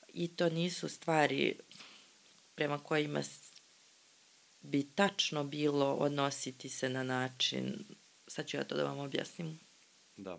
I 0.09 0.37
to 0.37 0.49
nisu 0.49 0.89
stvari 0.89 1.59
prema 2.55 2.79
kojima 2.79 3.23
bi 4.61 4.83
tačno 4.95 5.45
bilo 5.45 5.95
odnositi 5.95 6.69
se 6.69 6.89
na 6.89 7.03
način, 7.03 7.85
sad 8.27 8.47
ću 8.47 8.57
ja 8.57 8.65
to 8.65 8.77
da 8.77 8.85
vam 8.85 8.99
objasnim. 8.99 9.61
Da. 10.17 10.39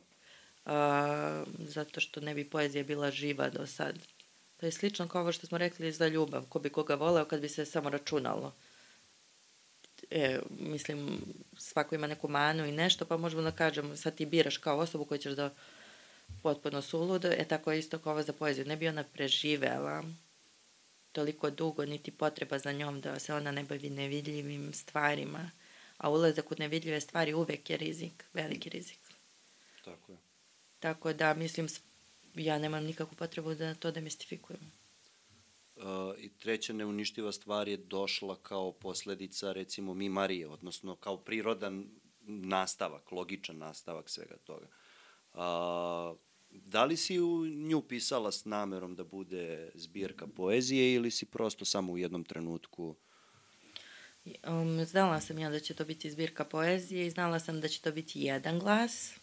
A, 0.66 1.44
zato 1.60 2.00
što 2.00 2.22
ne 2.22 2.36
bi 2.36 2.50
poezija 2.50 2.84
bila 2.84 3.12
živa 3.12 3.50
do 3.50 3.68
sad. 3.68 4.00
To 4.58 4.66
je 4.66 4.72
slično 4.72 5.08
kao 5.08 5.22
ovo 5.22 5.32
što 5.32 5.48
smo 5.48 5.58
rekli 5.58 5.92
za 5.92 6.08
ljubav. 6.08 6.46
Ko 6.50 6.60
bi 6.60 6.70
koga 6.70 6.96
voleo 6.96 7.26
kad 7.26 7.42
bi 7.42 7.50
se 7.50 7.66
samo 7.66 7.90
računalo 7.90 8.56
e, 10.14 10.40
mislim, 10.60 11.22
svako 11.58 11.96
ima 11.96 12.08
neku 12.08 12.28
manu 12.28 12.66
i 12.66 12.72
nešto, 12.72 13.06
pa 13.06 13.18
možemo 13.18 13.42
da 13.42 13.52
kažemo, 13.52 13.96
sad 13.96 14.16
ti 14.16 14.26
biraš 14.26 14.58
kao 14.58 14.78
osobu 14.78 15.06
koju 15.06 15.18
ćeš 15.18 15.34
da 15.34 15.54
potpuno 16.44 16.82
suludo, 16.82 17.28
e 17.32 17.46
tako 17.48 17.72
je 17.72 17.80
isto 17.80 18.00
kao 18.00 18.14
ovo 18.14 18.24
za 18.24 18.34
poeziju. 18.34 18.66
Ne 18.66 18.78
bi 18.78 18.88
ona 18.88 19.04
preživela 19.04 20.04
toliko 21.12 21.50
dugo, 21.50 21.86
niti 21.86 22.12
potreba 22.12 22.60
za 22.60 22.72
njom 22.72 23.02
da 23.02 23.20
se 23.20 23.34
ona 23.34 23.52
ne 23.52 23.64
bavi 23.64 23.90
nevidljivim 23.90 24.74
stvarima, 24.74 25.52
a 25.98 26.10
ulazak 26.10 26.52
u 26.52 26.56
nevidljive 26.58 27.02
stvari 27.02 27.34
uvek 27.34 27.70
je 27.70 27.78
rizik, 27.78 28.24
veliki 28.34 28.70
rizik. 28.70 29.00
Tako 29.86 30.12
je. 30.12 30.18
Tako 30.80 31.14
da, 31.14 31.34
mislim, 31.34 31.68
ja 32.36 32.58
nemam 32.58 32.84
nikakvu 32.84 33.16
potrebu 33.16 33.56
da 33.56 33.76
to 33.76 33.92
demistifikujem. 33.92 34.62
Uh, 34.62 34.83
I 36.18 36.30
treća 36.30 36.74
neuništiva 36.74 37.32
stvar 37.32 37.68
je 37.68 37.78
došla 37.78 38.36
kao 38.36 38.72
posledica, 38.72 39.52
recimo, 39.52 39.94
mi 39.94 40.10
Marije, 40.10 40.48
odnosno 40.48 40.96
kao 40.96 41.18
prirodan 41.18 41.90
nastavak, 42.26 43.12
logičan 43.12 43.58
nastavak 43.58 44.10
svega 44.10 44.38
toga. 44.38 44.68
Uh, 45.34 45.40
da 46.50 46.86
li 46.86 46.98
si 46.98 47.20
u 47.20 47.46
nju 47.46 47.82
pisala 47.82 48.32
s 48.32 48.46
namerom 48.46 48.96
da 48.96 49.04
bude 49.04 49.72
zbirka 49.76 50.28
poezije 50.28 50.94
ili 50.94 51.12
si 51.12 51.26
prosto 51.26 51.66
samo 51.66 51.94
u 51.94 51.98
jednom 51.98 52.24
trenutku 52.24 52.96
Um, 54.48 54.86
znala 54.86 55.20
sam 55.22 55.40
ja 55.40 55.50
da 55.50 55.60
će 55.60 55.74
to 55.74 55.86
biti 55.86 56.12
zbirka 56.12 56.46
poezije 56.46 57.08
i 57.08 57.12
znala 57.12 57.40
sam 57.40 57.62
da 57.62 57.68
će 57.68 57.82
to 57.82 57.92
biti 57.92 58.22
jedan 58.22 58.60
glas. 58.60 59.14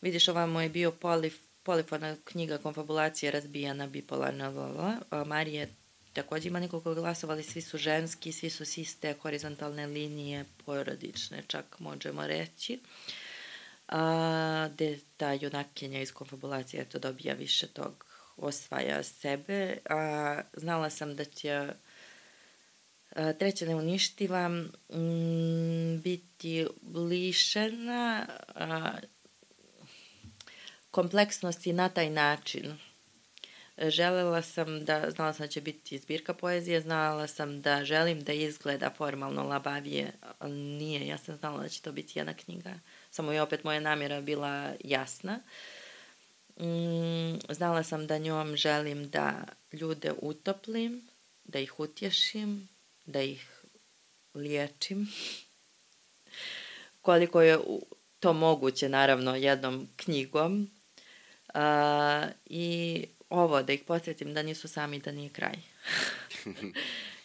Vidiš, 0.00 0.28
ovamo 0.28 0.60
je 0.60 0.68
bio 0.68 0.92
polif, 0.92 1.38
polifona 1.62 2.16
knjiga 2.24 2.58
konfabulacije 2.58 3.32
razbijana 3.32 3.86
bipolarna 3.86 4.48
vala. 4.48 4.96
Marije 5.26 5.74
takođe 6.12 6.48
ima 6.48 6.60
nekoliko 6.60 6.94
glasova, 6.94 7.32
ali 7.32 7.42
svi 7.42 7.60
su 7.60 7.78
ženski, 7.78 8.32
svi 8.32 8.50
su 8.50 8.64
siste 8.64 9.14
horizontalne 9.22 9.86
linije, 9.86 10.44
porodične 10.66 11.42
čak 11.46 11.80
možemo 11.80 12.26
reći. 12.26 12.80
A, 13.88 14.68
gde 14.72 14.98
ta 15.16 15.32
junakinja 15.32 16.00
iz 16.00 16.12
konfabulacije 16.12 16.84
to 16.84 16.98
dobija 16.98 17.34
više 17.34 17.66
tog 17.66 18.06
osvaja 18.36 19.02
sebe. 19.02 19.78
A, 19.90 20.40
znala 20.52 20.90
sam 20.90 21.16
da 21.16 21.24
će 21.24 21.68
a, 23.14 23.32
treća 23.32 23.66
neuništiva 23.66 24.50
m, 24.88 26.00
biti 26.04 26.66
lišena 26.94 28.26
a, 28.54 28.98
kompleksnosti 30.90 31.72
na 31.72 31.88
taj 31.88 32.10
način 32.10 32.78
Želela 33.88 34.42
sam 34.42 34.84
da, 34.84 35.10
znala 35.10 35.32
sam 35.32 35.46
da 35.46 35.50
će 35.50 35.60
biti 35.60 35.98
zbirka 35.98 36.34
poezije, 36.34 36.80
znala 36.80 37.26
sam 37.26 37.60
da 37.60 37.84
želim 37.84 38.24
da 38.24 38.32
izgleda 38.32 38.90
formalno 38.96 39.42
labavije, 39.42 40.12
ali 40.38 40.54
nije, 40.54 41.06
ja 41.06 41.18
sam 41.18 41.36
znala 41.36 41.62
da 41.62 41.68
će 41.68 41.82
to 41.82 41.92
biti 41.92 42.18
jedna 42.18 42.34
knjiga. 42.34 42.74
Samo 43.10 43.32
je 43.32 43.42
opet 43.42 43.64
moja 43.64 43.80
namjera 43.80 44.20
bila 44.20 44.72
jasna. 44.84 45.40
Mm, 46.56 47.38
znala 47.48 47.82
sam 47.82 48.06
da 48.06 48.18
njom 48.18 48.56
želim 48.56 49.10
da 49.10 49.44
ljude 49.72 50.12
utoplim, 50.22 51.08
da 51.44 51.58
ih 51.58 51.80
utješim, 51.80 52.68
da 53.06 53.22
ih 53.22 53.62
liječim. 54.34 55.08
Koliko 57.02 57.42
je 57.42 57.58
to 58.20 58.32
moguće, 58.32 58.88
naravno, 58.88 59.36
jednom 59.36 59.88
knjigom. 59.96 60.70
Uh, 61.54 62.30
I 62.46 63.04
ovo, 63.30 63.62
da 63.62 63.72
ih 63.72 63.82
podsjetim 63.86 64.34
da 64.34 64.42
nisu 64.42 64.68
sami, 64.68 64.98
da 64.98 65.12
nije 65.12 65.28
kraj. 65.28 65.56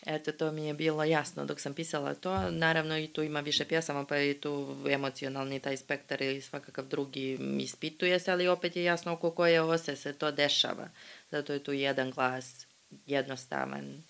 Eto, 0.06 0.32
to 0.32 0.52
mi 0.52 0.68
je 0.68 0.74
bilo 0.74 1.04
jasno 1.04 1.46
dok 1.46 1.60
sam 1.60 1.74
pisala 1.74 2.14
to. 2.14 2.52
Naravno, 2.52 2.98
i 2.98 3.08
tu 3.08 3.24
ima 3.24 3.40
više 3.40 3.66
pjesama, 3.66 4.06
pa 4.06 4.16
je 4.16 4.42
tu 4.42 4.76
emocionalni 4.90 5.60
taj 5.60 5.78
spektar 5.78 6.22
ili 6.22 6.42
svakakav 6.42 6.86
drugi 6.86 7.40
ispituje 7.60 8.20
se, 8.20 8.32
ali 8.32 8.48
opet 8.48 8.76
je 8.76 8.84
jasno 8.84 9.14
oko 9.14 9.32
koje 9.32 9.62
ose 9.62 9.96
se 9.96 10.14
to 10.14 10.32
dešava. 10.32 10.90
Zato 11.32 11.54
je 11.54 11.64
tu 11.64 11.74
jedan 11.74 12.12
glas 12.12 12.68
jednostavan. 13.06 14.04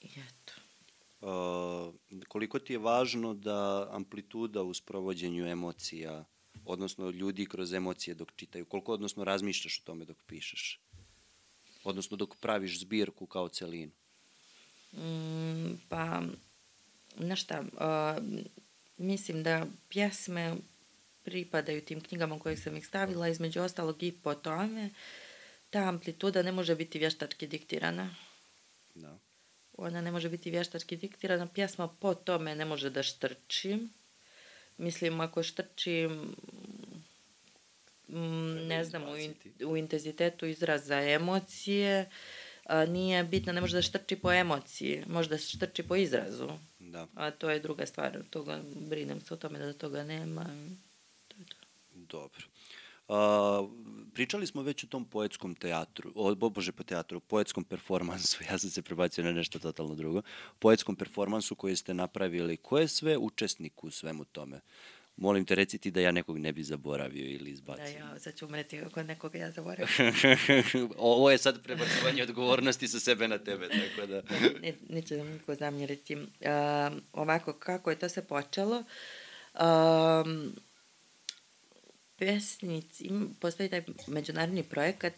I 0.00 0.06
eto. 0.06 0.52
Uh, 1.20 1.94
koliko 2.28 2.58
ti 2.58 2.72
je 2.72 2.78
važno 2.78 3.34
da 3.34 3.88
amplituda 3.92 4.62
u 4.62 4.74
sprovođenju 4.74 5.46
emocija 5.46 6.24
odnosno 6.70 7.10
ljudi 7.10 7.46
kroz 7.46 7.72
emocije 7.72 8.14
dok 8.14 8.32
čitaju? 8.36 8.64
Koliko, 8.64 8.92
odnosno, 8.92 9.24
razmišljaš 9.24 9.78
o 9.78 9.82
tome 9.84 10.04
dok 10.04 10.16
pišeš? 10.26 10.80
Odnosno, 11.84 12.16
dok 12.16 12.36
praviš 12.36 12.80
zbirku 12.80 13.26
kao 13.26 13.48
celinu? 13.48 13.92
Mm, 14.92 15.74
pa, 15.88 16.22
znaš 17.18 17.42
šta, 17.42 17.60
uh, 17.60 18.24
mislim 18.96 19.42
da 19.42 19.66
pjesme 19.88 20.56
pripadaju 21.22 21.84
tim 21.84 22.00
knjigama 22.00 22.38
koje 22.38 22.56
sam 22.56 22.76
ih 22.76 22.86
stavila, 22.86 23.28
između 23.28 23.60
ostalog 23.60 24.02
i 24.02 24.12
po 24.12 24.34
tome, 24.34 24.90
ta 25.70 25.78
amplituda 25.78 26.42
ne 26.42 26.52
može 26.52 26.74
biti 26.74 26.98
vještački 26.98 27.46
diktirana. 27.46 28.14
Da. 28.94 29.18
Ona 29.76 30.00
ne 30.00 30.12
može 30.12 30.28
biti 30.28 30.50
vještački 30.50 30.96
diktirana, 30.96 31.46
pjesma 31.46 31.88
po 31.88 32.14
tome 32.14 32.54
ne 32.54 32.64
može 32.64 32.90
da 32.90 33.02
štrči 33.02 33.78
Mislim, 34.80 35.20
ako 35.20 35.42
štrčim, 35.42 36.34
mm, 38.08 38.66
ne 38.66 38.84
znam, 38.84 39.08
u, 39.08 39.16
in, 39.16 39.34
u 39.66 39.76
intenzitetu 39.76 40.46
izraza 40.46 41.00
emocije, 41.00 42.10
a, 42.64 42.86
nije 42.86 43.24
bitno, 43.24 43.52
ne 43.52 43.60
može 43.60 43.76
da 43.76 43.82
štrči 43.82 44.16
po 44.16 44.32
emociji, 44.32 45.04
može 45.06 45.28
da 45.28 45.38
štrči 45.38 45.82
po 45.82 45.96
izrazu. 45.96 46.48
Da. 46.78 47.06
A 47.14 47.30
to 47.30 47.50
je 47.50 47.60
druga 47.60 47.86
stvar, 47.86 48.18
toga, 48.30 48.60
brinem 48.74 49.20
se 49.20 49.34
o 49.34 49.36
tome 49.36 49.58
da 49.58 49.72
toga 49.72 50.04
nema. 50.04 50.44
To 51.28 51.36
je 51.38 51.44
to. 51.44 51.56
Dobro. 51.94 52.42
A, 53.10 53.68
pričali 54.14 54.46
smo 54.46 54.62
već 54.62 54.84
o 54.84 54.86
tom 54.86 55.04
poetskom 55.04 55.54
teatru, 55.54 56.12
o, 56.14 56.34
bože 56.34 56.72
po 56.72 56.82
teatru, 56.82 57.20
poetskom 57.20 57.64
performansu, 57.64 58.44
ja 58.50 58.58
sam 58.58 58.70
se 58.70 58.82
prebacio 58.82 59.24
na 59.24 59.32
nešto 59.32 59.58
totalno 59.58 59.94
drugo, 59.94 60.22
poetskom 60.58 60.96
performansu 60.96 61.54
koji 61.54 61.76
ste 61.76 61.94
napravili, 61.94 62.56
ko 62.56 62.78
je 62.78 62.88
sve 62.88 63.16
učesnik 63.16 63.84
u 63.84 63.90
svemu 63.90 64.24
tome? 64.24 64.60
Molim 65.16 65.44
te, 65.44 65.54
reci 65.54 65.78
ti 65.78 65.90
da 65.90 66.00
ja 66.00 66.12
nekog 66.12 66.38
ne 66.38 66.52
bi 66.52 66.62
zaboravio 66.62 67.26
ili 67.26 67.50
izbacio. 67.50 67.84
Da, 67.84 67.90
ja, 67.90 68.18
sad 68.18 68.34
ću 68.34 68.46
umreti 68.46 68.80
ako 68.80 69.02
nekoga 69.02 69.38
ja 69.38 69.50
zaboravim. 69.50 69.88
Ovo 70.98 71.30
je 71.30 71.38
sad 71.38 71.62
prebacivanje 71.62 72.22
odgovornosti 72.22 72.88
sa 72.88 73.00
sebe 73.00 73.28
na 73.28 73.38
tebe, 73.38 73.68
tako 73.68 74.06
da... 74.06 74.22
ne, 74.62 74.74
neće 74.88 75.16
da 75.16 75.24
mi 75.24 75.30
niko 75.30 75.54
zamjeriti. 75.54 76.16
Uh, 76.16 76.22
ovako, 77.12 77.52
kako 77.52 77.90
je 77.90 77.98
to 77.98 78.08
se 78.08 78.22
počelo? 78.22 78.84
Um, 79.54 80.54
pesnici, 82.20 83.10
postoji 83.40 83.68
taj 83.68 83.82
međunarodni 84.06 84.62
projekat 84.62 85.14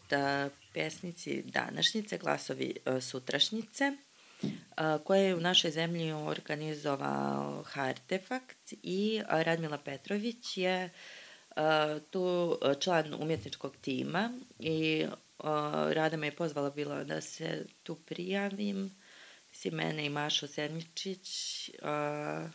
pesnici 0.75 1.43
današnjice, 1.43 2.19
glasovi 2.19 2.75
a, 2.85 3.01
sutrašnjice, 3.01 3.93
a, 4.77 4.99
koje 4.99 5.25
je 5.25 5.35
u 5.35 5.41
našoj 5.41 5.71
zemlji 5.71 6.13
organizovao 6.13 7.63
Hartefakt 7.67 8.73
i 8.83 9.23
Radmila 9.29 9.79
Petrović 9.79 10.57
je 10.57 10.91
a, 11.57 11.99
tu 12.11 12.59
član 12.81 13.15
umjetničkog 13.15 13.77
tima 13.81 14.31
i 14.59 15.07
Rada 15.93 16.17
me 16.17 16.27
je 16.27 16.37
pozvala 16.37 16.71
bila 16.71 17.05
da 17.05 17.21
se 17.21 17.67
tu 17.83 17.95
prijavim, 17.95 18.95
si 19.53 19.71
mene 19.71 20.07
i 20.07 20.11
Mašo 20.11 20.47
Sedmičić, 20.47 21.31
a, 21.83 22.49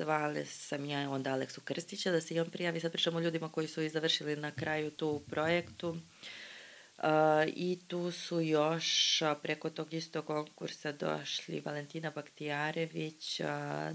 zvale 0.00 0.46
sam 0.46 0.84
ja 0.84 1.10
onda 1.10 1.32
Aleksu 1.32 1.60
Krstića 1.60 2.10
da 2.10 2.20
se 2.20 2.34
i 2.34 2.40
on 2.40 2.50
prijavi. 2.50 2.80
Sad 2.80 2.92
pričamo 2.92 3.18
o 3.18 3.20
ljudima 3.20 3.48
koji 3.48 3.68
su 3.68 3.82
i 3.82 3.88
završili 3.88 4.36
na 4.36 4.50
kraju 4.50 4.90
tu 4.90 5.22
projektu. 5.30 5.88
Uh, 5.90 7.06
I 7.46 7.78
tu 7.88 8.12
su 8.12 8.40
još 8.40 9.22
preko 9.42 9.70
tog 9.70 9.94
istog 9.94 10.26
konkursa 10.26 10.92
došli 10.92 11.60
Valentina 11.60 12.10
Baktijarević, 12.10 13.40
uh, 13.40 13.46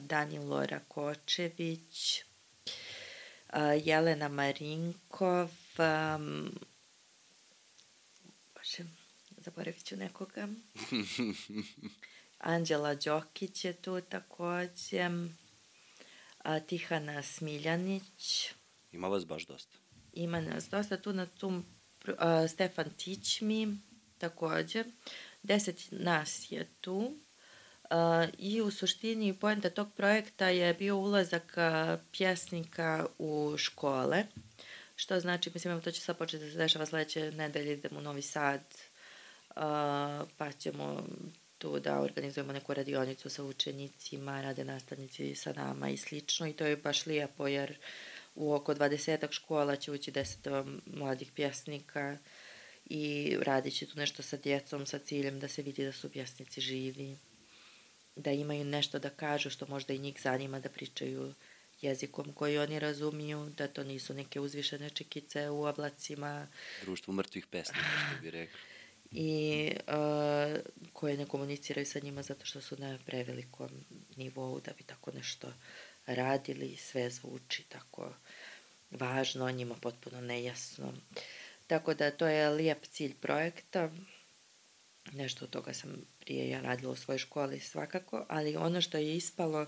Danilo 0.01 0.65
Rakočević, 0.65 2.21
uh, 2.21 3.59
Jelena 3.85 4.27
Marinkov, 4.27 5.49
um, 5.77 6.51
bože, 8.55 8.83
zaboravit 9.37 9.83
ću 9.83 9.95
nekoga. 9.95 10.47
Anđela 12.39 12.95
Đokić 12.95 13.65
je 13.65 13.73
tu 13.73 14.01
takođe 14.01 15.09
a, 16.45 16.59
Tihana 16.59 17.21
Smiljanić. 17.21 18.53
Ima 18.91 19.07
vas 19.07 19.25
baš 19.25 19.45
dosta. 19.45 19.77
Ima 20.13 20.41
nas 20.41 20.69
dosta. 20.69 20.97
Tu 20.97 21.13
na 21.13 21.25
tu 21.25 21.63
a, 22.17 22.47
Stefan 22.47 22.89
Tićmi 22.97 23.77
takođe. 24.17 24.83
Deset 25.43 25.87
nas 25.91 26.51
je 26.51 26.67
tu. 26.81 27.17
A, 27.89 28.27
I 28.37 28.61
u 28.61 28.71
suštini 28.71 29.33
poenta 29.33 29.69
tog 29.69 29.93
projekta 29.95 30.49
je 30.49 30.73
bio 30.73 30.97
ulazak 30.97 31.57
a, 31.57 31.97
pjesnika 32.11 33.05
u 33.17 33.53
škole. 33.57 34.23
Što 34.95 35.19
znači, 35.19 35.51
mislim, 35.53 35.81
to 35.81 35.91
će 35.91 36.01
sad 36.01 36.17
početi 36.17 36.45
da 36.45 36.51
se 36.51 36.57
dešava 36.57 36.85
sledeće 36.85 37.31
nedelje, 37.31 37.73
idemo 37.73 37.99
u 37.99 38.01
Novi 38.01 38.21
Sad, 38.21 38.61
a, 39.55 40.25
pa 40.37 40.51
ćemo 40.51 41.03
tu 41.65 41.79
da 41.79 41.99
organizujemo 42.01 42.53
neku 42.53 42.73
radionicu 42.73 43.29
sa 43.29 43.43
učenicima, 43.43 44.41
rade 44.41 44.63
nastavnici 44.63 45.35
sa 45.35 45.53
nama 45.53 45.89
i 45.89 45.97
slično 45.97 46.47
i 46.47 46.53
to 46.53 46.65
je 46.65 46.77
baš 46.77 47.05
lijepo 47.05 47.47
jer 47.47 47.77
u 48.35 48.53
oko 48.53 48.73
20 48.73 49.31
škola 49.31 49.75
će 49.75 49.91
ući 49.91 50.11
10 50.11 50.79
mladih 50.85 51.31
pjesnika 51.35 52.17
i 52.85 53.35
radit 53.41 53.73
će 53.73 53.85
tu 53.85 53.97
nešto 53.97 54.23
sa 54.23 54.37
djecom 54.37 54.85
sa 54.85 54.99
ciljem 54.99 55.39
da 55.39 55.47
se 55.47 55.61
vidi 55.61 55.85
da 55.85 55.91
su 55.91 56.11
pjesnici 56.11 56.61
živi, 56.61 57.17
da 58.15 58.31
imaju 58.31 58.65
nešto 58.65 58.99
da 58.99 59.09
kažu 59.09 59.49
što 59.49 59.67
možda 59.67 59.93
i 59.93 59.99
njih 59.99 60.21
zanima 60.21 60.59
da 60.59 60.69
pričaju 60.69 61.33
jezikom 61.81 62.33
koji 62.33 62.57
oni 62.57 62.79
razumiju, 62.79 63.49
da 63.57 63.67
to 63.67 63.83
nisu 63.83 64.13
neke 64.13 64.39
uzvišene 64.39 64.89
čekice 64.89 65.49
u 65.49 65.63
oblacima. 65.63 66.47
Društvo 66.81 67.13
mrtvih 67.13 67.47
pesnika, 67.47 67.85
što 68.09 68.21
bi 68.21 68.31
rekao 68.31 68.74
i 69.11 69.71
uh, 69.87 70.59
koje 70.93 71.17
ne 71.17 71.25
komuniciraju 71.25 71.85
sa 71.85 71.99
njima 71.99 72.23
zato 72.23 72.45
što 72.45 72.61
su 72.61 72.75
na 72.79 72.99
prevelikom 73.05 73.69
nivou 74.15 74.59
da 74.59 74.71
bi 74.77 74.83
tako 74.83 75.11
nešto 75.11 75.47
radili 76.05 76.75
sve 76.75 77.09
zvuči 77.09 77.63
tako 77.63 78.13
važno, 78.91 79.51
njima 79.51 79.75
potpuno 79.81 80.21
nejasno. 80.21 80.93
Tako 81.67 81.93
da 81.93 82.11
to 82.11 82.27
je 82.27 82.49
lijep 82.49 82.85
cilj 82.85 83.13
projekta. 83.13 83.89
Nešto 85.11 85.45
od 85.45 85.51
toga 85.51 85.73
sam 85.73 85.89
prije 86.19 86.49
ja 86.49 86.61
radila 86.61 86.91
u 86.91 86.95
svojoj 86.95 87.19
školi 87.19 87.59
svakako, 87.59 88.25
ali 88.29 88.55
ono 88.55 88.81
što 88.81 88.97
je 88.97 89.15
ispalo 89.15 89.65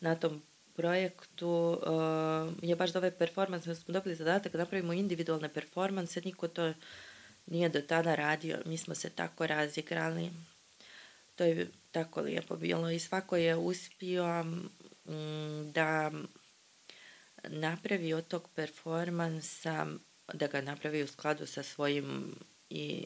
na 0.00 0.14
tom 0.14 0.42
projektu 0.76 1.78
uh, 1.82 2.52
je 2.62 2.76
baš 2.76 2.92
da 2.92 2.98
ovaj 2.98 3.10
performans, 3.10 3.64
smo 3.64 3.94
dobili 3.94 4.14
zadatak 4.14 4.52
da 4.52 4.58
napravimo 4.58 4.92
individualne 4.92 5.48
performanse, 5.48 6.20
niko 6.24 6.48
to 6.48 6.74
nije 7.50 7.68
do 7.68 7.80
tada 7.82 8.14
radio, 8.14 8.58
mi 8.66 8.78
smo 8.78 8.94
se 8.94 9.10
tako 9.10 9.46
razigrali. 9.46 10.30
To 11.36 11.44
je 11.44 11.70
tako 11.90 12.20
lijepo 12.20 12.56
bilo 12.56 12.90
i 12.90 12.98
svako 12.98 13.36
je 13.36 13.56
uspio 13.56 14.44
mm, 14.44 15.72
da 15.72 16.10
napravi 17.44 18.12
od 18.12 18.28
tog 18.28 18.48
performansa, 18.54 19.86
da 20.34 20.46
ga 20.46 20.60
napravi 20.60 21.02
u 21.02 21.06
skladu 21.06 21.46
sa 21.46 21.62
svojim 21.62 22.34
i 22.70 23.04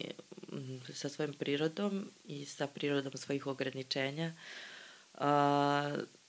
mm, 0.52 0.78
sa 0.94 1.08
svojim 1.08 1.34
prirodom 1.34 2.10
i 2.24 2.44
sa 2.44 2.66
prirodom 2.66 3.12
svojih 3.12 3.46
ograničenja 3.46 4.32
uh, 5.14 5.20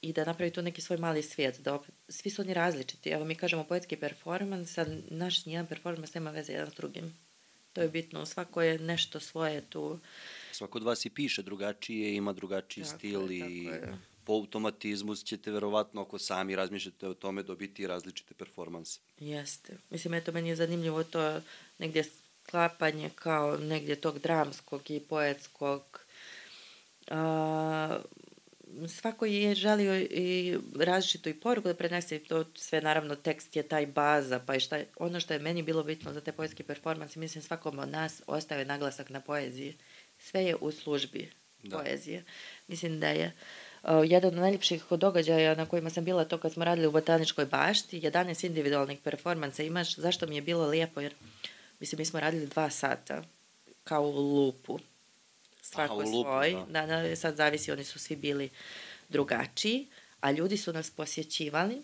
i 0.01 0.13
da 0.13 0.25
napravi 0.25 0.51
tu 0.51 0.61
neki 0.61 0.81
svoj 0.81 0.97
mali 0.97 1.23
svijet. 1.23 1.59
Da 1.59 1.79
svi 2.09 2.29
su 2.29 2.41
oni 2.41 2.53
različiti. 2.53 3.09
Evo 3.09 3.25
mi 3.25 3.35
kažemo 3.35 3.63
poetski 3.63 3.97
performans, 3.97 4.77
a 4.77 4.85
naš 5.09 5.45
nijedan 5.45 5.67
performans 5.67 6.13
nema 6.13 6.31
veze 6.31 6.53
jedan 6.53 6.71
s 6.71 6.73
drugim 6.73 7.24
To 7.75 7.81
je 7.81 7.89
bitno, 7.89 8.25
svako 8.25 8.61
je 8.61 8.79
nešto 8.79 9.19
svoje 9.19 9.61
tu. 9.61 9.99
Svako 10.51 10.77
od 10.77 10.83
vas 10.83 11.05
i 11.05 11.09
piše 11.09 11.43
drugačije, 11.43 12.15
ima 12.15 12.33
drugačiji 12.33 12.83
Tako 12.83 12.97
stil 12.97 13.31
je, 13.31 13.51
i 13.51 13.63
je. 13.63 13.97
po 14.23 14.33
automatizmu 14.33 15.15
ćete 15.15 15.51
verovatno 15.51 16.01
ako 16.01 16.19
sami 16.19 16.55
razmišljate 16.55 17.07
o 17.07 17.13
tome 17.13 17.43
dobiti 17.43 17.87
različite 17.87 18.33
performanse. 18.33 18.99
Jeste. 19.19 19.77
Mislim, 19.89 20.13
eto, 20.13 20.31
meni 20.31 20.49
je 20.49 20.55
zanimljivo 20.55 21.03
to 21.03 21.41
negdje 21.77 22.03
sklapanje 22.43 23.09
kao 23.15 23.57
negdje 23.57 23.95
tog 23.95 24.19
dramskog 24.19 24.91
i 24.91 24.99
poetskog. 24.99 25.99
A, 27.07 27.99
svako 28.87 29.25
je 29.25 29.55
želio 29.55 29.99
i 29.99 30.57
različitu 30.79 31.29
i 31.29 31.33
poruku 31.33 31.67
da 31.67 31.73
prenese 31.73 32.15
i 32.15 32.19
to 32.19 32.45
sve 32.55 32.81
naravno 32.81 33.15
tekst 33.15 33.55
je 33.55 33.63
taj 33.63 33.85
baza 33.85 34.39
pa 34.39 34.55
i 34.55 34.59
šta 34.59 34.77
je, 34.77 34.87
ono 34.97 35.19
što 35.19 35.33
je 35.33 35.39
meni 35.39 35.63
bilo 35.63 35.83
bitno 35.83 36.13
za 36.13 36.21
te 36.21 36.31
poetske 36.31 36.63
performanse 36.63 37.19
mislim 37.19 37.41
svakom 37.41 37.79
od 37.79 37.89
nas 37.89 38.21
ostaje 38.27 38.65
naglasak 38.65 39.09
na 39.09 39.19
poeziji. 39.19 39.75
Sve 40.19 40.43
je 40.43 40.55
u 40.55 40.71
službi 40.71 41.31
da. 41.63 41.77
poezije. 41.77 42.23
Mislim 42.67 42.99
da 42.99 43.07
je 43.07 43.31
uh, 43.83 43.89
jedan 44.05 44.33
od 44.33 44.39
najljepših 44.39 44.83
događaja 44.91 45.55
na 45.55 45.65
kojima 45.65 45.89
sam 45.89 46.05
bila 46.05 46.25
to 46.25 46.37
kad 46.37 46.53
smo 46.53 46.65
radili 46.65 46.87
u 46.87 46.91
Botaničkoj 46.91 47.45
bašti 47.45 48.01
11 48.01 48.45
individualnih 48.45 48.99
performansa 49.03 49.63
imaš 49.63 49.95
zašto 49.95 50.27
mi 50.27 50.35
je 50.35 50.41
bilo 50.41 50.67
lijepo 50.67 51.01
jer 51.01 51.13
mislim 51.79 51.99
mi 51.99 52.05
smo 52.05 52.19
radili 52.19 52.47
dva 52.47 52.69
sata 52.69 53.23
kao 53.83 54.03
u 54.03 54.11
lupu 54.11 54.79
svako 55.75 55.93
Aha, 55.93 56.09
lupu, 56.11 56.29
svoj. 56.29 56.51
da. 56.69 56.85
da, 56.85 57.01
da, 57.01 57.15
sad 57.15 57.35
zavisi, 57.35 57.71
oni 57.71 57.83
su 57.83 57.99
svi 57.99 58.15
bili 58.15 58.49
drugačiji, 59.09 59.87
a 60.19 60.31
ljudi 60.31 60.57
su 60.57 60.73
nas 60.73 60.91
posjećivali 60.91 61.81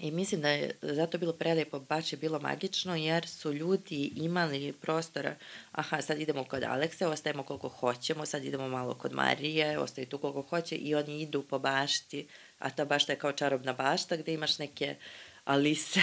i 0.00 0.10
mislim 0.10 0.40
da 0.40 0.48
je 0.48 0.78
zato 0.82 1.18
bilo 1.18 1.32
prelijepo, 1.32 1.80
baš 1.80 2.12
je 2.12 2.16
bilo 2.16 2.38
magično, 2.40 2.96
jer 2.96 3.28
su 3.28 3.52
ljudi 3.52 4.12
imali 4.16 4.72
prostora, 4.72 5.36
aha, 5.72 6.02
sad 6.02 6.20
idemo 6.20 6.44
kod 6.44 6.62
Alekse, 6.62 7.06
ostajemo 7.06 7.42
koliko 7.42 7.68
hoćemo, 7.68 8.26
sad 8.26 8.44
idemo 8.44 8.68
malo 8.68 8.94
kod 8.94 9.12
Marije, 9.12 9.78
ostaje 9.78 10.08
tu 10.08 10.18
koliko 10.18 10.42
hoće 10.42 10.76
i 10.76 10.94
oni 10.94 11.22
idu 11.22 11.42
po 11.42 11.58
bašti, 11.58 12.28
a 12.58 12.70
ta 12.70 12.84
bašta 12.84 13.12
je 13.12 13.18
kao 13.18 13.32
čarobna 13.32 13.72
bašta 13.72 14.16
gdje 14.16 14.34
imaš 14.34 14.58
neke 14.58 14.96
alise, 15.44 16.00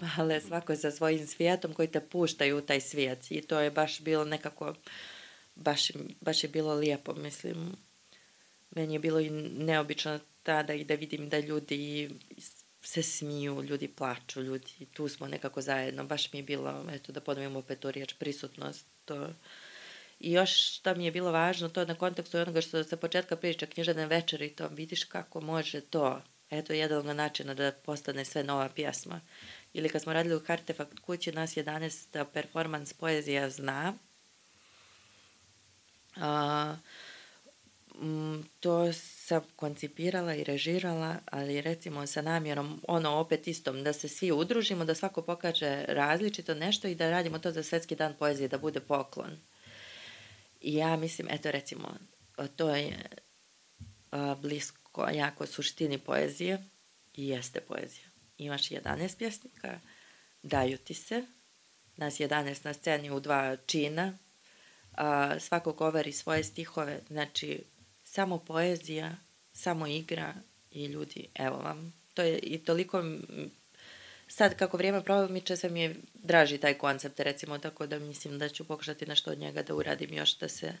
male, 0.00 0.40
svako 0.48 0.76
sa 0.76 0.90
svojim 0.90 1.26
svijetom 1.26 1.72
koji 1.72 1.88
te 1.88 2.00
puštaju 2.00 2.58
u 2.58 2.60
taj 2.60 2.80
svijet 2.80 3.30
i 3.30 3.40
to 3.40 3.60
je 3.60 3.70
baš 3.70 4.00
bilo 4.00 4.24
nekako 4.24 4.74
baš, 5.62 5.92
baš 6.20 6.44
je 6.44 6.48
bilo 6.48 6.74
lijepo, 6.74 7.14
mislim. 7.14 7.76
Meni 8.70 8.94
je 8.94 8.98
bilo 8.98 9.20
i 9.20 9.30
neobično 9.30 10.20
tada 10.42 10.74
i 10.74 10.84
da 10.84 10.94
vidim 10.94 11.28
da 11.28 11.38
ljudi 11.38 12.10
se 12.82 13.02
smiju, 13.02 13.62
ljudi 13.62 13.88
plaču, 13.88 14.42
ljudi, 14.42 14.86
tu 14.92 15.08
smo 15.08 15.28
nekako 15.28 15.60
zajedno, 15.60 16.04
baš 16.04 16.32
mi 16.32 16.38
je 16.38 16.42
bilo, 16.42 16.84
eto 16.92 17.12
da 17.12 17.20
ponovimo 17.20 17.58
opet 17.58 17.80
tu 17.80 17.90
riječ, 17.90 18.14
prisutnost, 18.14 18.86
to. 19.04 19.28
I 20.20 20.32
još 20.32 20.76
što 20.76 20.94
mi 20.94 21.04
je 21.04 21.12
bilo 21.12 21.32
važno, 21.32 21.68
to 21.68 21.84
na 21.84 21.94
kontekstu 21.94 22.38
onoga 22.38 22.60
što 22.60 22.84
sa 22.84 22.96
početka 22.96 23.36
priča 23.36 23.66
književne 23.66 24.06
večeri, 24.06 24.50
to 24.50 24.68
vidiš 24.68 25.04
kako 25.04 25.40
može 25.40 25.80
to, 25.80 26.22
eto 26.50 26.72
jedan 26.72 27.08
od 27.08 27.16
načina 27.16 27.54
da 27.54 27.72
postane 27.72 28.24
sve 28.24 28.44
nova 28.44 28.68
pjesma. 28.68 29.20
Ili 29.72 29.88
kad 29.88 30.02
smo 30.02 30.12
radili 30.12 30.36
u 30.36 30.40
Artefakt 30.46 30.98
kući, 30.98 31.32
nas 31.32 31.56
11 31.56 32.24
performans 32.32 32.92
poezija 32.92 33.50
zna, 33.50 33.94
a, 36.16 36.76
mm, 37.94 38.40
to 38.60 38.92
sam 38.92 39.42
koncipirala 39.56 40.34
i 40.34 40.44
režirala, 40.44 41.16
ali 41.26 41.60
recimo 41.60 42.06
sa 42.06 42.22
namjerom 42.22 42.80
ono 42.88 43.10
opet 43.10 43.48
istom, 43.48 43.84
da 43.84 43.92
se 43.92 44.08
svi 44.08 44.32
udružimo, 44.32 44.84
da 44.84 44.94
svako 44.94 45.22
pokaže 45.22 45.84
različito 45.88 46.54
nešto 46.54 46.88
i 46.88 46.94
da 46.94 47.10
radimo 47.10 47.38
to 47.38 47.50
za 47.50 47.62
Svetski 47.62 47.96
dan 47.96 48.14
poezije, 48.18 48.48
da 48.48 48.58
bude 48.58 48.80
poklon. 48.80 49.38
I 50.60 50.74
ja 50.74 50.96
mislim, 50.96 51.28
eto 51.30 51.50
recimo, 51.50 51.96
to 52.56 52.70
je 52.70 52.98
a, 54.10 54.34
blisko 54.34 55.08
jako 55.14 55.46
suštini 55.46 55.98
poezije 55.98 56.64
i 57.14 57.28
jeste 57.28 57.60
poezija. 57.60 58.06
Imaš 58.38 58.68
11 58.68 59.18
pjesnika, 59.18 59.80
daju 60.42 60.78
ti 60.78 60.94
se, 60.94 61.24
nas 61.96 62.20
11 62.20 62.64
na 62.64 62.74
sceni 62.74 63.10
u 63.10 63.20
dva 63.20 63.56
čina, 63.56 64.18
a, 64.94 65.38
svako 65.40 65.72
govori 65.72 66.12
svoje 66.12 66.44
stihove, 66.44 67.00
znači 67.08 67.64
samo 68.04 68.38
poezija, 68.38 69.16
samo 69.52 69.86
igra 69.86 70.34
i 70.70 70.84
ljudi, 70.84 71.28
evo 71.34 71.56
vam. 71.56 71.94
To 72.14 72.22
je 72.22 72.38
i 72.38 72.58
toliko, 72.58 73.04
sad 74.28 74.56
kako 74.56 74.76
vrijeme 74.76 75.04
promiče, 75.04 75.56
sve 75.56 75.70
mi 75.70 75.80
je 75.80 75.96
draži 76.14 76.58
taj 76.58 76.74
koncept, 76.74 77.20
recimo, 77.20 77.58
tako 77.58 77.86
da 77.86 77.98
mislim 77.98 78.38
da 78.38 78.48
ću 78.48 78.64
pokušati 78.64 79.06
nešto 79.06 79.30
od 79.30 79.38
njega 79.38 79.62
da 79.62 79.74
uradim 79.74 80.14
još 80.14 80.38
da 80.38 80.48
se 80.48 80.72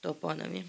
to 0.00 0.14
ponovi. 0.14 0.64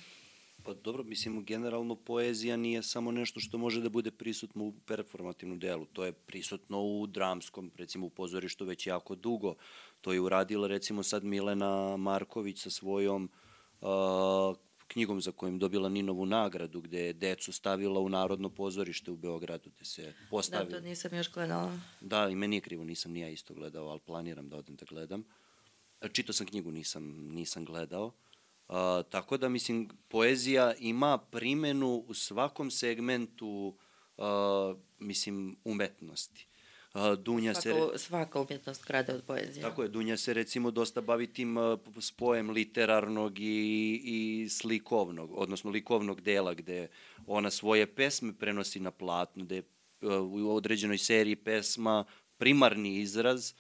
Pa 0.66 0.74
dobro, 0.74 1.04
mislim, 1.04 1.46
generalno 1.46 1.96
poezija 1.96 2.58
nije 2.58 2.84
samo 2.84 3.12
nešto 3.12 3.40
što 3.40 3.58
može 3.58 3.82
da 3.82 3.90
bude 3.90 4.12
prisutno 4.12 4.64
u 4.64 4.74
performativnom 4.86 5.60
delu. 5.60 5.86
To 5.86 6.06
je 6.06 6.12
prisutno 6.12 6.82
u 6.82 7.08
dramskom, 7.08 7.72
recimo 7.76 8.06
u 8.06 8.10
pozorištu 8.10 8.66
već 8.66 8.88
jako 8.88 9.16
dugo. 9.16 9.56
To 10.02 10.14
je 10.14 10.22
uradila 10.22 10.68
recimo 10.68 11.04
sad 11.04 11.24
Milena 11.24 11.98
Marković 11.98 12.62
sa 12.62 12.70
svojom 12.70 13.30
uh, 13.82 13.88
knjigom 14.88 15.22
za 15.22 15.32
kojom 15.32 15.60
dobila 15.60 15.90
Ninovu 15.90 16.26
nagradu, 16.26 16.82
gde 16.82 17.00
je 17.00 17.14
decu 17.14 17.52
stavila 17.52 18.00
u 18.00 18.10
Narodno 18.10 18.50
pozorište 18.50 19.12
u 19.12 19.16
Beogradu, 19.16 19.70
gde 19.76 19.86
se 19.86 20.02
Da, 20.04 20.14
postavila. 20.30 20.70
to 20.80 20.80
nisam 20.86 21.14
još 21.16 21.32
gledala. 21.32 21.80
Da, 22.02 22.30
i 22.30 22.36
meni 22.36 22.56
je 22.56 22.62
krivo, 22.62 22.84
nisam 22.84 23.12
ni 23.12 23.20
ja 23.20 23.30
isto 23.30 23.54
gledao, 23.54 23.88
ali 23.88 24.00
planiram 24.00 24.50
da 24.50 24.58
odem 24.58 24.76
da 24.76 24.86
gledam. 24.90 25.24
E, 26.02 26.10
Čitao 26.10 26.34
sam 26.34 26.48
knjigu, 26.48 26.72
nisam, 26.72 27.04
nisam 27.32 27.66
gledao. 27.66 28.12
A, 28.68 29.04
tako 29.10 29.38
da, 29.38 29.50
mislim, 29.50 29.90
poezija 30.08 30.74
ima 30.80 31.18
primenu 31.18 32.04
u 32.08 32.14
svakom 32.14 32.72
segmentu, 32.72 33.76
a, 34.18 34.74
mislim, 35.00 35.56
umetnosti. 35.64 36.48
A, 36.94 37.16
Dunja 37.16 37.54
se... 37.54 37.74
Svaka, 37.74 37.98
svaka 37.98 38.42
umjetnost 38.42 38.84
krade 38.86 39.14
od 39.14 39.24
poezije. 39.24 39.64
Tako 39.64 39.84
je, 39.84 39.90
Dunja 39.90 40.18
se 40.18 40.34
recimo 40.34 40.72
dosta 40.72 41.02
bavi 41.02 41.28
tim 41.28 41.58
uh, 41.58 41.80
spojem 42.00 42.50
literarnog 42.50 43.40
i, 43.40 44.02
i 44.04 44.50
slikovnog, 44.50 45.32
odnosno 45.34 45.72
likovnog 45.72 46.22
dela 46.22 46.54
gde 46.54 46.88
ona 47.28 47.50
svoje 47.50 47.96
pesme 47.96 48.34
prenosi 48.34 48.80
na 48.80 48.92
platno, 48.92 49.44
gde 49.44 49.60
uh, 49.60 50.12
u 50.12 50.56
određenoj 50.56 50.98
seriji 50.98 51.36
pesma 51.36 52.06
primarni 52.38 53.00
izraz, 53.00 53.54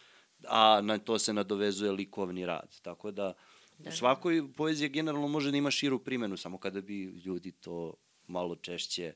a 0.48 0.82
na 0.82 0.98
to 0.98 1.20
se 1.20 1.34
nadovezuje 1.34 1.92
likovni 1.92 2.46
rad. 2.46 2.80
Tako 2.82 3.12
da, 3.12 3.34
Da. 3.78 3.90
u 3.90 3.94
svakoj 3.94 4.54
poezija 4.58 4.88
generalno 4.88 5.28
može 5.28 5.52
da 5.52 5.58
ima 5.58 5.72
širu 5.72 6.00
primenu, 6.00 6.38
samo 6.38 6.58
kada 6.58 6.82
bi 6.82 7.04
ljudi 7.04 7.52
to 7.52 7.94
malo 8.28 8.56
češće 8.56 9.14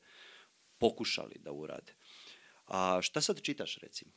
pokušali 0.78 1.36
da 1.40 1.52
urade. 1.52 1.94
A 2.68 3.00
šta 3.02 3.22
sad 3.22 3.42
čitaš, 3.42 3.78
recimo? 3.78 4.12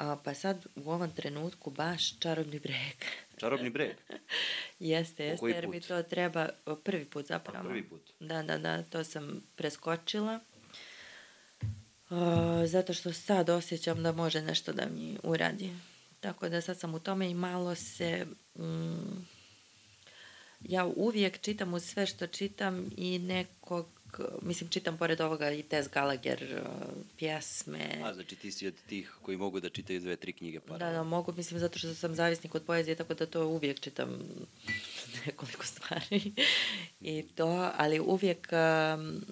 A, 0.00 0.16
pa 0.24 0.34
sad 0.34 0.66
u 0.76 0.90
ovom 0.90 1.10
trenutku 1.10 1.70
baš 1.70 2.18
čarobni 2.18 2.58
breg. 2.58 3.04
Čarobni 3.40 3.70
breg? 3.70 3.96
jeste, 4.78 5.24
jeste, 5.24 5.46
jer 5.46 5.68
mi 5.68 5.80
to 5.80 6.02
treba 6.02 6.48
prvi 6.84 7.04
put 7.04 7.26
zapravo. 7.26 7.68
prvi 7.68 7.88
put. 7.88 8.10
Da, 8.20 8.42
da, 8.42 8.58
da, 8.58 8.82
to 8.82 9.04
sam 9.04 9.42
preskočila. 9.56 10.40
A, 12.10 12.62
zato 12.66 12.94
što 12.94 13.12
sad 13.12 13.50
osjećam 13.50 14.02
da 14.02 14.12
može 14.12 14.42
nešto 14.42 14.72
da 14.72 14.86
mi 14.86 15.18
uradi. 15.22 15.70
Tako 16.20 16.48
da 16.48 16.60
sad 16.60 16.78
sam 16.78 16.94
u 16.94 16.98
tome 16.98 17.30
i 17.30 17.34
malo 17.34 17.74
se... 17.74 18.26
Mm, 18.58 19.39
ja 20.60 20.84
uvijek 20.96 21.40
čitam 21.40 21.74
uz 21.74 21.84
sve 21.84 22.06
što 22.06 22.26
čitam 22.26 22.90
i 22.96 23.18
nekog, 23.18 23.86
mislim 24.42 24.70
čitam 24.70 24.98
pored 24.98 25.20
ovoga 25.20 25.50
i 25.50 25.62
Tess 25.62 25.88
Gallagher 25.94 26.60
uh, 26.62 26.92
pjesme. 27.18 28.00
A, 28.04 28.14
znači 28.14 28.36
ti 28.36 28.52
si 28.52 28.66
od 28.66 28.74
tih 28.88 29.12
koji 29.22 29.36
mogu 29.36 29.60
da 29.60 29.68
čitaju 29.68 30.00
dve, 30.00 30.16
tri 30.16 30.32
knjige 30.32 30.58
Da, 30.58 30.64
paralelno. 30.66 30.98
da, 30.98 31.04
mogu, 31.04 31.32
mislim, 31.36 31.60
zato 31.60 31.78
što 31.78 31.94
sam 31.94 32.14
zavisnik 32.14 32.54
od 32.54 32.62
poezije, 32.62 32.94
tako 32.94 33.14
da 33.14 33.26
to 33.26 33.46
uvijek 33.46 33.80
čitam 33.80 34.18
nekoliko 35.26 35.64
stvari. 35.66 36.32
I 37.00 37.22
to, 37.22 37.70
ali 37.76 38.00
uvijek 38.00 38.48
um, 38.96 39.24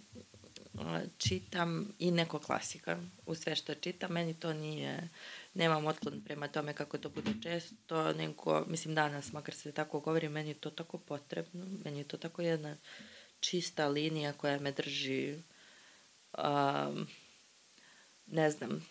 čitam 1.19 1.93
i 1.99 2.11
neko 2.11 2.39
klasika 2.39 2.99
u 3.27 3.35
sve 3.35 3.57
što 3.57 3.75
čitam. 3.75 4.13
Meni 4.13 4.35
to 4.35 4.53
nije, 4.53 5.09
nemam 5.55 5.87
otklon 5.87 6.25
prema 6.25 6.49
tome 6.49 6.73
kako 6.73 6.99
to 6.99 7.09
bude 7.09 7.31
često, 7.43 8.13
nego, 8.13 8.65
mislim, 8.69 8.95
danas, 8.95 9.33
makar 9.33 9.55
se 9.55 9.73
tako 9.73 10.01
govori, 10.01 10.29
meni 10.29 10.51
je 10.51 10.55
to 10.55 10.71
tako 10.71 10.99
potrebno, 10.99 11.67
meni 11.85 11.99
je 11.99 12.09
to 12.09 12.17
tako 12.17 12.43
jedna 12.43 12.77
čista 13.41 13.89
linija 13.89 14.33
koja 14.33 14.59
me 14.61 14.73
drži 14.73 15.43
um, 16.39 17.07
ne 18.27 18.51
znam, 18.51 18.87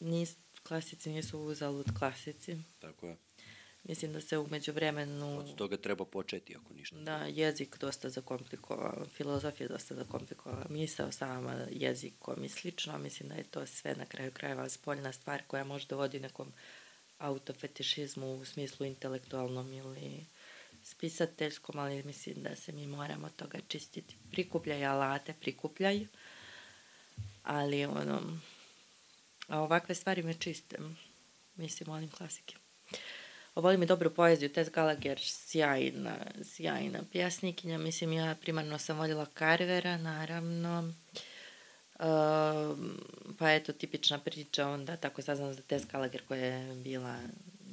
nis, 0.00 0.36
klasici 0.62 1.10
nisu 1.10 1.40
uzalud 1.40 1.86
klasici. 1.98 2.56
Tako 2.78 3.06
je. 3.06 3.16
Mislim 3.84 4.12
da 4.12 4.20
se 4.20 4.38
umeđu 4.38 4.72
vremenu, 4.72 5.38
Od 5.38 5.54
toga 5.54 5.76
treba 5.76 6.04
početi, 6.04 6.56
ako 6.56 6.74
ništa. 6.74 6.96
da, 6.96 7.16
jezik 7.16 7.78
dosta 7.78 8.10
zakomplikovao, 8.10 9.06
filozofija 9.14 9.68
dosta 9.68 9.94
zakomplikovala, 9.94 10.66
misao 10.68 11.12
sama 11.12 11.66
jezikom 11.70 12.44
i 12.44 12.48
slično, 12.48 12.98
mislim 12.98 13.28
da 13.28 13.34
je 13.34 13.44
to 13.44 13.66
sve 13.66 13.94
na 13.94 14.06
kraju 14.06 14.32
krajeva 14.32 14.68
spoljna 14.68 15.12
stvar 15.12 15.42
koja 15.46 15.64
možda 15.64 15.96
vodi 15.96 16.20
nekom 16.20 16.52
autofetišizmu 17.18 18.34
u 18.34 18.44
smislu 18.44 18.86
intelektualnom 18.86 19.72
ili 19.72 20.26
spisateljskom, 20.84 21.78
ali 21.78 22.02
mislim 22.02 22.42
da 22.42 22.56
se 22.56 22.72
mi 22.72 22.86
moramo 22.86 23.28
toga 23.36 23.58
čistiti. 23.68 24.16
Prikupljaj 24.30 24.84
alate, 24.84 25.34
prikupljaj, 25.40 26.06
ali 27.42 27.84
ono, 27.84 28.38
a 29.48 29.60
ovakve 29.60 29.94
stvari 29.94 30.22
me 30.22 30.34
čiste. 30.34 30.78
Mislim, 31.56 31.88
volim 31.88 32.10
klasike. 32.10 32.56
Volim 33.54 33.82
i 33.82 33.86
dobru 33.86 34.10
poeziju, 34.10 34.48
Tess 34.48 34.70
Gallagher, 34.70 35.18
sjajna, 35.20 36.16
sjajna 36.44 36.98
pjesnikinja. 37.12 37.78
Mislim, 37.78 38.12
ja 38.12 38.34
primarno 38.40 38.78
sam 38.78 38.98
voljela 38.98 39.26
Carvera, 39.38 39.96
naravno. 39.96 40.92
Uh, 41.98 42.78
pa 43.38 43.52
eto, 43.52 43.72
tipična 43.72 44.18
priča, 44.18 44.68
onda 44.68 44.96
tako 44.96 45.22
saznam 45.22 45.54
za 45.54 45.62
Tess 45.62 45.86
Gallagher 45.86 46.22
koja 46.28 46.44
je 46.44 46.74
bila 46.74 47.18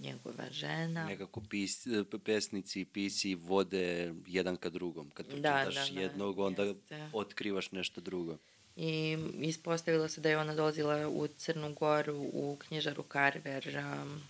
njegova 0.01 0.43
žena. 0.51 1.05
Nekako 1.05 1.41
pis, 1.49 1.87
pesnici 2.25 2.81
i 2.81 2.85
pisi 2.85 3.35
vode 3.35 4.13
jedan 4.27 4.57
ka 4.57 4.69
drugom. 4.69 5.09
Kad 5.09 5.25
Da, 5.25 5.61
pročitaš 5.63 5.89
da, 5.89 5.95
da, 5.95 6.01
jednog, 6.01 6.39
onda 6.39 6.63
jeste. 6.63 7.09
otkrivaš 7.13 7.71
nešto 7.71 8.01
drugo. 8.01 8.37
I 8.75 9.17
ispostavilo 9.41 10.07
se 10.07 10.21
da 10.21 10.29
je 10.29 10.37
ona 10.37 10.55
dolazila 10.55 11.07
u 11.07 11.27
Crnu 11.27 11.73
Goru 11.73 12.29
u 12.33 12.57
knjižaru 12.67 13.03
Carver, 13.11 13.77
um, 13.77 14.21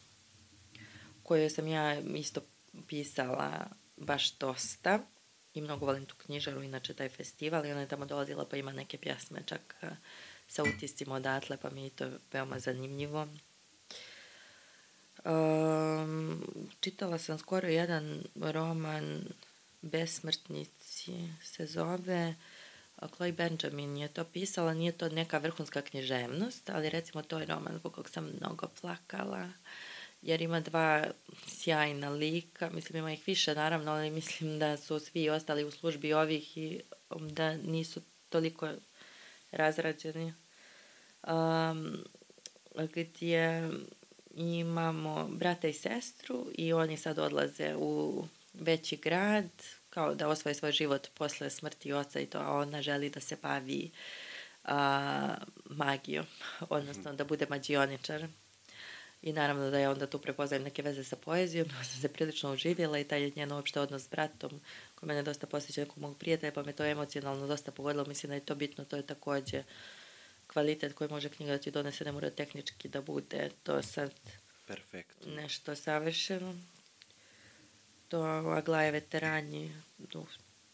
koju 1.30 1.49
sam 1.49 1.68
ja 1.68 1.99
isto 1.99 2.41
pisala 2.88 3.68
baš 3.97 4.31
dosta 4.38 4.99
i 5.53 5.61
mnogo 5.61 5.85
volim 5.85 6.06
tu 6.06 6.15
knjižaru, 6.15 6.64
inače 6.64 6.93
taj 6.93 7.10
festival 7.10 7.65
i 7.65 7.72
ona 7.72 7.81
je 7.81 7.88
tamo 7.88 8.06
dolazila 8.06 8.45
pa 8.45 8.57
ima 8.57 8.72
neke 8.72 8.97
pjesme 8.97 9.43
čak 9.45 9.76
uh, 9.81 9.89
sa 10.47 10.64
utiscima 10.64 11.15
odatle 11.15 11.57
pa 11.57 11.69
mi 11.69 11.84
je 11.84 11.89
to 11.89 12.10
veoma 12.34 12.60
zanimljivo. 12.60 13.27
Um, 15.26 16.43
čitala 16.80 17.18
sam 17.18 17.38
skoro 17.38 17.68
jedan 17.68 18.23
roman 18.35 19.23
Besmrtnici 19.81 21.30
se 21.43 21.65
zove 21.65 22.35
Chloe 23.15 23.31
Benjamin 23.31 23.97
je 23.97 24.07
to 24.07 24.23
pisala, 24.23 24.73
nije 24.73 24.91
to 24.91 25.10
neka 25.10 25.38
vrhunska 25.38 25.81
književnost, 25.81 26.69
ali 26.69 26.89
recimo 26.89 27.23
to 27.23 27.39
je 27.39 27.45
roman 27.45 27.77
zbog 27.77 27.93
kog 27.93 28.10
sam 28.10 28.31
mnogo 28.39 28.68
plakala, 28.81 29.49
jer 30.22 30.41
ima 30.41 30.60
dva 30.60 31.08
sjajna 31.48 32.10
lika, 32.10 32.70
mislim 32.70 32.98
ima 32.98 33.14
ih 33.14 33.28
više 33.28 33.56
naravno, 33.56 33.91
ali 33.91 34.12
mislim 34.12 34.60
da 34.60 34.78
su 34.78 35.00
svi 35.00 35.30
ostali 35.30 35.64
u 35.64 35.72
službi 35.72 36.14
ovih 36.14 36.58
i 36.58 36.82
um, 37.10 37.30
da 37.30 37.58
nisu 37.58 38.02
toliko 38.30 38.70
razrađeni. 39.52 40.34
Um, 41.28 42.04
gdje 42.96 43.70
imamo 44.36 45.28
brata 45.28 45.68
i 45.68 45.74
sestru 45.74 46.48
i 46.56 46.74
oni 46.74 46.98
sad 46.98 47.20
odlaze 47.20 47.76
u 47.76 48.26
veći 48.54 48.98
grad, 48.98 49.50
kao 49.90 50.16
da 50.16 50.28
osvoje 50.28 50.56
svoj 50.56 50.72
život 50.72 51.08
posle 51.14 51.50
smrti 51.50 51.94
oca 51.94 52.20
i 52.20 52.26
to, 52.26 52.40
a 52.40 52.52
ona 52.52 52.82
želi 52.82 53.10
da 53.10 53.20
se 53.20 53.38
bavi 53.41 53.91
a, 54.64 55.36
magijom, 55.66 56.26
odnosno 56.70 57.14
da 57.14 57.24
bude 57.24 57.46
mađioničar. 57.50 58.28
I 59.22 59.34
naravno 59.34 59.70
da 59.70 59.80
ja 59.80 59.91
onda 59.91 60.08
tu 60.08 60.20
prepoznajem 60.20 60.64
neke 60.64 60.82
veze 60.82 61.04
sa 61.04 61.16
poezijom, 61.16 61.68
pa 61.68 61.84
sam 61.90 62.02
se 62.02 62.14
prilično 62.14 62.54
uživjela 62.54 63.00
i 63.00 63.04
taj 63.04 63.32
njen 63.36 63.52
uopšte 63.52 63.80
odnos 63.80 64.02
s 64.04 64.10
bratom, 64.10 64.62
koji 64.96 65.08
mene 65.08 65.24
dosta 65.24 65.48
posjeća 65.48 65.82
nekog 65.82 65.98
mog 65.98 66.18
prijatelja, 66.18 66.52
pa 66.52 66.64
me 66.64 66.74
to 66.74 66.86
emocionalno 66.86 67.48
dosta 67.48 67.72
pogodilo, 67.72 68.06
mislim 68.06 68.30
da 68.30 68.36
je 68.36 68.46
to 68.46 68.56
bitno, 68.56 68.86
to 68.86 68.96
je 68.96 69.08
takođe 69.08 69.64
kvalitet 70.48 70.94
koji 70.94 71.10
može 71.10 71.30
knjiga 71.30 71.52
da 71.52 71.58
ti 71.58 71.72
donese, 71.72 72.06
ne 72.06 72.12
mora 72.12 72.30
tehnički 72.30 72.88
da 72.88 73.02
bude 73.02 73.50
to 73.64 73.82
sad 73.82 74.12
Perfektno. 74.68 75.36
nešto 75.36 75.76
savršeno. 75.76 76.56
To 78.08 78.22
Aglaje 78.58 78.91
veterani, 78.91 79.76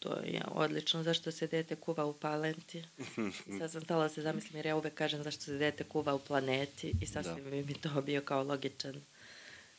to, 0.06 0.20
je 0.24 0.42
odlično. 0.50 1.02
Zašto 1.02 1.30
se 1.30 1.46
dete 1.46 1.76
kuva 1.76 2.04
u 2.04 2.12
palenti? 2.12 2.84
Sad 3.58 3.70
sam 3.70 3.80
stala 3.80 4.02
da 4.02 4.08
se 4.08 4.22
zamislim 4.22 4.56
jer 4.56 4.66
ja 4.66 4.76
uvek 4.76 4.94
kažem 4.94 5.22
zašto 5.22 5.42
se 5.42 5.58
dete 5.58 5.84
kuva 5.84 6.14
u 6.14 6.18
planeti 6.18 6.94
i 7.00 7.06
sasvim 7.06 7.44
Da. 7.44 7.50
bi 7.50 7.64
mi 7.64 7.74
to 7.74 8.02
bio 8.02 8.20
kao 8.20 8.42
logičan 8.42 9.02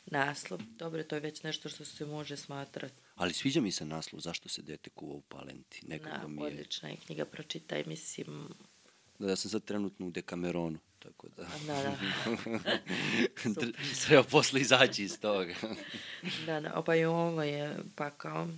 naslov. 0.06 0.60
Dobro, 0.78 1.02
to 1.02 1.16
je 1.16 1.20
već 1.20 1.42
nešto 1.42 1.68
što 1.68 1.84
se 1.84 2.06
može 2.06 2.36
smatrati. 2.36 2.94
Ali 3.14 3.32
sviđa 3.32 3.60
mi 3.60 3.72
se 3.72 3.84
naslov 3.84 4.20
Zašto 4.20 4.48
se 4.48 4.62
dete 4.62 4.90
kuva 4.90 5.14
u 5.14 5.20
palenti. 5.20 5.82
Nekako 5.86 6.28
mi 6.28 6.42
je... 6.42 6.46
odlična 6.46 6.88
je 6.88 6.96
knjiga, 6.96 7.24
pročitaj, 7.24 7.84
mislim, 7.86 8.48
Da, 9.18 9.28
ja 9.28 9.36
sam 9.36 9.50
sad 9.50 9.64
trenutno 9.64 10.06
u 10.06 10.10
Dekameronu, 10.10 10.78
tako 10.98 11.28
da... 11.28 11.46
da, 11.66 11.82
da. 11.82 11.96
Treba 14.06 14.22
posle 14.22 14.60
izaći 14.60 15.04
iz 15.04 15.20
toga. 15.20 15.54
Da, 16.46 16.60
da, 16.60 16.82
pa 16.86 16.96
i 16.96 17.04
ovo 17.04 17.42
je 17.42 17.76
pakao 17.96 18.48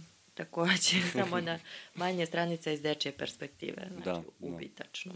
takođe, 0.44 1.00
samo 1.12 1.40
na 1.40 1.58
manje 1.94 2.26
stranica 2.26 2.72
iz 2.72 2.82
dečje 2.82 3.12
perspektive, 3.12 3.88
znači 3.88 4.04
Da, 4.04 4.12
da, 4.12 4.20
da. 4.20 4.54
ubitačno. 4.54 5.12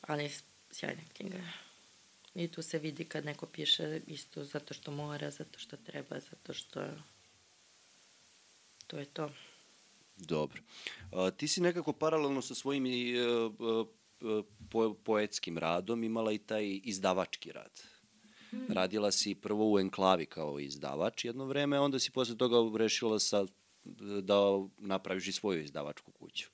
Ali 0.00 0.30
sjajna 0.70 1.02
knjiga. 1.16 1.38
I 2.34 2.48
tu 2.48 2.62
se 2.62 2.78
vidi 2.78 3.04
kad 3.04 3.24
neko 3.24 3.46
piše 3.46 4.00
isto 4.06 4.44
zato 4.44 4.74
što 4.74 4.90
mora, 4.90 5.30
zato 5.30 5.58
što 5.58 5.76
treba, 5.76 6.20
zato 6.20 6.52
što 6.52 6.86
to 8.86 8.98
je 8.98 9.04
to. 9.04 9.30
Dobro. 10.16 10.62
A, 11.12 11.30
ti 11.30 11.48
si 11.48 11.60
nekako 11.60 11.92
paralelno 11.92 12.42
sa 12.42 12.54
svojim 12.54 12.86
i, 12.86 13.12
e, 13.12 13.20
e, 13.20 14.42
po, 14.70 14.94
poetskim 14.94 15.58
radom 15.58 16.04
imala 16.04 16.32
i 16.32 16.38
taj 16.38 16.80
izdavački 16.84 17.52
rad. 17.52 17.82
Radila 18.68 19.10
si 19.10 19.34
prvo 19.34 19.72
u 19.72 19.78
Enklavi 19.78 20.26
kao 20.26 20.60
izdavač 20.60 21.24
jedno 21.24 21.44
vreme, 21.44 21.80
onda 21.80 21.98
si 21.98 22.10
posle 22.10 22.36
toga 22.36 22.78
rešila 22.78 23.18
sa, 23.18 23.46
da 24.22 24.36
napraviš 24.78 25.26
i 25.26 25.32
svoju 25.32 25.62
izdavačku 25.62 26.12
kuću. 26.12 26.48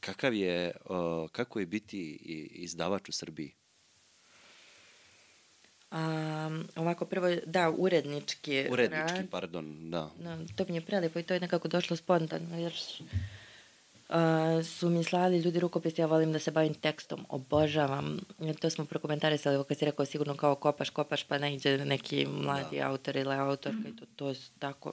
Kakav 0.00 0.34
je, 0.34 0.72
kako 1.32 1.60
je 1.60 1.66
biti 1.66 2.12
izdavač 2.54 3.08
u 3.08 3.12
Srbiji? 3.12 3.54
A, 5.90 6.50
ovako, 6.76 7.04
prvo, 7.04 7.36
da, 7.46 7.70
urednički, 7.70 8.66
Urednički, 8.70 9.16
rad. 9.16 9.30
pardon, 9.30 9.90
da. 9.90 10.10
Da, 10.18 10.38
to 10.56 10.64
mi 10.68 10.74
je 10.74 10.80
prelepo 10.80 11.18
i 11.18 11.22
to 11.22 11.34
je 11.34 11.40
nekako 11.40 11.68
došlo 11.68 11.96
spontano, 11.96 12.58
jer 12.58 12.72
uh, 14.08 14.64
su 14.64 14.90
mi 14.90 15.04
slali 15.04 15.38
ljudi 15.38 15.60
rukopis, 15.60 15.98
ja 15.98 16.06
volim 16.06 16.32
da 16.32 16.38
se 16.38 16.50
bavim 16.50 16.74
tekstom, 16.74 17.26
obožavam. 17.28 18.18
To 18.60 18.70
smo 18.70 18.84
prokomentarisali, 18.84 19.54
evo 19.54 19.64
kad 19.64 19.78
si 19.78 19.84
rekao 19.84 20.06
sigurno 20.06 20.36
kao 20.36 20.54
kopaš, 20.54 20.90
kopaš, 20.90 21.24
pa 21.24 21.38
ne 21.38 21.58
neki 21.84 22.26
mladi 22.26 22.76
Da. 22.76 22.88
autor 22.88 23.16
ili 23.16 23.34
autorka 23.34 23.88
i 23.88 23.96
to, 23.96 24.06
to 24.16 24.28
je 24.28 24.34
tako... 24.58 24.92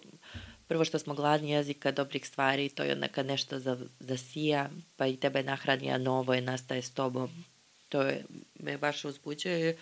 Prvo 0.70 0.86
što 0.86 1.00
smo 1.00 1.14
gladni 1.14 1.52
jezika, 1.52 1.92
dobrih 1.92 2.28
stvari, 2.28 2.70
to 2.70 2.84
je 2.84 2.94
onda 2.94 3.08
kad 3.08 3.26
nešto 3.26 3.60
za, 3.60 3.78
zasija, 4.00 4.70
pa 4.98 5.08
i 5.08 5.18
tebe 5.18 5.44
nahrani, 5.44 5.92
a 5.92 5.98
novo 5.98 6.34
je, 6.34 6.42
nastaje 6.42 6.82
s 6.82 6.92
tobom. 6.92 7.46
To 7.90 8.02
je, 8.02 8.24
me 8.60 8.78
baš 8.78 9.06
uzbuđuje. 9.06 9.78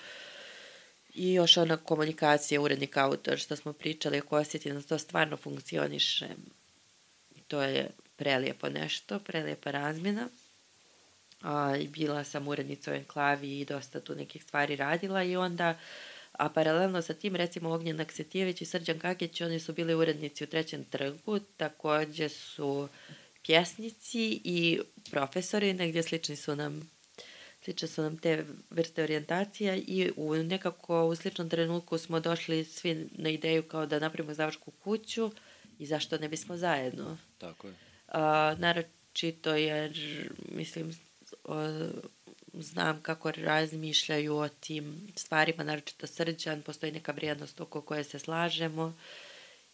I 1.13 1.33
još 1.33 1.57
ona 1.57 1.77
komunikacija, 1.77 2.61
urednik 2.61 2.97
autor, 2.97 3.37
što 3.37 3.55
smo 3.55 3.73
pričali 3.73 4.19
oko 4.19 4.37
osjetina, 4.37 4.81
to 4.81 4.97
stvarno 4.97 5.37
funkcioniše. 5.37 6.27
To 7.47 7.61
je 7.61 7.89
prelijepo 8.15 8.69
nešto, 8.69 9.19
prelijepa 9.19 9.71
razmjena. 9.71 10.29
A, 11.41 11.77
bila 11.89 12.23
sam 12.23 12.47
urednica 12.47 12.91
u 12.91 12.95
Enklavi 12.95 13.59
i 13.59 13.65
dosta 13.65 13.99
tu 13.99 14.15
nekih 14.15 14.43
stvari 14.43 14.75
radila 14.75 15.23
i 15.23 15.35
onda, 15.35 15.77
a 16.37 16.49
paralelno 16.49 17.01
sa 17.01 17.13
tim, 17.13 17.35
recimo 17.35 17.69
Ognjen 17.69 17.99
Aksetijević 17.99 18.61
i 18.61 18.65
Srđan 18.65 18.99
Kakić, 18.99 19.41
oni 19.41 19.59
su 19.59 19.73
bili 19.73 19.95
urednici 19.95 20.43
u 20.43 20.47
Trećem 20.47 20.83
trgu, 20.83 21.39
takođe 21.57 22.29
su 22.29 22.89
pjesnici 23.45 24.41
i 24.43 24.79
profesori, 25.11 25.73
negdje 25.73 26.03
slični 26.03 26.35
su 26.35 26.55
nam 26.55 26.89
slične 27.67 27.87
su 27.87 28.01
nam 28.01 28.17
te 28.17 28.45
vrste 28.69 29.03
orijentacija 29.03 29.75
i 29.75 30.11
u 30.15 30.35
nekako 30.35 31.05
u 31.05 31.15
sličnom 31.15 31.49
trenutku 31.49 31.97
smo 31.97 32.19
došli 32.19 32.63
svi 32.63 33.09
na 33.11 33.29
ideju 33.29 33.63
kao 33.63 33.85
da 33.85 33.99
napravimo 33.99 34.33
zavačku 34.33 34.71
kuću 34.71 35.31
i 35.79 35.85
zašto 35.85 36.17
ne 36.17 36.29
bismo 36.29 36.57
zajedno. 36.57 37.17
Tako 37.37 37.67
je. 37.67 37.73
A, 38.07 38.55
naročito 38.57 39.55
jer, 39.55 39.99
mislim, 40.51 40.99
o, 41.43 41.89
znam 42.61 43.01
kako 43.01 43.31
razmišljaju 43.31 44.37
o 44.37 44.49
tim 44.49 45.07
stvarima, 45.15 45.63
naročito 45.63 46.07
srđan, 46.07 46.61
postoji 46.61 46.91
neka 46.91 47.11
vrijednost 47.11 47.61
oko 47.61 47.81
koje 47.81 48.03
se 48.03 48.19
slažemo 48.19 48.97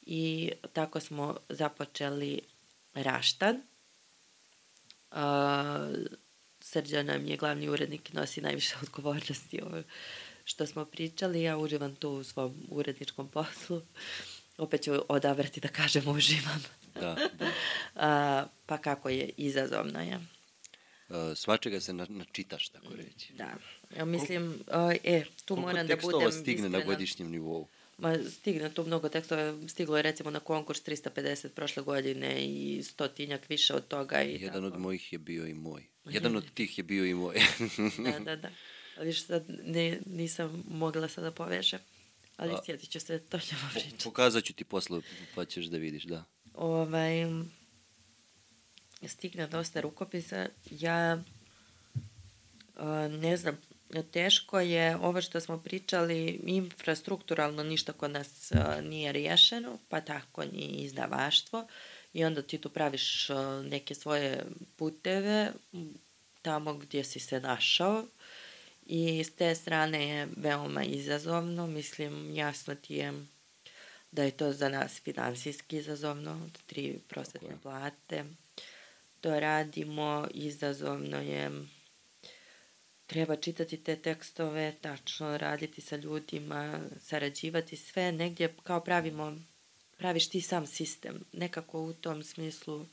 i 0.01 0.51
tako 0.73 0.99
smo 0.99 1.37
započeli 1.49 2.41
Raštan. 2.93 3.61
A, 5.11 5.91
Srđan 6.59 7.05
nam 7.05 7.27
je 7.27 7.37
glavni 7.37 7.69
urednik 7.69 8.09
i 8.09 8.15
nosi 8.15 8.41
najviše 8.41 8.75
odgovornosti 8.83 9.61
ovo 9.61 9.83
što 10.45 10.65
smo 10.65 10.85
pričali. 10.85 11.43
Ja 11.43 11.57
uživam 11.57 11.95
tu 11.95 12.09
u 12.09 12.23
svom 12.23 12.67
uredničkom 12.69 13.27
poslu. 13.27 13.81
Opet 14.57 14.83
ću 14.83 14.91
odabrati 15.09 15.59
da 15.59 15.67
kažem 15.67 16.07
uživam. 16.07 16.63
Da, 16.93 17.15
da. 17.39 17.47
A, 18.07 18.45
pa 18.65 18.77
kako 18.77 19.09
je, 19.09 19.29
izazovno 19.37 20.01
je. 20.01 20.13
E, 20.13 20.19
svačega 21.35 21.79
se 21.79 21.93
na, 21.93 22.05
načitaš, 22.09 22.69
tako 22.69 22.93
reći. 22.95 23.33
Da. 23.33 23.53
Ja 23.97 24.05
mislim, 24.05 24.59
a, 24.67 24.93
e, 25.03 25.23
tu 25.45 25.55
Koliko 25.55 25.61
moram 25.67 25.87
da 25.87 25.93
tekstova 25.93 26.13
budem 26.17 26.31
stigne 26.31 26.69
na 26.69 26.77
iskrena. 26.77 26.93
godišnjem 26.95 27.31
nivou? 27.31 27.67
Ma, 27.97 28.17
stigne 28.29 28.73
tu 28.73 28.83
mnogo 28.83 29.09
tekstova, 29.09 29.67
stiglo 29.67 29.97
je 29.97 30.03
recimo 30.03 30.29
na 30.31 30.39
konkurs 30.39 30.83
350 30.83 31.47
prošle 31.47 31.83
godine 31.83 32.45
i 32.45 32.83
stotinjak 32.83 33.49
više 33.49 33.73
od 33.73 33.87
toga. 33.87 34.23
I 34.23 34.33
Jedan 34.33 34.63
tako. 34.63 34.65
od 34.65 34.79
mojih 34.79 35.13
je 35.13 35.19
bio 35.19 35.47
i 35.47 35.53
moj. 35.53 35.83
Jedan 36.05 36.35
od 36.35 36.53
tih 36.53 36.77
je 36.77 36.83
bio 36.83 37.05
i 37.05 37.13
moj. 37.13 37.35
Da, 37.97 38.19
da, 38.19 38.35
da. 38.35 38.49
Ali 38.97 39.13
sad 39.13 39.43
ne, 39.63 39.99
nisam 40.05 40.63
mogla 40.67 41.07
sada 41.07 41.31
povežem. 41.31 41.79
Ali 42.37 42.53
A- 42.53 42.61
sjetit 42.65 42.89
ću 42.89 42.99
se, 42.99 43.19
to 43.19 43.39
ćemo 43.39 43.61
pričati. 43.73 44.03
Pokazat 44.03 44.43
ću 44.43 44.53
ti 44.53 44.63
posle, 44.63 45.01
pa 45.35 45.45
ćeš 45.45 45.65
da 45.65 45.77
vidiš, 45.77 46.03
da. 46.03 46.23
Ovaj, 46.53 47.25
stigne 49.07 49.47
dosta 49.47 49.81
rukopisa. 49.81 50.47
Ja 50.71 51.23
ne 53.09 53.37
znam, 53.37 53.57
teško 54.11 54.59
je 54.59 54.95
ovo 54.95 55.21
što 55.21 55.39
smo 55.39 55.57
pričali, 55.57 56.41
infrastrukturalno 56.45 57.63
ništa 57.63 57.93
kod 57.93 58.11
nas 58.11 58.51
nije 58.83 59.11
riješeno, 59.11 59.77
pa 59.89 60.01
tako 60.01 60.45
ni 60.45 60.65
izdavaštvo. 60.65 61.67
I 62.13 62.25
onda 62.25 62.41
ti 62.41 62.57
tu 62.57 62.69
praviš 62.69 63.27
neke 63.63 63.95
svoje 63.95 64.45
puteve 64.75 65.51
tamo 66.41 66.73
gdje 66.73 67.03
si 67.03 67.19
se 67.19 67.39
našao. 67.39 68.05
I 68.85 69.23
s 69.23 69.35
te 69.35 69.55
strane 69.55 70.07
je 70.07 70.27
veoma 70.37 70.83
izazovno. 70.83 71.67
Mislim, 71.67 72.35
jasno 72.35 72.75
ti 72.75 72.95
je 72.95 73.25
da 74.11 74.23
je 74.23 74.31
to 74.31 74.53
za 74.53 74.69
nas 74.69 75.01
finansijski 75.01 75.77
izazovno, 75.77 76.49
tri 76.65 76.99
prosvetne 77.09 77.49
je. 77.49 77.57
plate. 77.61 78.25
To 79.23 79.39
radimo, 79.39 80.27
izazovno 80.33 81.21
je 81.21 81.51
treba 83.05 83.35
čitati 83.35 83.83
te 83.83 83.95
tekstove, 83.95 84.75
tačno 84.81 85.37
raditi 85.37 85.81
sa 85.81 85.95
ljudima, 85.95 86.79
sarađivati 86.99 87.75
sve, 87.75 88.11
negdje 88.11 88.55
kao 88.63 88.79
pravimo, 88.79 89.37
praviš 89.97 90.29
ti 90.29 90.41
sam 90.41 90.67
sistem. 90.67 91.23
Nekako 91.31 91.81
u 91.81 91.93
tom 91.93 92.23
smislu 92.23 92.85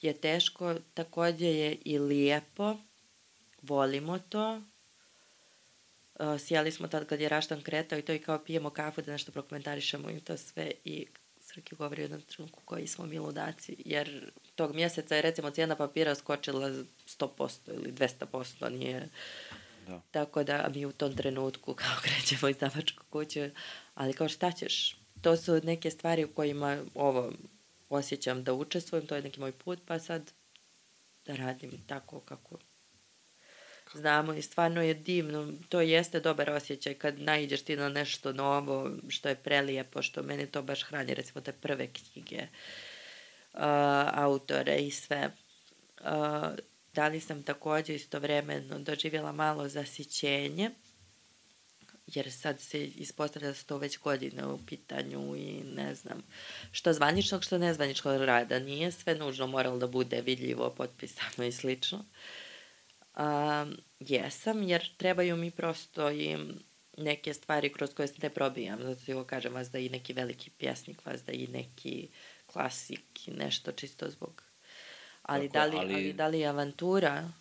je 0.00 0.12
teško, 0.12 0.74
takođe 0.94 1.46
je 1.46 1.78
i 1.84 1.98
lijepo, 1.98 2.76
volimo 3.62 4.18
to. 4.18 4.62
Sjeli 6.38 6.72
smo 6.72 6.88
tad 6.88 7.06
kad 7.06 7.20
je 7.20 7.28
Raštan 7.28 7.62
kretao 7.62 7.98
i 7.98 8.02
to 8.02 8.12
i 8.12 8.18
kao 8.18 8.44
pijemo 8.44 8.70
kafu 8.70 9.02
da 9.02 9.12
nešto 9.12 9.32
prokomentarišemo 9.32 10.10
i 10.10 10.20
to 10.20 10.36
sve 10.36 10.72
i 10.84 11.06
Srki 11.54 11.74
govori 11.74 12.02
u 12.02 12.04
jednom 12.04 12.20
trenutku 12.20 12.60
koji 12.64 12.86
smo 12.86 13.06
mi 13.06 13.18
ludaci, 13.18 13.76
jer 13.78 14.30
tog 14.54 14.74
mjeseca 14.74 15.16
je 15.16 15.22
recimo 15.22 15.50
cijena 15.50 15.76
papira 15.76 16.14
skočila 16.14 16.68
100% 16.68 17.58
ili 17.74 17.92
200%, 17.92 18.78
nije... 18.78 19.08
Da. 19.86 20.00
Tako 20.10 20.44
da 20.44 20.70
mi 20.74 20.86
u 20.86 20.92
tom 20.92 21.16
trenutku 21.16 21.74
kao 21.74 21.96
krećemo 22.04 22.48
iz 22.48 22.56
izdavačku 22.56 23.04
kuću, 23.10 23.40
ali 23.94 24.12
kao 24.12 24.28
šta 24.28 24.52
ćeš? 24.52 24.96
To 25.22 25.36
su 25.36 25.60
neke 25.64 25.90
stvari 25.90 26.24
u 26.24 26.34
kojima 26.34 26.84
ovo 26.94 27.32
osjećam 27.88 28.44
da 28.44 28.54
učestvujem, 28.54 29.06
to 29.06 29.16
je 29.16 29.22
neki 29.22 29.40
moj 29.40 29.52
put, 29.52 29.78
pa 29.86 29.98
sad 29.98 30.32
da 31.26 31.36
radim 31.36 31.70
tako 31.86 32.20
kako 32.20 32.56
znamo 33.94 34.34
i 34.34 34.42
stvarno 34.42 34.82
je 34.82 34.94
divno. 34.94 35.52
To 35.68 35.80
jeste 35.80 36.20
dobar 36.20 36.50
osjećaj 36.50 36.94
kad 36.94 37.20
naiđeš 37.20 37.62
ti 37.62 37.76
na 37.76 37.88
nešto 37.88 38.32
novo, 38.32 38.90
što 39.08 39.28
je 39.28 39.34
prelijepo, 39.34 40.02
što 40.02 40.22
mene 40.22 40.46
to 40.46 40.62
baš 40.62 40.82
hrani, 40.82 41.14
recimo 41.14 41.40
te 41.40 41.52
prve 41.52 41.86
knjige, 41.86 42.42
uh, 43.52 43.60
autore 44.12 44.76
i 44.76 44.90
sve. 44.90 45.30
Uh, 46.00 46.06
da 46.94 47.08
li 47.08 47.20
sam 47.20 47.42
takođe 47.42 47.94
istovremeno 47.94 48.78
doživjela 48.78 49.32
malo 49.32 49.68
zasićenje, 49.68 50.70
jer 52.06 52.32
sad 52.32 52.60
se 52.60 52.86
ispostavlja 52.86 53.52
da 53.68 53.76
već 53.76 53.98
godine 53.98 54.46
u 54.46 54.58
pitanju 54.66 55.36
i 55.36 55.62
ne 55.76 55.94
znam, 55.94 56.22
što 56.72 56.92
zvaničnog, 56.92 57.44
što 57.44 57.58
nezvaničnog 57.58 58.22
rada. 58.22 58.58
Nije 58.58 58.92
sve 58.92 59.14
nužno 59.14 59.46
moralo 59.46 59.78
da 59.78 59.86
bude 59.86 60.20
vidljivo, 60.20 60.70
potpisano 60.70 61.44
i 61.46 61.52
slično. 61.52 62.04
A, 63.18 63.66
jesam, 64.00 64.62
jer 64.62 64.96
trebaju 64.96 65.36
mi 65.36 65.50
prosto 65.50 66.10
i 66.10 66.36
neke 66.96 67.34
stvari 67.34 67.72
kroz 67.72 67.94
koje 67.94 68.08
se 68.08 68.14
ne 68.22 68.30
probijam. 68.30 68.82
Zato 68.82 69.00
ti 69.00 69.14
kažem 69.26 69.54
vas 69.54 69.70
da 69.70 69.78
i 69.78 69.88
neki 69.88 70.12
veliki 70.12 70.50
pjesnik, 70.50 71.06
vas 71.06 71.24
da 71.24 71.32
i 71.32 71.46
neki 71.46 72.08
klasik 72.46 73.28
i 73.28 73.30
nešto 73.30 73.72
čisto 73.72 74.10
zbog... 74.10 74.42
Ali, 75.22 75.48
Tako 75.48 75.52
da, 75.52 75.64
li, 75.64 75.78
ali- 75.78 75.94
ali 75.94 76.12
da 76.12 76.26
li 76.26 76.46
avantura 76.46 77.32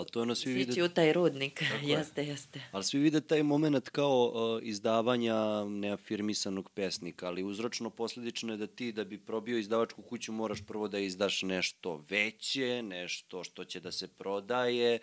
Ali 0.00 0.08
to 0.10 0.22
ono 0.22 0.34
svi 0.34 0.52
sići 0.52 0.70
vide, 0.70 0.84
u 0.84 0.88
taj 0.88 1.12
rudnik? 1.12 1.62
Tako 1.72 1.86
je. 1.86 1.90
jeste, 1.90 2.24
jeste. 2.24 2.60
ali 2.72 2.84
svi 2.84 2.98
vide 2.98 3.20
taj 3.20 3.42
moment 3.42 3.88
kao 3.88 4.32
uh, 4.34 4.68
izdavanja 4.68 5.64
neafirmisanog 5.64 6.70
pesnika, 6.70 7.26
ali 7.26 7.44
uzročno 7.44 7.90
posledično 7.90 8.52
je 8.52 8.56
da 8.56 8.66
ti 8.66 8.92
da 8.92 9.04
bi 9.04 9.18
probio 9.18 9.58
izdavačku 9.58 10.02
kuću 10.02 10.32
moraš 10.32 10.62
prvo 10.66 10.88
da 10.88 10.98
izdaš 10.98 11.42
nešto 11.42 12.04
veće, 12.08 12.82
nešto 12.82 13.44
što 13.44 13.64
će 13.64 13.80
da 13.80 13.92
se 13.92 14.08
prodaje, 14.08 14.98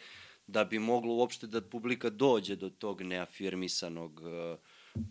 da 0.48 0.64
bi 0.64 0.80
moglo 0.80 1.14
uopšte 1.14 1.48
da 1.48 1.62
publika 1.62 2.10
dođe 2.10 2.56
do 2.56 2.70
tog 2.70 3.02
neafirmisanog 3.02 4.22
uh, 4.22 4.60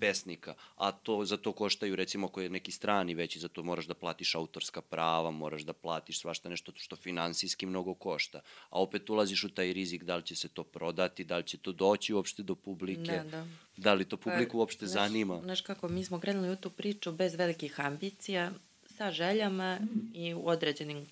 pesnika, 0.00 0.54
a 0.76 0.92
to 0.92 1.24
za 1.24 1.36
to 1.36 1.52
koštaju 1.52 1.96
recimo 1.96 2.26
ako 2.26 2.40
je 2.40 2.50
neki 2.50 2.72
strani 2.72 3.14
veći, 3.14 3.38
za 3.38 3.48
to 3.48 3.62
moraš 3.62 3.86
da 3.86 3.94
platiš 3.94 4.34
autorska 4.34 4.80
prava, 4.80 5.30
moraš 5.30 5.62
da 5.62 5.72
platiš 5.72 6.20
svašta 6.20 6.48
nešto 6.48 6.72
što 6.76 6.96
finansijski 6.96 7.66
mnogo 7.66 7.94
košta, 7.94 8.40
a 8.70 8.80
opet 8.80 9.10
ulaziš 9.10 9.44
u 9.44 9.48
taj 9.48 9.72
rizik 9.72 10.04
da 10.04 10.16
li 10.16 10.22
će 10.22 10.36
se 10.36 10.48
to 10.48 10.64
prodati, 10.64 11.24
da 11.24 11.36
li 11.36 11.44
će 11.44 11.58
to 11.58 11.72
doći 11.72 12.14
uopšte 12.14 12.42
do 12.42 12.54
publike, 12.54 13.12
Da, 13.12 13.24
da. 13.24 13.46
da 13.76 13.94
li 13.94 14.04
to 14.04 14.16
publiku 14.16 14.52
Pa, 14.52 14.58
uopšte 14.58 14.86
znaš- 14.86 14.92
zanima. 15.02 15.40
Znaš 15.40 15.60
kako, 15.60 15.88
mi 15.88 16.04
smo 16.04 16.20
krenuli 16.20 16.50
u 16.50 16.56
tu 16.56 16.70
priču 16.70 17.12
bez 17.12 17.34
velikih 17.34 17.80
ambicija, 17.80 18.52
sa 18.86 19.10
željama 19.10 19.78
i 20.14 20.34
određenim 20.34 21.06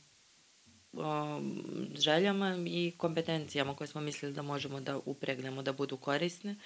um, 0.92 1.64
željama 1.96 2.56
i 2.66 2.92
kompetencijama 2.96 3.74
koje 3.74 3.88
smo 3.88 4.00
mislili 4.00 4.34
da 4.34 4.42
možemo 4.42 4.80
da 4.80 4.98
upregnemo 4.98 5.62
da 5.62 5.72
budu 5.72 5.96
korisne. 5.96 6.56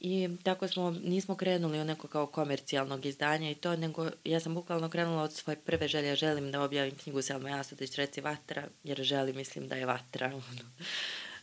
I 0.00 0.28
tako 0.42 0.68
smo, 0.68 0.90
nismo 0.90 1.36
krenuli 1.36 1.80
u 1.80 1.84
neko 1.84 2.08
kao 2.08 2.26
komercijalnog 2.26 3.06
izdanja 3.06 3.50
i 3.50 3.54
to, 3.54 3.76
nego 3.76 4.08
ja 4.24 4.40
sam 4.40 4.54
bukvalno 4.54 4.88
krenula 4.88 5.22
od 5.22 5.32
svoje 5.32 5.56
prve 5.56 5.88
želje, 5.88 6.16
želim 6.16 6.52
da 6.52 6.62
objavim 6.62 6.96
knjigu 6.96 7.22
Selma 7.22 7.50
Jasutić, 7.50 7.94
reci 7.94 8.20
Vatra, 8.20 8.68
jer 8.84 9.02
želim, 9.02 9.36
mislim 9.36 9.68
da 9.68 9.74
je 9.74 9.86
Vatra. 9.86 10.32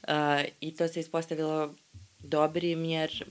A, 0.08 0.44
I 0.62 0.76
to 0.76 0.88
se 0.88 1.00
ispostavilo 1.00 1.76
dobrim, 2.20 2.86
jer 2.86 3.26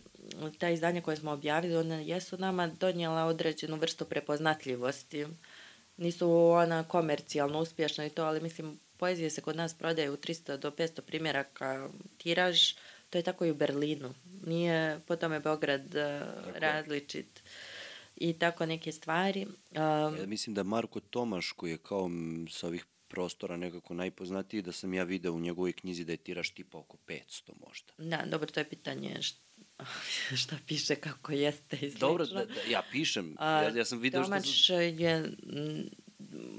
ta 0.59 0.69
izdanja 0.71 1.01
koje 1.01 1.17
smo 1.17 1.31
objavili, 1.31 1.77
ona 1.77 1.95
jesu 1.95 2.39
nama 2.39 2.67
donijela 2.67 3.25
određenu 3.25 3.77
vrstu 3.77 4.05
prepoznatljivosti. 4.05 5.27
Nisu 5.97 6.31
ona 6.33 6.85
komercijalno 6.85 7.61
uspješna 7.61 8.07
i 8.07 8.11
to, 8.11 8.25
ali 8.25 8.41
mislim, 8.41 8.81
poezije 8.97 9.31
se 9.31 9.41
kod 9.41 9.57
nas 9.57 9.75
prodaje 9.75 10.11
u 10.11 10.17
300 10.17 10.57
do 10.57 10.71
500 10.71 11.01
primjeraka 11.01 11.89
tiraž, 12.19 12.73
to 13.11 13.19
je 13.19 13.23
tako 13.23 13.45
i 13.45 13.51
u 13.51 13.55
Berlinu. 13.55 14.15
Nije 14.47 15.01
po 15.07 15.17
tome 15.17 15.41
Beograd 15.41 15.95
uh, 15.95 16.55
različit. 16.55 17.43
I 18.17 18.33
tako 18.33 18.67
neke 18.67 18.93
stvari. 18.93 19.47
Um, 19.47 20.17
Ja 20.19 20.27
mislim 20.27 20.55
da 20.55 20.63
Marko 20.63 21.01
Tomaš, 21.01 21.53
koji 21.53 21.71
je 21.71 21.79
kao 21.79 22.11
sa 22.51 22.67
ovih 22.67 22.87
prostora 23.09 23.57
nekako 23.57 23.95
najpoznatiji, 23.95 24.63
da 24.63 24.73
sam 24.73 24.95
ja 24.95 25.05
video 25.05 25.33
u 25.33 25.41
njegovoj 25.41 25.73
knjizi 25.73 26.05
da 26.05 26.13
je 26.13 26.17
tiraž 26.17 26.51
tipa 26.51 26.79
oko 26.79 26.97
500 27.09 27.21
možda. 27.67 27.93
Da, 27.99 28.25
dobro, 28.31 28.51
to 28.51 28.61
je 28.61 28.69
pitanje 28.69 29.23
šta, 29.23 29.41
šta 30.43 30.57
piše, 30.67 30.95
kako 30.95 31.33
jeste 31.33 31.77
i 31.77 31.79
slično. 31.79 31.99
Dobro, 32.09 32.27
da, 32.27 32.45
da, 32.45 32.61
ja 32.69 32.83
pišem, 32.93 33.37
ja, 33.41 33.77
ja 33.77 33.85
sam 33.85 33.99
video 33.99 34.23
što... 34.23 34.31
Tomač 34.31 34.67
Sam... 34.67 34.81
je 34.81 35.33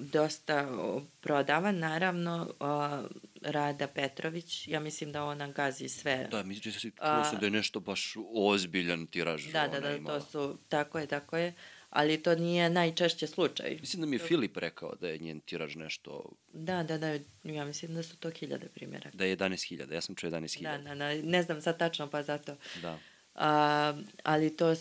dosta 0.03 0.67
o, 0.71 1.01
prodavan, 1.21 1.79
naravno, 1.79 2.53
o, 2.59 3.03
Rada 3.41 3.87
Petrović, 3.87 4.67
ja 4.67 4.79
mislim 4.79 5.11
da 5.11 5.23
ona 5.23 5.47
gazi 5.47 5.89
sve. 5.89 6.27
Da, 6.31 6.43
mislim 6.43 6.73
da, 6.73 6.79
si, 6.79 6.91
A- 6.99 7.15
čuo 7.15 7.23
sam 7.23 7.39
da 7.39 7.45
je 7.45 7.51
nešto 7.51 7.79
baš 7.79 8.13
ozbiljan 8.27 9.07
tiraž 9.07 9.45
da, 9.45 9.67
da, 9.67 9.79
da, 9.79 9.91
imala. 9.91 10.19
to 10.19 10.25
su, 10.25 10.57
tako 10.69 10.99
je, 10.99 11.07
tako 11.07 11.37
je, 11.37 11.53
ali 11.89 12.23
to 12.23 12.35
nije 12.35 12.69
najčešće 12.69 13.27
slučaj. 13.27 13.77
Mislim 13.79 14.01
da 14.01 14.07
mi 14.07 14.15
je 14.15 14.19
Filip 14.19 14.57
rekao 14.57 14.95
da 14.95 15.07
je 15.07 15.17
njen 15.17 15.39
tiraž 15.39 15.75
nešto, 15.75 16.31
Da, 16.53 16.83
da, 16.83 16.97
da, 16.97 17.07
ja 17.43 17.65
mislim 17.65 17.93
da 17.93 18.03
su 18.03 18.17
to 18.17 18.29
hiljade 18.29 18.67
primjera. 18.67 19.09
da 19.13 19.25
je 19.25 19.37
11.000, 19.37 19.93
ja 19.93 20.01
sam 20.01 20.15
čuo 20.15 20.29
11.000. 20.29 20.61
Da, 20.63 20.77
da, 20.79 20.95
da, 20.95 21.13
ne 21.23 21.43
znam 21.43 21.61
sad 21.61 21.79
tačno, 21.79 22.09
pa 22.09 22.23
zato. 22.23 22.55
da, 22.81 22.99
A, 23.35 23.93
ali 24.23 24.57
to 24.57 24.75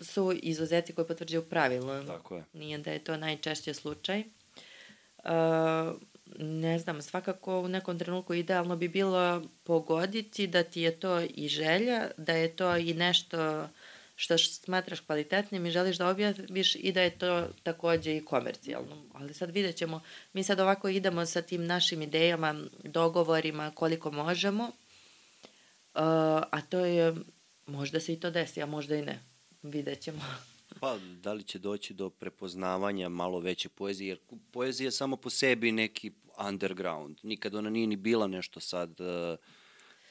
su 0.00 0.32
izuzeci 0.42 0.92
koji 0.92 1.06
potvrđuju 1.06 1.48
pravilo. 1.48 2.04
tako 2.04 2.36
je. 2.36 2.44
Nije 2.52 2.78
da 2.78 2.90
je 2.90 3.04
to 3.04 3.16
najčešće 3.16 3.74
slučaj. 3.74 4.24
A, 5.24 5.94
ne 6.38 6.78
znam, 6.78 7.02
svakako 7.02 7.60
u 7.60 7.68
nekom 7.68 7.98
trenutku 7.98 8.34
idealno 8.34 8.76
bi 8.76 8.88
bilo 8.88 9.42
pogoditi 9.64 10.46
da 10.46 10.62
ti 10.62 10.80
je 10.80 11.00
to 11.00 11.20
i 11.20 11.48
želja, 11.48 12.10
da 12.16 12.32
je 12.32 12.56
to 12.56 12.76
i 12.76 12.94
nešto 12.94 13.68
što 14.16 14.38
smatraš 14.38 15.00
kvalitetnim 15.00 15.66
i 15.66 15.70
želiš 15.70 15.96
da 15.96 16.08
objaviš 16.08 16.74
i 16.74 16.92
da 16.92 17.02
je 17.02 17.18
to 17.18 17.48
takođe 17.62 18.16
i 18.16 18.24
komercijalno. 18.24 19.04
Ali 19.12 19.34
sad 19.34 19.50
vidjet 19.50 19.76
ćemo, 19.76 20.00
mi 20.32 20.42
sad 20.42 20.60
ovako 20.60 20.88
idemo 20.88 21.26
sa 21.26 21.42
tim 21.42 21.66
našim 21.66 22.02
idejama, 22.02 22.60
dogovorima 22.84 23.70
koliko 23.74 24.10
možemo, 24.10 24.70
Uh, 25.94 26.00
a 26.50 26.60
to 26.68 26.78
je, 26.78 27.14
možda 27.66 28.00
se 28.00 28.12
i 28.12 28.20
to 28.20 28.30
desi, 28.30 28.62
a 28.62 28.66
možda 28.66 28.96
i 28.96 29.02
ne. 29.02 29.18
Vidjet 29.64 30.00
ćemo. 30.00 30.20
Pa, 30.80 30.98
da 31.22 31.32
li 31.32 31.42
će 31.42 31.58
doći 31.58 31.94
do 31.94 32.10
prepoznavanja 32.10 33.08
malo 33.08 33.40
veće 33.40 33.68
poezije, 33.68 34.08
jer 34.08 34.18
poezija 34.50 34.86
je 34.86 34.90
samo 34.90 35.16
po 35.16 35.30
sebi 35.30 35.72
neki 35.72 36.12
underground. 36.48 37.18
Nikad 37.22 37.54
ona 37.54 37.70
nije 37.70 37.86
ni 37.86 37.96
bila 37.96 38.26
nešto 38.26 38.60
sad 38.60 39.00
uh, 39.00 39.38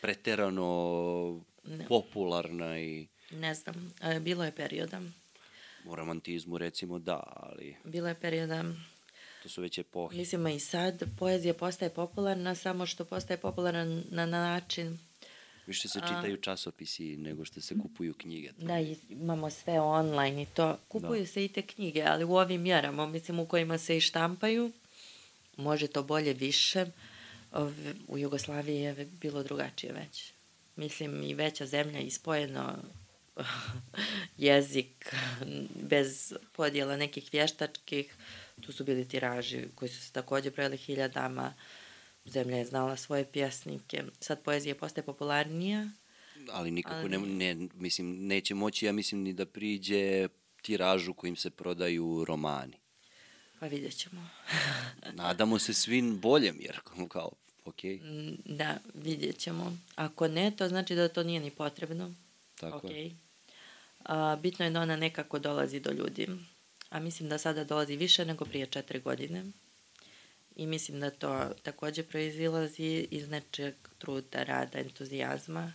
preterano 0.02 1.44
ne. 1.64 1.86
popularna 1.88 2.80
i... 2.80 3.08
Ne 3.32 3.54
znam, 3.54 3.94
e, 4.02 4.20
bilo 4.20 4.44
je 4.44 4.52
perioda. 4.52 5.02
U 5.86 5.96
romantizmu 5.96 6.58
recimo 6.58 7.00
da, 7.00 7.24
ali... 7.36 7.76
Bilo 7.84 8.08
je 8.08 8.16
perioda 8.16 8.64
To 9.44 9.50
su 9.50 9.62
već 9.62 9.78
epohe. 9.78 10.18
Mislim, 10.18 10.48
i 10.48 10.60
sad 10.60 11.04
poezija 11.20 11.54
postaje 11.54 11.94
popularna, 11.94 12.56
samo 12.56 12.86
što 12.86 13.06
postaje 13.06 13.38
popularna 13.38 13.86
na, 13.86 14.02
na 14.10 14.26
način 14.26 15.00
Više 15.68 15.88
se 15.88 16.00
čitaju 16.00 16.38
časopisi 16.38 17.18
nego 17.18 17.46
što 17.46 17.62
se 17.62 17.76
kupuju 17.82 18.14
knjige. 18.14 18.52
Da, 18.58 18.80
imamo 19.10 19.50
sve 19.50 19.80
online 19.80 20.44
i 20.44 20.46
to. 20.46 20.78
Kupuju 20.88 21.20
da. 21.20 21.28
se 21.28 21.46
i 21.46 21.48
te 21.48 21.62
knjige, 21.62 22.04
ali 22.04 22.24
u 22.24 22.36
ovim 22.36 22.62
mjerama, 22.62 23.08
mislim, 23.08 23.40
u 23.40 23.46
kojima 23.46 23.78
se 23.78 23.98
i 23.98 24.02
štampaju, 24.02 24.72
može 25.58 25.88
to 25.88 26.04
bolje 26.04 26.34
više. 26.34 26.86
U 28.08 28.18
Jugoslaviji 28.18 28.82
je 28.82 29.06
bilo 29.06 29.44
drugačije 29.44 29.94
već. 29.94 30.34
Mislim, 30.76 31.24
i 31.24 31.34
veća 31.34 31.66
zemlja 31.66 32.00
ispojeno 32.00 32.76
jezik 34.38 35.16
bez 35.76 36.34
podjela 36.52 36.98
nekih 36.98 37.30
vještačkih. 37.32 38.16
Tu 38.62 38.72
su 38.72 38.84
bili 38.84 39.08
tiraži 39.08 39.68
koji 39.76 39.90
su 39.90 40.02
se 40.02 40.12
takođe 40.12 40.52
brojali 40.52 40.78
hiljadama. 40.78 41.54
Zemlja 42.26 42.58
je 42.58 42.66
znala 42.66 42.98
svoje 42.98 43.26
pjesnike. 43.26 44.04
Sad 44.20 44.42
poezija 44.44 44.76
postaje 44.76 45.06
popularnija. 45.06 45.90
Ali 46.52 46.72
nikako 46.72 46.96
ali... 46.96 47.10
Ne, 47.10 47.56
ne, 47.56 47.68
mislim, 47.74 48.28
neće 48.28 48.56
moći, 48.56 48.86
ja 48.86 48.92
mislim, 48.92 49.22
ni 49.22 49.34
da 49.34 49.46
priđe 49.46 50.28
tiražu 50.62 51.14
kojim 51.14 51.36
se 51.36 51.50
prodaju 51.50 52.26
romani. 52.26 52.78
Pa 53.60 53.68
vidjet 53.68 53.98
ćemo. 53.98 54.30
Nadamo 55.14 55.60
se 55.60 55.74
svim 55.74 56.20
boljem, 56.20 56.58
jer 56.60 56.80
kao, 57.10 57.32
ok. 57.66 57.84
Mm, 57.84 58.36
da, 58.46 58.78
vidjet 58.94 59.38
ćemo. 59.38 59.78
Ako 59.96 60.28
ne, 60.28 60.52
to 60.58 60.68
znači 60.68 60.96
da 60.96 61.08
to 61.08 61.24
nije 61.24 61.40
ni 61.40 61.52
potrebno. 61.52 62.14
Tako 62.56 62.88
okay. 62.88 62.92
je. 62.92 63.16
A, 64.06 64.36
bitno 64.36 64.66
je 64.66 64.72
da 64.72 64.82
ona 64.82 64.96
nekako 64.96 65.40
dolazi 65.40 65.80
do 65.80 65.92
ljudi. 65.92 66.28
A 66.90 67.00
mislim 67.00 67.30
da 67.30 67.38
sada 67.38 67.64
dolazi 67.64 67.96
više 67.96 68.26
nego 68.26 68.46
prije 68.46 68.66
četiri 68.66 69.00
godine. 69.00 69.46
I 70.56 70.68
mislim 70.68 71.00
da 71.00 71.10
to 71.10 71.50
takođe 71.64 72.04
proizilazi 72.04 73.08
iz 73.12 73.30
nečeg 73.30 73.74
truda, 73.98 74.44
rada, 74.44 74.80
entuzijazma. 74.80 75.74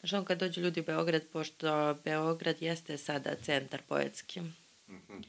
Znaš, 0.00 0.12
on 0.12 0.24
kad 0.24 0.38
dođu 0.38 0.60
ljudi 0.60 0.80
u 0.80 0.84
Beograd, 0.84 1.22
pošto 1.32 1.94
Beograd 2.04 2.62
jeste 2.62 2.98
sada 2.98 3.34
centar 3.42 3.82
poetski. 3.88 4.40
Mm 4.40 4.54
-hmm. 4.88 5.22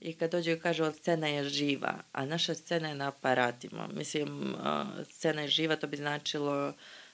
I 0.00 0.12
kad 0.12 0.30
dođu 0.30 0.50
i 0.50 0.60
kažu, 0.60 0.92
scena 0.92 1.28
je 1.28 1.48
živa, 1.48 1.94
a 2.12 2.26
naša 2.26 2.54
scena 2.54 2.88
je 2.88 2.94
na 2.94 3.08
aparatima. 3.08 3.88
Mislim, 3.94 4.56
scena 5.10 5.42
je 5.42 5.48
živa, 5.48 5.76
to 5.76 5.86
bi 5.86 5.96
značilo 5.96 6.72
scena 6.72 7.05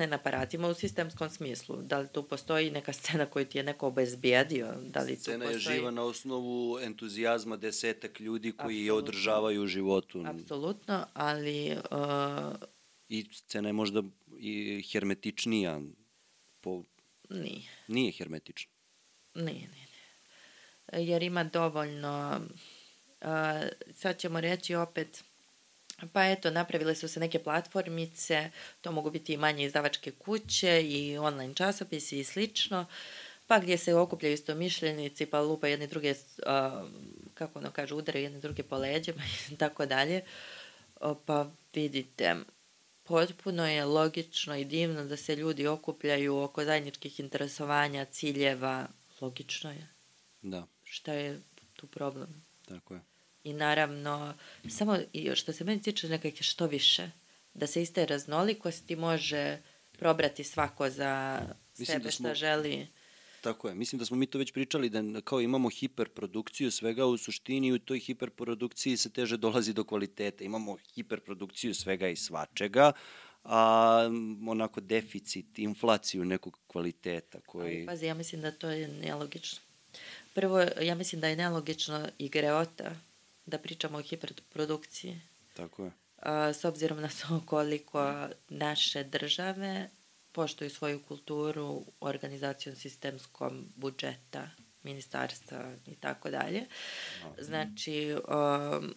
je 0.00 0.06
na 0.06 0.16
aparatima 0.16 0.68
u 0.68 0.74
sistemskom 0.74 1.30
smislu. 1.30 1.76
Da 1.82 1.98
li 1.98 2.08
tu 2.08 2.22
postoji 2.22 2.70
neka 2.70 2.92
scena 2.92 3.26
koju 3.26 3.46
ti 3.46 3.58
je 3.58 3.64
neko 3.64 3.86
obezbijedio? 3.86 4.74
Da 4.86 5.00
li 5.00 5.16
scena 5.16 5.44
tu 5.44 5.52
postoji... 5.52 5.74
je 5.74 5.78
živa 5.78 5.90
na 5.90 6.02
osnovu 6.02 6.78
entuzijazma 6.78 7.56
desetak 7.56 8.20
ljudi 8.20 8.52
koji 8.52 8.62
Absolutno. 8.62 8.84
je 8.84 8.92
održavaju 8.92 9.62
u 9.62 9.66
životu. 9.66 10.24
Apsolutno, 10.26 11.06
ali... 11.14 11.76
Uh... 11.90 12.54
I 13.08 13.26
scena 13.32 13.68
je 13.68 13.72
možda 13.72 14.02
i 14.38 14.82
hermetičnija. 14.92 15.80
Po... 16.60 16.82
Nije. 17.30 17.62
Nije 17.88 18.12
hermetična. 18.12 18.72
Nije, 19.34 19.52
nije, 19.52 19.68
nije. 19.68 21.10
Jer 21.10 21.22
ima 21.22 21.44
dovoljno... 21.44 22.40
Uh, 23.20 23.28
sad 23.94 24.18
ćemo 24.18 24.40
reći 24.40 24.74
opet 24.74 25.24
Pa 26.12 26.26
eto, 26.26 26.50
napravile 26.50 26.94
su 26.94 27.08
se 27.08 27.20
neke 27.20 27.38
platformice, 27.38 28.50
to 28.80 28.92
mogu 28.92 29.10
biti 29.10 29.32
i 29.32 29.36
manje 29.36 29.64
izdavačke 29.64 30.10
kuće 30.10 30.82
i 30.82 31.18
online 31.18 31.54
časopisi 31.54 32.18
i 32.18 32.24
slično, 32.24 32.86
pa 33.46 33.58
gdje 33.58 33.78
se 33.78 33.94
okupljaju 33.94 34.34
isto 34.34 34.54
mišljenici, 34.54 35.26
pa 35.26 35.40
lupa 35.40 35.68
jedne 35.68 35.86
druge, 35.86 36.10
uh, 36.10 36.88
kako 37.34 37.58
ono 37.58 37.70
kaže, 37.70 37.94
udaraju 37.94 38.24
jedne 38.24 38.40
druge 38.40 38.62
po 38.62 38.76
leđima 38.76 39.22
i 39.52 39.56
tako 39.56 39.86
dalje. 39.86 40.22
Pa 41.26 41.50
vidite, 41.74 42.36
potpuno 43.04 43.68
je 43.68 43.84
logično 43.84 44.56
i 44.56 44.64
divno 44.64 45.04
da 45.04 45.16
se 45.16 45.36
ljudi 45.36 45.66
okupljaju 45.66 46.36
oko 46.36 46.64
zajedničkih 46.64 47.20
interesovanja, 47.20 48.04
ciljeva. 48.04 48.86
Logično 49.20 49.70
je. 49.70 49.88
Da. 50.42 50.66
Šta 50.84 51.12
je 51.12 51.40
tu 51.76 51.86
problem? 51.86 52.44
Tako 52.68 52.94
je. 52.94 53.09
I 53.44 53.52
naravno, 53.52 54.34
samo 54.68 54.98
što 55.34 55.52
se 55.52 55.64
meni 55.64 55.82
tiče 55.82 56.08
nekako 56.08 56.42
što 56.42 56.66
više, 56.66 57.10
da 57.54 57.66
se 57.66 57.82
iste 57.82 58.06
raznolikosti 58.06 58.96
može 58.96 59.58
probrati 59.98 60.44
svako 60.44 60.90
za 60.90 61.42
Mislim 61.78 61.86
sebe 61.86 62.04
da 62.04 62.10
smo, 62.10 62.28
šta 62.28 62.34
želi. 62.34 62.86
Tako 63.40 63.68
je. 63.68 63.74
Mislim 63.74 63.98
da 63.98 64.04
smo 64.04 64.16
mi 64.16 64.26
to 64.26 64.38
već 64.38 64.52
pričali 64.52 64.88
da 64.88 65.20
kao 65.20 65.40
imamo 65.40 65.68
hiperprodukciju 65.70 66.70
svega 66.70 67.06
u 67.06 67.16
suštini 67.16 67.72
u 67.72 67.78
toj 67.78 67.98
hiperprodukciji 67.98 68.96
se 68.96 69.10
teže 69.10 69.36
dolazi 69.36 69.72
do 69.72 69.84
kvaliteta. 69.84 70.44
Imamo 70.44 70.76
hiperprodukciju 70.94 71.74
svega 71.74 72.08
i 72.08 72.16
svačega, 72.16 72.92
a 73.44 74.10
onako 74.48 74.80
deficit, 74.80 75.58
inflaciju 75.58 76.24
nekog 76.24 76.58
kvaliteta 76.66 77.40
koji... 77.46 77.76
Ali, 77.76 77.86
pazi, 77.86 78.06
ja 78.06 78.14
mislim 78.14 78.42
da 78.42 78.52
to 78.52 78.70
je 78.70 78.88
nelogično. 78.88 79.58
Prvo, 80.34 80.60
ja 80.80 80.94
mislim 80.94 81.20
da 81.20 81.28
je 81.28 81.36
nelogično 81.36 82.08
i 82.18 82.28
greota 82.28 82.96
da 83.46 83.58
pričamo 83.58 83.98
o 83.98 84.02
hiperprodukciji. 84.02 85.20
Tako 85.54 85.84
je. 85.84 85.92
A, 86.22 86.52
s 86.52 86.64
obzirom 86.64 87.00
na 87.00 87.08
to 87.08 87.42
koliko 87.46 88.28
naše 88.48 89.04
države 89.04 89.90
poštuju 90.32 90.70
svoju 90.70 91.02
kulturu 91.02 91.84
organizacijom 92.00 92.76
sistemskom 92.76 93.72
budžeta, 93.76 94.50
ministarstva 94.82 95.74
i 95.86 95.94
tako 95.94 96.30
dalje. 96.30 96.66
Znači, 97.38 98.14
um, 98.14 98.94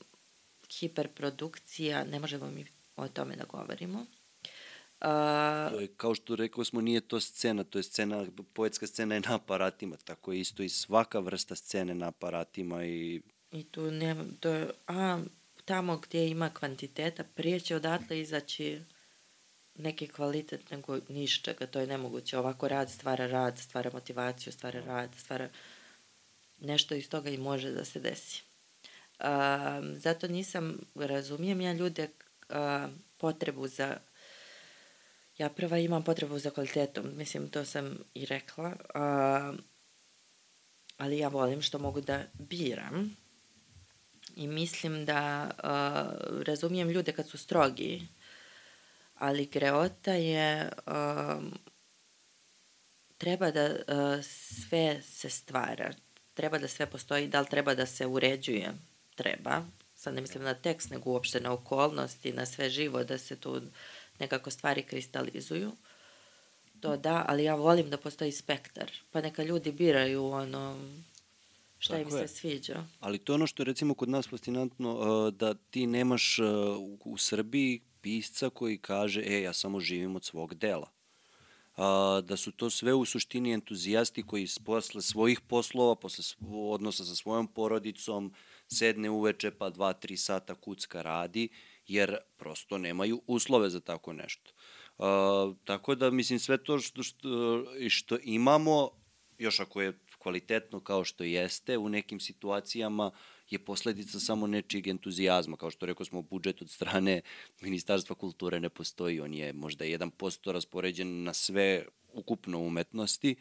hiperprodukcija, 0.79 2.03
ne 2.03 2.19
možemo 2.19 2.51
mi 2.51 2.65
o 2.95 3.07
tome 3.07 3.35
da 3.35 3.43
govorimo. 3.45 3.99
Uh, 3.99 5.71
to 5.71 5.79
je, 5.79 5.87
kao 5.97 6.15
što 6.15 6.35
rekao 6.35 6.63
smo, 6.63 6.81
nije 6.81 7.01
to 7.01 7.19
scena, 7.19 7.63
to 7.63 7.79
je 7.79 7.83
scena, 7.83 8.25
poetska 8.53 8.87
scena 8.87 9.15
je 9.15 9.21
na 9.21 9.35
aparatima, 9.35 9.97
tako 9.97 10.31
je 10.33 10.39
isto 10.39 10.63
i 10.63 10.69
svaka 10.69 11.19
vrsta 11.19 11.55
scene 11.55 11.95
na 11.95 12.07
aparatima 12.07 12.85
i 12.85 13.21
I 13.53 13.63
tu 13.63 13.91
nema, 13.91 14.23
to 14.39 14.67
a, 14.87 15.19
tamo 15.65 15.97
gdje 15.97 16.29
ima 16.29 16.49
kvantiteta, 16.49 17.23
prije 17.23 17.59
će 17.59 17.75
odatle 17.75 18.19
izaći 18.19 18.81
neki 19.75 20.07
kvalitet 20.07 20.71
nego 20.71 20.99
ništa, 21.09 21.53
to 21.53 21.79
je 21.79 21.87
nemoguće. 21.87 22.37
Ovako 22.37 22.67
rad 22.67 22.91
stvara 22.91 23.27
rad, 23.27 23.59
stvara 23.59 23.89
motivaciju, 23.93 24.53
stvara 24.53 24.81
rad, 24.85 25.09
stvara 25.17 25.49
nešto 26.59 26.95
iz 26.95 27.09
toga 27.09 27.29
i 27.29 27.37
može 27.37 27.71
da 27.71 27.85
se 27.85 27.99
desi. 27.99 28.43
A, 29.19 29.81
zato 29.95 30.27
nisam, 30.27 30.77
razumijem 30.95 31.61
ja 31.61 31.73
ljude 31.73 32.09
a, 32.49 32.87
potrebu 33.17 33.67
za 33.67 33.97
ja 35.37 35.49
prva 35.49 35.77
imam 35.77 36.03
potrebu 36.03 36.39
za 36.39 36.49
kvalitetom, 36.49 37.17
mislim 37.17 37.49
to 37.49 37.65
sam 37.65 37.97
i 38.13 38.25
rekla, 38.25 38.75
a, 38.93 39.53
ali 40.97 41.17
ja 41.17 41.27
volim 41.27 41.61
što 41.61 41.79
mogu 41.79 42.01
da 42.01 42.23
biram 42.33 43.22
I 44.35 44.47
mislim 44.47 45.05
da 45.05 45.49
uh, 45.51 46.43
razumijem 46.43 46.89
ljude 46.89 47.11
kad 47.11 47.29
su 47.29 47.37
strogi, 47.37 48.07
ali 49.15 49.45
greota 49.45 50.13
je 50.13 50.69
uh, 50.87 51.43
treba 53.17 53.51
da 53.51 53.65
uh, 53.65 54.23
sve 54.23 55.01
se 55.01 55.29
stvara, 55.29 55.93
treba 56.33 56.57
da 56.57 56.67
sve 56.67 56.85
postoji, 56.85 57.27
da 57.27 57.39
li 57.39 57.47
treba 57.47 57.75
da 57.75 57.85
se 57.85 58.05
uređuje? 58.05 58.73
Treba. 59.15 59.65
Sad 59.95 60.13
ne 60.13 60.21
mislim 60.21 60.43
na 60.43 60.53
tekst, 60.53 60.89
nego 60.89 61.09
uopšte 61.09 61.39
na 61.39 61.53
okolnosti, 61.53 62.33
na 62.33 62.45
sve 62.45 62.69
živo, 62.69 63.03
da 63.03 63.17
se 63.17 63.35
tu 63.35 63.61
nekako 64.19 64.51
stvari 64.51 64.83
kristalizuju. 64.83 65.71
To 66.79 66.97
da, 66.97 67.25
ali 67.27 67.43
ja 67.43 67.55
volim 67.55 67.89
da 67.89 67.97
postoji 67.97 68.31
spektar. 68.31 68.91
Pa 69.11 69.21
neka 69.21 69.43
ljudi 69.43 69.71
biraju 69.71 70.25
ono, 70.25 70.79
šta 71.83 71.97
Tako 71.97 72.09
im 72.09 72.17
je. 72.17 72.27
se 72.27 72.35
sviđa. 72.35 72.85
Ali 72.99 73.17
to 73.17 73.33
je 73.33 73.35
ono 73.35 73.47
što 73.47 73.61
je 73.61 73.65
recimo 73.65 73.93
kod 73.93 74.09
nas 74.09 74.27
fascinantno, 74.27 74.93
uh, 74.93 75.33
da 75.33 75.53
ti 75.53 75.87
nemaš 75.87 76.39
uh, 76.39 76.47
u 77.05 77.17
Srbiji 77.17 77.81
pisca 78.01 78.49
koji 78.49 78.77
kaže, 78.77 79.21
e, 79.21 79.41
ja 79.41 79.53
samo 79.53 79.79
živim 79.79 80.15
od 80.15 80.23
svog 80.23 80.55
dela. 80.55 80.91
A, 81.75 82.21
da 82.23 82.37
su 82.37 82.51
to 82.51 82.69
sve 82.69 82.93
u 82.93 83.05
suštini 83.05 83.53
entuzijasti 83.53 84.23
koji 84.23 84.47
posle 84.65 85.01
svojih 85.01 85.41
poslova, 85.41 85.95
posle 85.95 86.23
odnosa 86.51 87.05
sa 87.05 87.15
svojom 87.15 87.47
porodicom, 87.47 88.33
sedne 88.67 89.09
uveče 89.09 89.51
pa 89.51 89.69
dva, 89.69 89.93
tri 89.93 90.17
sata 90.17 90.55
kucka 90.55 91.01
radi, 91.01 91.49
jer 91.87 92.17
prosto 92.37 92.77
nemaju 92.77 93.21
uslove 93.27 93.69
za 93.69 93.79
tako 93.79 94.13
nešto. 94.13 94.51
A, 94.97 95.53
tako 95.65 95.95
da, 95.95 96.11
mislim, 96.11 96.39
sve 96.39 96.63
to 96.63 96.79
što, 96.79 97.03
što, 97.03 97.63
što 97.89 98.17
imamo, 98.23 98.89
još 99.37 99.59
ako 99.59 99.81
je 99.81 99.99
kvalitetno 100.23 100.79
kao 100.79 101.03
što 101.03 101.23
jeste, 101.23 101.77
u 101.77 101.89
nekim 101.89 102.19
situacijama 102.19 103.11
je 103.49 103.59
posledica 103.59 104.19
samo 104.19 104.47
nečijeg 104.47 104.87
entuzijazma. 104.87 105.57
Kao 105.57 105.71
što 105.71 105.85
rekao 105.85 106.05
smo, 106.05 106.21
budžet 106.21 106.61
od 106.61 106.69
strane 106.69 107.21
Ministarstva 107.61 108.15
kulture 108.15 108.59
ne 108.59 108.69
postoji. 108.69 109.19
On 109.19 109.33
je 109.33 109.53
možda 109.53 109.85
1% 109.85 110.51
raspoređen 110.51 111.23
na 111.23 111.33
sve 111.33 111.85
ukupno 112.13 112.59
umetnosti. 112.59 113.35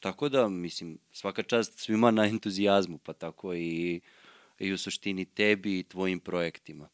Tako 0.00 0.28
da, 0.28 0.48
mislim, 0.48 0.98
svaka 1.12 1.42
čast 1.42 1.78
svima 1.78 2.10
na 2.10 2.26
entuzijazmu, 2.26 2.98
pa 2.98 3.12
tako 3.12 3.54
i, 3.54 4.00
i 4.58 4.72
u 4.72 4.78
suštini 4.78 5.24
tebi 5.24 5.78
i 5.78 5.82
tvojim 5.82 6.20
projektima. 6.20 6.88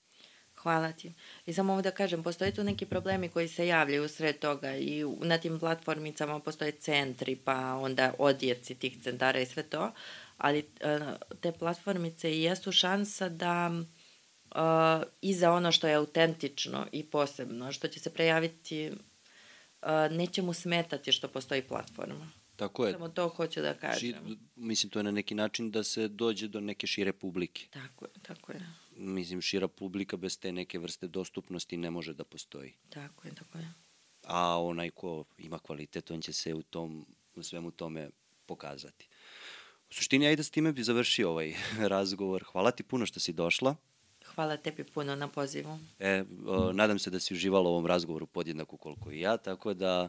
Hvala 0.62 0.92
ti. 0.92 1.12
I 1.46 1.52
samo 1.52 1.72
ovo 1.72 1.82
da 1.82 1.90
kažem, 1.90 2.22
postoje 2.22 2.54
tu 2.54 2.64
neki 2.64 2.86
problemi 2.86 3.28
koji 3.28 3.48
se 3.48 3.66
javljaju 3.66 4.08
sred 4.08 4.38
toga 4.38 4.76
i 4.76 5.04
na 5.20 5.38
tim 5.38 5.58
platformicama 5.58 6.40
postoje 6.40 6.72
centri, 6.72 7.36
pa 7.36 7.74
onda 7.74 8.14
odjeci 8.18 8.74
tih 8.74 9.02
centara 9.02 9.40
i 9.40 9.46
sve 9.46 9.62
to, 9.62 9.92
ali 10.36 10.58
e, 10.80 10.98
te 11.40 11.52
platformice 11.52 12.32
i 12.32 12.42
jesu 12.42 12.72
šansa 12.72 13.28
da 13.28 13.70
uh, 14.54 15.02
i 15.20 15.34
za 15.34 15.52
ono 15.52 15.72
što 15.72 15.88
je 15.88 15.94
autentično 15.94 16.86
i 16.92 17.04
posebno, 17.04 17.72
što 17.72 17.88
će 17.88 18.00
se 18.00 18.10
prejaviti, 18.10 18.90
uh, 18.90 19.88
neće 20.10 20.42
mu 20.42 20.52
smetati 20.52 21.12
što 21.12 21.28
postoji 21.28 21.62
platforma. 21.62 22.30
Tako 22.56 22.86
je. 22.86 22.92
Samo 22.92 23.08
to 23.08 23.28
hoću 23.28 23.62
da 23.62 23.74
kažem. 23.74 23.98
Šir, 24.00 24.16
mislim, 24.56 24.90
to 24.90 24.98
je 24.98 25.02
na 25.02 25.10
neki 25.10 25.34
način 25.34 25.70
da 25.70 25.84
se 25.84 26.08
dođe 26.08 26.48
do 26.48 26.60
neke 26.60 26.86
šire 26.86 27.12
publike. 27.12 27.66
Tako 27.70 28.04
je, 28.04 28.10
tako 28.22 28.52
je 28.52 28.60
mislim, 28.96 29.40
šira 29.40 29.68
publika 29.68 30.16
bez 30.16 30.38
te 30.38 30.52
neke 30.52 30.78
vrste 30.78 31.08
dostupnosti 31.08 31.76
ne 31.76 31.90
može 31.90 32.14
da 32.14 32.24
postoji. 32.24 32.74
Tako 32.88 33.28
je, 33.28 33.34
tako 33.34 33.58
je. 33.58 33.72
A 34.26 34.62
onaj 34.62 34.90
ko 34.90 35.24
ima 35.38 35.58
kvalitet, 35.58 36.10
on 36.10 36.20
će 36.20 36.32
se 36.32 36.54
u 36.54 36.62
tom, 36.62 37.06
u 37.34 37.42
svemu 37.42 37.70
tome 37.70 38.10
pokazati. 38.46 39.08
U 39.90 39.94
suštini, 39.94 40.26
ajde 40.26 40.42
s 40.42 40.50
time 40.50 40.72
bi 40.72 40.82
završio 40.82 41.30
ovaj 41.30 41.54
razgovor. 41.94 42.44
Hvala 42.52 42.70
ti 42.70 42.82
puno 42.82 43.06
što 43.06 43.20
si 43.20 43.32
došla. 43.32 43.76
Hvala 44.34 44.56
tebi 44.56 44.84
puno 44.84 45.16
na 45.16 45.28
pozivu. 45.28 45.78
E, 45.98 46.24
o, 46.46 46.72
nadam 46.72 46.98
se 46.98 47.10
da 47.10 47.20
si 47.20 47.34
uživala 47.34 47.68
u 47.68 47.72
ovom 47.72 47.86
razgovoru 47.86 48.26
podjednako 48.26 48.76
koliko 48.76 49.10
i 49.10 49.20
ja, 49.20 49.36
tako 49.36 49.74
da 49.74 50.08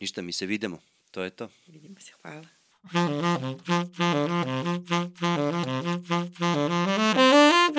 ništa, 0.00 0.22
mi 0.22 0.32
se 0.32 0.46
vidimo. 0.46 0.78
To 1.10 1.22
je 1.22 1.30
to. 1.30 1.48
Vidimo 1.66 2.00
se, 2.00 2.12
hvala. 2.22 2.46
Thank 2.92 3.10
you. 7.68 7.69